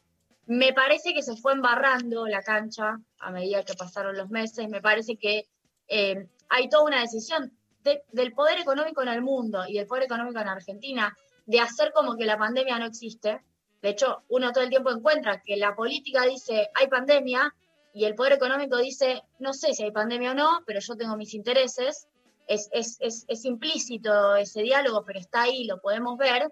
Me 0.48 0.74
parece 0.74 1.14
que 1.14 1.22
se 1.24 1.38
fue 1.38 1.54
embarrando 1.54 2.28
la 2.28 2.42
cancha 2.42 3.00
a 3.20 3.32
medida 3.32 3.64
que 3.64 3.74
pasaron 3.76 4.18
los 4.18 4.30
meses. 4.30 4.68
Me 4.70 4.82
parece 4.82 5.16
que 5.16 5.48
eh, 5.88 6.28
hay 6.50 6.68
toda 6.70 6.84
una 6.84 7.02
decisión 7.02 7.52
de- 7.84 8.04
del 8.12 8.34
poder 8.34 8.60
económico 8.60 9.02
en 9.02 9.10
el 9.10 9.22
mundo 9.22 9.64
y 9.68 9.74
del 9.78 9.88
poder 9.88 10.04
económico 10.04 10.40
en 10.40 10.48
Argentina 10.50 11.16
de 11.46 11.60
hacer 11.60 11.92
como 11.94 12.16
que 12.18 12.26
la 12.26 12.38
pandemia 12.38 12.78
no 12.80 12.86
existe. 12.86 13.42
De 13.82 13.90
hecho, 13.90 14.24
uno 14.30 14.52
todo 14.52 14.64
el 14.64 14.70
tiempo 14.70 14.92
encuentra 14.92 15.42
que 15.42 15.58
la 15.58 15.76
política 15.76 16.24
dice 16.24 16.70
hay 16.76 16.88
pandemia 16.88 17.54
y 17.94 18.06
el 18.06 18.16
poder 18.16 18.34
económico 18.34 18.78
dice 18.78 19.24
no 19.40 19.54
sé 19.54 19.74
si 19.74 19.84
hay 19.84 19.92
pandemia 19.92 20.32
o 20.32 20.36
no, 20.36 20.64
pero 20.66 20.80
yo 20.80 20.96
tengo 20.96 21.18
mis 21.18 21.34
intereses. 21.34 22.08
Es, 22.48 22.70
es, 22.72 22.98
es, 23.00 23.26
es 23.28 23.46
implícito 23.46 24.36
ese 24.36 24.62
diálogo, 24.62 25.04
pero 25.06 25.20
está 25.20 25.44
ahí, 25.44 25.66
lo 25.66 25.80
podemos 25.80 26.18
ver 26.18 26.52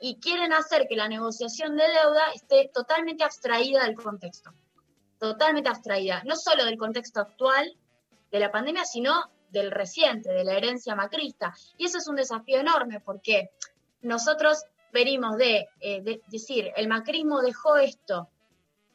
y 0.00 0.16
quieren 0.16 0.52
hacer 0.52 0.86
que 0.88 0.96
la 0.96 1.08
negociación 1.08 1.76
de 1.76 1.84
deuda 1.84 2.32
esté 2.34 2.70
totalmente 2.72 3.24
abstraída 3.24 3.84
del 3.84 3.94
contexto. 3.94 4.52
Totalmente 5.18 5.68
abstraída. 5.68 6.22
No 6.24 6.36
solo 6.36 6.64
del 6.64 6.76
contexto 6.76 7.20
actual 7.20 7.76
de 8.30 8.40
la 8.40 8.50
pandemia, 8.50 8.84
sino 8.84 9.30
del 9.50 9.70
reciente, 9.70 10.30
de 10.32 10.44
la 10.44 10.54
herencia 10.54 10.94
macrista. 10.94 11.54
Y 11.78 11.86
eso 11.86 11.98
es 11.98 12.08
un 12.08 12.16
desafío 12.16 12.58
enorme 12.58 13.00
porque 13.00 13.50
nosotros 14.02 14.64
venimos 14.92 15.36
de, 15.36 15.68
eh, 15.80 16.02
de 16.02 16.20
decir, 16.28 16.72
el 16.76 16.88
macrismo 16.88 17.40
dejó 17.40 17.76
esto, 17.76 18.28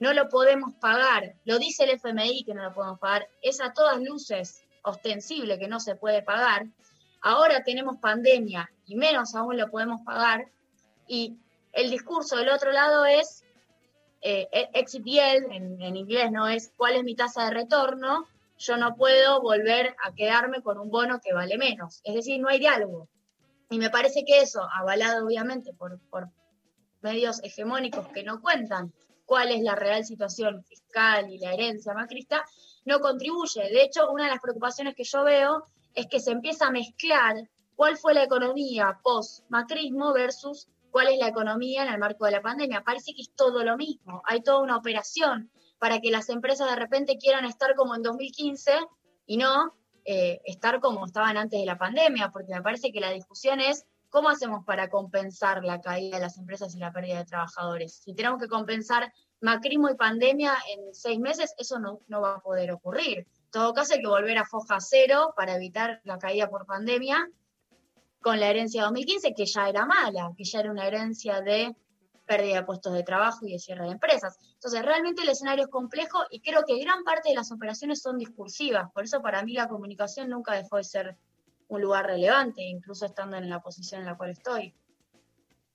no 0.01 0.13
lo 0.13 0.29
podemos 0.29 0.73
pagar, 0.81 1.35
lo 1.45 1.59
dice 1.59 1.83
el 1.83 1.91
FMI 1.91 2.43
que 2.43 2.55
no 2.55 2.63
lo 2.63 2.73
podemos 2.73 2.99
pagar, 2.99 3.29
es 3.43 3.61
a 3.61 3.71
todas 3.71 4.01
luces 4.01 4.63
ostensible 4.81 5.59
que 5.59 5.67
no 5.67 5.79
se 5.79 5.93
puede 5.93 6.23
pagar. 6.23 6.65
Ahora 7.21 7.63
tenemos 7.63 7.97
pandemia 7.97 8.67
y 8.87 8.95
menos 8.95 9.35
aún 9.35 9.57
lo 9.57 9.69
podemos 9.69 10.01
pagar. 10.03 10.47
Y 11.07 11.37
el 11.71 11.91
discurso 11.91 12.37
del 12.37 12.49
otro 12.49 12.71
lado 12.71 13.05
es, 13.05 13.45
eh, 14.21 14.47
exit 14.73 15.03
yield, 15.05 15.51
en, 15.51 15.95
inglés 15.95 16.31
no 16.31 16.47
es 16.47 16.73
cuál 16.75 16.95
es 16.95 17.03
mi 17.03 17.13
tasa 17.13 17.45
de 17.45 17.51
retorno, 17.51 18.27
yo 18.57 18.77
no 18.77 18.95
puedo 18.95 19.39
volver 19.39 19.95
a 20.03 20.15
quedarme 20.15 20.63
con 20.63 20.79
un 20.79 20.89
bono 20.89 21.21
que 21.23 21.31
vale 21.31 21.59
menos. 21.59 22.01
Es 22.03 22.15
decir, 22.15 22.41
no 22.41 22.49
hay 22.49 22.57
diálogo. 22.57 23.07
Y 23.69 23.77
me 23.77 23.91
parece 23.91 24.25
que 24.25 24.41
eso, 24.41 24.67
avalado 24.73 25.27
obviamente 25.27 25.73
por 25.73 25.99
medios 27.01 27.39
hegemónicos 27.43 28.07
que 28.07 28.23
no 28.23 28.41
cuentan 28.41 28.91
cuál 29.31 29.49
es 29.49 29.61
la 29.61 29.75
real 29.75 30.03
situación 30.03 30.61
fiscal 30.65 31.31
y 31.31 31.39
la 31.39 31.53
herencia 31.53 31.93
macrista, 31.93 32.43
no 32.83 32.99
contribuye. 32.99 33.61
De 33.61 33.81
hecho, 33.81 34.11
una 34.11 34.25
de 34.25 34.31
las 34.31 34.41
preocupaciones 34.41 34.93
que 34.93 35.05
yo 35.05 35.23
veo 35.23 35.67
es 35.95 36.07
que 36.07 36.19
se 36.19 36.31
empieza 36.31 36.67
a 36.67 36.71
mezclar 36.71 37.49
cuál 37.77 37.95
fue 37.95 38.13
la 38.13 38.23
economía 38.23 38.99
post-macrismo 39.01 40.11
versus 40.11 40.67
cuál 40.89 41.07
es 41.07 41.17
la 41.17 41.29
economía 41.29 41.83
en 41.83 41.93
el 41.93 41.97
marco 41.97 42.25
de 42.25 42.31
la 42.31 42.41
pandemia. 42.41 42.83
Parece 42.83 43.13
que 43.13 43.21
es 43.21 43.31
todo 43.33 43.63
lo 43.63 43.77
mismo. 43.77 44.21
Hay 44.25 44.41
toda 44.41 44.59
una 44.59 44.75
operación 44.75 45.49
para 45.79 46.01
que 46.01 46.11
las 46.11 46.27
empresas 46.27 46.69
de 46.69 46.75
repente 46.75 47.17
quieran 47.17 47.45
estar 47.45 47.73
como 47.75 47.95
en 47.95 48.01
2015 48.01 48.73
y 49.27 49.37
no 49.37 49.73
eh, 50.03 50.41
estar 50.43 50.81
como 50.81 51.05
estaban 51.05 51.37
antes 51.37 51.57
de 51.57 51.65
la 51.65 51.77
pandemia, 51.77 52.31
porque 52.33 52.53
me 52.53 52.61
parece 52.61 52.91
que 52.91 52.99
la 52.99 53.11
discusión 53.11 53.61
es 53.61 53.85
cómo 54.11 54.29
hacemos 54.29 54.63
para 54.65 54.89
compensar 54.89 55.63
la 55.63 55.81
caída 55.81 56.17
de 56.17 56.23
las 56.23 56.37
empresas 56.37 56.75
y 56.75 56.79
la 56.79 56.91
pérdida 56.91 57.17
de 57.17 57.25
trabajadores. 57.25 57.95
Si 58.03 58.13
tenemos 58.13 58.39
que 58.39 58.47
compensar 58.47 59.11
macrismo 59.39 59.89
y 59.89 59.95
pandemia 59.95 60.53
en 60.75 60.93
seis 60.93 61.17
meses, 61.17 61.55
eso 61.57 61.79
no, 61.79 62.01
no 62.07 62.21
va 62.21 62.35
a 62.35 62.41
poder 62.41 62.71
ocurrir. 62.71 63.19
En 63.19 63.51
todo 63.51 63.73
caso, 63.73 63.93
hay 63.93 64.01
que 64.01 64.07
volver 64.07 64.37
a 64.37 64.45
foja 64.45 64.79
cero 64.79 65.33
para 65.35 65.55
evitar 65.55 66.01
la 66.03 66.19
caída 66.19 66.49
por 66.49 66.65
pandemia 66.65 67.27
con 68.21 68.39
la 68.39 68.49
herencia 68.49 68.81
de 68.81 68.85
2015, 68.85 69.33
que 69.33 69.45
ya 69.45 69.69
era 69.69 69.85
mala, 69.85 70.31
que 70.37 70.43
ya 70.43 70.59
era 70.59 70.71
una 70.71 70.85
herencia 70.85 71.41
de 71.41 71.75
pérdida 72.25 72.57
de 72.57 72.63
puestos 72.63 72.93
de 72.93 73.03
trabajo 73.03 73.47
y 73.47 73.53
de 73.53 73.59
cierre 73.59 73.85
de 73.85 73.91
empresas. 73.91 74.37
Entonces, 74.53 74.83
realmente 74.83 75.21
el 75.21 75.29
escenario 75.29 75.63
es 75.63 75.69
complejo 75.69 76.19
y 76.29 76.41
creo 76.41 76.63
que 76.65 76.77
gran 76.79 77.03
parte 77.03 77.29
de 77.29 77.35
las 77.35 77.51
operaciones 77.51 78.01
son 78.01 78.17
discursivas. 78.17 78.91
Por 78.91 79.05
eso, 79.05 79.21
para 79.21 79.41
mí, 79.43 79.53
la 79.53 79.69
comunicación 79.69 80.29
nunca 80.29 80.53
dejó 80.53 80.77
de 80.77 80.83
ser 80.83 81.17
un 81.71 81.81
lugar 81.81 82.05
relevante, 82.05 82.61
incluso 82.61 83.05
estando 83.05 83.37
en 83.37 83.49
la 83.49 83.61
posición 83.61 84.01
en 84.01 84.07
la 84.07 84.17
cual 84.17 84.31
estoy. 84.31 84.73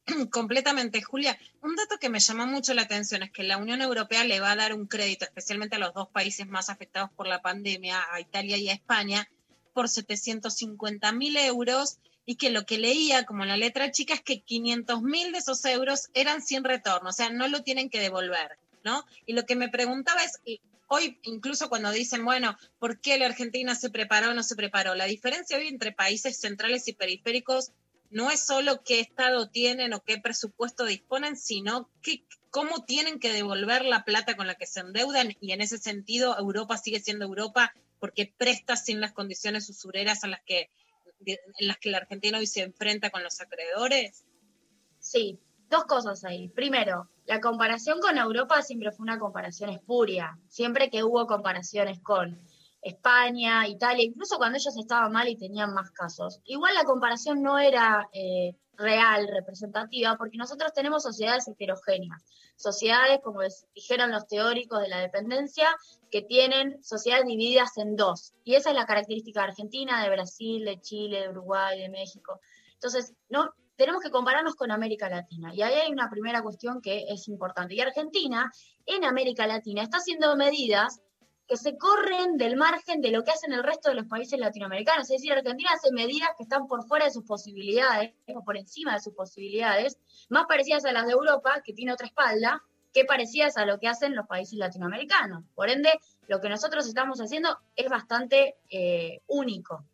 Completamente, 0.31 1.01
Julia. 1.01 1.39
Un 1.63 1.75
dato 1.75 1.97
que 1.99 2.11
me 2.11 2.21
llama 2.21 2.45
mucho 2.45 2.75
la 2.75 2.83
atención 2.83 3.23
es 3.23 3.31
que 3.31 3.43
la 3.43 3.57
Unión 3.57 3.81
Europea 3.81 4.23
le 4.25 4.39
va 4.39 4.53
a 4.53 4.57
dar 4.57 4.75
un 4.75 4.87
crédito, 4.87 5.25
especialmente 5.25 5.77
a 5.77 5.79
los 5.79 5.95
dos 5.95 6.09
países 6.09 6.47
más 6.47 6.69
afectados 6.69 7.11
por 7.17 7.27
la 7.27 7.41
pandemia, 7.41 8.05
a 8.13 8.21
Italia 8.21 8.59
y 8.59 8.69
a 8.69 8.75
España, 8.75 9.27
por 9.73 9.89
750 9.89 11.13
mil 11.13 11.35
euros 11.39 11.99
y 12.27 12.37
que 12.37 12.51
lo 12.51 12.67
que 12.67 12.77
leía 12.77 13.25
como 13.25 13.47
la 13.47 13.57
letra 13.57 13.91
chica 13.91 14.13
es 14.13 14.21
que 14.21 14.43
500 14.43 15.01
mil 15.01 15.33
de 15.33 15.39
esos 15.39 15.65
euros 15.65 16.11
eran 16.13 16.43
sin 16.43 16.63
retorno, 16.63 17.09
o 17.09 17.13
sea, 17.13 17.31
no 17.31 17.49
lo 17.49 17.63
tienen 17.63 17.89
que 17.89 18.01
devolver, 18.01 18.59
¿no? 18.85 19.05
Y 19.25 19.33
lo 19.33 19.47
que 19.47 19.57
me 19.57 19.71
preguntaba 19.71 20.23
es, 20.23 20.41
hoy 20.89 21.19
incluso 21.23 21.69
cuando 21.69 21.91
dicen, 21.91 22.25
bueno, 22.25 22.57
¿por 22.79 23.01
qué 23.01 23.19
la 23.19 23.27
Argentina 23.27 23.75
se 23.75 23.91
preparó 23.91 24.31
o 24.31 24.35
no 24.35 24.43
se 24.43 24.57
preparó? 24.57 24.95
La 24.95 25.07
diferencia 25.07 25.59
hoy 25.59 25.69
entre 25.69 25.93
países 25.93 26.39
centrales 26.39 26.89
y 26.89 26.93
periféricos 26.93 27.73
no 28.11 28.31
es 28.31 28.41
solo 28.41 28.83
qué 28.85 29.01
estado 29.01 29.49
tienen 29.49 29.93
o 29.93 30.03
qué 30.03 30.19
presupuesto 30.19 30.85
disponen, 30.85 31.37
sino 31.37 31.91
qué, 32.03 32.25
cómo 32.51 32.85
tienen 32.85 33.19
que 33.19 33.33
devolver 33.33 33.85
la 33.85 34.05
plata 34.05 34.37
con 34.37 34.47
la 34.47 34.55
que 34.55 34.67
se 34.67 34.81
endeudan 34.81 35.37
y 35.41 35.53
en 35.53 35.61
ese 35.61 35.79
sentido 35.79 36.39
Europa 36.39 36.77
sigue 36.77 37.01
siendo 37.01 37.25
Europa 37.25 37.75
porque 37.99 38.33
presta 38.37 38.77
sin 38.77 39.01
las 39.01 39.13
condiciones 39.13 39.69
usureras 39.69 40.23
a 40.23 40.29
las 40.29 40.41
que, 40.43 40.71
en 41.25 41.67
las 41.67 41.79
que 41.79 41.91
la 41.91 41.99
Argentina 41.99 42.39
hoy 42.39 42.47
se 42.47 42.63
enfrenta 42.63 43.11
con 43.11 43.23
los 43.23 43.41
acreedores. 43.41 44.25
Sí, 45.01 45.39
dos 45.71 45.85
cosas 45.85 46.25
ahí. 46.25 46.49
Primero, 46.49 47.09
la 47.25 47.41
comparación 47.41 48.01
con 48.01 48.19
Europa 48.19 48.63
siempre 48.63 48.93
fue 48.93 49.05
una 49.05 49.19
comparación 49.19 49.71
espuria. 49.71 50.39
Siempre 50.49 50.91
que 50.91 51.05
hubo 51.05 51.27
comparaciones 51.27 52.01
con 52.01 52.41
España, 52.83 53.67
Italia, 53.67 54.05
incluso 54.05 54.37
cuando 54.37 54.59
ellos 54.59 54.77
estaban 54.77 55.11
mal 55.11 55.29
y 55.29 55.37
tenían 55.37 55.75
más 55.75 55.91
casos. 55.91 56.41
Igual 56.45 56.75
la 56.75 56.85
comparación 56.85 57.43
no 57.43 57.59
era 57.59 58.09
eh, 58.13 58.55
real, 58.77 59.29
representativa, 59.29 60.17
porque 60.17 60.37
nosotros 60.37 60.73
tenemos 60.73 61.03
sociedades 61.03 61.49
heterogéneas, 61.49 62.23
sociedades, 62.55 63.19
como 63.25 63.41
dijeron 63.75 64.13
los 64.13 64.29
teóricos 64.29 64.81
de 64.81 64.89
la 64.89 65.01
dependencia, 65.01 65.69
que 66.11 66.23
tienen 66.23 66.83
sociedades 66.83 67.27
divididas 67.27 67.77
en 67.79 67.97
dos. 67.97 68.35
Y 68.45 68.55
esa 68.55 68.71
es 68.71 68.77
la 68.77 68.87
característica 68.87 69.41
de 69.41 69.49
Argentina, 69.49 70.03
de 70.03 70.11
Brasil, 70.11 70.65
de 70.65 70.81
Chile, 70.81 71.23
de 71.23 71.31
Uruguay, 71.31 71.81
de 71.81 71.89
México. 71.89 72.41
Entonces, 72.75 73.15
no, 73.29 73.51
tenemos 73.77 74.03
que 74.03 74.11
compararnos 74.11 74.55
con 74.55 74.71
América 74.71 75.09
Latina. 75.09 75.55
Y 75.55 75.63
ahí 75.63 75.75
hay 75.75 75.93
una 75.93 76.11
primera 76.11 76.43
cuestión 76.43 76.81
que 76.81 77.05
es 77.09 77.29
importante. 77.29 77.75
Y 77.75 77.81
Argentina, 77.81 78.51
en 78.87 79.05
América 79.05 79.47
Latina, 79.47 79.83
está 79.83 79.99
haciendo 79.99 80.35
medidas 80.37 81.01
que 81.47 81.57
se 81.57 81.77
corren 81.79 82.37
del 82.37 82.57
margen 82.57 83.01
de 83.01 83.11
lo 83.11 83.23
que 83.23 83.31
hacen 83.31 83.53
el 83.53 83.63
resto 83.63 83.89
de 83.89 83.95
los 83.95 84.07
países 84.07 84.39
latinoamericanos. 84.39 85.11
Es 85.11 85.21
decir, 85.21 85.33
Argentina 85.33 85.71
hace 85.75 85.93
medidas 85.93 86.31
que 86.37 86.43
están 86.43 86.67
por 86.67 86.85
fuera 86.87 87.05
de 87.05 87.13
sus 87.13 87.25
posibilidades, 87.25 88.15
o 88.35 88.43
por 88.43 88.57
encima 88.57 88.95
de 88.95 89.01
sus 89.01 89.15
posibilidades, 89.15 89.99
más 90.29 90.47
parecidas 90.47 90.85
a 90.87 90.93
las 90.93 91.07
de 91.07 91.13
Europa, 91.13 91.63
que 91.65 91.73
tiene 91.73 91.93
otra 91.93 92.07
espalda, 92.07 92.63
que 92.93 93.05
parecidas 93.05 93.59
a 93.59 93.67
lo 93.67 93.79
que 93.79 93.89
hacen 93.89 94.17
los 94.17 94.27
países 94.27 94.59
latinoamericanos. 94.59 95.45
Por 95.55 95.71
ende, 95.71 95.91
lo 96.29 96.41
que 96.41 96.49
nosotros 96.49 96.87
estamos 96.89 97.21
haciendo 97.21 97.59
es 97.77 97.89
bastante 97.89 98.57
eh, 98.71 99.21
único. 99.29 99.85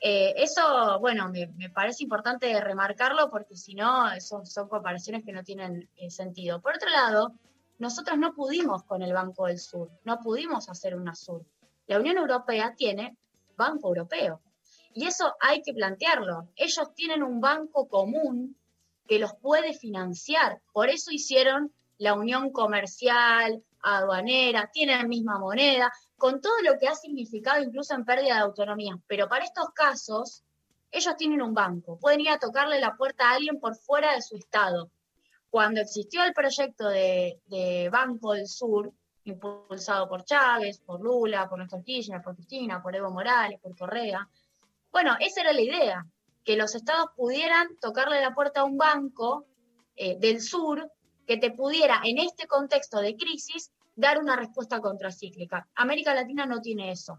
Eh, 0.00 0.34
eso, 0.36 0.98
bueno, 1.00 1.28
me, 1.30 1.46
me, 1.56 1.70
parece 1.70 2.04
importante 2.04 2.60
remarcarlo 2.60 3.30
porque 3.30 3.56
si 3.56 3.74
no, 3.74 4.08
son, 4.20 4.46
son 4.46 4.68
comparaciones 4.68 5.24
que 5.24 5.32
no 5.32 5.42
tienen 5.42 5.88
eh, 5.96 6.10
sentido. 6.10 6.60
Por 6.60 6.76
otro 6.76 6.90
lado, 6.90 7.32
nosotros 7.78 8.18
no 8.18 8.34
pudimos 8.34 8.82
con 8.84 9.02
el 9.02 9.12
Banco 9.12 9.46
del 9.46 9.58
Sur, 9.58 9.90
no 10.04 10.20
pudimos 10.20 10.68
hacer 10.68 10.96
una 10.96 11.14
sur. 11.14 11.44
La 11.86 11.98
Unión 11.98 12.18
Europea 12.18 12.74
tiene 12.76 13.16
Banco 13.56 13.88
Europeo. 13.88 14.40
Y 14.92 15.06
eso 15.06 15.34
hay 15.40 15.62
que 15.62 15.74
plantearlo. 15.74 16.48
Ellos 16.56 16.94
tienen 16.94 17.22
un 17.22 17.40
banco 17.40 17.86
común 17.86 18.56
que 19.06 19.18
los 19.18 19.34
puede 19.34 19.74
financiar. 19.74 20.60
Por 20.72 20.88
eso 20.88 21.10
hicieron 21.10 21.72
la 21.98 22.14
unión 22.14 22.50
comercial, 22.50 23.62
aduanera, 23.82 24.70
tienen 24.72 24.98
la 24.98 25.06
misma 25.06 25.38
moneda, 25.38 25.92
con 26.16 26.40
todo 26.40 26.60
lo 26.62 26.78
que 26.78 26.88
ha 26.88 26.94
significado 26.94 27.62
incluso 27.62 27.94
en 27.94 28.04
pérdida 28.04 28.34
de 28.34 28.40
autonomía. 28.40 28.98
Pero 29.06 29.28
para 29.28 29.44
estos 29.44 29.70
casos, 29.70 30.42
ellos 30.90 31.16
tienen 31.16 31.42
un 31.42 31.54
banco. 31.54 31.98
Pueden 31.98 32.20
ir 32.20 32.30
a 32.30 32.38
tocarle 32.38 32.80
la 32.80 32.96
puerta 32.96 33.28
a 33.28 33.34
alguien 33.34 33.60
por 33.60 33.76
fuera 33.76 34.14
de 34.14 34.22
su 34.22 34.36
estado 34.36 34.90
cuando 35.50 35.80
existió 35.80 36.24
el 36.24 36.34
proyecto 36.34 36.88
de, 36.88 37.88
Banco 37.90 38.34
del 38.34 38.46
Sur, 38.46 38.92
impulsado 39.24 40.08
por 40.08 40.24
Chávez, 40.24 40.80
por 40.80 41.00
Lula, 41.00 41.48
por 41.48 41.58
Néstor 41.58 41.82
Kirchner, 41.82 42.20
por 42.20 42.34
Cristina, 42.34 42.82
por 42.82 42.94
Evo 42.94 43.10
Morales, 43.10 43.58
por 43.60 43.76
Correa, 43.76 44.28
bueno, 44.92 45.14
esa 45.20 45.42
era 45.42 45.52
la 45.52 45.60
idea, 45.60 46.06
que 46.44 46.56
los 46.56 46.74
estados 46.74 47.10
pudieran 47.16 47.76
tocarle 47.80 48.20
la 48.20 48.34
puerta 48.34 48.60
a 48.60 48.64
un 48.64 48.78
banco 48.78 49.46
eh, 49.94 50.16
del 50.18 50.40
sur 50.40 50.90
que 51.26 51.36
te 51.36 51.50
pudiera, 51.50 52.00
en 52.04 52.18
este 52.18 52.46
contexto 52.46 53.00
de 53.00 53.16
crisis, 53.16 53.72
dar 53.96 54.18
una 54.18 54.36
respuesta 54.36 54.80
contracíclica. 54.80 55.66
América 55.74 56.14
Latina 56.14 56.46
no 56.46 56.60
tiene 56.60 56.92
eso, 56.92 57.18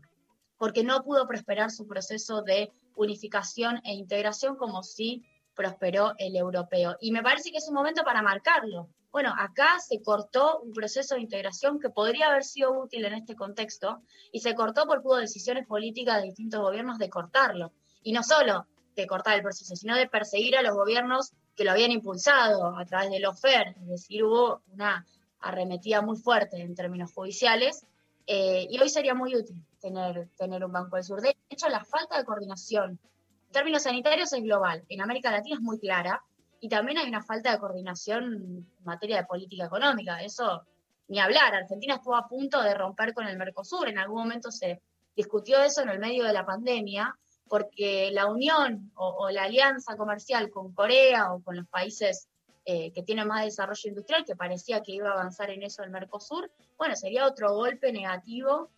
porque 0.58 0.84
no 0.84 1.04
pudo 1.04 1.28
prosperar 1.28 1.72
su 1.72 1.88
proceso 1.88 2.44
de 2.44 2.72
unificación 2.96 3.82
e 3.84 3.94
integración 3.94 4.56
como 4.56 4.84
si 4.84 5.26
prosperó 5.56 6.14
el 6.20 6.36
europeo. 6.36 6.96
Y 7.02 7.12
me 7.12 7.24
parece 7.24 7.52
que 7.52 7.58
es 7.58 7.68
un 7.68 7.74
momento 7.74 8.04
para 8.04 8.22
marcarlo. 8.22 8.90
Bueno, 9.12 9.34
acá 9.36 9.80
se 9.80 10.02
cortó 10.02 10.60
un 10.60 10.74
proceso 10.74 11.16
de 11.16 11.22
integración 11.22 11.80
que 11.80 11.90
podría 11.90 12.28
haber 12.28 12.44
sido 12.44 12.80
útil 12.80 13.06
en 13.06 13.16
este 13.16 13.36
contexto 13.36 14.04
y 14.32 14.42
se 14.42 14.54
cortó 14.54 14.86
por 14.86 15.00
hubo 15.00 15.18
decisiones 15.18 15.66
políticas 15.66 16.18
de 16.18 16.28
distintos 16.28 16.62
gobiernos 16.62 17.00
de 17.00 17.10
cortarlo. 17.10 17.74
Y 18.04 18.12
no 18.12 18.22
solo 18.22 18.68
de 18.96 19.08
cortar 19.08 19.36
el 19.36 19.42
proceso, 19.42 19.76
sino 19.76 19.96
de 19.96 20.08
perseguir 20.08 20.58
a 20.58 20.62
los 20.62 20.76
gobiernos 20.76 21.34
que 21.56 21.64
lo 21.64 21.72
habían 21.72 21.92
impulsado 21.92 22.78
a 22.78 22.86
través 22.86 23.10
del 23.10 23.26
OFER. 23.26 23.70
Es 23.82 23.88
decir, 23.88 24.24
hubo 24.24 24.62
una 24.74 25.06
arremetida 25.48 26.02
muy 26.02 26.18
fuerte 26.18 26.62
en 26.62 26.76
términos 26.76 27.14
judiciales 27.14 27.86
eh, 28.26 28.68
y 28.70 28.80
hoy 28.80 28.90
sería 28.90 29.14
muy 29.14 29.36
útil 29.36 29.64
tener, 29.80 30.30
tener 30.38 30.64
un 30.64 30.72
Banco 30.72 30.96
del 30.96 31.06
Sur. 31.06 31.22
De 31.22 31.36
hecho, 31.50 31.70
la 31.70 31.86
falta 31.86 32.18
de 32.18 32.26
coordinación 32.26 32.92
en 32.92 33.52
términos 33.52 33.84
sanitarios 33.84 34.34
es 34.34 34.44
global. 34.44 34.84
En 34.90 35.02
América 35.02 35.32
Latina 35.32 35.56
es 35.56 35.62
muy 35.62 35.80
clara 35.80 36.22
y 36.60 36.68
también 36.68 36.98
hay 36.98 37.08
una 37.08 37.24
falta 37.24 37.52
de 37.52 37.60
coordinación 37.60 38.34
en 38.34 38.68
materia 38.84 39.18
de 39.18 39.26
política 39.26 39.66
económica. 39.66 40.22
Eso 40.22 40.64
ni 41.08 41.20
hablar. 41.20 41.56
Argentina 41.56 41.96
estuvo 41.96 42.16
a 42.16 42.28
punto 42.28 42.62
de 42.62 42.74
romper 42.74 43.14
con 43.14 43.28
el 43.28 43.38
Mercosur. 43.38 43.88
En 43.88 43.98
algún 43.98 44.20
momento 44.20 44.52
se 44.52 44.82
discutió 45.16 45.62
eso 45.62 45.82
en 45.82 45.90
el 45.90 46.00
medio 46.00 46.26
de 46.26 46.34
la 46.34 46.46
pandemia 46.46 47.16
porque 47.48 48.10
la 48.12 48.28
unión 48.28 48.92
o, 48.96 49.30
la 49.30 49.44
alianza 49.44 49.96
comercial 49.96 50.50
con 50.50 50.74
Corea 50.74 51.34
o 51.34 51.42
con 51.42 51.56
los 51.56 51.68
países 51.68 52.28
eh, 52.70 52.92
que 52.92 53.02
tienen 53.02 53.30
más 53.30 53.46
desarrollo 53.46 53.88
industrial, 53.88 54.26
que 54.26 54.36
parecía 54.36 54.84
que 54.84 54.92
iba 54.92 55.08
a 55.08 55.14
avanzar 55.14 55.50
en 55.52 55.64
eso 55.64 55.84
el 55.84 55.90
Mercosur, 55.90 56.52
bueno, 56.78 56.98
sería 56.98 57.26
otro 57.26 57.54
golpe 57.54 57.94
negativo 57.94 58.70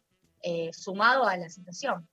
eh, 0.44 0.70
sumado 0.74 1.26
a 1.26 1.36
la 1.36 1.50
situación. 1.50 2.08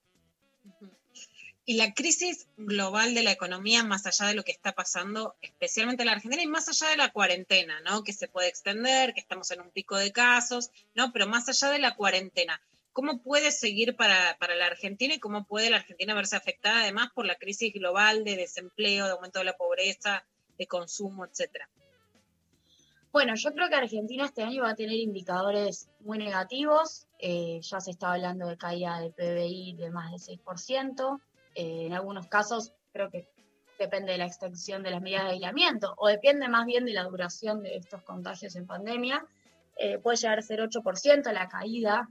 Y 1.67 1.75
la 1.77 1.93
crisis 1.93 2.49
global 2.57 3.13
de 3.13 3.23
la 3.23 3.33
economía, 3.33 3.85
más 3.85 4.07
allá 4.07 4.25
de 4.25 4.33
lo 4.33 4.43
que 4.43 4.53
está 4.53 4.73
pasando, 4.73 5.35
especialmente 5.43 6.03
en 6.03 6.07
la 6.07 6.13
Argentina, 6.13 6.43
y 6.43 6.47
más 6.47 6.67
allá 6.71 6.89
de 6.89 6.97
la 6.97 7.13
cuarentena, 7.13 7.79
¿no? 7.83 8.03
Que 8.03 8.15
se 8.15 8.29
puede 8.29 8.49
extender, 8.49 9.13
que 9.13 9.21
estamos 9.21 9.51
en 9.51 9.61
un 9.61 9.71
pico 9.71 9.99
de 9.99 10.13
casos, 10.13 10.71
¿no? 10.95 11.13
Pero 11.13 11.27
más 11.27 11.47
allá 11.51 11.71
de 11.71 11.79
la 11.79 11.95
cuarentena, 11.95 12.59
¿cómo 12.95 13.21
puede 13.21 13.53
seguir 13.53 13.97
para, 13.97 14.39
para 14.39 14.55
la 14.55 14.65
Argentina 14.65 15.13
y 15.13 15.21
cómo 15.21 15.45
puede 15.45 15.69
la 15.69 15.77
Argentina 15.77 16.15
verse 16.15 16.37
afectada 16.37 16.81
además 16.81 17.11
por 17.15 17.27
la 17.27 17.35
crisis 17.35 17.75
global 17.75 18.25
de 18.25 18.37
desempleo, 18.37 19.05
de 19.05 19.13
aumento 19.13 19.41
de 19.41 19.45
la 19.45 19.59
pobreza, 19.59 20.25
de 20.57 20.67
consumo, 20.67 21.25
etcétera? 21.25 21.69
Bueno, 23.17 23.35
yo 23.35 23.51
creo 23.55 23.71
que 23.71 23.75
Argentina 23.77 24.27
este 24.27 24.43
año 24.43 24.65
va 24.65 24.73
a 24.73 24.75
tener 24.75 24.97
indicadores 24.97 25.89
muy 26.01 26.19
negativos. 26.19 27.07
Eh, 27.19 27.61
ya 27.63 27.81
se 27.81 27.93
está 27.93 28.13
hablando 28.13 28.47
de 28.47 28.59
caída 28.59 29.01
de 29.01 29.11
PBI 29.11 29.75
de 29.75 29.91
más 29.91 30.11
del 30.11 30.39
6%. 30.39 31.19
Eh, 31.55 31.87
en 31.87 31.95
algunos 31.95 32.27
casos 32.27 32.75
creo 32.93 33.09
que 33.09 33.27
depende 33.79 34.13
de 34.13 34.19
la 34.19 34.27
extensión 34.27 34.83
de 34.83 34.91
las 34.91 35.01
medidas 35.01 35.25
de 35.25 35.31
aislamiento 35.31 35.95
o 35.97 36.09
depende 36.09 36.47
más 36.49 36.67
bien 36.67 36.85
de 36.85 36.93
la 36.93 37.05
duración 37.05 37.63
de 37.63 37.77
estos 37.77 38.03
contagios 38.03 38.55
en 38.55 38.67
pandemia. 38.67 39.25
Eh, 39.79 39.99
puede 39.99 40.19
llegar 40.19 40.39
a 40.39 40.43
ser 40.43 40.61
8% 40.61 41.33
la 41.33 41.49
caída. 41.49 42.11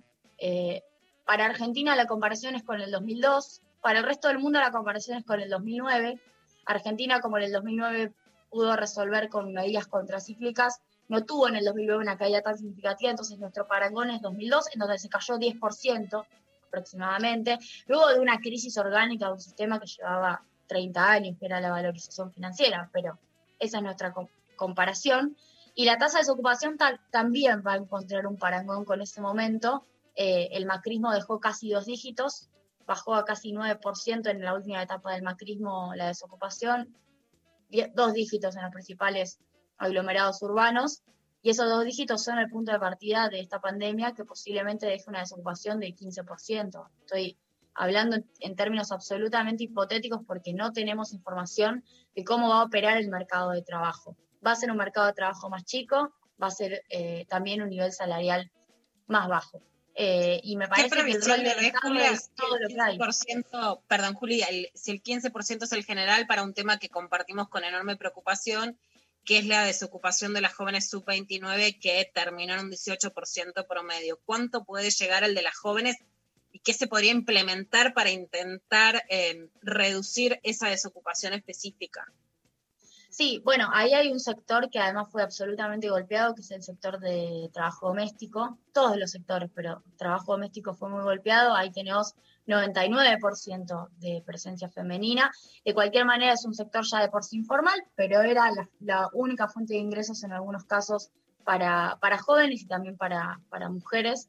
Para 1.24 1.46
Argentina 1.46 1.96
la 1.96 2.08
comparación 2.08 2.56
es 2.56 2.64
con 2.64 2.82
el 2.82 2.90
2002, 2.90 3.62
para 3.80 4.00
el 4.00 4.06
resto 4.06 4.28
del 4.28 4.40
mundo 4.40 4.60
la 4.60 4.72
comparación 4.72 5.20
es 5.20 5.24
con 5.24 5.40
el 5.40 5.52
2009. 5.52 6.20
Argentina, 6.66 7.22
como 7.22 7.38
en 7.38 7.44
el 7.44 7.52
2009 7.52 8.12
pudo 8.56 8.78
resolver 8.78 9.28
con 9.28 9.52
medidas 9.52 9.86
contracíclicas, 9.86 10.80
no 11.10 11.26
tuvo 11.26 11.50
en 11.50 11.58
el 11.58 11.66
2009 11.66 12.02
una 12.02 12.18
caída 12.18 12.42
tan 12.42 12.58
significativa, 12.58 13.12
entonces 13.12 13.38
nuestro 13.38 13.68
parangón 13.68 14.10
es 14.12 14.22
2002, 14.22 14.74
en 14.74 14.80
donde 14.80 14.98
se 14.98 15.10
cayó 15.10 15.36
10%, 15.36 16.26
aproximadamente, 16.70 17.60
luego 17.88 18.08
de 18.08 18.22
una 18.22 18.40
crisis 18.40 18.78
orgánica 18.78 19.26
de 19.26 19.34
un 19.34 19.42
sistema 19.42 19.78
que 19.78 19.88
llevaba 19.88 20.42
30 20.68 21.12
años, 21.12 21.38
que 21.38 21.48
era 21.48 21.60
la 21.60 21.70
valorización 21.70 22.32
financiera, 22.32 22.90
pero 22.94 23.20
esa 23.60 23.78
es 23.78 23.84
nuestra 23.84 24.14
comparación. 24.56 25.36
Y 25.76 25.84
la 25.84 25.98
tasa 25.98 26.20
de 26.20 26.22
desocupación 26.22 26.78
también 27.12 27.62
va 27.68 27.74
a 27.74 27.78
encontrar 27.78 28.26
un 28.26 28.38
parangón 28.38 28.86
con 28.86 29.02
ese 29.02 29.20
momento. 29.20 29.84
Eh, 30.16 30.48
el 30.54 30.66
macrismo 30.66 31.12
dejó 31.12 31.42
casi 31.42 31.72
dos 31.72 31.86
dígitos, 31.86 32.48
bajó 32.88 33.16
a 33.16 33.26
casi 33.26 33.52
9% 33.52 34.30
en 34.30 34.42
la 34.42 34.54
última 34.54 34.82
etapa 34.82 35.12
del 35.12 35.24
macrismo 35.24 35.94
la 35.94 36.08
desocupación, 36.08 36.96
dos 37.94 38.14
dígitos 38.14 38.56
en 38.56 38.64
los 38.64 38.72
principales 38.72 39.40
aglomerados 39.78 40.42
urbanos, 40.42 41.04
y 41.46 41.52
esos 41.52 41.70
dos 41.70 41.86
dígitos 41.86 42.24
son 42.24 42.40
el 42.40 42.50
punto 42.50 42.72
de 42.72 42.80
partida 42.80 43.30
de 43.30 43.40
esta 43.40 43.62
pandemia 43.62 44.14
que 44.16 44.26
posiblemente 44.26 44.88
deje 44.88 45.04
una 45.08 45.20
desocupación 45.20 45.80
del 45.80 45.96
15%. 45.96 46.90
Estoy 47.02 47.38
hablando 47.76 48.18
en, 48.40 48.56
términos 48.56 48.92
absolutamente 48.92 49.66
hipotéticos 49.66 50.22
porque 50.26 50.54
no 50.54 50.72
tenemos 50.72 51.14
información 51.14 51.84
de 52.16 52.24
cómo 52.24 52.50
va 52.50 52.62
a 52.62 52.64
operar 52.64 52.98
el 52.98 53.10
mercado 53.10 53.52
de 53.52 53.62
trabajo. 53.62 54.18
Va 54.44 54.54
a 54.54 54.56
ser 54.56 54.72
un 54.72 54.78
mercado 54.78 55.06
de 55.06 55.14
trabajo 55.14 55.48
más 55.48 55.66
chico, 55.66 56.16
va 56.42 56.48
a 56.48 56.52
ser 56.52 56.82
eh, 56.90 57.28
también 57.30 57.62
un 57.62 57.70
nivel 57.70 57.92
salarial 57.92 58.52
más 59.06 59.28
bajo. 59.28 59.62
Eh, 59.98 60.42
y 60.44 60.58
me 60.58 60.66
¿Qué 60.66 60.70
parece 60.70 60.90
que 61.06 61.12
el 61.14 61.22
rol 61.22 61.38
del 61.44 61.56
ves, 61.56 61.64
Estado 61.68 61.88
Julia? 61.88 62.12
es 62.12 62.30
todo 62.36 62.60
lo 62.60 62.68
que 62.68 62.76
hay. 62.82 62.98
15%, 62.98 63.82
perdón, 63.88 64.14
Julia, 64.16 64.46
el- 64.48 64.70
si 64.74 64.92
el 64.92 65.02
15% 65.02 65.64
es 65.66 65.72
el 65.72 65.86
general 65.86 66.28
para 66.28 66.44
un 66.44 66.54
tema 66.54 66.80
que 66.80 66.90
compartimos 66.90 67.48
con 67.48 67.64
enorme 67.64 67.96
preocupación, 67.96 68.78
que 69.24 69.38
es 69.40 69.46
la 69.46 69.64
desocupación 69.64 70.34
de 70.34 70.42
las 70.42 70.54
jóvenes 70.54 70.90
sub-29, 70.90 71.80
que 71.80 72.12
terminó 72.14 72.54
en 72.56 72.60
un 72.60 72.70
18% 72.72 73.66
promedio. 73.68 74.20
¿Cuánto 74.26 74.66
puede 74.66 74.92
llegar 74.92 75.24
el 75.24 75.34
de 75.34 75.42
las 75.42 75.56
jóvenes 75.56 75.96
y 76.52 76.60
qué 76.60 76.74
se 76.74 76.88
podría 76.88 77.12
implementar 77.12 77.94
para 77.94 78.12
intentar 78.12 79.04
eh, 79.10 79.48
reducir 79.62 80.40
esa 80.44 80.70
desocupación 80.70 81.34
específica? 81.34 82.06
Sí, 83.18 83.42
bueno, 83.46 83.70
ahí 83.72 83.94
hay 83.94 84.12
un 84.12 84.20
sector 84.20 84.70
que 84.70 84.78
además 84.78 85.08
fue 85.10 85.24
absolutamente 85.24 85.90
golpeado, 85.90 86.36
que 86.36 86.42
es 86.42 86.52
el 86.52 86.62
sector 86.62 87.00
de 87.00 87.50
trabajo 87.54 87.88
doméstico, 87.88 88.58
todos 88.74 88.98
los 88.98 89.12
sectores, 89.12 89.50
pero 89.56 89.82
trabajo 89.96 90.34
doméstico 90.34 90.74
fue 90.74 90.90
muy 90.90 91.02
golpeado, 91.02 91.56
ahí 91.56 91.72
tenemos 91.72 92.14
99% 92.46 93.88
de 94.00 94.22
presencia 94.26 94.68
femenina. 94.68 95.32
De 95.64 95.74
cualquier 95.74 96.04
manera 96.04 96.34
es 96.34 96.44
un 96.44 96.54
sector 96.54 96.84
ya 96.84 97.00
de 97.00 97.08
por 97.08 97.24
sí 97.24 97.38
informal, 97.38 97.82
pero 97.96 98.20
era 98.20 98.52
la, 98.82 99.10
única 99.14 99.48
fuente 99.48 99.76
de 99.76 99.80
ingresos 99.80 100.22
en 100.26 100.34
algunos 100.34 100.66
casos 100.66 101.10
para, 101.46 101.98
para 102.02 102.18
jóvenes 102.18 102.64
y 102.64 102.68
también 102.68 102.98
para, 102.98 103.40
para 103.50 103.70
mujeres 103.70 104.28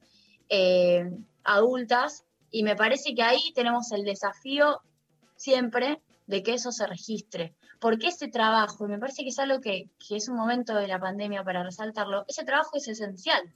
eh, 0.48 1.10
adultas. 1.42 2.24
Y 2.52 2.62
me 2.62 2.76
parece 2.76 3.16
que 3.16 3.24
ahí 3.24 3.52
tenemos 3.52 3.90
el 3.90 4.04
desafío 4.04 4.80
siempre 5.34 6.00
de 6.28 6.44
que 6.44 6.54
eso 6.54 6.70
se 6.70 6.86
registre. 6.86 7.56
Porque 7.80 8.08
ese 8.08 8.28
trabajo, 8.28 8.86
y 8.86 8.88
me 8.88 8.98
parece 8.98 9.22
que 9.22 9.28
es 9.28 9.38
algo 9.38 9.60
que, 9.60 9.90
es 10.10 10.28
un 10.28 10.36
momento 10.36 10.74
de 10.74 10.88
la 10.88 10.98
pandemia 10.98 11.44
para 11.44 11.62
resaltarlo, 11.62 12.24
ese 12.26 12.44
trabajo 12.44 12.76
es 12.76 12.88
esencial. 12.88 13.52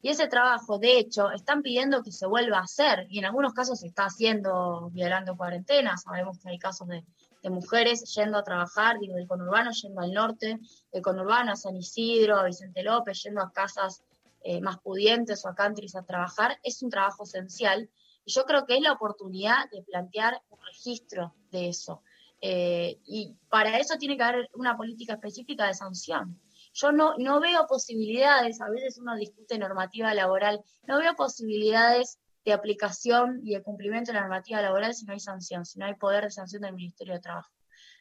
Y 0.00 0.10
ese 0.10 0.28
trabajo, 0.28 0.78
de 0.78 0.98
hecho, 0.98 1.30
están 1.30 1.62
pidiendo 1.62 2.02
que 2.02 2.12
se 2.12 2.26
vuelva 2.26 2.58
a 2.58 2.64
hacer, 2.64 3.06
y 3.08 3.18
en 3.18 3.24
algunos 3.24 3.54
casos 3.54 3.80
se 3.80 3.86
está 3.86 4.04
haciendo 4.04 4.90
violando 4.92 5.36
cuarentenas. 5.36 6.02
Sabemos 6.02 6.38
que 6.38 6.50
hay 6.50 6.58
casos 6.58 6.88
de, 6.88 7.04
de 7.44 7.50
mujeres 7.50 8.04
yendo 8.14 8.38
a 8.38 8.42
trabajar, 8.42 8.98
digo, 8.98 9.16
del 9.16 9.28
conurbano 9.28 9.70
yendo 9.70 10.00
al 10.00 10.12
norte, 10.12 10.58
del 10.90 11.02
conurbano 11.02 11.52
a 11.52 11.56
San 11.56 11.76
Isidro, 11.76 12.38
a 12.38 12.44
Vicente 12.44 12.82
López, 12.82 13.22
yendo 13.22 13.42
a 13.42 13.52
casas 13.52 14.02
eh, 14.42 14.62
más 14.62 14.78
pudientes 14.78 15.44
o 15.44 15.48
a 15.48 15.54
countries 15.54 15.94
a 15.94 16.02
trabajar. 16.04 16.58
Es 16.62 16.82
un 16.82 16.88
trabajo 16.88 17.24
esencial. 17.24 17.90
Y 18.24 18.32
yo 18.32 18.44
creo 18.44 18.64
que 18.64 18.76
es 18.76 18.82
la 18.82 18.92
oportunidad 18.92 19.70
de 19.70 19.82
plantear 19.82 20.40
un 20.48 20.58
registro 20.66 21.34
de 21.50 21.68
eso. 21.68 22.02
Eh, 22.46 23.00
y 23.06 23.34
para 23.48 23.78
eso 23.78 23.96
tiene 23.96 24.18
que 24.18 24.22
haber 24.22 24.50
una 24.52 24.76
política 24.76 25.14
específica 25.14 25.66
de 25.66 25.72
sanción. 25.72 26.38
Yo 26.74 26.92
no, 26.92 27.14
no 27.16 27.40
veo 27.40 27.66
posibilidades, 27.66 28.60
a 28.60 28.68
veces 28.68 28.98
uno 28.98 29.16
discute 29.16 29.56
normativa 29.56 30.12
laboral, 30.12 30.62
no 30.86 30.98
veo 30.98 31.16
posibilidades 31.16 32.18
de 32.44 32.52
aplicación 32.52 33.40
y 33.42 33.54
de 33.54 33.62
cumplimiento 33.62 34.12
de 34.12 34.16
la 34.16 34.26
normativa 34.26 34.60
laboral 34.60 34.94
si 34.94 35.06
no 35.06 35.14
hay 35.14 35.20
sanción, 35.20 35.64
si 35.64 35.78
no 35.78 35.86
hay 35.86 35.94
poder 35.94 36.24
de 36.24 36.30
sanción 36.30 36.60
del 36.60 36.74
Ministerio 36.74 37.14
de 37.14 37.20
Trabajo. 37.20 37.50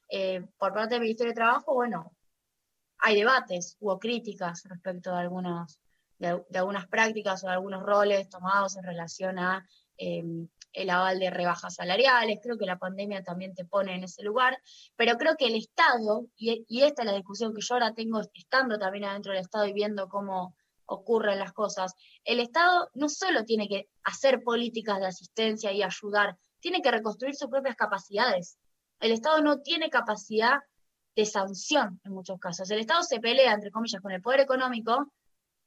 Eh, 0.09 0.45
por 0.57 0.73
parte 0.73 0.95
del 0.95 1.03
Ministerio 1.03 1.31
de 1.31 1.35
Trabajo, 1.35 1.73
bueno, 1.75 2.11
hay 2.97 3.15
debates, 3.15 3.77
hubo 3.79 3.97
críticas 3.97 4.63
respecto 4.65 5.11
de, 5.11 5.21
algunos, 5.21 5.79
de, 6.19 6.43
de 6.49 6.59
algunas 6.59 6.85
prácticas 6.87 7.45
o 7.45 7.47
de 7.47 7.53
algunos 7.53 7.81
roles 7.81 8.27
tomados 8.27 8.75
en 8.75 8.83
relación 8.83 9.39
a 9.39 9.65
eh, 9.97 10.23
el 10.73 10.89
aval 10.89 11.19
de 11.19 11.29
rebajas 11.29 11.75
salariales, 11.75 12.39
creo 12.41 12.57
que 12.57 12.65
la 12.65 12.77
pandemia 12.79 13.23
también 13.23 13.53
te 13.53 13.63
pone 13.63 13.95
en 13.95 14.03
ese 14.03 14.23
lugar, 14.23 14.59
pero 14.95 15.17
creo 15.17 15.35
que 15.37 15.45
el 15.45 15.55
Estado, 15.55 16.25
y, 16.35 16.65
y 16.67 16.83
esta 16.83 17.03
es 17.03 17.05
la 17.05 17.15
discusión 17.15 17.53
que 17.53 17.61
yo 17.61 17.75
ahora 17.75 17.93
tengo 17.93 18.21
estando 18.33 18.77
también 18.77 19.05
adentro 19.05 19.31
del 19.31 19.41
Estado 19.41 19.67
y 19.67 19.73
viendo 19.73 20.09
cómo 20.09 20.55
ocurren 20.85 21.39
las 21.39 21.53
cosas, 21.53 21.93
el 22.23 22.39
Estado 22.39 22.89
no 22.93 23.07
solo 23.07 23.45
tiene 23.45 23.67
que 23.67 23.87
hacer 24.03 24.43
políticas 24.43 24.99
de 24.99 25.07
asistencia 25.07 25.71
y 25.71 25.83
ayudar, 25.83 26.37
tiene 26.59 26.81
que 26.81 26.91
reconstruir 26.91 27.35
sus 27.35 27.49
propias 27.49 27.75
capacidades. 27.75 28.57
El 28.99 29.11
Estado 29.11 29.41
no 29.41 29.61
tiene 29.61 29.89
capacidad 29.89 30.59
de 31.15 31.25
sanción 31.25 32.01
en 32.03 32.13
muchos 32.13 32.39
casos. 32.39 32.69
El 32.71 32.79
Estado 32.79 33.03
se 33.03 33.19
pelea, 33.19 33.53
entre 33.53 33.71
comillas, 33.71 34.01
con 34.01 34.11
el 34.11 34.21
poder 34.21 34.39
económico 34.39 35.11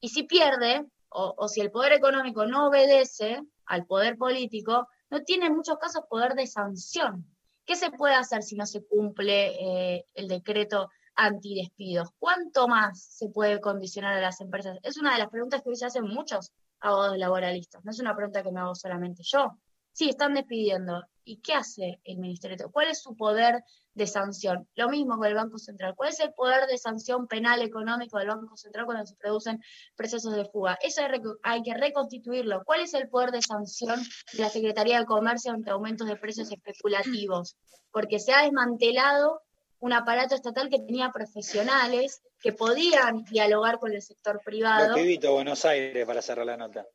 y 0.00 0.08
si 0.08 0.24
pierde, 0.24 0.84
o, 1.08 1.34
o 1.36 1.48
si 1.48 1.60
el 1.60 1.70
poder 1.70 1.92
económico 1.92 2.46
no 2.46 2.68
obedece 2.68 3.40
al 3.66 3.86
poder 3.86 4.16
político, 4.16 4.88
no 5.10 5.22
tiene 5.22 5.46
en 5.46 5.56
muchos 5.56 5.78
casos 5.78 6.04
poder 6.08 6.34
de 6.34 6.46
sanción. 6.46 7.26
¿Qué 7.64 7.76
se 7.76 7.90
puede 7.90 8.14
hacer 8.14 8.42
si 8.42 8.56
no 8.56 8.66
se 8.66 8.84
cumple 8.84 9.96
eh, 9.96 10.06
el 10.14 10.28
decreto 10.28 10.88
antidespidos? 11.16 12.10
¿Cuánto 12.18 12.68
más 12.68 13.02
se 13.02 13.28
puede 13.28 13.60
condicionar 13.60 14.16
a 14.16 14.20
las 14.20 14.40
empresas? 14.40 14.78
Es 14.82 14.98
una 14.98 15.12
de 15.12 15.18
las 15.18 15.30
preguntas 15.30 15.62
que 15.62 15.70
hoy 15.70 15.76
se 15.76 15.86
hacen 15.86 16.04
muchos 16.04 16.52
abogados 16.80 17.18
laboralistas. 17.18 17.84
No 17.84 17.90
es 17.90 17.98
una 17.98 18.14
pregunta 18.14 18.42
que 18.42 18.52
me 18.52 18.60
hago 18.60 18.74
solamente 18.74 19.22
yo. 19.24 19.58
Sí, 19.92 20.08
están 20.10 20.34
despidiendo. 20.34 21.02
¿Y 21.24 21.38
qué 21.38 21.54
hace 21.54 22.00
el 22.04 22.18
Ministerio? 22.18 22.70
¿Cuál 22.70 22.88
es 22.88 23.02
su 23.02 23.16
poder 23.16 23.64
de 23.96 24.06
sanción? 24.06 24.68
Lo 24.74 24.88
mismo 24.90 25.16
con 25.16 25.26
el 25.26 25.34
Banco 25.34 25.58
Central. 25.58 25.94
¿Cuál 25.96 26.10
es 26.10 26.20
el 26.20 26.32
poder 26.34 26.66
de 26.66 26.76
sanción 26.76 27.26
penal 27.26 27.62
económico 27.62 28.18
del 28.18 28.28
Banco 28.28 28.56
Central 28.56 28.84
cuando 28.84 29.06
se 29.06 29.16
producen 29.16 29.60
procesos 29.96 30.36
de 30.36 30.44
fuga? 30.44 30.78
Eso 30.82 31.00
hay, 31.00 31.20
hay 31.42 31.62
que 31.62 31.74
reconstituirlo. 31.74 32.62
¿Cuál 32.64 32.80
es 32.80 32.92
el 32.92 33.08
poder 33.08 33.30
de 33.30 33.40
sanción 33.40 33.98
de 34.34 34.42
la 34.42 34.50
Secretaría 34.50 35.00
de 35.00 35.06
Comercio 35.06 35.52
ante 35.52 35.70
aumentos 35.70 36.06
de 36.06 36.16
precios 36.16 36.52
especulativos? 36.52 37.56
Porque 37.90 38.20
se 38.20 38.32
ha 38.34 38.42
desmantelado 38.42 39.40
un 39.78 39.94
aparato 39.94 40.34
estatal 40.34 40.68
que 40.68 40.78
tenía 40.78 41.10
profesionales 41.10 42.20
que 42.40 42.52
podían 42.52 43.24
dialogar 43.24 43.78
con 43.78 43.92
el 43.92 44.02
sector 44.02 44.40
privado. 44.44 44.94
Pibitos 44.94 45.30
Buenos 45.30 45.64
Aires 45.64 46.06
para 46.06 46.20
cerrar 46.20 46.44
la 46.44 46.58
nota. 46.58 46.86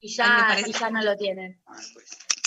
Y 0.00 0.14
ya, 0.14 0.56
y 0.66 0.72
ya 0.72 0.90
no 0.90 1.02
lo 1.02 1.16
tienen. 1.16 1.62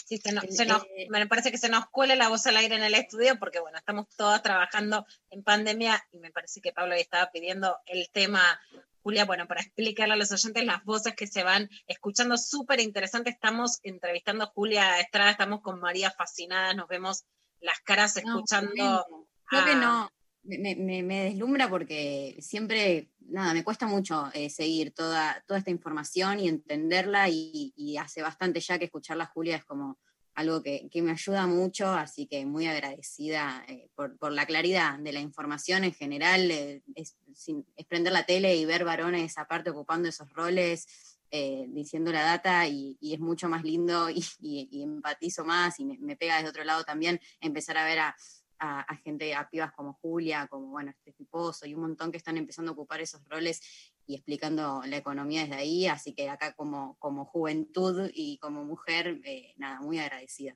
Sí, 0.09 0.17
se 0.17 0.31
nos- 0.31 0.43
se 0.49 0.65
nos- 0.65 0.83
me 1.09 1.27
parece 1.27 1.51
que 1.51 1.59
se 1.59 1.69
nos 1.69 1.87
cuela 1.89 2.15
la 2.15 2.29
voz 2.29 2.47
al 2.47 2.57
aire 2.57 2.75
en 2.75 2.81
el 2.81 2.95
estudio 2.95 3.37
porque, 3.37 3.59
bueno, 3.59 3.77
estamos 3.77 4.07
todas 4.17 4.41
trabajando 4.41 5.05
en 5.29 5.43
pandemia 5.43 6.03
y 6.11 6.17
me 6.17 6.31
parece 6.31 6.61
que 6.61 6.71
Pablo 6.73 6.95
ahí 6.95 7.01
estaba 7.01 7.29
pidiendo 7.31 7.77
el 7.85 8.09
tema, 8.11 8.59
Julia, 9.03 9.25
bueno, 9.25 9.47
para 9.47 9.61
explicarle 9.61 10.15
a 10.15 10.17
los 10.17 10.31
oyentes 10.31 10.65
las 10.65 10.83
voces 10.83 11.13
que 11.15 11.27
se 11.27 11.43
van 11.43 11.69
escuchando, 11.85 12.37
súper 12.37 12.79
interesante. 12.79 13.29
Estamos 13.29 13.77
entrevistando 13.83 14.45
a 14.45 14.47
Julia 14.47 14.99
Estrada, 14.99 15.29
estamos 15.29 15.61
con 15.61 15.79
María 15.79 16.09
fascinada, 16.09 16.73
nos 16.73 16.87
vemos 16.87 17.25
las 17.59 17.79
caras 17.81 18.15
No, 18.15 18.21
escuchando. 18.21 18.71
tremendo. 18.73 19.27
Creo 19.45 19.65
que 19.65 19.75
no, 19.75 20.11
me, 20.43 20.75
me- 20.75 21.03
me 21.03 21.25
deslumbra 21.25 21.69
porque 21.69 22.37
siempre, 22.39 23.09
nada, 23.19 23.53
me 23.53 23.63
cuesta 23.63 23.87
mucho 23.87 24.29
eh, 24.33 24.49
seguir 24.49 24.91
toda, 24.93 25.43
toda 25.47 25.59
esta 25.59 25.71
información 25.71 26.39
y 26.39 26.47
entenderla 26.47 27.29
y, 27.29 27.73
hace 27.99 28.21
bastante 28.21 28.59
ya 28.61 28.79
que 28.79 28.85
escucharla 28.85 29.25
Julia 29.25 29.57
es 29.57 29.65
como 29.65 29.97
algo 30.35 30.63
que, 30.63 30.87
que 30.89 31.01
me 31.01 31.11
ayuda 31.11 31.47
mucho, 31.47 31.91
así 31.91 32.25
que 32.25 32.45
muy 32.45 32.65
agradecida 32.67 33.63
eh, 33.67 33.89
por, 33.95 34.17
por 34.17 34.31
la 34.31 34.45
claridad 34.45 34.97
de 34.99 35.11
la 35.11 35.19
información 35.19 35.83
en 35.83 35.93
general, 35.93 36.49
eh, 36.49 36.81
es, 36.95 37.17
sin- 37.35 37.65
es 37.75 37.85
prender 37.85 38.13
la 38.13 38.25
tele 38.25 38.55
y 38.55 38.65
ver 38.65 38.85
varones 38.85 39.37
aparte 39.37 39.69
ocupando 39.71 40.07
esos 40.07 40.31
roles, 40.31 40.87
eh, 41.31 41.65
diciendo 41.69 42.11
la 42.11 42.23
data 42.23 42.67
y, 42.67 42.97
es 43.01 43.19
mucho 43.19 43.49
más 43.49 43.63
lindo 43.63 44.07
y 44.39 44.81
empatizo 44.81 45.43
más 45.43 45.79
y 45.79 45.85
me, 45.85 45.97
me 45.99 46.15
pega 46.15 46.37
desde 46.37 46.49
otro 46.49 46.63
lado 46.63 46.83
también 46.85 47.19
empezar 47.41 47.77
a 47.77 47.85
ver 47.85 47.99
a, 47.99 48.15
a- 48.59 48.95
gente, 48.97 49.33
a 49.33 49.49
pibas 49.49 49.71
como 49.71 49.93
Julia, 49.93 50.47
como 50.47 50.67
bueno, 50.67 50.91
este 51.05 51.25
Pozo 51.25 51.65
y 51.65 51.73
un 51.73 51.81
montón 51.81 52.11
que 52.11 52.17
están 52.17 52.37
empezando 52.37 52.71
a 52.71 52.73
ocupar 52.73 53.01
esos 53.01 53.23
roles 53.29 53.61
y 54.05 54.15
explicando 54.15 54.81
la 54.85 54.97
economía 54.97 55.41
desde 55.41 55.55
ahí, 55.55 55.87
así 55.87 56.13
que 56.13 56.29
acá 56.29 56.53
como, 56.53 56.95
como 56.99 57.25
juventud 57.25 58.09
y 58.13 58.37
como 58.39 58.63
mujer, 58.65 59.21
eh, 59.23 59.53
nada, 59.57 59.79
muy 59.81 59.99
agradecida. 59.99 60.55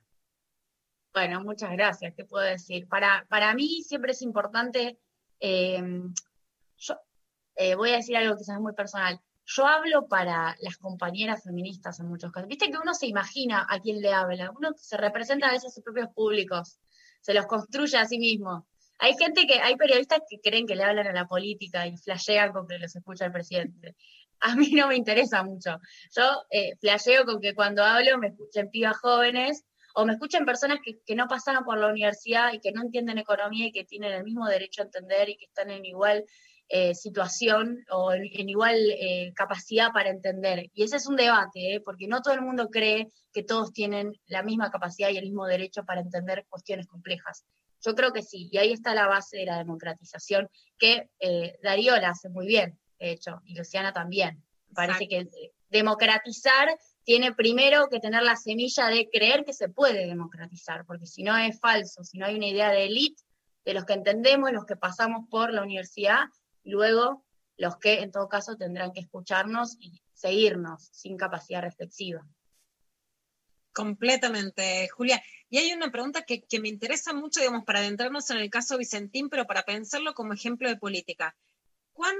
Bueno, 1.12 1.42
muchas 1.44 1.70
gracias. 1.70 2.12
¿Qué 2.16 2.24
puedo 2.24 2.44
decir? 2.44 2.88
Para, 2.88 3.24
para 3.28 3.54
mí 3.54 3.82
siempre 3.82 4.12
es 4.12 4.22
importante, 4.22 4.98
eh, 5.38 5.82
yo 6.76 6.94
eh, 7.54 7.76
voy 7.76 7.90
a 7.90 7.96
decir 7.96 8.16
algo 8.16 8.36
quizás 8.36 8.60
muy 8.60 8.72
personal. 8.72 9.20
Yo 9.46 9.66
hablo 9.66 10.08
para 10.08 10.56
las 10.60 10.78
compañeras 10.78 11.44
feministas 11.44 12.00
en 12.00 12.08
muchos 12.08 12.32
casos. 12.32 12.48
Viste 12.48 12.70
que 12.70 12.78
uno 12.78 12.94
se 12.94 13.06
imagina 13.06 13.66
a 13.68 13.78
quién 13.78 14.00
le 14.00 14.12
habla, 14.12 14.50
uno 14.50 14.70
se 14.74 14.96
representa 14.96 15.48
a 15.48 15.52
veces 15.52 15.70
a 15.70 15.74
sus 15.74 15.84
propios 15.84 16.08
públicos, 16.14 16.80
se 17.24 17.32
los 17.32 17.46
construye 17.46 17.96
a 17.96 18.04
sí 18.04 18.18
mismo. 18.18 18.66
Hay 18.98 19.14
gente 19.16 19.46
que, 19.46 19.54
hay 19.54 19.76
periodistas 19.76 20.20
que 20.28 20.40
creen 20.40 20.66
que 20.66 20.76
le 20.76 20.84
hablan 20.84 21.06
a 21.06 21.12
la 21.12 21.26
política 21.26 21.86
y 21.86 21.96
flashean 21.96 22.52
con 22.52 22.68
que 22.68 22.78
los 22.78 22.94
escucha 22.94 23.24
el 23.24 23.32
presidente. 23.32 23.96
A 24.40 24.54
mí 24.56 24.72
no 24.72 24.88
me 24.88 24.96
interesa 24.96 25.42
mucho. 25.42 25.80
Yo 26.14 26.42
eh, 26.50 26.76
flasheo 26.80 27.24
con 27.24 27.40
que 27.40 27.54
cuando 27.54 27.82
hablo 27.82 28.18
me 28.18 28.28
escuchen 28.28 28.68
pibas 28.68 28.98
jóvenes 28.98 29.64
o 29.94 30.04
me 30.04 30.12
escuchen 30.12 30.44
personas 30.44 30.80
que, 30.84 30.98
que 31.06 31.14
no 31.14 31.26
pasaron 31.26 31.64
por 31.64 31.78
la 31.78 31.88
universidad 31.88 32.52
y 32.52 32.60
que 32.60 32.72
no 32.72 32.82
entienden 32.82 33.16
economía 33.16 33.68
y 33.68 33.72
que 33.72 33.84
tienen 33.84 34.12
el 34.12 34.22
mismo 34.22 34.46
derecho 34.46 34.82
a 34.82 34.84
entender 34.84 35.30
y 35.30 35.38
que 35.38 35.46
están 35.46 35.70
en 35.70 35.86
igual 35.86 36.26
eh, 36.68 36.94
situación 36.94 37.84
o 37.90 38.12
en, 38.12 38.24
en 38.32 38.48
igual 38.48 38.76
eh, 38.76 39.32
capacidad 39.34 39.92
para 39.92 40.10
entender. 40.10 40.70
Y 40.72 40.82
ese 40.82 40.96
es 40.96 41.06
un 41.06 41.16
debate, 41.16 41.74
¿eh? 41.74 41.80
porque 41.80 42.06
no 42.08 42.22
todo 42.22 42.34
el 42.34 42.42
mundo 42.42 42.68
cree 42.70 43.08
que 43.32 43.42
todos 43.42 43.72
tienen 43.72 44.12
la 44.26 44.42
misma 44.42 44.70
capacidad 44.70 45.10
y 45.10 45.16
el 45.16 45.24
mismo 45.24 45.46
derecho 45.46 45.84
para 45.84 46.00
entender 46.00 46.46
cuestiones 46.48 46.86
complejas. 46.86 47.44
Yo 47.84 47.94
creo 47.94 48.12
que 48.12 48.22
sí, 48.22 48.48
y 48.50 48.56
ahí 48.56 48.72
está 48.72 48.94
la 48.94 49.06
base 49.06 49.36
de 49.36 49.44
la 49.44 49.58
democratización, 49.58 50.48
que 50.78 51.10
eh, 51.20 51.58
Darío 51.62 51.96
la 51.96 52.10
hace 52.10 52.30
muy 52.30 52.46
bien, 52.46 52.78
de 52.98 53.10
hecho, 53.10 53.42
y 53.44 53.54
Luciana 53.54 53.92
también. 53.92 54.42
Parece 54.74 55.06
que 55.06 55.18
eh, 55.18 55.52
democratizar 55.68 56.78
tiene 57.04 57.34
primero 57.34 57.88
que 57.90 58.00
tener 58.00 58.22
la 58.22 58.36
semilla 58.36 58.86
de 58.88 59.08
creer 59.12 59.44
que 59.44 59.52
se 59.52 59.68
puede 59.68 60.06
democratizar, 60.06 60.86
porque 60.86 61.06
si 61.06 61.22
no 61.22 61.36
es 61.36 61.60
falso, 61.60 62.02
si 62.04 62.16
no 62.16 62.24
hay 62.24 62.36
una 62.36 62.46
idea 62.46 62.70
de 62.70 62.86
élite, 62.86 63.22
de 63.66 63.74
los 63.74 63.84
que 63.84 63.92
entendemos, 63.92 64.50
los 64.52 64.64
que 64.64 64.76
pasamos 64.76 65.28
por 65.28 65.52
la 65.52 65.62
universidad, 65.62 66.24
luego 66.64 67.24
los 67.56 67.76
que 67.78 68.00
en 68.00 68.10
todo 68.10 68.28
caso 68.28 68.56
tendrán 68.56 68.92
que 68.92 69.00
escucharnos 69.00 69.76
y 69.78 70.02
seguirnos 70.12 70.88
sin 70.92 71.16
capacidad 71.16 71.62
reflexiva. 71.62 72.26
Completamente, 73.72 74.88
Julia. 74.88 75.22
Y 75.50 75.58
hay 75.58 75.72
una 75.72 75.90
pregunta 75.90 76.22
que, 76.22 76.44
me 76.60 76.68
interesa 76.68 77.12
mucho, 77.12 77.40
digamos, 77.40 77.64
para 77.64 77.80
adentrarnos 77.80 78.30
en 78.30 78.38
el 78.38 78.48
caso 78.48 78.78
Vicentín, 78.78 79.28
pero 79.28 79.46
para 79.46 79.64
pensarlo 79.64 80.14
como 80.14 80.32
ejemplo 80.32 80.68
de 80.68 80.76
política. 80.76 81.36
¿Cuán 81.92 82.14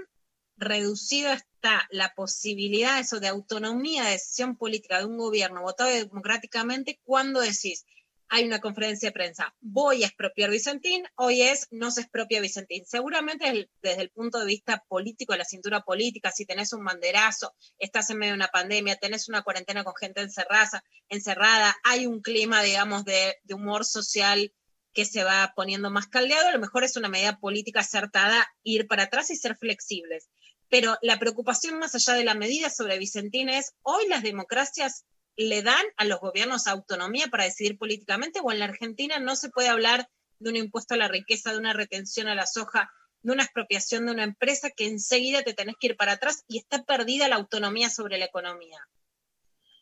reducida 0.56 1.34
está 1.34 1.86
la 1.90 2.12
posibilidad 2.14 3.04
de 3.04 3.28
autonomía 3.28 4.04
de 4.04 4.12
decisión 4.12 4.56
política 4.56 4.98
de 4.98 5.06
un 5.06 5.16
gobierno 5.16 5.62
votado 5.62 5.90
democráticamente 5.90 7.00
cuando 7.04 7.40
decís, 7.40 7.84
hay 8.28 8.44
una 8.44 8.60
conferencia 8.60 9.08
de 9.08 9.12
prensa, 9.12 9.54
voy 9.60 10.02
a 10.02 10.06
expropiar 10.06 10.50
Vicentín, 10.50 11.04
hoy 11.16 11.42
es 11.42 11.68
no 11.70 11.90
se 11.90 12.02
expropia 12.02 12.40
Vicentín. 12.40 12.84
Seguramente 12.86 13.68
desde 13.82 14.02
el 14.02 14.10
punto 14.10 14.40
de 14.40 14.46
vista 14.46 14.84
político, 14.88 15.32
de 15.32 15.38
la 15.38 15.44
cintura 15.44 15.82
política, 15.82 16.32
si 16.32 16.46
tenés 16.46 16.72
un 16.72 16.84
banderazo, 16.84 17.54
estás 17.78 18.10
en 18.10 18.18
medio 18.18 18.32
de 18.32 18.38
una 18.38 18.48
pandemia, 18.48 18.96
tenés 18.96 19.28
una 19.28 19.42
cuarentena 19.42 19.84
con 19.84 19.94
gente 19.94 20.20
encerrada, 20.20 20.84
encerrada 21.08 21.76
hay 21.84 22.06
un 22.06 22.20
clima, 22.22 22.62
digamos, 22.62 23.04
de, 23.04 23.36
de 23.42 23.54
humor 23.54 23.84
social 23.84 24.52
que 24.92 25.04
se 25.04 25.24
va 25.24 25.52
poniendo 25.56 25.90
más 25.90 26.06
caldeado, 26.06 26.48
a 26.48 26.52
lo 26.52 26.60
mejor 26.60 26.84
es 26.84 26.96
una 26.96 27.08
medida 27.08 27.38
política 27.38 27.80
acertada 27.80 28.46
ir 28.62 28.86
para 28.86 29.04
atrás 29.04 29.30
y 29.30 29.36
ser 29.36 29.56
flexibles. 29.56 30.28
Pero 30.70 30.96
la 31.02 31.18
preocupación 31.18 31.78
más 31.78 31.94
allá 31.94 32.14
de 32.14 32.24
la 32.24 32.34
medida 32.34 32.70
sobre 32.70 32.98
Vicentín 32.98 33.48
es, 33.48 33.74
hoy 33.82 34.08
las 34.08 34.22
democracias 34.22 35.04
le 35.36 35.62
dan 35.62 35.84
a 35.96 36.04
los 36.04 36.20
gobiernos 36.20 36.66
autonomía 36.66 37.26
para 37.28 37.44
decidir 37.44 37.78
políticamente 37.78 38.40
o 38.42 38.52
en 38.52 38.60
la 38.60 38.66
Argentina 38.66 39.18
no 39.18 39.36
se 39.36 39.50
puede 39.50 39.68
hablar 39.68 40.08
de 40.38 40.50
un 40.50 40.56
impuesto 40.56 40.94
a 40.94 40.98
la 40.98 41.08
riqueza, 41.08 41.52
de 41.52 41.58
una 41.58 41.72
retención 41.72 42.28
a 42.28 42.34
la 42.34 42.46
soja, 42.46 42.90
de 43.22 43.32
una 43.32 43.42
expropiación 43.42 44.06
de 44.06 44.12
una 44.12 44.24
empresa 44.24 44.70
que 44.70 44.86
enseguida 44.86 45.42
te 45.42 45.54
tenés 45.54 45.76
que 45.80 45.88
ir 45.88 45.96
para 45.96 46.12
atrás 46.12 46.44
y 46.46 46.58
está 46.58 46.84
perdida 46.84 47.28
la 47.28 47.36
autonomía 47.36 47.90
sobre 47.90 48.18
la 48.18 48.26
economía. 48.26 48.78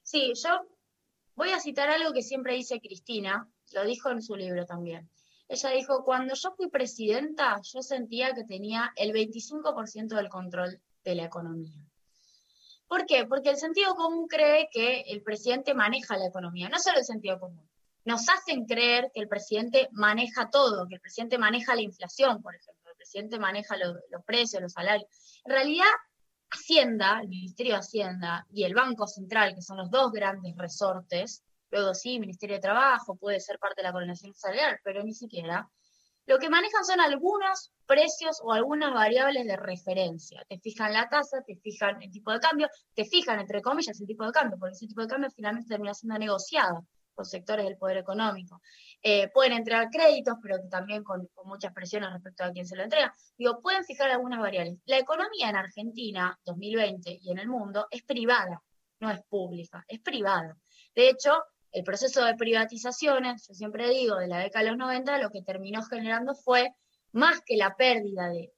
Sí, 0.03 0.33
yo 0.43 0.67
voy 1.35 1.51
a 1.51 1.61
citar 1.61 1.91
algo 1.91 2.13
que 2.13 2.23
siempre 2.23 2.55
dice 2.55 2.81
Cristina, 2.81 3.49
lo 3.73 3.85
dijo 3.85 4.11
en 4.11 4.23
su 4.23 4.37
libro 4.37 4.65
también. 4.65 5.11
Ella 5.49 5.71
dijo, 5.71 6.05
cuando 6.05 6.35
yo 6.35 6.53
fui 6.53 6.71
presidenta, 6.71 7.61
yo 7.63 7.83
sentía 7.83 8.33
que 8.33 8.45
tenía 8.45 8.93
el 8.97 9.13
25% 9.13 10.17
del 10.17 10.29
control 10.29 10.81
de 11.05 11.15
la 11.15 11.25
economía. 11.25 11.85
¿Por 12.93 13.07
qué? 13.07 13.25
Porque 13.25 13.49
el 13.49 13.57
sentido 13.57 13.95
común 13.95 14.29
cree 14.29 14.69
que 14.71 15.01
el 15.07 15.23
presidente 15.23 15.73
maneja 15.73 16.19
la 16.19 16.27
economía, 16.27 16.69
no 16.69 16.79
solo 16.79 16.99
el 16.99 17.07
sentido 17.07 17.41
común. 17.41 17.67
Nos 18.05 18.29
hacen 18.29 18.67
creer 18.67 19.11
que 19.15 19.21
el 19.23 19.29
presidente 19.29 19.89
maneja 19.93 20.51
todo, 20.51 20.87
que 20.87 20.97
el 20.97 21.01
presidente 21.01 21.39
maneja 21.39 21.75
la 21.75 21.81
inflación, 21.81 22.43
por 22.43 22.55
ejemplo, 22.55 22.91
el 22.91 22.97
presidente 22.99 23.39
maneja 23.39 23.79
lo- 23.79 23.95
los 24.11 24.23
precios, 24.27 24.61
los 24.61 24.73
salarios. 24.75 25.09
En 25.47 25.53
realidad, 25.55 25.87
Hacienda, 26.51 27.21
el 27.23 27.29
Ministerio 27.29 27.73
de 27.73 27.79
Hacienda 27.79 28.47
y 28.53 28.65
el 28.65 28.75
Banco 28.75 29.07
Central, 29.07 29.55
que 29.55 29.63
son 29.63 29.79
los 29.79 29.91
dos 29.91 30.13
grandes 30.13 30.55
resortes, 30.55 31.43
luego 31.71 31.95
sí, 31.95 32.21
Ministerio 32.21 32.57
de 32.57 32.61
Trabajo 32.61 33.17
puede 33.17 33.41
ser 33.41 33.59
parte 33.59 33.81
de 33.81 33.85
la 33.85 33.93
coordinación 33.93 34.35
salarial, 34.35 34.79
pero 34.85 35.03
ni 35.03 35.15
siquiera, 35.15 35.67
lo 36.27 36.39
que 36.39 36.49
manejan 36.49 36.85
son 36.85 37.01
algunos 37.01 37.73
precios 37.87 38.41
o 38.43 38.53
algunas 38.53 38.95
variables 38.95 39.47
de 39.47 39.57
referencia. 39.57 40.45
Te 40.49 40.59
fijan 40.59 40.93
la 40.93 41.09
tasa, 41.09 41.43
te 41.43 41.57
fijan 41.57 42.01
el 42.03 42.11
tipo 42.11 42.33
de 42.33 42.41
cambio, 42.41 42.69
te 42.95 43.05
fijan, 43.05 43.41
entre 43.41 43.61
comillas, 43.61 44.01
el 44.01 44.07
tipo 44.07 44.25
de 44.25 44.33
cambio, 44.33 44.59
porque 44.59 44.75
ese 44.75 44.87
tipo 44.87 45.03
de 45.03 45.09
cambio 45.09 45.31
finalmente 45.31 45.69
termina 45.69 45.95
siendo 45.95 46.19
negociado 46.19 46.87
con 47.15 47.25
sectores 47.27 47.67
del 47.67 47.77
poder 47.77 47.99
económico. 47.99 48.63
Eh, 49.03 49.29
pueden 49.29 49.53
entregar 49.53 49.91
créditos, 49.91 50.37
pero 50.43 50.57
también 50.71 51.05
con, 51.05 51.27
con 51.35 51.49
muchas 51.49 51.73
presiones 51.73 52.13
respecto 52.13 52.45
a 52.45 52.53
quién 52.53 52.67
se 52.67 52.77
lo 52.77 52.85
entrega. 52.85 53.15
Digo, 53.37 53.61
pueden 53.61 53.85
fijar 53.85 54.11
algunas 54.11 54.41
variables. 54.41 54.79
La 54.87 54.99
economía 54.99 55.51
en 55.51 55.57
Argentina, 55.57 56.39
2020, 56.45 57.19
y 57.21 57.31
en 57.31 57.39
el 57.39 57.49
mundo, 57.49 57.87
es 57.91 58.03
privada, 58.05 58.63
no 59.01 59.11
es 59.11 59.21
pública, 59.29 59.85
es 59.89 60.01
privada. 60.01 60.57
De 60.95 61.09
hecho, 61.09 61.43
el 61.73 61.85
proceso 61.85 62.25
de 62.25 62.35
privatizaciones, 62.35 63.47
yo 63.49 63.55
siempre 63.55 63.89
digo, 63.89 64.17
de 64.17 64.29
la 64.29 64.39
década 64.39 64.65
de 64.65 64.71
los 64.71 64.79
90, 64.79 65.19
lo 65.19 65.31
que 65.31 65.43
terminó 65.43 65.83
generando 65.83 66.35
fue 66.35 66.75
más 67.13 67.41
que 67.45 67.57
la 67.57 67.75
pérdida 67.77 68.29
de, 68.29 68.53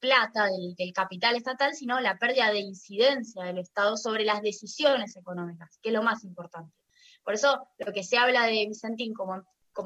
plata 0.00 0.46
del, 0.46 0.92
capital 0.94 1.36
estatal, 1.36 1.74
sino 1.74 2.00
la 2.00 2.16
pérdida 2.16 2.50
de 2.50 2.60
incidencia 2.60 3.44
del 3.44 3.58
Estado 3.58 3.96
sobre 3.96 4.24
las 4.24 4.40
decisiones 4.40 5.16
económicas, 5.16 5.78
que 5.82 5.90
es 5.90 5.94
lo 5.94 6.02
más 6.02 6.24
importante. 6.24 6.74
Por 7.22 7.34
eso, 7.34 7.66
lo 7.78 7.92
que 7.92 8.02
se 8.02 8.16
habla 8.16 8.46
de 8.46 8.66
Vicentín 8.66 9.12
como, 9.12 9.42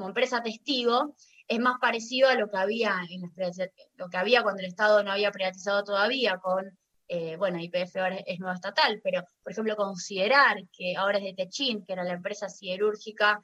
empresa 0.07 0.43
testigo 0.43 1.15
es 1.47 1.59
más 1.59 1.75
parecido 1.79 2.29
a 2.29 2.35
lo 2.35 2.49
que 2.49 2.57
había 2.57 2.95
en 3.09 3.31
las 3.35 3.57
lo 3.95 4.09
que 4.09 4.17
había 4.17 4.43
cuando 4.43 4.61
el 4.61 4.67
Estado 4.67 5.03
no 5.03 5.11
había 5.11 5.31
privatizado 5.31 5.83
todavía 5.83 6.37
con 6.37 6.77
eh, 7.07 7.35
bueno, 7.37 7.59
IPF 7.59 7.97
ahora 7.97 8.17
es, 8.25 8.39
nueva 8.39 8.55
estatal, 8.55 8.99
pero 9.03 9.23
por 9.43 9.51
ejemplo 9.51 9.75
considerar 9.75 10.57
que 10.71 10.95
ahora 10.95 11.19
es 11.19 11.23
de 11.23 11.33
Techin, 11.33 11.85
que 11.85 11.93
era 11.93 12.03
la 12.03 12.13
empresa 12.13 12.49
siderúrgica 12.49 13.39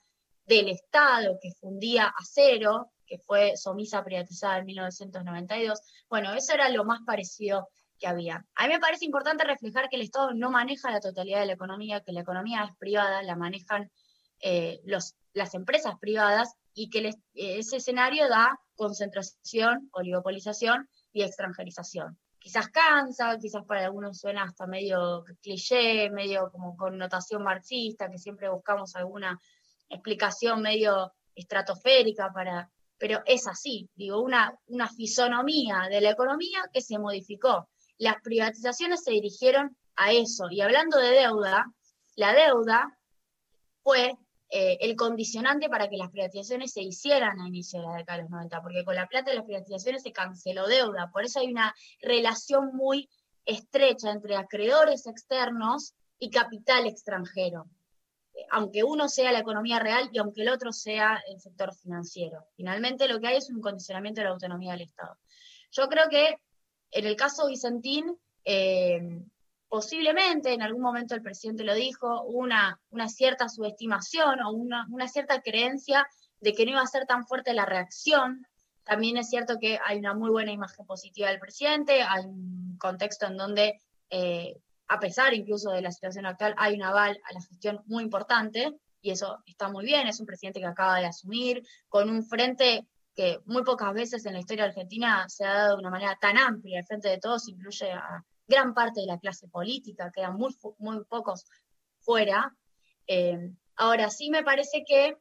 del 0.45 0.69
Estado 0.69 1.37
que 1.41 1.51
fundía 1.51 2.11
acero, 2.17 2.91
que 3.05 3.19
fue 3.19 3.55
Somisa 3.57 4.03
privatizada 4.03 4.59
en 4.59 4.65
1992, 4.65 5.79
bueno, 6.09 6.33
eso 6.33 6.53
era 6.53 6.69
lo 6.69 6.85
más 6.85 7.01
parecido 7.05 7.67
que 7.99 8.07
había. 8.07 8.45
A 8.55 8.67
mí 8.67 8.73
me 8.73 8.79
parece 8.79 9.05
importante 9.05 9.43
reflejar 9.43 9.89
que 9.89 9.97
el 9.97 10.01
Estado 10.01 10.33
no 10.33 10.49
maneja 10.49 10.89
la 10.89 10.99
totalidad 10.99 11.41
de 11.41 11.45
la 11.45 11.53
economía, 11.53 12.01
que 12.01 12.13
la 12.13 12.21
economía 12.21 12.63
es 12.63 12.75
privada, 12.77 13.21
la 13.21 13.35
manejan 13.35 13.91
eh, 14.39 14.81
las 14.85 15.53
empresas 15.53 15.93
privadas 15.99 16.55
y 16.73 16.89
que 16.89 17.09
eh, 17.09 17.13
ese 17.33 17.77
escenario 17.77 18.27
da 18.27 18.59
concentración, 18.75 19.89
oligopolización 19.91 20.89
y 21.13 21.21
extranjerización. 21.21 22.17
Quizás 22.41 22.69
cansa, 22.69 23.37
quizás 23.37 23.63
para 23.65 23.85
algunos 23.85 24.19
suena 24.19 24.43
hasta 24.43 24.65
medio 24.65 25.23
cliché, 25.43 26.09
medio 26.09 26.49
como 26.51 26.75
connotación 26.75 27.43
marxista, 27.43 28.09
que 28.09 28.17
siempre 28.17 28.49
buscamos 28.49 28.95
alguna 28.95 29.39
explicación 29.87 30.59
medio 30.59 31.13
estratosférica 31.35 32.33
para, 32.33 32.67
pero 32.97 33.21
es 33.27 33.47
así, 33.47 33.87
digo, 33.93 34.19
una, 34.21 34.57
una 34.65 34.89
fisonomía 34.89 35.87
de 35.87 36.01
la 36.01 36.09
economía 36.09 36.63
que 36.73 36.81
se 36.81 36.97
modificó. 36.97 37.69
Las 37.99 38.15
privatizaciones 38.23 39.03
se 39.03 39.11
dirigieron 39.11 39.77
a 39.95 40.11
eso. 40.11 40.49
Y 40.49 40.61
hablando 40.61 40.97
de 40.97 41.11
deuda, 41.11 41.71
la 42.15 42.33
deuda 42.33 42.97
fue 43.83 44.17
eh, 44.51 44.77
el 44.81 44.95
condicionante 44.95 45.69
para 45.69 45.89
que 45.89 45.97
las 45.97 46.11
privatizaciones 46.11 46.73
se 46.73 46.81
hicieran 46.81 47.39
a 47.39 47.47
inicio 47.47 47.79
de 47.79 47.87
la 47.87 47.95
década 47.95 48.17
de 48.17 48.23
los 48.23 48.31
90, 48.31 48.61
porque 48.61 48.83
con 48.83 48.95
la 48.95 49.07
plata 49.07 49.31
de 49.31 49.37
las 49.37 49.45
privatizaciones 49.45 50.03
se 50.03 50.11
canceló 50.11 50.67
deuda. 50.67 51.09
Por 51.11 51.23
eso 51.23 51.39
hay 51.39 51.51
una 51.51 51.73
relación 52.01 52.75
muy 52.75 53.09
estrecha 53.45 54.11
entre 54.11 54.35
acreedores 54.35 55.07
externos 55.07 55.95
y 56.19 56.29
capital 56.29 56.85
extranjero 56.85 57.65
aunque 58.49 58.83
uno 58.83 59.09
sea 59.09 59.31
la 59.31 59.39
economía 59.39 59.79
real 59.79 60.09
y 60.11 60.19
aunque 60.19 60.41
el 60.41 60.49
otro 60.49 60.71
sea 60.71 61.21
el 61.27 61.39
sector 61.39 61.75
financiero. 61.75 62.45
Finalmente 62.55 63.07
lo 63.07 63.19
que 63.19 63.27
hay 63.27 63.37
es 63.37 63.49
un 63.49 63.61
condicionamiento 63.61 64.21
de 64.21 64.25
la 64.25 64.31
autonomía 64.31 64.71
del 64.71 64.81
Estado. 64.81 65.17
Yo 65.71 65.87
creo 65.87 66.09
que 66.09 66.37
en 66.91 67.05
el 67.05 67.15
caso 67.15 67.47
Vicentín, 67.47 68.17
eh, 68.43 68.99
posiblemente 69.71 70.51
en 70.51 70.61
algún 70.61 70.81
momento 70.81 71.15
el 71.15 71.21
presidente 71.21 71.63
lo 71.63 71.73
dijo, 71.73 72.23
una, 72.23 72.77
una 72.89 73.07
cierta 73.07 73.47
subestimación 73.47 74.41
o 74.41 74.51
una, 74.51 74.85
una 74.91 75.07
cierta 75.07 75.41
creencia 75.41 76.05
de 76.41 76.51
que 76.53 76.65
no 76.65 76.71
iba 76.71 76.81
a 76.81 76.87
ser 76.87 77.05
tan 77.05 77.25
fuerte 77.25 77.53
la 77.53 77.65
reacción. 77.65 78.45
También 78.83 79.15
es 79.15 79.29
cierto 79.29 79.55
que 79.61 79.79
hay 79.81 79.99
una 79.99 80.13
muy 80.13 80.29
buena 80.29 80.51
imagen 80.51 80.85
positiva 80.85 81.29
del 81.29 81.39
presidente, 81.39 82.01
hay 82.01 82.25
un 82.25 82.75
contexto 82.77 83.27
en 83.27 83.37
donde 83.37 83.79
eh, 84.09 84.57
a 84.89 84.99
pesar 84.99 85.33
incluso 85.33 85.71
de 85.71 85.81
la 85.81 85.93
situación 85.93 86.25
actual, 86.25 86.53
hay 86.57 86.75
un 86.75 86.83
aval 86.83 87.17
a 87.23 87.33
la 87.33 87.41
gestión 87.41 87.79
muy 87.85 88.03
importante 88.03 88.77
y 89.01 89.11
eso 89.11 89.41
está 89.45 89.69
muy 89.69 89.85
bien. 89.85 90.05
Es 90.05 90.19
un 90.19 90.25
presidente 90.25 90.59
que 90.59 90.65
acaba 90.65 90.99
de 90.99 91.05
asumir 91.05 91.63
con 91.87 92.09
un 92.09 92.25
frente 92.25 92.85
que 93.15 93.39
muy 93.45 93.63
pocas 93.63 93.93
veces 93.93 94.25
en 94.25 94.33
la 94.33 94.39
historia 94.39 94.65
argentina 94.65 95.29
se 95.29 95.45
ha 95.45 95.53
dado 95.53 95.77
de 95.77 95.81
una 95.81 95.91
manera 95.91 96.17
tan 96.19 96.37
amplia. 96.37 96.79
El 96.79 96.85
frente 96.85 97.07
de 97.07 97.19
todos 97.19 97.47
incluye 97.47 97.89
a 97.89 98.21
gran 98.51 98.73
parte 98.73 99.01
de 99.01 99.07
la 99.07 99.17
clase 99.17 99.47
política, 99.47 100.11
quedan 100.13 100.35
muy, 100.35 100.55
muy 100.77 101.03
pocos 101.05 101.45
fuera. 101.99 102.55
Eh, 103.07 103.51
ahora 103.75 104.09
sí 104.09 104.29
me 104.29 104.43
parece 104.43 104.83
que, 104.85 105.17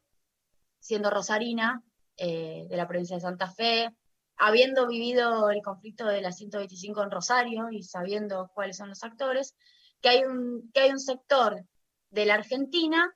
siendo 0.81 1.11
rosarina 1.11 1.83
eh, 2.17 2.67
de 2.69 2.77
la 2.77 2.89
provincia 2.89 3.17
de 3.17 3.23
Santa 3.23 3.51
Fe, 3.51 3.95
habiendo 4.37 4.87
vivido 4.87 5.51
el 5.51 5.63
conflicto 5.63 6.07
de 6.07 6.21
la 6.21 6.33
125 6.33 7.03
en 7.03 7.11
Rosario 7.11 7.71
y 7.71 7.83
sabiendo 7.83 8.51
cuáles 8.55 8.77
son 8.77 8.89
los 8.89 9.05
actores, 9.05 9.55
que 10.01 10.09
hay 10.09 10.25
un, 10.25 10.71
que 10.73 10.81
hay 10.81 10.91
un 10.91 11.01
sector 11.01 11.65
de 12.11 12.27
la 12.27 12.35
Argentina 12.35 13.15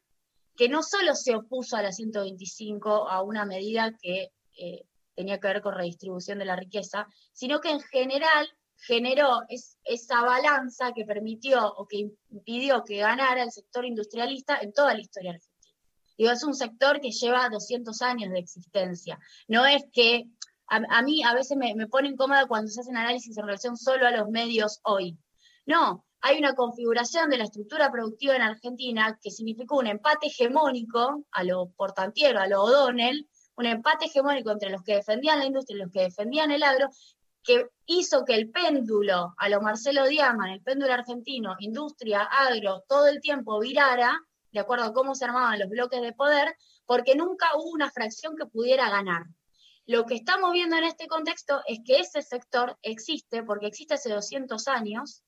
que 0.56 0.68
no 0.68 0.82
solo 0.82 1.14
se 1.14 1.34
opuso 1.34 1.76
a 1.76 1.82
la 1.82 1.92
125, 1.92 3.08
a 3.08 3.22
una 3.22 3.44
medida 3.44 3.92
que 4.00 4.30
eh, 4.56 4.86
tenía 5.14 5.40
que 5.40 5.48
ver 5.48 5.62
con 5.62 5.74
redistribución 5.74 6.38
de 6.38 6.44
la 6.44 6.56
riqueza, 6.56 7.08
sino 7.32 7.60
que 7.60 7.70
en 7.70 7.80
general 7.80 8.48
generó 8.86 9.42
es- 9.48 9.78
esa 9.84 10.22
balanza 10.22 10.92
que 10.92 11.04
permitió 11.04 11.66
o 11.74 11.86
que 11.86 12.10
impidió 12.30 12.84
que 12.84 12.98
ganara 12.98 13.42
el 13.42 13.50
sector 13.50 13.84
industrialista 13.84 14.58
en 14.60 14.72
toda 14.72 14.94
la 14.94 15.00
historia 15.00 15.32
argentina. 15.32 15.54
Digo, 16.16 16.30
es 16.30 16.44
un 16.44 16.54
sector 16.54 17.00
que 17.00 17.10
lleva 17.10 17.48
200 17.48 18.00
años 18.02 18.30
de 18.32 18.38
existencia. 18.38 19.18
No 19.48 19.66
es 19.66 19.84
que 19.92 20.26
a, 20.68 21.02
mí 21.02 21.22
a 21.24 21.34
veces 21.34 21.56
me, 21.56 21.74
me 21.74 21.88
pone 21.88 22.08
incómoda 22.08 22.46
cuando 22.46 22.70
se 22.70 22.80
hacen 22.80 22.96
análisis 22.96 23.36
en 23.36 23.44
relación 23.46 23.76
solo 23.76 24.06
a 24.06 24.10
los 24.12 24.28
medios 24.28 24.80
hoy. 24.84 25.18
No, 25.66 26.04
hay 26.20 26.38
una 26.38 26.54
configuración 26.54 27.28
de 27.30 27.38
la 27.38 27.44
estructura 27.44 27.90
productiva 27.90 28.34
en 28.36 28.42
Argentina 28.42 29.18
que 29.22 29.30
significó 29.30 29.76
un 29.78 29.86
empate 29.88 30.28
hegemónico 30.28 31.24
a 31.32 31.44
lo 31.44 31.68
portantiero, 31.70 32.40
a 32.40 32.46
lo 32.46 32.62
O'Donnell, 32.62 33.28
un 33.56 33.66
empate 33.66 34.06
hegemónico 34.06 34.50
entre 34.50 34.70
los 34.70 34.82
que 34.82 34.94
defendían 34.96 35.38
la 35.38 35.46
industria 35.46 35.76
y 35.76 35.80
los 35.80 35.90
que 35.92 36.00
defendían 36.00 36.50
el 36.50 36.62
agro, 36.62 36.88
que 37.44 37.68
hizo 37.86 38.24
que 38.24 38.34
el 38.34 38.50
péndulo, 38.50 39.34
a 39.36 39.48
lo 39.48 39.60
Marcelo 39.60 40.06
Diaman, 40.06 40.50
el 40.50 40.62
péndulo 40.62 40.92
argentino, 40.92 41.54
industria, 41.58 42.22
agro, 42.22 42.84
todo 42.88 43.06
el 43.06 43.20
tiempo 43.20 43.60
virara, 43.60 44.18
de 44.50 44.60
acuerdo 44.60 44.86
a 44.86 44.92
cómo 44.92 45.14
se 45.14 45.26
armaban 45.26 45.58
los 45.58 45.68
bloques 45.68 46.00
de 46.00 46.12
poder, 46.12 46.56
porque 46.86 47.14
nunca 47.14 47.48
hubo 47.56 47.70
una 47.70 47.90
fracción 47.90 48.36
que 48.36 48.46
pudiera 48.46 48.88
ganar. 48.88 49.24
Lo 49.86 50.06
que 50.06 50.14
estamos 50.14 50.52
viendo 50.52 50.76
en 50.76 50.84
este 50.84 51.06
contexto 51.06 51.60
es 51.66 51.80
que 51.84 52.00
ese 52.00 52.22
sector 52.22 52.78
existe, 52.82 53.42
porque 53.42 53.66
existe 53.66 53.94
hace 53.94 54.10
200 54.10 54.66
años, 54.68 55.22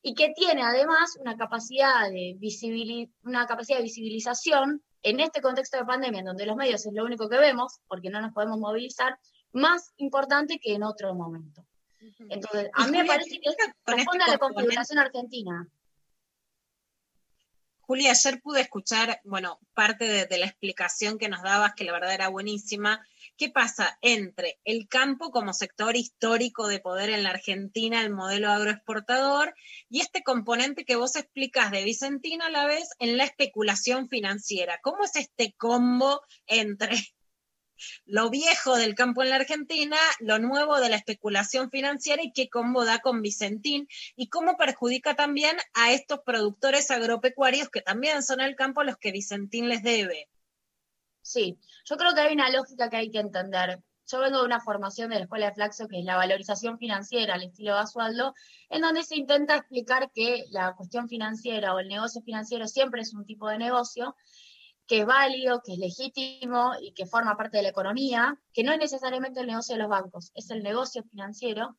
y 0.00 0.14
que 0.14 0.30
tiene 0.30 0.62
además 0.62 1.16
una 1.18 1.36
capacidad 1.36 2.08
de, 2.08 2.36
visibili- 2.38 3.10
una 3.24 3.46
capacidad 3.46 3.78
de 3.78 3.84
visibilización 3.84 4.84
en 5.02 5.18
este 5.18 5.40
contexto 5.40 5.78
de 5.78 5.84
pandemia, 5.84 6.20
en 6.20 6.26
donde 6.26 6.46
los 6.46 6.54
medios 6.56 6.86
es 6.86 6.92
lo 6.92 7.04
único 7.04 7.28
que 7.28 7.38
vemos, 7.38 7.80
porque 7.88 8.10
no 8.10 8.20
nos 8.20 8.32
podemos 8.32 8.58
movilizar, 8.58 9.18
más 9.52 9.92
importante 9.96 10.58
que 10.58 10.74
en 10.74 10.82
otro 10.82 11.14
momento. 11.14 11.64
Entonces, 12.28 12.70
a 12.74 12.86
mí 12.86 12.98
me 12.98 13.04
parece 13.04 13.38
que 13.38 13.40
con 13.42 13.52
este 13.52 13.74
responde 13.86 14.24
a 14.24 14.28
la 14.28 14.38
configuración 14.38 14.98
argentina. 14.98 15.68
Julia, 17.80 18.10
ayer 18.10 18.42
pude 18.42 18.60
escuchar, 18.60 19.18
bueno, 19.24 19.58
parte 19.72 20.04
de, 20.04 20.26
de 20.26 20.36
la 20.36 20.44
explicación 20.44 21.18
que 21.18 21.30
nos 21.30 21.42
dabas, 21.42 21.72
que 21.74 21.84
la 21.84 21.92
verdad 21.92 22.12
era 22.12 22.28
buenísima. 22.28 23.02
¿Qué 23.38 23.48
pasa 23.48 23.98
entre 24.02 24.60
el 24.64 24.88
campo 24.88 25.30
como 25.30 25.54
sector 25.54 25.96
histórico 25.96 26.68
de 26.68 26.80
poder 26.80 27.08
en 27.08 27.22
la 27.22 27.30
Argentina, 27.30 28.02
el 28.02 28.10
modelo 28.10 28.50
agroexportador, 28.50 29.54
y 29.88 30.00
este 30.00 30.22
componente 30.22 30.84
que 30.84 30.96
vos 30.96 31.16
explicas 31.16 31.70
de 31.70 31.84
Vicentina 31.84 32.46
a 32.46 32.50
la 32.50 32.66
vez 32.66 32.90
en 32.98 33.16
la 33.16 33.24
especulación 33.24 34.08
financiera? 34.10 34.80
¿Cómo 34.82 35.04
es 35.04 35.16
este 35.16 35.54
combo 35.56 36.20
entre 36.46 36.90
lo 38.06 38.30
viejo 38.30 38.76
del 38.76 38.94
campo 38.94 39.22
en 39.22 39.30
la 39.30 39.36
Argentina, 39.36 39.96
lo 40.20 40.38
nuevo 40.38 40.80
de 40.80 40.88
la 40.88 40.96
especulación 40.96 41.70
financiera 41.70 42.22
y 42.22 42.32
qué 42.32 42.48
combo 42.48 42.84
da 42.84 43.00
con 43.00 43.22
Vicentín 43.22 43.88
y 44.16 44.28
cómo 44.28 44.56
perjudica 44.56 45.14
también 45.14 45.56
a 45.74 45.92
estos 45.92 46.20
productores 46.20 46.90
agropecuarios 46.90 47.68
que 47.68 47.82
también 47.82 48.22
son 48.22 48.40
el 48.40 48.56
campo 48.56 48.82
los 48.82 48.96
que 48.96 49.12
Vicentín 49.12 49.68
les 49.68 49.82
debe. 49.82 50.28
Sí, 51.22 51.58
yo 51.84 51.96
creo 51.96 52.14
que 52.14 52.20
hay 52.20 52.34
una 52.34 52.50
lógica 52.50 52.88
que 52.88 52.96
hay 52.96 53.10
que 53.10 53.18
entender. 53.18 53.82
Yo 54.10 54.20
vengo 54.20 54.38
de 54.38 54.46
una 54.46 54.60
formación 54.60 55.10
de 55.10 55.16
la 55.16 55.22
Escuela 55.24 55.46
de 55.46 55.54
Flaxo, 55.54 55.86
que 55.86 55.98
es 55.98 56.04
la 56.06 56.16
valorización 56.16 56.78
financiera 56.78 57.34
al 57.34 57.42
estilo 57.42 57.74
Basualdo, 57.74 58.34
en 58.70 58.80
donde 58.80 59.02
se 59.02 59.16
intenta 59.16 59.56
explicar 59.56 60.10
que 60.14 60.46
la 60.50 60.74
cuestión 60.74 61.10
financiera 61.10 61.74
o 61.74 61.78
el 61.78 61.88
negocio 61.88 62.22
financiero 62.22 62.66
siempre 62.66 63.02
es 63.02 63.12
un 63.12 63.26
tipo 63.26 63.50
de 63.50 63.58
negocio 63.58 64.16
que 64.88 65.00
es 65.00 65.06
válido, 65.06 65.60
que 65.62 65.74
es 65.74 65.78
legítimo 65.78 66.72
y 66.80 66.92
que 66.92 67.06
forma 67.06 67.36
parte 67.36 67.58
de 67.58 67.62
la 67.62 67.68
economía, 67.68 68.36
que 68.54 68.64
no 68.64 68.72
es 68.72 68.78
necesariamente 68.78 69.40
el 69.40 69.46
negocio 69.46 69.74
de 69.74 69.82
los 69.82 69.90
bancos, 69.90 70.32
es 70.34 70.50
el 70.50 70.62
negocio 70.62 71.04
financiero, 71.04 71.76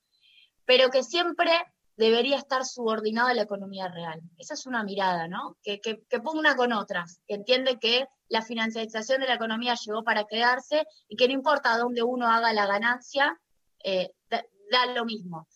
pero 0.63 0.89
que 0.89 1.03
siempre 1.03 1.51
debería 1.97 2.37
estar 2.37 2.63
subordinado 2.63 3.27
a 3.27 3.33
la 3.33 3.41
economía 3.41 3.89
real. 3.89 4.21
Esa 4.37 4.53
es 4.53 4.67
una 4.67 4.83
mirada, 4.83 5.27
¿no? 5.27 5.57
Que, 5.63 5.81
que, 5.81 6.03
que 6.07 6.19
pugna 6.19 6.55
con 6.55 6.71
otras, 6.71 7.19
que 7.27 7.33
entiende 7.33 7.79
que 7.79 8.07
la 8.29 8.43
financiarización 8.43 9.21
de 9.21 9.27
la 9.27 9.33
economía 9.33 9.73
llegó 9.73 10.03
para 10.03 10.25
quedarse 10.25 10.85
y 11.07 11.17
que 11.17 11.27
no 11.27 11.33
importa 11.33 11.77
dónde 11.77 12.03
uno 12.03 12.27
haga 12.27 12.53
la 12.53 12.67
ganancia, 12.67 13.37
eh, 13.83 14.11
da, 14.29 14.45
da 14.71 14.85
lo 14.93 15.03
mismo. 15.03 15.47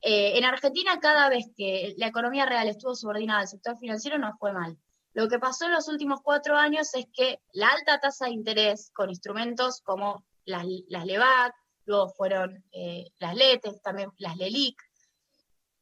Eh, 0.00 0.38
en 0.38 0.44
Argentina, 0.46 0.98
cada 0.98 1.28
vez 1.28 1.44
que 1.54 1.94
la 1.98 2.06
economía 2.08 2.46
real 2.46 2.68
estuvo 2.68 2.94
subordinada 2.94 3.40
al 3.40 3.48
sector 3.48 3.76
financiero, 3.78 4.18
no 4.18 4.34
fue 4.38 4.52
mal. 4.52 4.78
Lo 5.14 5.28
que 5.28 5.38
pasó 5.38 5.66
en 5.66 5.72
los 5.72 5.88
últimos 5.88 6.20
cuatro 6.22 6.56
años 6.56 6.94
es 6.94 7.06
que 7.12 7.40
la 7.52 7.68
alta 7.68 8.00
tasa 8.00 8.26
de 8.26 8.32
interés 8.32 8.90
con 8.94 9.10
instrumentos 9.10 9.82
como 9.82 10.24
las, 10.44 10.64
las 10.88 11.04
LEVAC, 11.04 11.54
luego 11.84 12.08
fueron 12.10 12.64
eh, 12.72 13.10
las 13.18 13.34
LETES, 13.34 13.82
también 13.82 14.10
las 14.18 14.36
LELIC, 14.36 14.80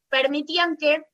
permitían 0.09 0.75
que, 0.75 1.05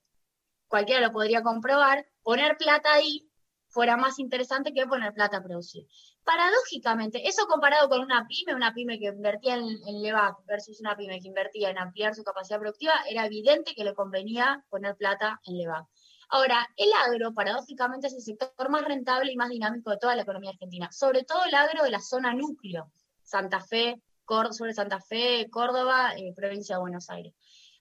cualquiera 0.68 1.06
lo 1.06 1.14
podría 1.14 1.44
comprobar, 1.44 2.07
poner 2.23 2.57
plata 2.57 2.94
ahí 2.94 3.30
fuera 3.69 3.98
más 3.98 4.18
interesante 4.18 4.73
que 4.73 4.88
poner 4.88 5.14
plata 5.14 5.38
a 5.38 5.44
producir. 5.44 5.85
Paradójicamente, 6.23 7.27
eso 7.27 7.45
comparado 7.45 7.88
con 7.88 8.02
una 8.02 8.26
pyme, 8.27 8.56
una 8.56 8.73
pyme 8.73 8.98
que 8.98 9.06
invertía 9.06 9.56
en, 9.56 9.65
en 9.85 10.02
LEVAC 10.02 10.44
versus 10.45 10.80
una 10.80 10.98
pyme 10.98 11.19
que 11.22 11.27
invertía 11.27 11.69
en 11.69 11.77
ampliar 11.77 12.15
su 12.15 12.23
capacidad 12.23 12.60
productiva, 12.60 12.94
era 13.07 13.26
evidente 13.26 13.76
que 13.76 13.84
le 13.84 13.94
convenía 13.94 14.65
poner 14.69 14.95
plata 14.95 15.39
en 15.45 15.57
LEVAC. 15.57 15.85
Ahora, 16.30 16.68
el 16.76 16.90
agro, 17.06 17.34
paradójicamente, 17.34 18.08
es 18.08 18.14
el 18.14 18.22
sector 18.22 18.70
más 18.70 18.84
rentable 18.84 19.32
y 19.32 19.38
más 19.38 19.49
dinámico 19.49 19.91
de 19.91 19.98
toda 19.98 20.16
la 20.16 20.24
economía 20.24 20.52
argentina, 20.52 20.91
sobre 20.91 21.24
todo 21.24 21.45
el 21.45 21.56
agro 21.56 21.84
de 21.84 21.91
la 21.91 22.02
zona 22.02 22.34
núcleo, 22.34 22.91
Santa 23.24 23.62
Fe, 23.62 24.02
Cór- 24.26 24.52
sobre 24.52 24.74
Santa 24.74 24.99
Fe, 24.99 25.48
Córdoba, 25.49 26.14
eh, 26.18 26.34
provincia 26.36 26.76
de 26.76 26.82
Buenos 26.82 27.10
Aires. 27.10 27.34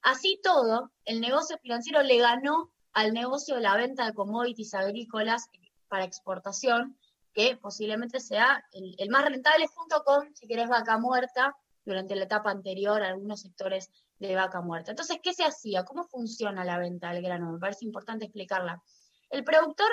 Así 0.02 0.38
todo, 0.42 0.92
el 1.04 1.20
negocio 1.20 1.58
financiero 1.58 2.02
le 2.02 2.18
ganó 2.18 2.70
al 2.92 3.12
negocio 3.12 3.56
de 3.56 3.62
la 3.62 3.76
venta 3.76 4.06
de 4.06 4.14
commodities 4.14 4.74
agrícolas 4.74 5.48
para 5.88 6.04
exportación, 6.04 6.96
que 7.34 7.56
posiblemente 7.56 8.20
sea 8.20 8.64
el, 8.72 8.94
el 8.98 9.10
más 9.10 9.24
rentable 9.24 9.66
junto 9.66 10.02
con, 10.04 10.34
si 10.36 10.46
querés, 10.46 10.68
vaca 10.68 10.98
muerta, 10.98 11.56
durante 11.84 12.16
la 12.16 12.24
etapa 12.24 12.50
anterior 12.50 13.02
algunos 13.02 13.40
sectores 13.42 13.90
de 14.18 14.34
vaca 14.34 14.60
muerta. 14.60 14.90
Entonces, 14.92 15.18
¿qué 15.22 15.34
se 15.34 15.44
hacía? 15.44 15.84
¿Cómo 15.84 16.04
funciona 16.04 16.64
la 16.64 16.78
venta 16.78 17.12
del 17.12 17.22
grano? 17.22 17.52
Me 17.52 17.58
parece 17.58 17.84
importante 17.84 18.24
explicarla. 18.24 18.82
El 19.30 19.44
productor 19.44 19.88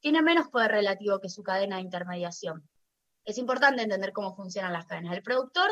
tiene 0.00 0.22
menos 0.22 0.48
poder 0.48 0.70
relativo 0.70 1.20
que 1.20 1.28
su 1.28 1.42
cadena 1.42 1.76
de 1.76 1.82
intermediación. 1.82 2.68
Es 3.24 3.38
importante 3.38 3.82
entender 3.82 4.12
cómo 4.12 4.34
funcionan 4.34 4.72
las 4.72 4.86
cadenas. 4.86 5.14
El 5.14 5.22
productor, 5.22 5.68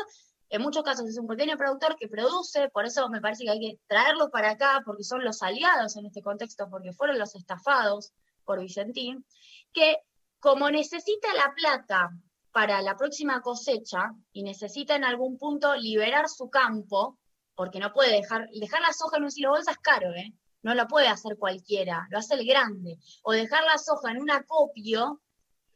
en 0.49 0.61
muchos 0.61 0.83
casos, 0.83 1.07
es 1.07 1.17
un 1.17 1.27
pequeño 1.27 1.57
productor 1.57 1.95
que 1.95 2.07
produce, 2.07 2.69
por 2.69 2.85
eso 2.85 3.07
me 3.09 3.21
parece 3.21 3.45
que 3.45 3.51
hay 3.51 3.59
que 3.59 3.79
traerlo 3.87 4.29
para 4.29 4.51
acá, 4.51 4.81
porque 4.85 5.03
son 5.03 5.23
los 5.23 5.41
aliados 5.41 5.95
en 5.95 6.05
este 6.05 6.21
contexto, 6.21 6.69
porque 6.69 6.91
fueron 6.91 7.17
los 7.17 7.33
estafados 7.35 8.13
por 8.43 8.59
Vicentín, 8.59 9.25
que 9.73 9.97
como 10.39 10.69
necesita 10.69 11.33
la 11.33 11.53
plata 11.55 12.09
para 12.51 12.81
la 12.81 12.95
próxima 12.95 13.41
cosecha 13.41 14.11
y 14.31 14.43
necesita 14.43 14.95
en 14.95 15.03
algún 15.03 15.37
punto 15.37 15.75
liberar 15.75 16.29
su 16.29 16.49
campo, 16.49 17.17
porque 17.55 17.79
no 17.79 17.93
puede 17.93 18.11
dejar, 18.11 18.49
dejar 18.49 18.81
la 18.81 18.93
soja 18.93 19.17
en 19.17 19.23
un 19.23 19.31
silo 19.31 19.49
bolsa 19.49 19.71
es 19.71 19.77
caro, 19.79 20.11
¿eh? 20.13 20.33
No 20.61 20.75
lo 20.75 20.87
puede 20.87 21.07
hacer 21.07 21.37
cualquiera, 21.37 22.07
lo 22.09 22.17
hace 22.17 22.35
el 22.35 22.45
grande. 22.45 22.97
O 23.23 23.31
dejar 23.31 23.63
la 23.63 23.77
soja 23.77 24.11
en 24.11 24.21
un 24.21 24.31
acopio 24.31 25.21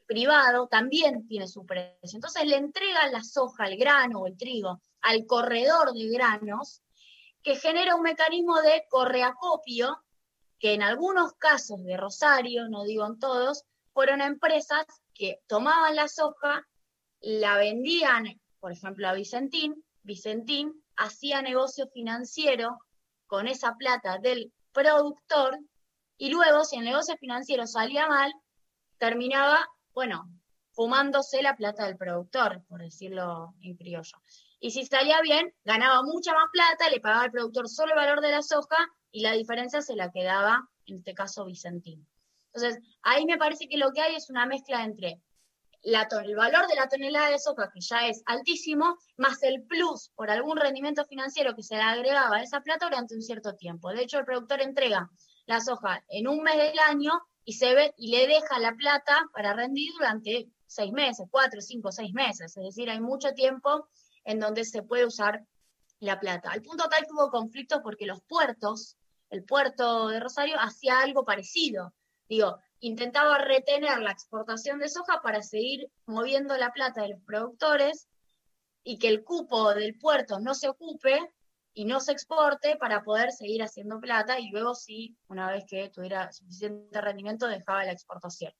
privado 0.07 0.67
también 0.67 1.27
tiene 1.27 1.47
su 1.47 1.65
precio. 1.65 2.15
Entonces 2.15 2.45
le 2.45 2.55
entregan 2.55 3.11
la 3.11 3.23
soja, 3.23 3.67
el 3.67 3.77
grano 3.77 4.21
o 4.21 4.27
el 4.27 4.35
trigo 4.35 4.81
al 5.01 5.25
corredor 5.27 5.93
de 5.93 6.09
granos, 6.09 6.81
que 7.43 7.55
genera 7.55 7.95
un 7.95 8.01
mecanismo 8.01 8.59
de 8.61 8.83
correacopio, 8.89 10.03
que 10.57 10.73
en 10.73 10.81
algunos 10.81 11.33
casos 11.33 11.83
de 11.85 11.95
Rosario, 11.95 12.67
no 12.67 12.83
digo 12.83 13.05
en 13.05 13.19
todos, 13.19 13.63
fueron 13.93 14.21
empresas 14.21 14.85
que 15.13 15.39
tomaban 15.47 15.95
la 15.95 16.07
soja, 16.07 16.67
la 17.21 17.57
vendían, 17.57 18.25
por 18.59 18.71
ejemplo, 18.71 19.07
a 19.07 19.13
Vicentín, 19.13 19.85
Vicentín 20.03 20.83
hacía 20.99 21.41
negocio 21.41 21.87
financiero 21.87 22.77
con 23.25 23.47
esa 23.47 23.73
plata 23.75 24.17
del 24.19 24.51
productor 24.71 25.57
y 26.17 26.29
luego, 26.29 26.65
si 26.65 26.77
el 26.77 26.83
negocio 26.83 27.15
financiero 27.17 27.65
salía 27.65 28.07
mal, 28.07 28.33
terminaba, 28.97 29.65
bueno, 29.93 30.29
fumándose 30.73 31.41
la 31.41 31.55
plata 31.55 31.85
del 31.85 31.95
productor, 31.95 32.63
por 32.67 32.81
decirlo 32.81 33.53
en 33.61 33.75
criollo. 33.77 34.17
Y 34.59 34.71
si 34.71 34.85
salía 34.85 35.21
bien, 35.21 35.53
ganaba 35.63 36.03
mucha 36.03 36.33
más 36.33 36.47
plata, 36.51 36.89
le 36.89 36.99
pagaba 36.99 37.23
al 37.23 37.31
productor 37.31 37.69
solo 37.69 37.93
el 37.93 37.99
valor 37.99 38.19
de 38.19 38.31
la 38.31 38.41
soja 38.41 38.77
y 39.11 39.21
la 39.21 39.31
diferencia 39.31 39.81
se 39.81 39.95
la 39.95 40.11
quedaba, 40.11 40.67
en 40.85 40.97
este 40.97 41.13
caso, 41.13 41.45
Vicentín. 41.45 42.05
Entonces, 42.53 42.83
ahí 43.03 43.25
me 43.25 43.37
parece 43.37 43.69
que 43.69 43.77
lo 43.77 43.91
que 43.93 44.01
hay 44.01 44.15
es 44.15 44.29
una 44.29 44.45
mezcla 44.45 44.83
entre 44.83 45.21
la 45.81 46.07
el 46.23 46.35
valor 46.35 46.67
de 46.67 46.75
la 46.75 46.89
tonelada 46.89 47.29
de 47.29 47.39
soja, 47.39 47.69
que 47.73 47.79
ya 47.81 48.07
es 48.07 48.21
altísimo, 48.25 48.97
más 49.17 49.41
el 49.43 49.63
plus 49.63 50.11
por 50.15 50.29
algún 50.29 50.57
rendimiento 50.57 51.05
financiero 51.05 51.55
que 51.55 51.63
se 51.63 51.75
le 51.75 51.81
agregaba 51.81 52.37
a 52.37 52.43
esa 52.43 52.61
plata 52.61 52.87
durante 52.87 53.15
un 53.15 53.21
cierto 53.21 53.55
tiempo. 53.55 53.89
De 53.89 54.03
hecho, 54.03 54.19
el 54.19 54.25
productor 54.25 54.61
entrega 54.61 55.09
la 55.45 55.61
soja 55.61 56.03
en 56.09 56.27
un 56.27 56.43
mes 56.43 56.57
del 56.57 56.79
año 56.79 57.11
y, 57.45 57.53
se 57.53 57.73
ve, 57.73 57.93
y 57.97 58.11
le 58.11 58.27
deja 58.27 58.59
la 58.59 58.73
plata 58.73 59.29
para 59.33 59.53
rendir 59.53 59.91
durante 59.93 60.49
seis 60.67 60.91
meses, 60.91 61.27
cuatro, 61.31 61.61
cinco, 61.61 61.91
seis 61.91 62.13
meses. 62.13 62.55
Es 62.55 62.63
decir, 62.63 62.89
hay 62.89 62.99
mucho 62.99 63.33
tiempo 63.33 63.87
en 64.25 64.39
donde 64.39 64.65
se 64.65 64.83
puede 64.83 65.05
usar 65.05 65.43
la 65.99 66.19
plata. 66.19 66.51
Al 66.51 66.61
punto 66.61 66.87
tal 66.89 67.05
que 67.05 67.13
hubo 67.13 67.29
conflictos 67.29 67.79
porque 67.81 68.05
los 68.05 68.21
puertos, 68.21 68.97
el 69.29 69.43
puerto 69.43 70.09
de 70.09 70.19
Rosario, 70.19 70.57
hacía 70.59 70.99
algo 70.99 71.25
parecido. 71.25 71.93
Digo, 72.27 72.59
intentaba 72.79 73.37
retener 73.37 73.99
la 73.99 74.11
exportación 74.11 74.79
de 74.79 74.89
soja 74.89 75.21
para 75.21 75.41
seguir 75.41 75.89
moviendo 76.05 76.55
la 76.57 76.71
plata 76.71 77.01
de 77.01 77.09
los 77.09 77.21
productores 77.23 78.07
y 78.83 78.97
que 78.97 79.09
el 79.09 79.23
cupo 79.23 79.73
del 79.73 79.97
puerto 79.97 80.39
no 80.39 80.53
se 80.53 80.69
ocupe 80.69 81.19
y 81.73 81.85
no 81.85 81.99
se 81.99 82.11
exporte 82.11 82.75
para 82.77 83.03
poder 83.03 83.31
seguir 83.31 83.63
haciendo 83.63 83.99
plata 83.99 84.39
y 84.39 84.49
luego 84.49 84.75
sí, 84.75 85.17
una 85.27 85.51
vez 85.51 85.65
que 85.67 85.89
tuviera 85.89 86.31
suficiente 86.31 86.99
rendimiento, 86.99 87.47
dejaba 87.47 87.85
la 87.85 87.91
exportación. 87.91 88.53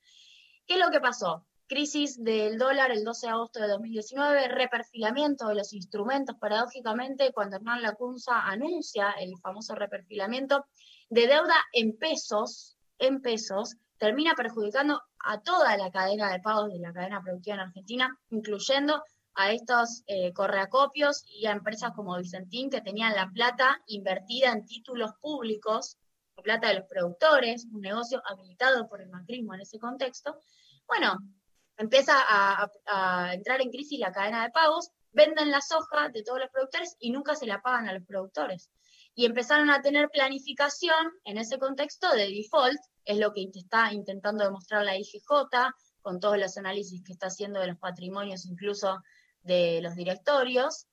¿Qué 0.66 0.76
es 0.76 0.80
lo 0.80 0.92
que 0.92 1.00
pasó? 1.00 1.46
Crisis 1.68 2.24
del 2.24 2.58
dólar 2.58 2.92
el 2.92 3.04
12 3.04 3.28
de 3.28 3.32
agosto 3.32 3.60
de 3.60 3.68
2019, 3.68 4.48
reperfilamiento 4.48 5.48
de 5.48 5.56
los 5.56 5.74
instrumentos, 5.74 6.36
paradójicamente, 6.40 7.32
cuando 7.32 7.58
Hernán 7.58 7.82
Lacunza 7.82 8.48
anuncia 8.48 9.12
el 9.20 9.38
famoso 9.38 9.76
reperfilamiento 9.76 10.66
de 11.10 11.28
deuda 11.28 11.56
en 11.74 11.98
pesos, 11.98 12.78
en 12.98 13.22
pesos, 13.22 13.76
termina 14.00 14.34
perjudicando 14.34 15.02
a 15.26 15.42
toda 15.42 15.78
la 15.78 15.92
cadena 15.92 16.32
de 16.32 16.40
pagos 16.40 16.72
de 16.72 16.80
la 16.80 16.94
cadena 16.94 17.22
productiva 17.22 17.56
en 17.56 17.62
Argentina, 17.62 18.18
incluyendo 18.30 19.04
a 19.36 19.52
estos 19.52 20.04
eh, 20.08 20.34
correacopios 20.34 21.24
y 21.28 21.46
a 21.46 21.52
empresas 21.52 21.92
como 21.96 22.18
Vicentín 22.18 22.70
que 22.70 22.82
tenían 22.82 23.14
la 23.16 23.30
plata 23.30 23.80
invertida 23.88 24.52
en 24.52 24.66
títulos 24.66 25.12
públicos, 25.22 25.98
la 26.38 26.44
plata 26.44 26.70
de 26.70 26.76
los 26.80 26.88
productores, 26.88 27.68
un 27.72 27.82
negocio 27.82 28.22
habilitado 28.26 28.88
por 28.88 29.02
el 29.02 29.10
macrismo 29.10 29.54
en 29.54 29.62
ese 29.62 29.78
contexto. 29.78 30.40
Bueno, 30.88 31.18
empieza 31.78 32.14
a, 32.18 32.70
a- 32.88 33.34
entrar 33.34 33.62
en 33.62 33.70
crisis 33.70 34.00
la 34.00 34.12
cadena 34.12 34.44
de 34.44 34.50
pagos, 34.52 34.90
venden 35.12 35.52
la 35.52 35.62
soja 35.62 36.10
de 36.10 36.24
todos 36.24 36.40
los 36.40 36.50
productores 36.50 36.96
y 37.00 37.12
nunca 37.12 37.36
se 37.36 37.46
la 37.46 37.62
pagan 37.62 37.88
a 37.88 37.94
los 37.94 38.06
productores. 38.06 38.70
Y 39.16 39.26
empezaron 39.26 39.70
a 39.70 39.82
tener 39.82 40.10
planificación 40.10 41.12
en 41.26 41.38
ese 41.38 41.60
contexto 41.60 42.10
de 42.14 42.28
default, 42.30 42.80
es 43.10 43.18
lo 43.18 43.34
que 43.34 43.50
está 43.56 43.92
intentando 43.92 44.44
demostrar 44.44 44.86
la 44.86 44.96
IGJ 44.96 45.50
con 46.02 46.20
todos 46.20 46.38
los 46.38 46.58
análisis 46.58 47.02
que 47.04 47.12
está 47.12 47.28
haciendo 47.28 47.60
de 47.60 47.66
los 47.66 47.78
patrimonios, 47.78 48.46
incluso 48.46 49.02
de 49.42 49.82
los 49.82 49.96
directorios. 49.96 50.86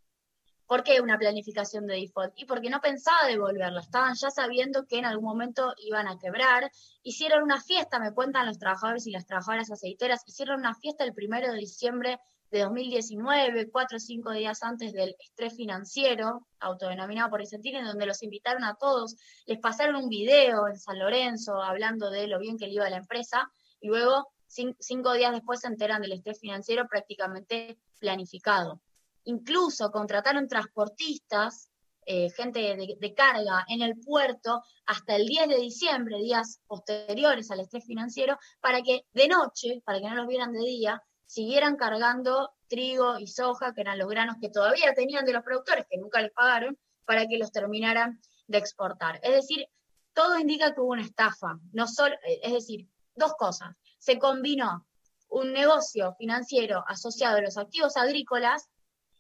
¿Por 0.67 0.83
qué 0.83 1.03
una 1.03 1.19
planificación 1.19 1.87
de 1.87 1.97
default? 1.97 2.33
Y 2.37 2.47
porque 2.47 2.71
no 2.71 2.81
pensaba 2.81 3.27
devolverla, 3.29 3.81
estaban 3.81 4.15
ya 4.15 4.31
sabiendo 4.31 4.87
que 4.87 4.99
en 4.99 5.05
algún 5.05 5.27
momento 5.27 5.75
iban 5.77 6.09
a 6.09 6.19
quebrar. 6.19 6.71
Hicieron 7.03 7.43
una 7.43 7.61
fiesta, 7.61 8.01
me 8.01 8.13
cuentan 8.13 8.47
los 8.47 8.59
trabajadores 8.59 9.07
y 9.07 9.11
las 9.11 9.27
trabajadoras 9.27 9.71
aceiteras, 9.71 10.23
hicieron 10.27 10.61
una 10.61 10.75
fiesta 10.75 11.05
el 11.05 11.13
primero 11.13 11.53
de 11.53 11.59
diciembre 11.59 12.19
de 12.51 12.61
2019, 12.61 13.71
cuatro 13.71 13.97
o 13.97 14.01
cinco 14.01 14.31
días 14.33 14.63
antes 14.63 14.93
del 14.93 15.15
estrés 15.19 15.55
financiero, 15.57 16.47
autodenominado 16.61 17.31
por 17.31 17.41
Vicentín, 17.41 17.77
en 17.77 17.85
donde 17.87 18.07
los 18.07 18.23
invitaron 18.23 18.65
a 18.65 18.75
todos, 18.77 19.17
les 19.47 19.59
pasaron 19.59 19.97
un 19.97 20.09
video 20.09 20.69
en 20.69 20.79
San 20.79 20.99
Lorenzo 20.99 21.61
hablando 21.63 22.11
de 22.11 22.27
lo 22.29 22.39
bien 22.39 22.57
que 22.57 22.67
le 22.67 22.75
iba 22.75 22.87
a 22.87 22.91
la 22.91 22.99
empresa, 22.99 23.51
y 23.81 23.89
luego 23.89 24.29
cin- 24.49 24.77
cinco 24.81 25.13
días 25.13 25.33
después 25.33 25.61
se 25.61 25.67
enteran 25.67 26.01
del 26.03 26.13
estrés 26.13 26.39
financiero 26.41 26.87
prácticamente 26.89 27.79
planificado. 27.99 28.81
Incluso 29.25 29.91
contrataron 29.91 30.47
transportistas, 30.49 31.71
eh, 32.09 32.31
gente 32.31 32.61
de, 32.61 32.97
de 33.01 33.15
carga 33.15 33.65
en 33.69 33.83
el 33.83 33.99
puerto 33.99 34.63
hasta 34.87 35.17
el 35.17 35.27
10 35.27 35.49
de 35.49 35.57
diciembre, 35.57 36.19
días 36.19 36.61
posteriores 36.69 37.51
al 37.51 37.59
estrés 37.59 37.85
financiero, 37.85 38.39
para 38.61 38.81
que 38.83 39.05
de 39.13 39.27
noche, 39.27 39.83
para 39.85 39.99
que 39.99 40.09
no 40.09 40.15
los 40.15 40.29
vieran 40.29 40.53
de 40.53 40.61
día, 40.61 41.03
siguieran 41.27 41.77
cargando 41.77 42.55
trigo 42.69 43.19
y 43.19 43.27
soja, 43.27 43.75
que 43.75 43.83
eran 43.83 43.99
los 43.99 44.09
granos 44.09 44.37
que 44.41 44.49
todavía 44.49 44.95
tenían 44.95 45.25
de 45.25 45.33
los 45.33 45.43
productores, 45.43 45.87
que 45.89 45.99
nunca 45.99 46.21
les 46.21 46.33
pagaron, 46.33 46.79
para 47.05 47.27
que 47.27 47.39
los 47.39 47.53
terminaran 47.53 48.21
de 48.47 48.59
exportar. 48.59 49.21
Es 49.23 49.35
decir, 49.35 49.69
todo 50.13 50.39
indica 50.39 50.75
que 50.75 50.81
hubo 50.81 50.93
una 50.93 51.03
estafa, 51.03 51.59
no 51.73 51.87
solo, 51.87 52.15
eh, 52.27 52.41
es 52.43 52.53
decir, 52.53 52.89
dos 53.15 53.35
cosas. 53.35 53.77
Se 53.99 54.19
combinó 54.19 54.87
un 55.29 55.53
negocio 55.53 56.15
financiero 56.19 56.85
asociado 56.87 57.39
a 57.39 57.43
los 57.43 57.59
activos 57.59 57.97
agrícolas 57.97 58.69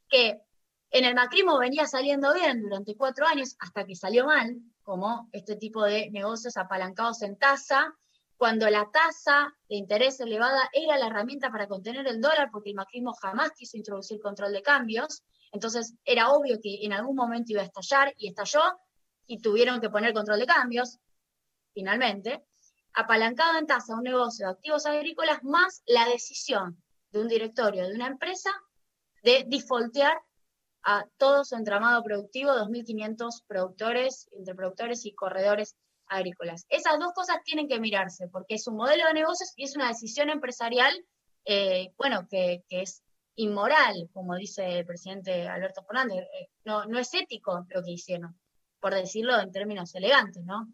que 0.08 0.40
en 0.90 1.04
el 1.04 1.14
macrismo 1.14 1.58
venía 1.58 1.86
saliendo 1.86 2.32
bien 2.32 2.62
durante 2.62 2.96
cuatro 2.96 3.26
años 3.26 3.56
hasta 3.58 3.84
que 3.84 3.96
salió 3.96 4.26
mal, 4.26 4.56
como 4.82 5.28
este 5.32 5.56
tipo 5.56 5.82
de 5.84 6.10
negocios 6.10 6.56
apalancados 6.56 7.22
en 7.22 7.36
tasa, 7.36 7.92
cuando 8.36 8.68
la 8.68 8.90
tasa 8.90 9.54
de 9.68 9.76
interés 9.76 10.20
elevada 10.20 10.68
era 10.72 10.98
la 10.98 11.06
herramienta 11.06 11.50
para 11.50 11.66
contener 11.66 12.06
el 12.06 12.20
dólar, 12.20 12.50
porque 12.52 12.70
el 12.70 12.76
macrismo 12.76 13.14
jamás 13.14 13.52
quiso 13.52 13.76
introducir 13.76 14.20
control 14.20 14.52
de 14.52 14.62
cambios, 14.62 15.22
entonces 15.52 15.94
era 16.04 16.30
obvio 16.30 16.58
que 16.60 16.84
en 16.84 16.92
algún 16.92 17.16
momento 17.16 17.52
iba 17.52 17.62
a 17.62 17.64
estallar 17.64 18.14
y 18.18 18.28
estalló 18.28 18.62
y 19.26 19.40
tuvieron 19.40 19.80
que 19.80 19.88
poner 19.88 20.12
control 20.12 20.40
de 20.40 20.46
cambios, 20.46 20.98
finalmente, 21.72 22.44
apalancado 22.92 23.58
en 23.58 23.66
tasa 23.66 23.94
un 23.94 24.02
negocio 24.02 24.46
de 24.46 24.52
activos 24.52 24.86
agrícolas 24.86 25.42
más 25.42 25.82
la 25.86 26.06
decisión 26.06 26.82
de 27.10 27.20
un 27.20 27.28
directorio 27.28 27.86
de 27.86 27.94
una 27.94 28.06
empresa 28.06 28.50
de 29.22 29.44
defaultear 29.46 30.18
a 30.82 31.04
todo 31.16 31.44
su 31.44 31.56
entramado 31.56 32.02
productivo, 32.02 32.52
2.500 32.52 33.44
productores, 33.46 34.28
entre 34.32 34.54
productores 34.54 35.04
y 35.04 35.14
corredores 35.14 35.76
agrícolas. 36.08 36.66
Esas 36.68 36.98
dos 36.98 37.12
cosas 37.14 37.38
tienen 37.44 37.68
que 37.68 37.80
mirarse, 37.80 38.28
porque 38.28 38.54
es 38.54 38.66
un 38.66 38.76
modelo 38.76 39.06
de 39.06 39.14
negocios 39.14 39.52
y 39.56 39.64
es 39.64 39.76
una 39.76 39.88
decisión 39.88 40.30
empresarial, 40.30 41.04
eh, 41.44 41.92
bueno, 41.96 42.26
que, 42.28 42.64
que 42.68 42.82
es 42.82 43.02
inmoral, 43.36 44.08
como 44.12 44.34
dice 44.34 44.78
el 44.78 44.86
presidente 44.86 45.46
Alberto 45.46 45.84
Fernández. 45.84 46.24
Eh, 46.40 46.48
no, 46.64 46.86
no 46.86 46.98
es 46.98 47.12
ético 47.14 47.66
lo 47.68 47.82
que 47.82 47.92
hicieron, 47.92 48.38
por 48.80 48.94
decirlo 48.94 49.38
en 49.40 49.52
términos 49.52 49.94
elegantes, 49.94 50.42
¿no? 50.44 50.72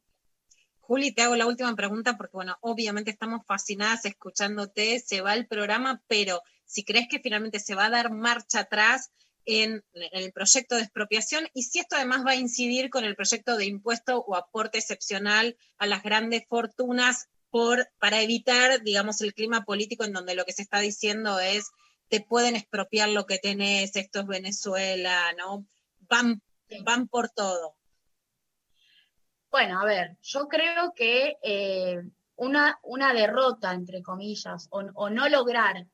Juli, 0.80 1.14
te 1.14 1.22
hago 1.22 1.36
la 1.36 1.46
última 1.46 1.74
pregunta 1.74 2.16
porque, 2.16 2.36
bueno, 2.36 2.56
obviamente 2.60 3.10
estamos 3.10 3.46
fascinadas 3.46 4.04
escuchándote, 4.04 4.98
se 4.98 5.20
va 5.20 5.34
el 5.34 5.46
programa, 5.46 6.02
pero 6.08 6.42
si 6.64 6.84
crees 6.84 7.06
que 7.08 7.20
finalmente 7.20 7.60
se 7.60 7.74
va 7.74 7.86
a 7.86 7.90
dar 7.90 8.10
marcha 8.10 8.60
atrás 8.60 9.12
en, 9.44 9.84
en 9.94 10.22
el 10.22 10.32
proyecto 10.32 10.76
de 10.76 10.82
expropiación 10.82 11.48
y 11.54 11.64
si 11.64 11.80
esto 11.80 11.96
además 11.96 12.24
va 12.26 12.32
a 12.32 12.36
incidir 12.36 12.90
con 12.90 13.04
el 13.04 13.16
proyecto 13.16 13.56
de 13.56 13.66
impuesto 13.66 14.18
o 14.18 14.36
aporte 14.36 14.78
excepcional 14.78 15.56
a 15.78 15.86
las 15.86 16.02
grandes 16.02 16.44
fortunas 16.48 17.28
por, 17.50 17.88
para 17.98 18.22
evitar, 18.22 18.82
digamos, 18.82 19.20
el 19.20 19.34
clima 19.34 19.64
político 19.64 20.04
en 20.04 20.12
donde 20.12 20.34
lo 20.34 20.44
que 20.44 20.52
se 20.52 20.62
está 20.62 20.80
diciendo 20.80 21.38
es 21.38 21.70
te 22.08 22.20
pueden 22.20 22.56
expropiar 22.56 23.08
lo 23.10 23.26
que 23.26 23.38
tenés, 23.38 23.96
esto 23.96 24.20
es 24.20 24.26
Venezuela, 24.26 25.32
¿no? 25.36 25.66
Van, 26.08 26.42
van 26.84 27.08
por 27.08 27.30
todo. 27.30 27.74
Bueno, 29.50 29.80
a 29.80 29.84
ver, 29.84 30.16
yo 30.22 30.48
creo 30.48 30.94
que 30.94 31.36
eh, 31.42 32.02
una, 32.36 32.78
una 32.82 33.12
derrota, 33.12 33.72
entre 33.72 34.02
comillas, 34.02 34.68
o, 34.70 34.80
o 34.94 35.10
no 35.10 35.28
lograr 35.28 35.86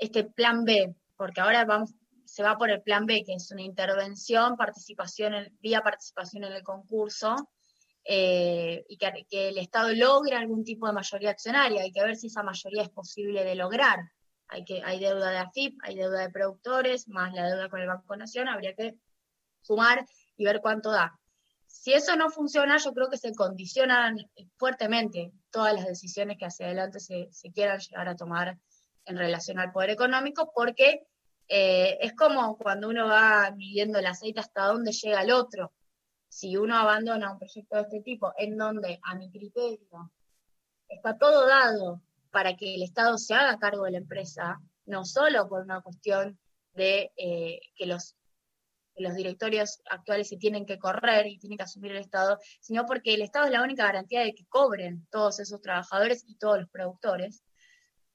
este 0.00 0.24
plan 0.24 0.64
B, 0.64 0.94
porque 1.16 1.40
ahora 1.40 1.66
vamos, 1.66 1.92
se 2.30 2.44
va 2.44 2.56
por 2.56 2.70
el 2.70 2.80
plan 2.80 3.06
B, 3.06 3.24
que 3.26 3.34
es 3.34 3.50
una 3.50 3.62
intervención, 3.62 4.56
participación 4.56 5.34
en- 5.34 5.58
vía 5.60 5.80
participación 5.82 6.44
en 6.44 6.52
el 6.52 6.62
concurso, 6.62 7.34
eh, 8.04 8.84
y 8.88 8.96
que, 8.98 9.26
que 9.28 9.48
el 9.48 9.58
Estado 9.58 9.92
logre 9.94 10.36
algún 10.36 10.62
tipo 10.62 10.86
de 10.86 10.92
mayoría 10.92 11.30
accionaria. 11.30 11.82
Hay 11.82 11.90
que 11.90 12.02
ver 12.04 12.14
si 12.14 12.28
esa 12.28 12.44
mayoría 12.44 12.82
es 12.82 12.88
posible 12.90 13.42
de 13.42 13.56
lograr. 13.56 13.98
Hay, 14.46 14.64
que, 14.64 14.80
hay 14.84 15.00
deuda 15.00 15.30
de 15.30 15.38
AFIP, 15.38 15.78
hay 15.82 15.96
deuda 15.96 16.20
de 16.20 16.30
productores, 16.30 17.08
más 17.08 17.32
la 17.34 17.48
deuda 17.48 17.68
con 17.68 17.80
el 17.80 17.88
Banco 17.88 18.16
Nación, 18.16 18.48
habría 18.48 18.74
que 18.74 18.94
sumar 19.60 20.06
y 20.36 20.44
ver 20.44 20.60
cuánto 20.60 20.92
da. 20.92 21.18
Si 21.66 21.92
eso 21.92 22.14
no 22.14 22.30
funciona, 22.30 22.76
yo 22.78 22.92
creo 22.92 23.08
que 23.10 23.16
se 23.18 23.34
condicionan 23.34 24.16
fuertemente 24.56 25.32
todas 25.50 25.74
las 25.74 25.86
decisiones 25.86 26.36
que 26.38 26.46
hacia 26.46 26.66
adelante 26.66 27.00
se, 27.00 27.28
se 27.32 27.50
quieran 27.50 27.80
llegar 27.80 28.08
a 28.08 28.16
tomar 28.16 28.56
en 29.04 29.16
relación 29.16 29.58
al 29.58 29.72
poder 29.72 29.90
económico, 29.90 30.52
porque 30.54 31.02
eh, 31.50 31.98
es 32.00 32.14
como 32.14 32.56
cuando 32.56 32.88
uno 32.88 33.06
va 33.08 33.50
midiendo 33.56 33.98
el 33.98 34.06
aceite 34.06 34.40
hasta 34.40 34.66
dónde 34.66 34.92
llega 34.92 35.22
el 35.22 35.32
otro. 35.32 35.72
Si 36.28 36.56
uno 36.56 36.76
abandona 36.76 37.32
un 37.32 37.38
proyecto 37.38 37.76
de 37.76 37.82
este 37.82 38.00
tipo, 38.02 38.32
en 38.38 38.56
donde, 38.56 39.00
a 39.02 39.16
mi 39.16 39.30
criterio, 39.30 40.12
está 40.88 41.18
todo 41.18 41.46
dado 41.46 42.00
para 42.30 42.56
que 42.56 42.76
el 42.76 42.82
Estado 42.82 43.18
se 43.18 43.34
haga 43.34 43.58
cargo 43.58 43.84
de 43.84 43.92
la 43.92 43.98
empresa, 43.98 44.60
no 44.86 45.04
solo 45.04 45.48
por 45.48 45.62
una 45.62 45.82
cuestión 45.82 46.38
de 46.74 47.12
eh, 47.16 47.60
que 47.76 47.86
los 47.86 48.16
los 48.96 49.14
directorios 49.14 49.80
actuales 49.90 50.28
se 50.28 50.36
tienen 50.36 50.66
que 50.66 50.78
correr 50.78 51.26
y 51.26 51.38
tiene 51.38 51.56
que 51.56 51.62
asumir 51.62 51.92
el 51.92 51.98
Estado, 51.98 52.38
sino 52.60 52.86
porque 52.86 53.14
el 53.14 53.22
Estado 53.22 53.46
es 53.46 53.52
la 53.52 53.62
única 53.62 53.84
garantía 53.84 54.20
de 54.20 54.34
que 54.34 54.46
cobren 54.46 55.06
todos 55.10 55.40
esos 55.40 55.60
trabajadores 55.60 56.24
y 56.26 56.36
todos 56.36 56.60
los 56.60 56.68
productores. 56.70 57.42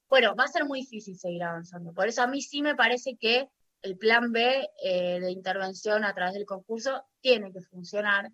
Bueno, 0.10 0.36
va 0.36 0.46
a 0.46 0.48
ser 0.48 0.66
muy 0.66 0.82
difícil 0.82 1.18
seguir 1.18 1.44
avanzando. 1.44 1.94
Por 1.94 2.08
eso 2.08 2.22
a 2.22 2.28
mí 2.28 2.42
sí 2.42 2.62
me 2.62 2.76
parece 2.76 3.18
que 3.20 3.50
el 3.82 3.98
plan 3.98 4.32
B 4.32 4.68
eh, 4.84 5.20
de 5.20 5.32
intervención 5.32 6.04
a 6.04 6.14
través 6.14 6.34
del 6.34 6.46
concurso 6.46 7.04
tiene 7.22 7.52
que 7.52 7.62
funcionar. 7.62 8.32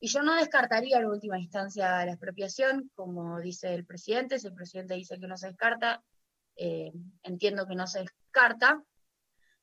Y 0.00 0.08
yo 0.08 0.22
no 0.22 0.34
descartaría 0.34 0.98
en 0.98 1.06
última 1.06 1.38
instancia 1.38 2.04
la 2.04 2.12
expropiación, 2.12 2.90
como 2.94 3.40
dice 3.40 3.72
el 3.74 3.86
presidente. 3.86 4.38
Si 4.38 4.46
el 4.46 4.54
presidente 4.54 4.94
dice 4.94 5.18
que 5.18 5.26
no 5.26 5.36
se 5.36 5.48
descarta, 5.48 6.02
eh, 6.56 6.92
entiendo 7.22 7.66
que 7.66 7.74
no 7.74 7.86
se 7.86 8.00
descarta, 8.00 8.82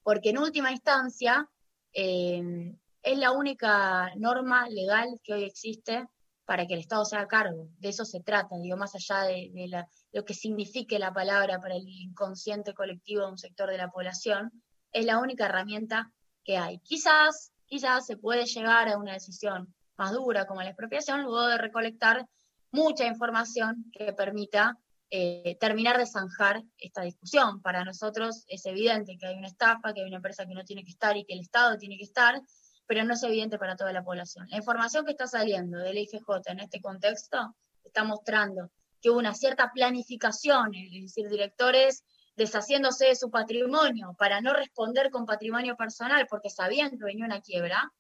porque 0.04 0.32
en 0.32 0.40
última 0.40 0.72
instancia 0.72 1.48
eh, 1.94 2.74
es 3.04 3.18
la 3.18 3.32
única 3.32 4.12
norma 4.16 4.68
legal 4.70 5.20
que 5.24 5.34
hoy 5.34 5.44
existe 5.44 6.08
para 6.46 6.66
que 6.66 6.74
el 6.74 6.80
Estado 6.80 7.06
se 7.06 7.16
haga 7.18 7.28
cargo. 7.28 7.70
De 7.78 7.90
eso 7.90 8.04
se 8.04 8.22
trata, 8.22 8.58
digo, 8.58 8.78
más 8.78 8.96
allá 8.96 9.24
de 9.24 9.68
la- 9.68 9.88
lo 10.12 10.26
que 10.26 10.34
signifique 10.34 11.00
la 11.00 11.14
palabra 11.14 11.60
para 11.60 11.76
el 11.76 11.88
inconsciente 11.88 12.74
colectivo 12.74 13.24
de 13.26 13.32
un 13.32 13.38
sector 13.38 13.70
de 13.70 13.78
la 13.78 13.90
población, 13.90 14.52
es 14.92 15.06
la 15.06 15.20
única 15.20 15.46
herramienta 15.46 16.12
que 16.44 16.58
hay. 16.58 16.80
Quizás, 16.80 17.54
quizás 17.66 18.06
se 18.06 18.18
puede 18.18 18.46
llegar 18.46 18.90
a 18.90 18.98
una 18.98 19.14
decisión 19.14 19.74
más 19.98 20.12
dura 20.14 20.46
como 20.46 20.62
la 20.62 20.70
expropiación 20.70 21.22
luego 21.22 21.48
de 21.48 21.58
recolectar 21.58 22.28
mucha 22.72 23.06
información 23.06 23.86
que 23.92 24.14
permita 24.14 24.78
eh, 25.10 25.58
terminar 25.60 25.98
de 25.98 26.06
zanjar 26.06 26.64
esta 26.78 27.02
discusión. 27.02 27.62
Para 27.62 27.84
nosotros 27.84 28.46
es 28.48 28.66
evidente 28.66 29.18
que 29.18 29.28
hay 29.28 29.36
una 29.36 29.48
estafa, 29.48 29.94
que 29.94 30.02
hay 30.02 30.08
una 30.08 30.18
empresa 30.18 30.46
que 30.46 30.54
no 30.54 30.64
tiene 30.64 30.84
que 30.84 30.92
estar 30.92 31.18
y 31.18 31.26
que 31.26 31.34
el 31.34 31.42
Estado 31.42 31.78
tiene 31.78 31.98
que 31.98 32.04
estar, 32.04 32.42
pero 32.88 33.04
no 33.04 33.14
es 33.14 33.24
evidente 33.24 33.58
para 33.58 33.76
toda 33.76 33.92
la 33.94 34.04
población. 34.04 34.48
La 34.50 34.58
información 34.58 35.06
que 35.06 35.12
está 35.12 35.28
saliendo 35.28 35.78
del 35.78 35.98
IGJ 35.98 36.28
en 36.48 36.60
este 36.62 36.82
contexto 36.82 37.56
está 37.84 38.04
mostrando 38.04 38.72
que 39.02 39.10
hubo 39.10 39.20
una 39.20 39.34
cierta 39.34 39.72
planificación, 39.74 40.74
es 40.76 40.92
decir, 40.92 41.28
directores 41.30 42.04
deshaciéndose 42.36 43.08
de 43.08 43.16
su 43.16 43.30
patrimonio 43.30 44.16
para 44.18 44.42
no 44.42 44.54
responder 44.54 45.12
con 45.12 45.26
patrimonio 45.26 45.76
personal 45.76 46.28
porque 46.30 46.50
sabían 46.50 46.92
que 46.92 47.04
venía 47.04 47.26
una 47.26 47.42
quiebra. 47.42 47.92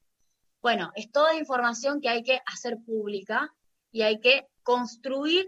Bueno, 0.61 0.91
es 0.95 1.11
toda 1.11 1.36
información 1.36 2.02
que 2.02 2.10
hay 2.10 2.23
que 2.23 2.41
hacer 2.45 2.78
pública 2.86 3.53
y 3.91 4.03
hay 4.03 4.19
que 4.19 4.48
construir 4.64 5.48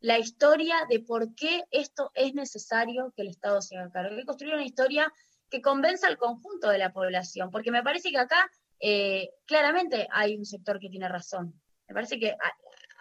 la 0.00 0.18
historia 0.18 0.76
de 0.88 1.00
por 1.00 1.34
qué 1.34 1.64
esto 1.70 2.10
es 2.14 2.34
necesario 2.34 3.12
que 3.14 3.22
el 3.22 3.28
Estado 3.28 3.60
se 3.60 3.76
haga 3.76 3.90
cargo. 3.90 4.10
Hay 4.10 4.20
que 4.20 4.26
construir 4.26 4.54
una 4.54 4.64
historia 4.64 5.12
que 5.50 5.60
convenza 5.60 6.06
al 6.06 6.16
conjunto 6.16 6.70
de 6.70 6.78
la 6.78 6.92
población, 6.92 7.50
porque 7.50 7.70
me 7.70 7.82
parece 7.82 8.10
que 8.10 8.18
acá 8.18 8.50
eh, 8.80 9.30
claramente 9.46 10.08
hay 10.10 10.36
un 10.36 10.46
sector 10.46 10.80
que 10.80 10.88
tiene 10.88 11.08
razón. 11.08 11.60
Me 11.86 11.94
parece 11.94 12.18
que 12.18 12.34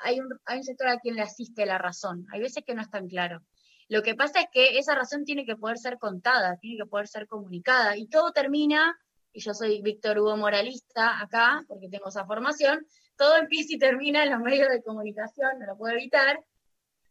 hay- 0.03 0.19
un, 0.19 0.27
hay 0.45 0.57
un 0.57 0.63
sector 0.63 0.87
a 0.87 0.99
quien 0.99 1.15
le 1.15 1.21
asiste 1.21 1.65
la 1.65 1.77
razón. 1.77 2.25
Hay 2.31 2.41
veces 2.41 2.63
que 2.65 2.73
no 2.75 2.81
es 2.81 2.89
tan 2.89 3.07
claro. 3.07 3.41
Lo 3.87 4.01
que 4.03 4.15
pasa 4.15 4.41
es 4.41 4.47
que 4.51 4.77
esa 4.77 4.93
razón 4.95 5.23
tiene 5.25 5.45
que 5.45 5.55
poder 5.55 5.77
ser 5.77 5.97
contada, 5.97 6.57
tiene 6.57 6.77
que 6.77 6.85
poder 6.89 7.07
ser 7.07 7.27
comunicada, 7.27 7.97
y 7.97 8.07
todo 8.07 8.31
termina, 8.31 8.95
y 9.33 9.41
yo 9.41 9.53
soy 9.53 9.81
Víctor 9.81 10.19
Hugo 10.19 10.37
Moralista 10.37 11.19
acá, 11.19 11.63
porque 11.67 11.89
tengo 11.89 12.09
esa 12.09 12.25
formación, 12.25 12.85
todo 13.17 13.37
empieza 13.37 13.73
y 13.73 13.79
termina 13.79 14.23
en 14.23 14.31
los 14.31 14.41
medios 14.41 14.69
de 14.69 14.83
comunicación, 14.83 15.59
no 15.59 15.65
lo 15.65 15.75
puedo 15.77 15.95
evitar, 15.95 16.39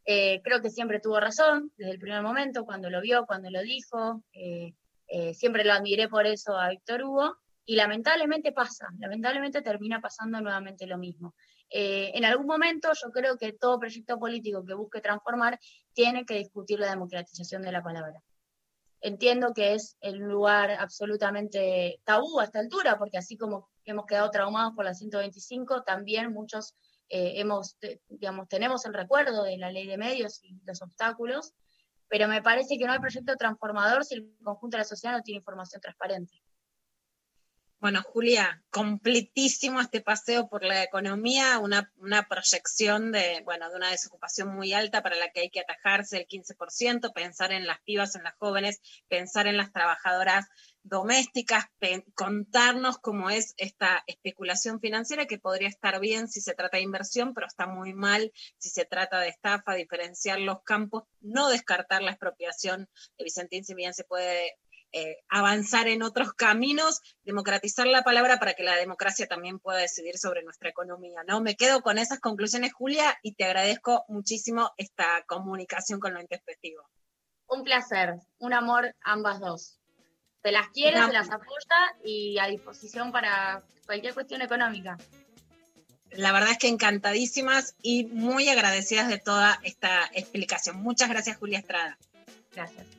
eh, 0.05 0.41
creo 0.43 0.63
que 0.63 0.71
siempre 0.71 1.01
tuvo 1.01 1.19
razón 1.21 1.73
desde 1.77 1.93
el 1.93 1.99
primer 1.99 2.23
momento, 2.23 2.65
cuando 2.65 2.89
lo 2.91 3.01
vio, 3.01 3.27
cuando 3.27 3.51
lo 3.51 3.61
dijo. 3.63 4.23
eh, 4.33 4.73
eh, 5.09 5.35
siempre 5.35 5.65
lo 5.65 5.73
admiré 5.73 6.07
por 6.09 6.27
eso 6.27 6.57
a 6.57 6.69
Víctor 6.69 7.03
Hugo. 7.03 7.37
Y 7.65 7.77
lamentablemente 7.77 8.53
pasa, 8.53 8.89
lamentablemente 8.99 9.61
termina 9.61 10.01
pasando 10.01 10.41
nuevamente 10.41 10.87
lo 10.87 10.97
mismo. 10.97 11.35
Eh, 11.71 12.13
en 12.15 12.25
algún 12.25 12.47
momento 12.47 12.91
yo 12.93 13.11
creo 13.11 13.37
que 13.37 13.53
todo 13.53 13.79
proyecto 13.79 14.19
político 14.19 14.65
que 14.65 14.75
busque 14.75 15.01
transformar 15.01 15.59
tiene 15.93 16.25
que 16.25 16.35
discutir 16.35 16.81
la 16.81 16.91
democratización 16.91 17.63
de 17.63 17.73
la 17.73 17.83
palabra. 17.83 18.23
Entiendo 19.01 19.53
que 19.55 19.75
es 19.75 19.97
el 20.01 20.19
lugar 20.19 20.73
absolutamente 20.73 22.01
tabú 22.05 22.41
a 22.41 22.45
esta 22.45 22.59
altura, 22.59 22.99
porque 22.99 23.19
así 23.19 23.37
como 23.37 23.69
hemos 23.85 24.07
quedado 24.07 24.31
traumados 24.31 24.75
por 24.75 24.85
la 24.85 24.95
125, 24.95 25.83
también 25.83 26.33
muchos 26.33 26.75
eh, 27.09 27.35
hemos, 27.37 27.79
digamos, 28.09 28.49
tenemos 28.49 28.85
el 28.87 28.95
recuerdo 28.95 29.45
de 29.45 29.57
la 29.57 29.71
ley 29.71 29.87
de 29.87 29.99
medios 29.99 30.43
y 30.43 30.59
los 30.65 30.83
obstáculos, 30.83 31.55
pero 32.09 32.27
me 32.27 32.43
parece 32.43 32.77
que 32.77 32.87
no 32.87 32.93
hay 32.93 32.99
proyecto 32.99 33.37
transformador 33.37 34.05
si 34.05 34.17
el 34.17 34.37
conjunto 34.43 34.77
de 34.77 34.83
la 34.83 34.85
sociedad 34.85 35.17
no 35.17 35.23
tiene 35.23 35.39
información 35.39 35.81
transparente. 35.81 36.43
Bueno, 37.81 38.03
Julia, 38.03 38.61
completísimo 38.71 39.81
este 39.81 40.01
paseo 40.01 40.49
por 40.49 40.65
la 40.65 40.83
economía, 40.83 41.61
una, 41.61 41.93
una 41.99 42.27
proyección 42.27 43.13
de, 43.13 43.41
bueno, 43.45 43.71
de 43.71 43.77
una 43.77 43.91
desocupación 43.91 44.49
muy 44.49 44.73
alta 44.73 45.01
para 45.01 45.15
la 45.15 45.31
que 45.31 45.43
hay 45.43 45.51
que 45.51 45.61
atajarse 45.61 46.17
el 46.17 46.27
15%, 46.27 47.13
pensar 47.13 47.53
en 47.53 47.69
las 47.69 47.81
pibas, 47.83 48.17
en 48.17 48.25
las 48.25 48.35
jóvenes, 48.35 48.81
pensar 49.07 49.47
en 49.47 49.57
las 49.57 49.73
trabajadoras 49.73 50.47
domésticas, 50.83 51.67
contarnos 52.15 52.99
cómo 52.99 53.31
es 53.31 53.55
esta 53.59 54.03
especulación 54.09 54.81
financiera 54.81 55.27
que 55.27 55.39
podría 55.39 55.69
estar 55.69 56.01
bien 56.01 56.27
si 56.27 56.41
se 56.41 56.55
trata 56.55 56.79
de 56.79 56.83
inversión, 56.83 57.33
pero 57.33 57.47
está 57.47 57.69
muy 57.69 57.95
mal 57.95 58.33
si 58.57 58.71
se 58.71 58.87
trata 58.87 59.21
de 59.21 59.29
estafa, 59.29 59.75
diferenciar 59.75 60.41
los 60.41 60.63
campos, 60.65 61.05
no 61.21 61.49
descartar 61.49 62.03
la 62.03 62.11
expropiación 62.11 62.89
de 63.19 63.25
Vicentín, 63.25 63.65
si 63.65 63.75
bien 63.75 63.95
se 63.95 64.03
puede 64.03 64.57
eh, 64.93 65.19
avanzar 65.29 65.87
en 65.89 66.03
otros 66.03 66.33
caminos, 66.33 67.01
democratizar 67.25 67.87
la 67.87 68.03
palabra 68.03 68.39
para 68.39 68.55
que 68.55 68.63
la 68.63 68.77
democracia 68.77 69.27
también 69.27 69.59
pueda 69.59 69.79
decidir 69.79 70.17
sobre 70.19 70.43
nuestra 70.43 70.71
economía, 70.71 71.23
¿no? 71.27 71.41
Me 71.41 71.57
quedo 71.57 71.83
con 71.83 71.99
esas 71.99 72.21
conclusiones, 72.21 72.73
Julia, 72.73 73.19
y 73.23 73.35
te 73.35 73.45
agradezco 73.45 74.05
muchísimo 74.09 74.73
esta 74.77 75.25
comunicación 75.27 76.01
con 76.01 76.15
lo 76.15 76.21
intempestivo. 76.21 76.83
Un 77.49 77.65
placer, 77.65 78.15
un 78.39 78.53
amor 78.53 78.95
ambas 79.03 79.41
dos. 79.41 79.79
Se 80.43 80.53
las 80.53 80.69
quiere, 80.69 81.05
se 81.05 81.13
las 81.13 81.31
apoya 81.31 81.97
y 82.05 82.39
a 82.39 82.47
disposición 82.47 83.13
para 83.13 83.63
cualquier 83.87 84.15
cuestión 84.15 84.41
económica. 84.43 84.97
La 86.13 86.33
verdad 86.33 86.51
es 86.53 86.59
que 86.59 86.69
encantadísimas 86.69 87.75
y 87.83 88.07
muy 88.07 88.49
agradecidas 88.49 89.09
de 89.09 89.19
toda 89.19 89.61
esta 89.63 90.07
explicación. 90.15 90.77
Muchas 90.77 91.09
gracias, 91.09 91.37
Julia 91.37 91.59
Estrada. 91.59 91.99
Gracias. 92.55 92.98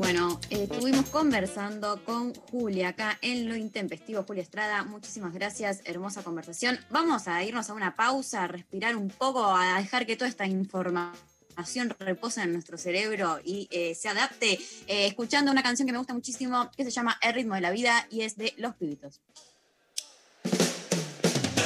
Bueno, 0.00 0.40
estuvimos 0.48 1.10
conversando 1.10 2.02
con 2.06 2.32
Julia 2.34 2.88
acá 2.88 3.18
en 3.20 3.46
Lo 3.46 3.54
Intempestivo. 3.54 4.24
Julia 4.26 4.42
Estrada, 4.42 4.82
muchísimas 4.82 5.34
gracias, 5.34 5.82
hermosa 5.84 6.22
conversación. 6.22 6.80
Vamos 6.88 7.28
a 7.28 7.44
irnos 7.44 7.68
a 7.68 7.74
una 7.74 7.94
pausa, 7.94 8.44
a 8.44 8.46
respirar 8.46 8.96
un 8.96 9.10
poco, 9.10 9.44
a 9.44 9.78
dejar 9.78 10.06
que 10.06 10.16
toda 10.16 10.30
esta 10.30 10.46
información 10.46 11.94
repose 11.98 12.40
en 12.40 12.54
nuestro 12.54 12.78
cerebro 12.78 13.40
y 13.44 13.68
eh, 13.70 13.94
se 13.94 14.08
adapte, 14.08 14.58
eh, 14.86 15.06
escuchando 15.06 15.52
una 15.52 15.62
canción 15.62 15.84
que 15.84 15.92
me 15.92 15.98
gusta 15.98 16.14
muchísimo, 16.14 16.70
que 16.74 16.84
se 16.84 16.90
llama 16.90 17.18
El 17.20 17.34
ritmo 17.34 17.54
de 17.56 17.60
la 17.60 17.70
vida 17.70 18.06
y 18.10 18.22
es 18.22 18.38
de 18.38 18.54
Los 18.56 18.76
Pibitos. 18.76 19.20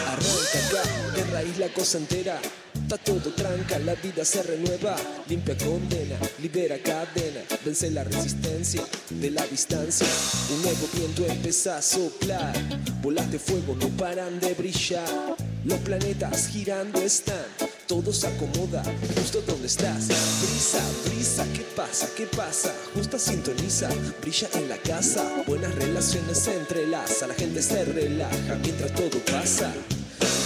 Arranca 0.08 0.80
acá, 0.80 1.12
de 1.14 1.24
raíz 1.32 1.56
la 1.58 1.68
cosa 1.68 1.98
entera. 1.98 2.40
Está 2.84 2.98
todo 2.98 3.30
tranca, 3.30 3.78
la 3.78 3.94
vida 3.94 4.26
se 4.26 4.42
renueva. 4.42 4.94
Limpia 5.26 5.56
condena, 5.56 6.18
libera 6.42 6.76
cadena. 6.76 7.40
Vence 7.64 7.90
la 7.90 8.04
resistencia 8.04 8.82
de 9.08 9.30
la 9.30 9.46
distancia. 9.46 10.06
Un 10.50 10.62
nuevo 10.62 10.86
viento 10.92 11.24
empieza 11.24 11.78
a 11.78 11.82
soplar. 11.82 12.52
Bolas 13.00 13.32
de 13.32 13.38
fuego 13.38 13.74
no 13.80 13.88
paran 13.96 14.38
de 14.38 14.52
brillar. 14.52 15.34
Los 15.64 15.78
planetas 15.78 16.48
girando 16.48 17.00
están. 17.00 17.46
Todo 17.88 18.12
se 18.12 18.26
acomoda 18.26 18.82
justo 19.16 19.40
donde 19.46 19.66
estás. 19.66 20.08
Brisa, 20.42 20.80
brisa, 21.06 21.46
¿qué 21.54 21.64
pasa? 21.74 22.06
¿Qué 22.14 22.26
pasa? 22.26 22.70
Justa 22.94 23.18
sintoniza, 23.18 23.88
brilla 24.20 24.48
en 24.56 24.68
la 24.68 24.76
casa. 24.76 25.42
Buenas 25.46 25.74
relaciones 25.74 26.36
se 26.36 26.54
entrelaza. 26.54 27.28
La 27.28 27.34
gente 27.34 27.62
se 27.62 27.82
relaja 27.82 28.56
mientras 28.62 28.92
todo 28.92 29.18
pasa. 29.20 29.72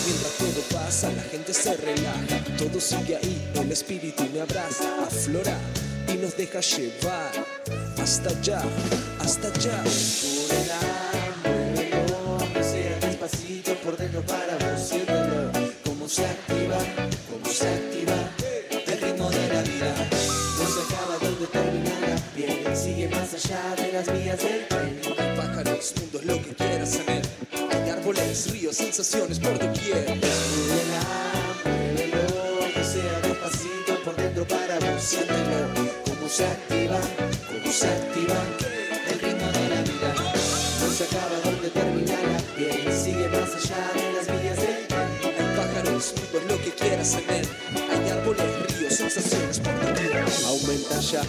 Mientras 0.08 0.32
todo 0.38 0.80
pasa, 0.80 1.12
la 1.12 1.22
gente 1.22 1.52
se 1.52 1.76
relaja. 1.76 2.42
Todo 2.56 2.80
sigue 2.80 3.16
ahí, 3.16 3.50
el 3.56 3.70
espíritu 3.70 4.24
me 4.32 4.40
abraza, 4.40 5.04
aflora 5.04 5.54
y 6.08 6.16
nos 6.16 6.34
deja 6.34 6.60
llevar. 6.60 7.30
Hasta 8.02 8.30
allá, 8.30 8.62
hasta 9.20 9.48
allá. 9.48 9.84
Muévelo, 11.44 12.38
aunque 12.40 12.62
sea 12.64 12.98
despacito 13.00 13.74
por 13.84 13.98
dentro 13.98 14.22
para 14.22 14.54
vos, 14.56 14.80
siéntelo. 14.80 15.52
Cómo 15.84 16.08
se 16.08 16.24
activa, 16.24 16.78
cómo 17.30 17.52
se 17.52 17.68
activa 17.68 18.16
el 18.86 19.00
ritmo 19.02 19.28
de 19.28 19.48
la 19.52 19.60
vida. 19.60 20.08
No 20.58 20.66
se 20.74 20.80
acaba 20.94 21.18
donde 21.20 21.46
termina 21.48 22.00
la 22.08 22.16
piel, 22.34 22.74
sigue 22.74 23.08
más 23.08 23.34
allá 23.34 23.76
de 23.76 23.92
las 23.92 24.06
vías 24.10 24.38
del 24.38 24.66
tren. 24.68 25.00
Pájaros, 25.36 25.92
mundo 26.00 26.18
es 26.20 26.24
lo 26.24 26.42
que 26.42 26.54
quieras 26.54 26.88
saber. 26.92 27.22
Hay 27.70 27.90
árboles, 27.90 28.50
ríos, 28.50 28.76
sensaciones 28.76 29.38
por 29.38 29.58
se 36.38 36.44
activa, 36.44 37.00
cómo 37.48 37.72
se 37.72 37.88
activa 37.88 38.36
el 39.10 39.18
ritmo 39.18 39.46
de 39.50 39.68
la 39.70 39.82
vida. 39.82 40.14
No 40.80 40.92
se 40.92 41.02
acaba 41.02 41.36
donde 41.42 41.68
termina 41.68 42.14
la 42.14 42.38
piel, 42.54 42.92
sigue 42.92 43.28
más 43.28 43.50
allá 43.56 43.90
de 43.92 44.12
las 44.12 44.40
vías 44.40 44.56
del 44.56 44.86
tren. 44.86 45.08
Hay 45.36 45.56
pájaros, 45.56 46.14
mundo 46.14 46.38
es 46.38 46.44
lo 46.52 46.62
que 46.62 46.70
quieras 46.70 47.08
saber. 47.08 47.44
Hay 47.90 48.10
árboles, 48.10 48.78
ríos, 48.78 48.94
sensaciones 48.94 49.58
por 49.58 49.74
doquier. 49.80 50.24
Aumenta 50.46 51.00
ya 51.00 51.22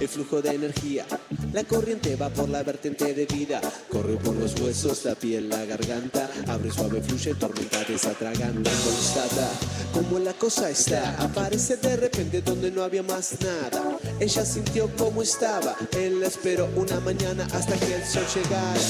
el 0.00 0.08
flujo 0.08 0.42
de 0.42 0.50
energía. 0.50 1.06
La 1.52 1.62
corriente 1.62 2.16
va 2.16 2.28
por 2.30 2.48
la 2.48 2.64
vertiente 2.64 3.14
de 3.14 3.26
vida. 3.26 3.60
Corre 3.88 4.16
por 4.16 4.34
los 4.34 4.58
huesos, 4.58 5.04
la 5.04 5.14
piel, 5.14 5.48
la 5.48 5.64
garganta. 5.64 6.28
Abre 6.48 6.72
suave, 6.72 7.00
fluye, 7.02 7.34
tormenta, 7.36 7.84
desatraganta. 7.84 8.70
Constata 8.84 9.48
cómo 9.96 10.18
la 10.18 10.32
cosa 10.34 10.68
está. 10.70 11.16
Aparece 11.22 11.76
de 11.76 11.96
repente 11.96 12.42
donde 12.42 12.70
no 12.70 12.82
había 12.82 13.02
más 13.02 13.36
nada. 13.40 13.95
Ella 14.18 14.44
sintió 14.46 14.90
cómo 14.96 15.22
estaba. 15.22 15.76
Él 15.92 16.22
esperó 16.22 16.68
una 16.74 16.98
mañana 17.00 17.46
hasta 17.52 17.76
que 17.76 17.94
el 17.94 18.04
sol 18.04 18.24
llegara. 18.34 18.80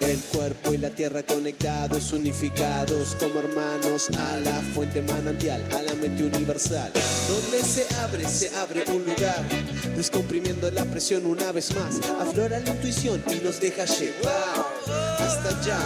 El 0.00 0.18
cuerpo 0.32 0.72
y 0.72 0.78
la 0.78 0.90
tierra 0.90 1.22
conectados, 1.22 2.12
unificados 2.12 3.16
como 3.18 3.40
hermanos 3.40 4.08
a 4.10 4.36
la 4.38 4.60
fuente 4.74 5.02
manantial, 5.02 5.64
a 5.72 5.82
la 5.82 5.94
mente 5.94 6.24
universal. 6.24 6.92
Donde 7.28 7.62
se 7.62 7.86
abre, 7.96 8.28
se 8.28 8.54
abre 8.56 8.84
un 8.88 9.04
lugar, 9.04 9.42
descomprimiendo 9.96 10.70
la 10.70 10.84
presión 10.84 11.26
una 11.26 11.52
vez 11.52 11.74
más. 11.74 12.00
Aflora 12.20 12.60
la 12.60 12.70
intuición 12.70 13.22
y 13.30 13.44
nos 13.44 13.60
deja 13.60 13.84
llevar 13.84 14.66
hasta 15.18 15.48
allá, 15.60 15.78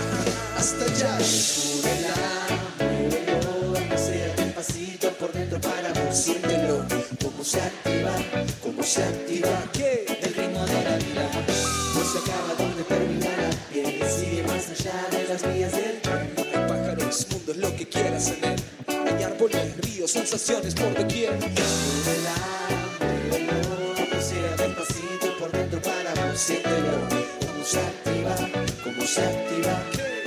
hasta 0.57 0.85
allá. 0.85 1.19
Siéntelo, 6.13 6.85
cómo 7.23 7.45
se 7.45 7.61
activa, 7.61 8.11
cómo 8.61 8.83
se 8.83 9.03
activa. 9.05 9.49
El 9.77 10.35
ritmo 10.35 10.67
de 10.67 10.85
la 10.85 10.97
vida. 10.97 11.31
No 11.95 12.05
se 12.05 12.19
acaba 12.19 12.55
donde 12.59 12.83
termina 12.83 13.27
la 13.27 13.51
piel. 13.73 14.03
Sigue 14.11 14.43
más 14.43 14.69
allá 14.71 15.09
de 15.13 15.29
las 15.29 15.55
vías 15.55 15.73
del 15.73 16.01
tren. 16.01 16.35
Hay 16.37 16.69
pájaros, 16.69 17.27
mundos, 17.31 17.57
lo 17.57 17.77
que 17.77 17.89
quieras 17.89 18.33
en 18.33 18.45
él. 18.45 18.61
Hay 18.89 19.23
árboles, 19.23 19.77
ríos, 19.79 20.11
sensaciones 20.11 20.75
por 20.75 20.93
doquier. 20.95 21.39
Despacito 24.57 25.39
por 25.39 25.53
dentro 25.53 25.81
para 25.81 26.13
vos. 26.15 26.41
Siéntelo, 26.41 27.09
cómo 27.41 27.65
se 27.65 27.81
activa, 27.81 28.37
cómo 28.85 29.07
se 29.07 29.23
activa. 29.23 30.20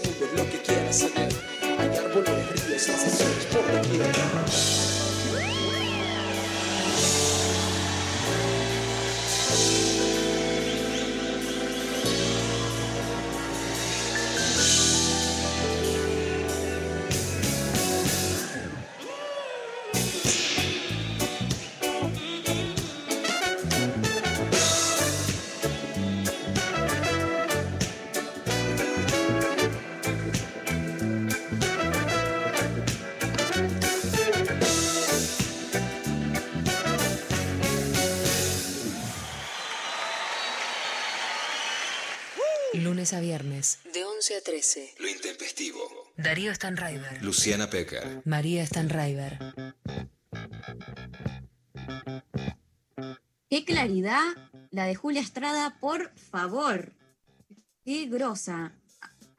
Mundos, 0.00 0.28
lo 0.36 0.48
que 0.50 0.62
quieras 0.62 1.02
él. 1.02 1.28
Hay 1.78 1.96
árboles, 1.96 2.66
ríos, 2.66 2.82
sensaciones 2.82 3.44
por 3.46 3.62
doquier. 3.72 4.91
Lunes 43.12 43.18
a 43.18 43.20
viernes, 43.20 43.78
de 43.92 44.04
11 44.04 44.36
a 44.36 44.40
13. 44.40 44.94
Lo 44.98 45.08
intempestivo. 45.08 45.80
Darío 46.16 46.54
Stanraiver. 46.54 47.22
Luciana 47.22 47.68
Pecker. 47.68 48.22
María 48.24 48.64
Stanraiver. 48.64 49.38
Qué 53.50 53.64
claridad 53.66 54.22
la 54.70 54.86
de 54.86 54.94
Julia 54.94 55.20
Estrada, 55.20 55.76
por 55.78 56.10
favor. 56.16 56.92
Qué 57.84 58.06
grosa. 58.06 58.72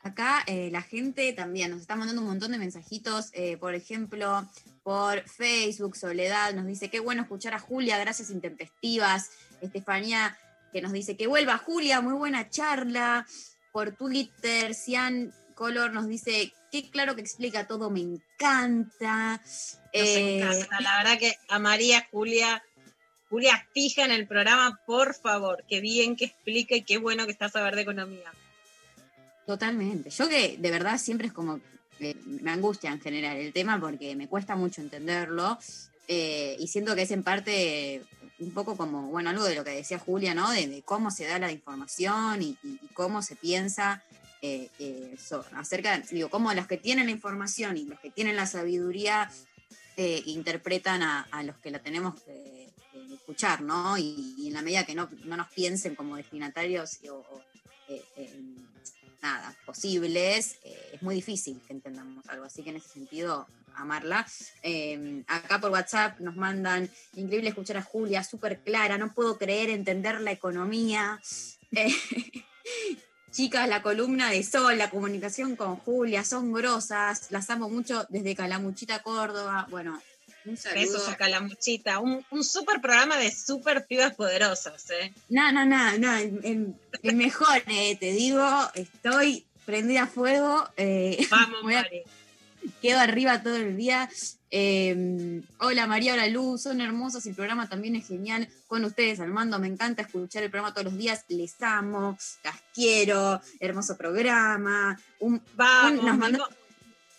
Acá 0.03 0.43
eh, 0.45 0.69
la 0.71 0.81
gente 0.81 1.33
también 1.33 1.71
nos 1.71 1.81
está 1.81 1.95
mandando 1.95 2.21
un 2.21 2.27
montón 2.27 2.51
de 2.51 2.59
mensajitos, 2.59 3.29
eh, 3.33 3.57
por 3.57 3.73
ejemplo, 3.73 4.47
por 4.83 5.27
Facebook, 5.27 5.95
Soledad 5.95 6.53
nos 6.53 6.67
dice, 6.67 6.89
qué 6.89 6.99
bueno 6.99 7.23
escuchar 7.23 7.53
a 7.55 7.59
Julia, 7.59 7.97
gracias 7.97 8.29
intempestivas. 8.29 9.31
Estefanía 9.61 10.37
que 10.71 10.81
nos 10.81 10.91
dice, 10.91 11.15
que 11.15 11.27
vuelva 11.27 11.57
Julia, 11.57 12.01
muy 12.01 12.13
buena 12.13 12.49
charla. 12.49 13.25
Por 13.73 13.91
Twitter, 13.95 14.73
Cian 14.75 15.33
Color 15.55 15.91
nos 15.91 16.07
dice, 16.07 16.53
qué 16.71 16.89
claro 16.89 17.15
que 17.15 17.21
explica 17.21 17.67
todo, 17.67 17.89
me 17.89 17.99
encanta. 18.01 19.41
Nos 19.43 19.79
Eh, 19.91 20.39
encanta. 20.39 20.79
La 20.79 20.97
verdad 21.03 21.19
que 21.19 21.35
a 21.49 21.59
María 21.59 22.07
Julia, 22.11 22.63
Julia 23.29 23.67
fija 23.73 24.05
en 24.05 24.11
el 24.11 24.27
programa, 24.27 24.79
por 24.85 25.15
favor, 25.15 25.65
qué 25.67 25.81
bien 25.81 26.15
que 26.15 26.25
explica 26.25 26.75
y 26.75 26.83
qué 26.83 26.97
bueno 26.99 27.25
que 27.25 27.31
está 27.31 27.45
a 27.45 27.49
saber 27.49 27.75
de 27.75 27.81
economía. 27.81 28.31
Totalmente. 29.45 30.09
Yo 30.11 30.29
que 30.29 30.55
de 30.57 30.71
verdad 30.71 30.97
siempre 30.99 31.27
es 31.27 31.33
como, 31.33 31.59
eh, 31.99 32.15
me 32.25 32.51
angustia 32.51 32.91
en 32.91 33.01
general 33.01 33.37
el 33.37 33.51
tema 33.53 33.79
porque 33.79 34.15
me 34.15 34.27
cuesta 34.27 34.55
mucho 34.55 34.81
entenderlo 34.81 35.57
eh, 36.07 36.55
y 36.59 36.67
siento 36.67 36.95
que 36.95 37.01
es 37.03 37.11
en 37.11 37.23
parte 37.23 38.03
un 38.43 38.51
poco 38.51 38.77
como, 38.77 39.07
bueno, 39.07 39.29
algo 39.29 39.43
de 39.45 39.55
lo 39.55 39.63
que 39.63 39.71
decía 39.71 39.99
Julia, 39.99 40.33
¿no? 40.33 40.51
De, 40.51 40.81
cómo 40.85 41.11
se 41.11 41.25
da 41.25 41.39
la 41.39 41.51
información 41.51 42.41
y, 42.41 42.57
cómo 42.93 43.21
se 43.21 43.35
piensa 43.35 44.03
eh, 44.41 44.69
eh, 44.79 45.15
acerca, 45.55 45.99
digo, 46.11 46.29
cómo 46.29 46.53
los 46.53 46.67
que 46.67 46.77
tienen 46.77 47.05
la 47.05 47.11
información 47.11 47.77
y 47.77 47.85
los 47.85 47.99
que 47.99 48.11
tienen 48.11 48.35
la 48.35 48.45
sabiduría 48.45 49.31
eh, 49.95 50.21
interpretan 50.25 51.03
a, 51.03 51.43
los 51.43 51.57
que 51.57 51.71
la 51.71 51.79
tenemos 51.79 52.21
que 52.21 52.69
escuchar, 53.13 53.61
¿no? 53.61 53.97
Y, 53.97 54.47
en 54.47 54.53
la 54.53 54.61
medida 54.61 54.85
que 54.85 54.95
no, 54.95 55.09
no 55.25 55.37
nos 55.37 55.47
piensen 55.49 55.95
como 55.95 56.17
destinatarios 56.17 56.99
o, 57.09 57.15
o, 57.15 57.41
eh, 57.89 58.03
eh, 58.17 58.39
nada, 59.23 59.55
posibles, 59.65 60.57
eh, 60.65 60.91
es 60.93 61.01
muy 61.01 61.15
difícil 61.15 61.59
que 61.65 61.73
entendamos 61.73 62.27
algo. 62.27 62.45
Así 62.45 62.61
que 62.61 62.69
en 62.71 62.75
ese 62.75 62.89
sentido, 62.89 63.47
amarla. 63.75 64.27
Eh, 64.61 65.23
acá 65.27 65.59
por 65.59 65.71
WhatsApp 65.71 66.19
nos 66.19 66.35
mandan, 66.35 66.89
increíble 67.15 67.49
escuchar 67.49 67.77
a 67.77 67.81
Julia, 67.81 68.23
súper 68.23 68.59
clara, 68.59 68.97
no 68.97 69.13
puedo 69.13 69.37
creer 69.37 69.69
entender 69.69 70.19
la 70.19 70.31
economía. 70.31 71.21
Eh, 71.71 71.87
chicas, 73.31 73.67
la 73.67 73.81
columna 73.81 74.29
de 74.29 74.43
Sol, 74.43 74.77
la 74.77 74.89
comunicación 74.89 75.55
con 75.55 75.77
Julia, 75.77 76.25
son 76.25 76.51
grosas, 76.51 77.31
las 77.31 77.49
amo 77.49 77.69
mucho 77.69 78.05
desde 78.09 78.35
Calamuchita, 78.35 79.01
Córdoba. 79.01 79.67
Bueno, 79.71 80.01
un 80.45 80.57
saludo. 80.57 80.79
Besos 80.81 81.09
a 81.09 81.15
Calamuchita. 81.17 81.99
Un, 81.99 82.25
un 82.31 82.43
super 82.43 82.81
programa 82.81 83.17
de 83.17 83.31
super 83.31 83.85
pibas 83.85 84.13
poderosas, 84.15 84.89
¿eh? 84.91 85.13
No, 85.29 85.51
no, 85.51 85.65
no, 85.65 85.97
no, 85.97 86.15
el, 86.17 86.75
mejor, 87.15 87.63
eh, 87.67 87.95
te 87.99 88.11
digo, 88.11 88.45
estoy 88.75 89.45
prendida 89.65 90.03
a 90.03 90.07
fuego. 90.07 90.67
eh, 90.77 91.25
Vamos, 91.31 91.61
voy 91.63 91.75
a- 91.75 91.81
Mari. 91.83 92.03
quedo 92.81 92.99
arriba 92.99 93.41
todo 93.41 93.55
el 93.55 93.75
día. 93.77 94.09
Eh, 94.55 95.41
hola 95.57 95.87
María, 95.87 96.13
hola 96.13 96.27
Luz, 96.27 96.61
son 96.61 96.79
hermosos, 96.79 97.25
el 97.25 97.33
programa 97.33 97.67
también 97.67 97.95
es 97.95 98.07
genial 98.07 98.47
con 98.67 98.85
ustedes, 98.85 99.19
Armando, 99.19 99.57
me 99.57 99.65
encanta 99.65 100.03
escuchar 100.03 100.43
el 100.43 100.51
programa 100.51 100.71
todos 100.75 100.85
los 100.85 100.97
días, 100.99 101.25
les 101.29 101.59
amo, 101.63 102.15
las 102.43 102.55
quiero, 102.71 103.41
hermoso 103.59 103.97
programa. 103.97 104.95
Un, 105.21 105.41
Vamos, 105.55 105.99
un- 106.01 106.05
nos, 106.05 106.17
mandó- 106.19 106.37
mimo- 106.37 106.55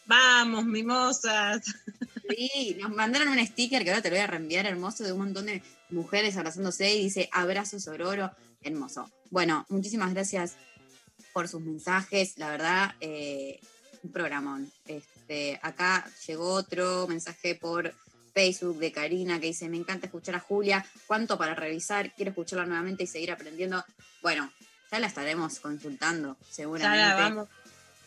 vamos, 0.06 0.64
mimosas. 0.66 1.64
sí, 2.28 2.76
nos 2.80 2.90
mandaron 2.90 3.28
un 3.28 3.46
sticker 3.46 3.84
que 3.84 3.90
ahora 3.90 4.02
te 4.02 4.10
lo 4.10 4.16
voy 4.16 4.22
a 4.22 4.26
reenviar, 4.26 4.66
hermoso, 4.66 5.04
de 5.04 5.12
un 5.12 5.18
montón 5.18 5.46
de 5.46 5.62
mujeres 5.90 6.36
abrazándose 6.36 6.94
y 6.94 7.04
dice 7.04 7.28
abrazos 7.32 7.86
Ororo, 7.88 8.30
hermoso. 8.62 9.10
Bueno, 9.30 9.66
muchísimas 9.68 10.12
gracias 10.14 10.56
por 11.32 11.48
sus 11.48 11.60
mensajes, 11.60 12.38
la 12.38 12.50
verdad, 12.50 12.94
eh, 13.00 13.60
un 14.02 14.12
programón. 14.12 14.70
Este, 14.86 15.58
acá 15.62 16.08
llegó 16.26 16.52
otro 16.52 17.06
mensaje 17.08 17.54
por 17.54 17.94
Facebook 18.32 18.78
de 18.78 18.92
Karina 18.92 19.40
que 19.40 19.46
dice, 19.46 19.68
me 19.68 19.76
encanta 19.76 20.06
escuchar 20.06 20.34
a 20.34 20.40
Julia, 20.40 20.84
¿cuánto 21.06 21.38
para 21.38 21.54
revisar? 21.54 22.12
Quiero 22.14 22.30
escucharla 22.30 22.66
nuevamente 22.66 23.04
y 23.04 23.06
seguir 23.06 23.30
aprendiendo. 23.32 23.84
Bueno, 24.22 24.52
ya 24.90 24.98
la 24.98 25.06
estaremos 25.06 25.60
consultando, 25.60 26.36
Ya 26.40 26.52
seguramente. 26.52 26.98
la 26.98 27.14
vamos, 27.14 27.48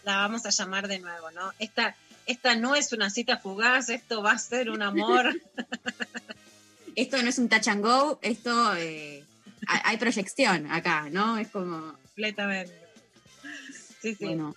la 0.03 0.17
vamos 0.17 0.45
a 0.45 0.49
llamar 0.49 0.87
de 0.87 0.99
nuevo, 0.99 1.31
¿no? 1.31 1.51
Esta, 1.59 1.95
esta 2.27 2.55
no 2.55 2.75
es 2.75 2.93
una 2.93 3.09
cita 3.09 3.37
fugaz, 3.37 3.89
esto 3.89 4.21
va 4.21 4.31
a 4.31 4.37
ser 4.37 4.69
un 4.69 4.81
amor. 4.81 5.41
Esto 6.95 7.21
no 7.21 7.29
es 7.29 7.37
un 7.37 7.47
touch 7.47 7.67
and 7.67 7.83
go, 7.83 8.17
esto 8.23 8.75
eh, 8.75 9.23
hay 9.67 9.97
proyección 9.97 10.65
acá, 10.71 11.07
¿no? 11.11 11.37
Es 11.37 11.49
como... 11.49 11.93
Completamente. 11.93 12.73
Sí, 14.01 14.15
sí. 14.15 14.25
Bueno, 14.25 14.55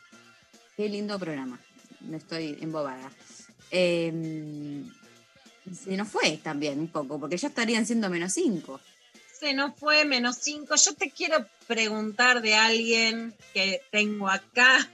qué 0.75 0.89
lindo 0.89 1.19
programa. 1.19 1.61
No 2.01 2.17
estoy 2.17 2.57
embobada. 2.63 3.13
Eh, 3.71 4.83
se 5.85 5.97
nos 5.99 6.09
fue 6.09 6.39
también 6.43 6.81
un 6.81 6.89
poco, 6.89 7.21
porque 7.21 7.37
ya 7.37 7.49
estarían 7.49 7.85
siendo 7.85 8.09
menos 8.09 8.33
cinco. 8.33 8.81
se 9.39 9.53
nos 9.55 9.75
fue 9.77 10.05
menos 10.05 10.37
5. 10.41 10.75
Yo 10.77 10.95
te 10.95 11.11
quiero 11.11 11.47
preguntar 11.67 12.43
de 12.43 12.55
alguien 12.55 13.35
que 13.53 13.83
tengo 13.91 14.29
acá, 14.29 14.89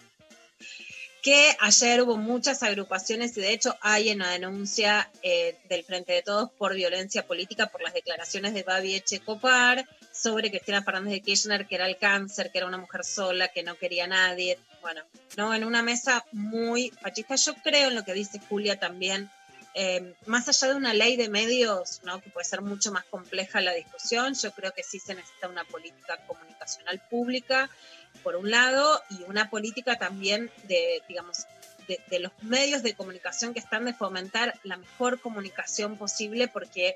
que 1.27 1.57
ayer 1.59 2.03
hubo 2.03 2.16
muchas 2.16 2.62
agrupaciones 2.62 3.36
y 3.36 3.40
de 3.40 3.53
hecho 3.53 3.77
hay 3.81 4.12
una 4.12 4.31
denuncia 4.31 5.11
eh, 5.24 5.59
del 5.69 5.82
Frente 5.82 6.12
de 6.12 6.23
Todos 6.23 6.53
por 6.53 6.73
violencia 6.73 7.27
política 7.27 7.66
por 7.66 7.82
las 7.82 7.94
declaraciones 7.94 8.55
de 8.55 8.62
Babi 8.62 8.94
Echecopar 8.94 9.89
sobre 10.12 10.51
Cristina 10.51 10.85
Fernández 10.85 11.15
de 11.15 11.23
Kirchner, 11.23 11.66
que 11.66 11.74
era 11.74 11.89
el 11.89 11.97
cáncer, 11.97 12.53
que 12.53 12.59
era 12.59 12.69
una 12.69 12.78
mujer 12.78 13.05
sola, 13.05 13.48
que 13.48 13.65
no 13.65 13.74
quería 13.74 14.05
a 14.05 14.07
nadie. 14.07 14.57
Bueno, 14.82 15.03
no, 15.36 15.53
en 15.53 15.65
una 15.65 15.82
mesa 15.82 16.24
muy 16.31 16.90
fascista. 16.90 17.35
Yo 17.35 17.55
creo 17.57 17.89
en 17.89 17.97
lo 17.97 18.05
que 18.05 18.12
dice 18.12 18.40
Julia 18.48 18.78
también. 18.78 19.28
eh, 19.74 20.15
más 20.27 20.48
allá 20.48 20.69
de 20.69 20.77
una 20.77 20.94
ley 20.94 21.16
de 21.16 21.28
medios, 21.28 22.03
¿no? 22.05 22.20
que 22.20 22.31
puede 22.31 22.44
ser 22.44 22.62
mucho 22.62 22.93
más 22.93 23.05
compleja 23.07 23.61
la 23.61 23.73
discusión, 23.73 24.32
yo 24.35 24.53
creo 24.53 24.73
que 24.73 24.85
sí 24.85 25.01
se 25.01 25.15
necesita 25.15 25.48
una 25.48 25.65
política 25.65 26.19
comunicacional 26.28 27.03
pública, 27.11 27.69
por 28.16 28.36
un 28.36 28.51
lado, 28.51 29.02
y 29.10 29.22
una 29.24 29.51
política 29.51 29.97
también 29.97 30.51
de, 30.64 31.02
digamos, 31.09 31.47
de, 31.86 32.18
los 32.18 32.32
medios 32.43 32.82
de 32.82 32.94
comunicación 32.94 33.55
que 33.55 33.60
están 33.60 33.84
de 33.84 33.94
fomentar 33.94 34.59
la 34.64 34.76
mejor 34.76 35.20
comunicación 35.20 35.97
posible, 35.97 36.48
porque, 36.48 36.94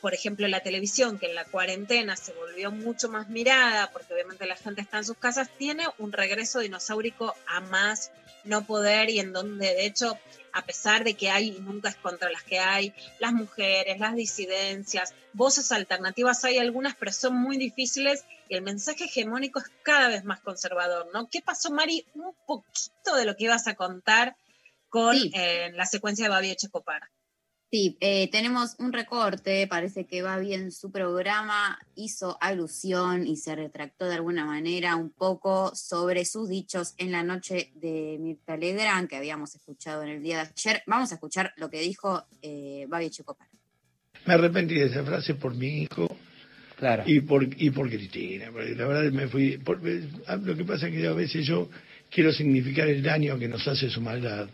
por 0.00 0.14
ejemplo, 0.14 0.46
la 0.46 0.60
televisión, 0.60 1.18
que 1.18 1.26
en 1.26 1.34
la 1.34 1.44
cuarentena 1.44 2.16
se 2.16 2.32
volvió 2.32 2.70
mucho 2.70 3.08
más 3.08 3.28
mirada, 3.28 3.90
porque 3.90 4.14
obviamente 4.14 4.46
la 4.46 4.56
gente 4.56 4.80
está 4.80 4.98
en 4.98 5.04
sus 5.04 5.16
casas, 5.16 5.48
tiene 5.58 5.84
un 5.98 6.12
regreso 6.12 6.60
dinosaurico 6.60 7.34
a 7.46 7.60
más 7.60 8.12
no 8.44 8.64
poder 8.64 9.10
y 9.10 9.20
en 9.20 9.32
donde, 9.32 9.66
de 9.74 9.86
hecho, 9.86 10.18
a 10.52 10.62
pesar 10.62 11.04
de 11.04 11.14
que 11.14 11.30
hay, 11.30 11.50
nunca 11.60 11.90
es 11.90 11.96
contra 11.96 12.30
las 12.30 12.42
que 12.42 12.58
hay, 12.58 12.92
las 13.18 13.32
mujeres, 13.32 14.00
las 14.00 14.14
disidencias, 14.14 15.14
voces 15.32 15.70
alternativas, 15.72 16.44
hay 16.44 16.58
algunas, 16.58 16.96
pero 16.96 17.12
son 17.12 17.36
muy 17.36 17.56
difíciles 17.58 18.24
y 18.48 18.54
el 18.54 18.62
mensaje 18.62 19.04
hegemónico 19.04 19.58
es 19.60 19.66
cada 19.82 20.08
vez 20.08 20.24
más 20.24 20.40
conservador, 20.40 21.10
¿no? 21.12 21.28
¿Qué 21.30 21.42
pasó, 21.42 21.70
Mari? 21.70 22.06
Un 22.14 22.34
poquito 22.46 23.14
de 23.14 23.24
lo 23.26 23.36
que 23.36 23.44
ibas 23.44 23.66
a 23.66 23.74
contar 23.74 24.36
con 24.88 25.14
Sí. 25.14 25.30
eh, 25.34 25.70
la 25.74 25.84
secuencia 25.84 26.24
de 26.24 26.30
Babi 26.30 26.50
Echecopar. 26.50 27.02
Sí, 27.70 27.98
eh, 28.00 28.30
tenemos 28.32 28.76
un 28.78 28.94
recorte, 28.94 29.66
parece 29.66 30.06
que 30.06 30.22
va 30.22 30.38
bien 30.38 30.72
su 30.72 30.90
programa, 30.90 31.78
hizo 31.96 32.38
alusión 32.40 33.26
y 33.26 33.36
se 33.36 33.54
retractó 33.56 34.06
de 34.06 34.14
alguna 34.14 34.46
manera 34.46 34.96
un 34.96 35.10
poco 35.10 35.74
sobre 35.74 36.24
sus 36.24 36.48
dichos 36.48 36.94
en 36.96 37.12
la 37.12 37.22
noche 37.22 37.70
de 37.74 38.16
Mirta 38.20 38.56
Legrand, 38.56 39.06
que 39.06 39.16
habíamos 39.16 39.54
escuchado 39.54 40.02
en 40.02 40.08
el 40.08 40.22
día 40.22 40.44
de 40.44 40.50
ayer. 40.56 40.82
Vamos 40.86 41.12
a 41.12 41.16
escuchar 41.16 41.52
lo 41.58 41.68
que 41.68 41.80
dijo 41.80 42.24
eh, 42.40 42.86
Babi 42.88 43.04
Echecopar. 43.06 43.48
Me 44.24 44.32
arrepentí 44.34 44.74
de 44.76 44.86
esa 44.86 45.04
frase 45.04 45.34
por 45.34 45.54
mi 45.54 45.82
hijo 45.82 46.08
y 47.06 47.20
por 47.20 47.44
y 47.44 47.70
por 47.70 47.90
Cristina. 47.90 48.46
porque 48.50 48.74
la 48.76 48.86
verdad 48.86 49.12
me 49.12 49.28
fui. 49.28 49.58
por- 49.58 49.80
ah, 50.26 50.36
lo 50.36 50.56
que 50.56 50.64
pasa 50.64 50.88
es 50.88 50.94
que 50.94 51.06
a 51.06 51.12
veces 51.12 51.46
yo 51.46 51.68
quiero 52.10 52.32
significar 52.32 52.88
el 52.88 53.02
daño 53.02 53.38
que 53.38 53.46
nos 53.48 53.68
hace 53.68 53.90
su 53.90 54.00
maldad. 54.00 54.48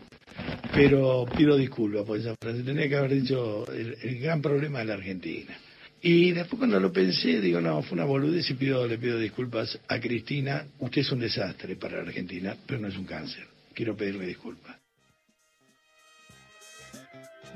Pero 0.75 1.25
pido 1.37 1.55
disculpas 1.55 2.03
por 2.03 2.19
esa 2.19 2.35
frase. 2.35 2.61
Tenía 2.63 2.89
que 2.89 2.97
haber 2.97 3.13
dicho 3.21 3.65
el, 3.71 3.95
el 4.01 4.19
gran 4.19 4.41
problema 4.41 4.79
de 4.79 4.85
la 4.85 4.95
Argentina. 4.95 5.57
Y 6.01 6.33
después 6.33 6.59
cuando 6.59 6.79
lo 6.79 6.91
pensé, 6.91 7.39
digo, 7.39 7.61
no, 7.61 7.81
fue 7.81 7.95
una 7.95 8.05
boludez 8.05 8.49
y 8.49 8.55
pido, 8.55 8.85
le 8.85 8.97
pido 8.97 9.17
disculpas 9.17 9.79
a 9.87 9.99
Cristina. 9.99 10.67
Usted 10.79 11.01
es 11.01 11.11
un 11.13 11.19
desastre 11.19 11.77
para 11.77 11.97
la 11.97 12.09
Argentina, 12.09 12.57
pero 12.67 12.81
no 12.81 12.89
es 12.89 12.97
un 12.97 13.05
cáncer. 13.05 13.47
Quiero 13.73 13.95
pedirle 13.95 14.25
disculpas. 14.27 14.84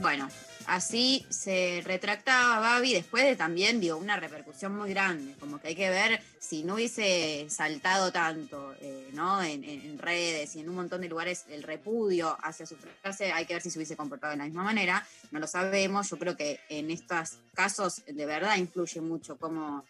Bueno, 0.01 0.29
así 0.67 1.25
se 1.29 1.81
retractaba 1.83 2.59
Babi 2.59 2.93
después 2.93 3.25
de 3.25 3.35
también, 3.35 3.81
digo, 3.81 3.97
una 3.97 4.15
repercusión 4.17 4.73
muy 4.77 4.89
grande, 4.91 5.35
como 5.39 5.59
que 5.59 5.69
hay 5.69 5.75
que 5.75 5.89
ver 5.89 6.21
si 6.39 6.63
no 6.63 6.75
hubiese 6.75 7.47
saltado 7.49 8.09
tanto, 8.11 8.73
eh, 8.79 9.09
¿no? 9.11 9.41
En, 9.43 9.63
en- 9.65 9.99
redes 9.99 10.55
y 10.55 10.61
en 10.61 10.69
un 10.69 10.75
montón 10.75 11.01
de 11.01 11.09
lugares 11.09 11.43
el 11.49 11.63
repudio 11.63 12.37
hacia 12.41 12.65
su 12.65 12.77
frase, 12.77 13.33
hay 13.33 13.45
que 13.45 13.53
ver 13.55 13.61
si 13.61 13.69
se 13.69 13.77
hubiese 13.77 13.97
comportado 13.97 14.31
de 14.31 14.37
la 14.37 14.45
misma 14.45 14.63
manera, 14.63 15.05
no 15.31 15.39
lo 15.39 15.47
sabemos, 15.47 16.09
yo 16.09 16.17
creo 16.17 16.37
que 16.37 16.61
en 16.69 16.89
estos 16.91 17.39
casos 17.53 18.01
de 18.07 18.25
verdad 18.25 18.55
influye 18.55 19.01
mucho 19.01 19.37
cómo, 19.37 19.83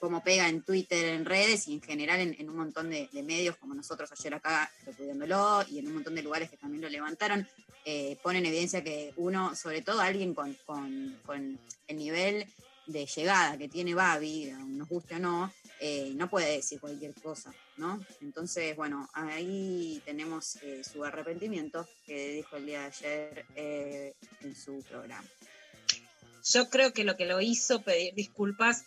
cómo 0.00 0.24
pega 0.24 0.48
en 0.48 0.62
Twitter, 0.62 1.04
en 1.14 1.24
redes 1.24 1.68
y 1.68 1.74
en 1.74 1.82
general 1.82 2.18
en, 2.18 2.34
en 2.40 2.50
un 2.50 2.56
montón 2.56 2.90
de, 2.90 3.08
de 3.12 3.22
medios 3.22 3.56
como 3.58 3.74
nosotros 3.74 4.10
ayer 4.10 4.34
acá 4.34 4.68
repudiándolo 4.84 5.64
y 5.70 5.78
en 5.78 5.86
un 5.86 5.94
montón 5.94 6.16
de 6.16 6.22
lugares 6.22 6.50
que 6.50 6.56
también 6.56 6.82
lo 6.82 6.88
levantaron, 6.88 7.46
eh, 7.84 8.16
pone 8.22 8.38
en 8.38 8.46
evidencia 8.46 8.82
que 8.84 9.12
uno, 9.16 9.54
sobre 9.56 9.82
todo 9.82 10.00
alguien 10.00 10.34
con, 10.34 10.54
con- 10.66 11.18
con 11.24 11.58
el 11.88 11.96
nivel 11.96 12.46
de 12.86 13.06
llegada 13.06 13.56
que 13.56 13.68
tiene 13.68 13.94
Babi, 13.94 14.52
nos 14.66 14.88
guste 14.88 15.14
o 15.14 15.18
no, 15.20 15.52
eh, 15.80 16.12
no 16.16 16.28
puede 16.28 16.56
decir 16.56 16.80
cualquier 16.80 17.14
cosa, 17.14 17.54
¿no? 17.76 18.04
Entonces, 18.20 18.74
bueno, 18.76 19.08
ahí 19.14 20.02
tenemos 20.04 20.56
eh, 20.62 20.82
su 20.84 21.04
arrepentimiento 21.04 21.88
que 22.04 22.32
dijo 22.34 22.56
el 22.56 22.66
día 22.66 22.80
de 22.80 22.86
ayer 22.86 23.46
eh, 23.54 24.14
en 24.40 24.56
su 24.56 24.82
programa. 24.82 25.24
Yo 26.44 26.68
creo 26.70 26.92
que 26.92 27.04
lo 27.04 27.16
que 27.16 27.26
lo 27.26 27.40
hizo 27.40 27.82
pedir 27.82 28.14
disculpas 28.14 28.84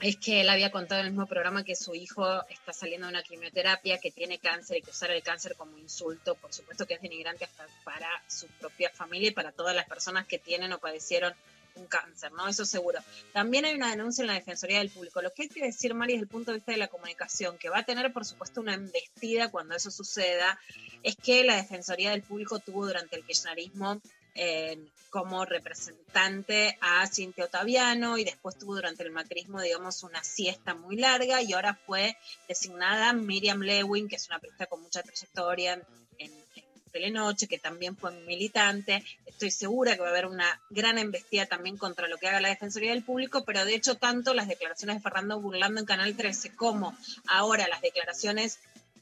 es 0.00 0.16
que 0.16 0.40
él 0.40 0.48
había 0.48 0.70
contado 0.70 1.00
en 1.00 1.08
el 1.08 1.12
mismo 1.12 1.26
programa 1.26 1.62
que 1.62 1.76
su 1.76 1.94
hijo 1.94 2.46
está 2.48 2.72
saliendo 2.72 3.06
de 3.06 3.12
una 3.12 3.22
quimioterapia, 3.22 3.98
que 3.98 4.10
tiene 4.10 4.38
cáncer 4.38 4.78
y 4.78 4.82
que 4.82 4.90
usar 4.90 5.10
el 5.10 5.22
cáncer 5.22 5.54
como 5.56 5.76
insulto, 5.78 6.34
por 6.36 6.52
supuesto 6.52 6.86
que 6.86 6.94
es 6.94 7.02
denigrante 7.02 7.44
hasta 7.44 7.66
para 7.84 8.08
su 8.26 8.46
propia 8.58 8.90
familia 8.90 9.28
y 9.28 9.32
para 9.32 9.52
todas 9.52 9.76
las 9.76 9.86
personas 9.86 10.26
que 10.26 10.38
tienen 10.38 10.72
o 10.72 10.78
padecieron 10.78 11.34
un 11.76 11.86
cáncer, 11.86 12.32
¿no? 12.32 12.48
Eso 12.48 12.64
seguro. 12.64 13.00
También 13.32 13.64
hay 13.64 13.74
una 13.74 13.90
denuncia 13.90 14.22
en 14.22 14.28
la 14.28 14.34
Defensoría 14.34 14.78
del 14.78 14.90
Público. 14.90 15.22
Lo 15.22 15.32
que 15.32 15.44
hay 15.44 15.48
que 15.48 15.64
decir, 15.64 15.94
Mari, 15.94 16.14
desde 16.14 16.24
el 16.24 16.28
punto 16.28 16.50
de 16.50 16.58
vista 16.58 16.72
de 16.72 16.78
la 16.78 16.88
comunicación, 16.88 17.58
que 17.58 17.68
va 17.68 17.78
a 17.78 17.84
tener, 17.84 18.12
por 18.12 18.24
supuesto, 18.24 18.60
una 18.60 18.74
embestida 18.74 19.50
cuando 19.50 19.76
eso 19.76 19.90
suceda, 19.90 20.58
es 21.02 21.16
que 21.16 21.44
la 21.44 21.56
Defensoría 21.56 22.10
del 22.10 22.22
Público 22.22 22.58
tuvo 22.58 22.86
durante 22.86 23.16
el 23.16 23.24
kirchnerismo 23.24 24.00
eh, 24.34 24.78
como 25.10 25.44
representante 25.44 26.78
a 26.80 27.06
Cintia 27.06 27.44
Otaviano 27.44 28.16
y 28.16 28.24
después 28.24 28.56
tuvo 28.58 28.74
durante 28.76 29.02
el 29.02 29.10
macrismo, 29.10 29.60
digamos, 29.60 30.02
una 30.04 30.22
siesta 30.22 30.74
muy 30.74 30.96
larga 30.96 31.42
y 31.42 31.52
ahora 31.52 31.74
fue 31.74 32.16
designada 32.48 33.12
Miriam 33.12 33.60
Lewin, 33.60 34.08
que 34.08 34.16
es 34.16 34.28
una 34.28 34.38
periodista 34.38 34.66
con 34.66 34.82
mucha 34.82 35.02
trayectoria 35.02 35.72
en, 35.74 35.82
en- 36.18 36.32
en 36.56 36.64
Telenoche, 36.92 37.46
que 37.48 37.58
también 37.58 37.96
fue 37.96 38.10
militante. 38.22 39.04
Estoy 39.26 39.50
segura 39.50 39.94
que 39.94 40.00
va 40.02 40.08
a 40.08 40.10
haber 40.10 40.26
una 40.26 40.60
gran 40.70 40.98
embestida 40.98 41.46
también 41.46 41.76
contra 41.76 42.08
lo 42.08 42.18
que 42.18 42.28
haga 42.28 42.40
la 42.40 42.48
Defensoría 42.48 42.90
del 42.92 43.04
Público, 43.04 43.44
pero 43.44 43.64
de 43.64 43.74
hecho 43.74 43.94
tanto 43.96 44.34
las 44.34 44.48
declaraciones 44.48 44.96
de 44.96 45.02
Fernando 45.02 45.40
Burlando 45.40 45.80
en 45.80 45.86
Canal 45.86 46.16
13 46.16 46.54
como 46.56 46.96
ahora 47.28 47.68
las 47.68 47.80
declaraciones 47.80 48.58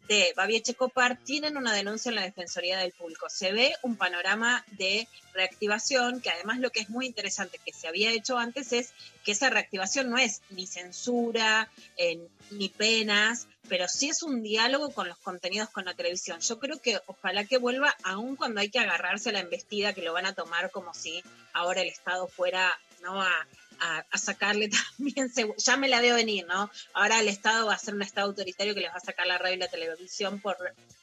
de 0.09 0.33
Babi 0.35 0.57
Echecopar 0.57 1.19
tienen 1.23 1.57
una 1.57 1.73
denuncia 1.73 2.09
en 2.09 2.17
la 2.17 2.23
Defensoría 2.23 2.79
del 2.79 2.93
Público. 2.93 3.29
Se 3.29 3.53
ve 3.53 3.75
un 3.83 3.97
panorama 3.97 4.65
de 4.73 5.07
reactivación, 5.35 6.21
que 6.21 6.31
además 6.31 6.59
lo 6.59 6.71
que 6.71 6.81
es 6.81 6.89
muy 6.89 7.07
interesante 7.07 7.61
que 7.65 7.73
se 7.73 7.89
había 7.89 8.11
hecho 8.11 8.39
antes 8.39 8.73
es 8.73 8.93
que 9.23 9.33
esa 9.33 9.51
reactivación 9.51 10.11
no 10.11 10.17
es 10.17 10.41
ni 10.51 10.67
censura, 10.67 11.71
eh, 11.99 12.27
ni 12.51 12.71
penas, 12.71 13.49
pero 13.69 13.87
sí 13.87 14.09
es 14.09 14.23
un 14.23 14.43
diálogo 14.43 14.91
con 14.91 15.09
los 15.09 15.19
contenidos 15.19 15.69
con 15.69 15.85
la 15.85 15.95
televisión. 15.95 16.41
Yo 16.41 16.59
creo 16.59 16.81
que 16.81 16.99
ojalá 17.07 17.45
que 17.45 17.59
vuelva, 17.59 17.95
aun 18.03 18.35
cuando 18.37 18.61
hay 18.61 18.71
que 18.71 18.79
agarrarse 18.79 19.29
a 19.29 19.33
la 19.33 19.41
embestida, 19.41 19.93
que 19.93 20.03
lo 20.03 20.15
van 20.15 20.27
a 20.27 20.33
tomar 20.33 20.71
como 20.71 20.95
si 20.95 21.23
ahora 21.53 21.83
el 21.83 21.89
Estado 21.89 22.27
fuera 22.29 22.73
¿no? 23.03 23.21
a, 23.21 23.47
a- 23.81 24.19
sacarle 24.19 24.69
también, 24.99 25.31
ya 25.57 25.77
me 25.77 25.89
la 25.89 26.01
veo 26.01 26.15
venir, 26.17 26.47
¿no? 26.47 26.71
Ahora 26.95 27.21
el 27.21 27.29
Estado 27.29 27.67
va 27.67 27.75
a 27.75 27.79
ser 27.79 27.95
un 27.95 28.03
Estado 28.03 28.29
autoritario 28.29 28.75
que 28.75 28.81
les 28.81 28.91
va 28.91 28.97
a 28.97 29.01
sacar 29.01 29.27
la 29.27 29.39
radio 29.39 29.55
y 29.57 29.59
la 29.59 29.69
televisión 29.69 30.41
por, 30.41 30.57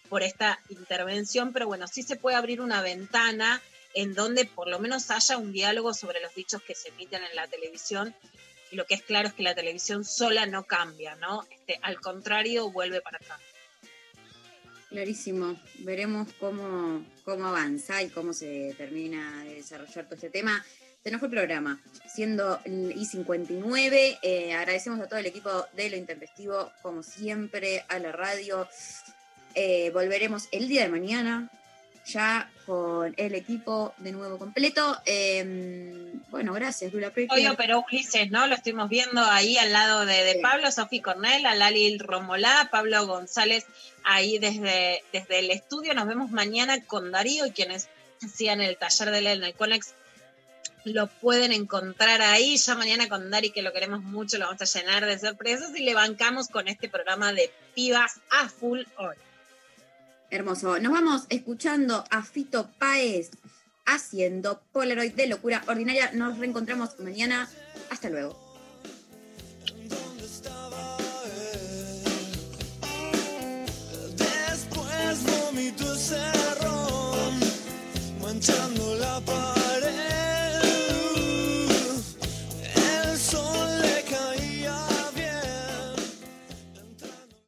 por 0.10 0.24
esta 0.24 0.60
intervención, 0.70 1.54
pero 1.54 1.68
bueno, 1.68 1.88
sí 1.88 2.04
se 2.04 2.16
puede 2.16 2.36
abrir 2.36 2.62
una 2.62 2.82
ventana 2.82 3.62
en 3.94 4.14
donde 4.14 4.46
por 4.46 4.68
lo 4.68 4.80
menos 4.80 5.10
haya 5.12 5.38
un 5.38 5.54
diálogo 5.54 5.94
sobre 5.94 6.20
los 6.22 6.36
dichos 6.36 6.62
que 6.62 6.76
se 6.76 6.90
emiten 6.90 7.24
en 7.24 7.36
la 7.36 7.48
televisión. 7.48 8.14
Lo 8.72 8.86
que 8.86 8.96
es 8.96 9.04
claro 9.04 9.30
es 9.30 9.34
que 9.34 9.44
la 9.44 9.56
televisión 9.56 10.04
sola 10.04 10.46
no 10.46 10.64
cambia, 10.66 11.16
¿no? 11.16 11.44
Este, 11.50 11.80
al 11.82 12.02
contrario, 12.02 12.70
vuelve 12.72 13.00
para 13.00 13.18
atrás. 13.18 13.40
Clarísimo. 14.90 15.60
Veremos 15.80 16.28
cómo, 16.40 17.06
cómo 17.24 17.48
avanza 17.48 18.02
y 18.04 18.10
cómo 18.10 18.34
se 18.34 18.74
termina 18.78 19.44
de 19.44 19.56
desarrollar 19.56 20.06
todo 20.06 20.16
este 20.16 20.30
tema. 20.30 20.64
Se 21.06 21.12
nos 21.12 21.20
fue 21.20 21.28
el 21.28 21.36
programa, 21.36 21.80
siendo 22.08 22.60
el 22.64 22.96
I59. 22.96 24.18
eh, 24.24 24.56
agradecemos 24.56 25.00
a 25.00 25.08
todo 25.08 25.20
el 25.20 25.28
equipo 25.28 25.68
de 25.74 25.92
Lo 25.92 25.98
Intempestivo, 25.98 26.72
como 26.82 27.04
siempre, 27.04 27.86
a 27.90 28.00
la 28.00 28.12
radio. 28.12 28.68
Eh, 29.54 29.92
volveremos 29.94 30.48
el 30.52 30.68
día 30.68 30.82
de 30.82 30.90
mañana, 30.90 31.52
ya 32.08 32.50
con 32.66 33.14
el 33.18 33.36
equipo 33.36 33.94
de 34.00 34.14
nuevo 34.14 34.40
completo. 34.40 35.00
Eh, 35.06 36.12
bueno, 36.32 36.54
gracias, 36.54 36.92
Lula. 36.92 37.14
Hoy 37.30 37.46
operó 37.46 37.86
Ulises, 37.88 38.32
¿no? 38.32 38.48
Lo 38.48 38.56
estuvimos 38.56 38.90
viendo 38.90 39.22
ahí 39.22 39.60
al 39.60 39.74
lado 39.74 40.08
de, 40.08 40.24
de 40.24 40.40
Pablo, 40.42 40.72
Sofía 40.72 41.04
Cornell, 41.04 41.46
a 41.46 41.54
Lali 41.54 42.00
Romolá, 42.00 42.70
Pablo 42.72 43.06
González 43.06 43.68
ahí 44.04 44.40
desde, 44.40 45.04
desde 45.14 45.38
el 45.38 45.52
estudio. 45.52 45.94
Nos 45.94 46.08
vemos 46.08 46.32
mañana 46.32 46.84
con 46.84 47.12
Darío 47.12 47.46
y 47.46 47.52
quienes 47.52 47.90
hacían 48.24 48.60
el 48.60 48.76
taller 48.78 49.12
de 49.12 49.20
él 49.20 49.28
en 49.28 49.44
el 49.44 49.54
Conex 49.54 49.94
lo 50.86 51.08
pueden 51.08 51.52
encontrar 51.52 52.22
ahí. 52.22 52.58
Ya 52.58 52.76
mañana 52.76 53.10
con 53.10 53.30
Dari, 53.30 53.52
que 53.52 53.62
lo 53.62 53.74
queremos 53.74 54.04
mucho, 54.04 54.38
lo 54.38 54.46
vamos 54.46 54.62
a 54.62 54.80
llenar 54.80 55.06
de 55.06 55.20
sorpresas 55.20 55.76
y 55.76 55.84
le 55.84 55.94
bancamos 55.94 56.48
con 56.48 56.68
este 56.68 56.90
programa 56.90 57.34
de 57.34 57.52
pibas 57.74 58.20
a 58.32 58.50
full 58.50 58.82
hoy. 58.98 59.16
Hermoso. 60.30 60.80
Nos 60.80 60.92
vamos 60.92 61.24
escuchando 61.30 62.04
a 62.10 62.24
Fito 62.24 62.70
Paez 62.78 63.32
haciendo 63.86 64.62
Polaroid 64.72 65.14
de 65.14 65.28
locura 65.28 65.64
ordinaria. 65.68 66.12
Nos 66.14 66.38
reencontramos 66.38 67.00
mañana. 67.00 67.50
Hasta 67.90 68.10
luego. 68.10 68.44
Después 74.18 75.24
vomitó 75.24 75.94
ese 75.94 76.36
manchando 78.22 78.96
la 78.96 79.22
paz. 79.22 79.55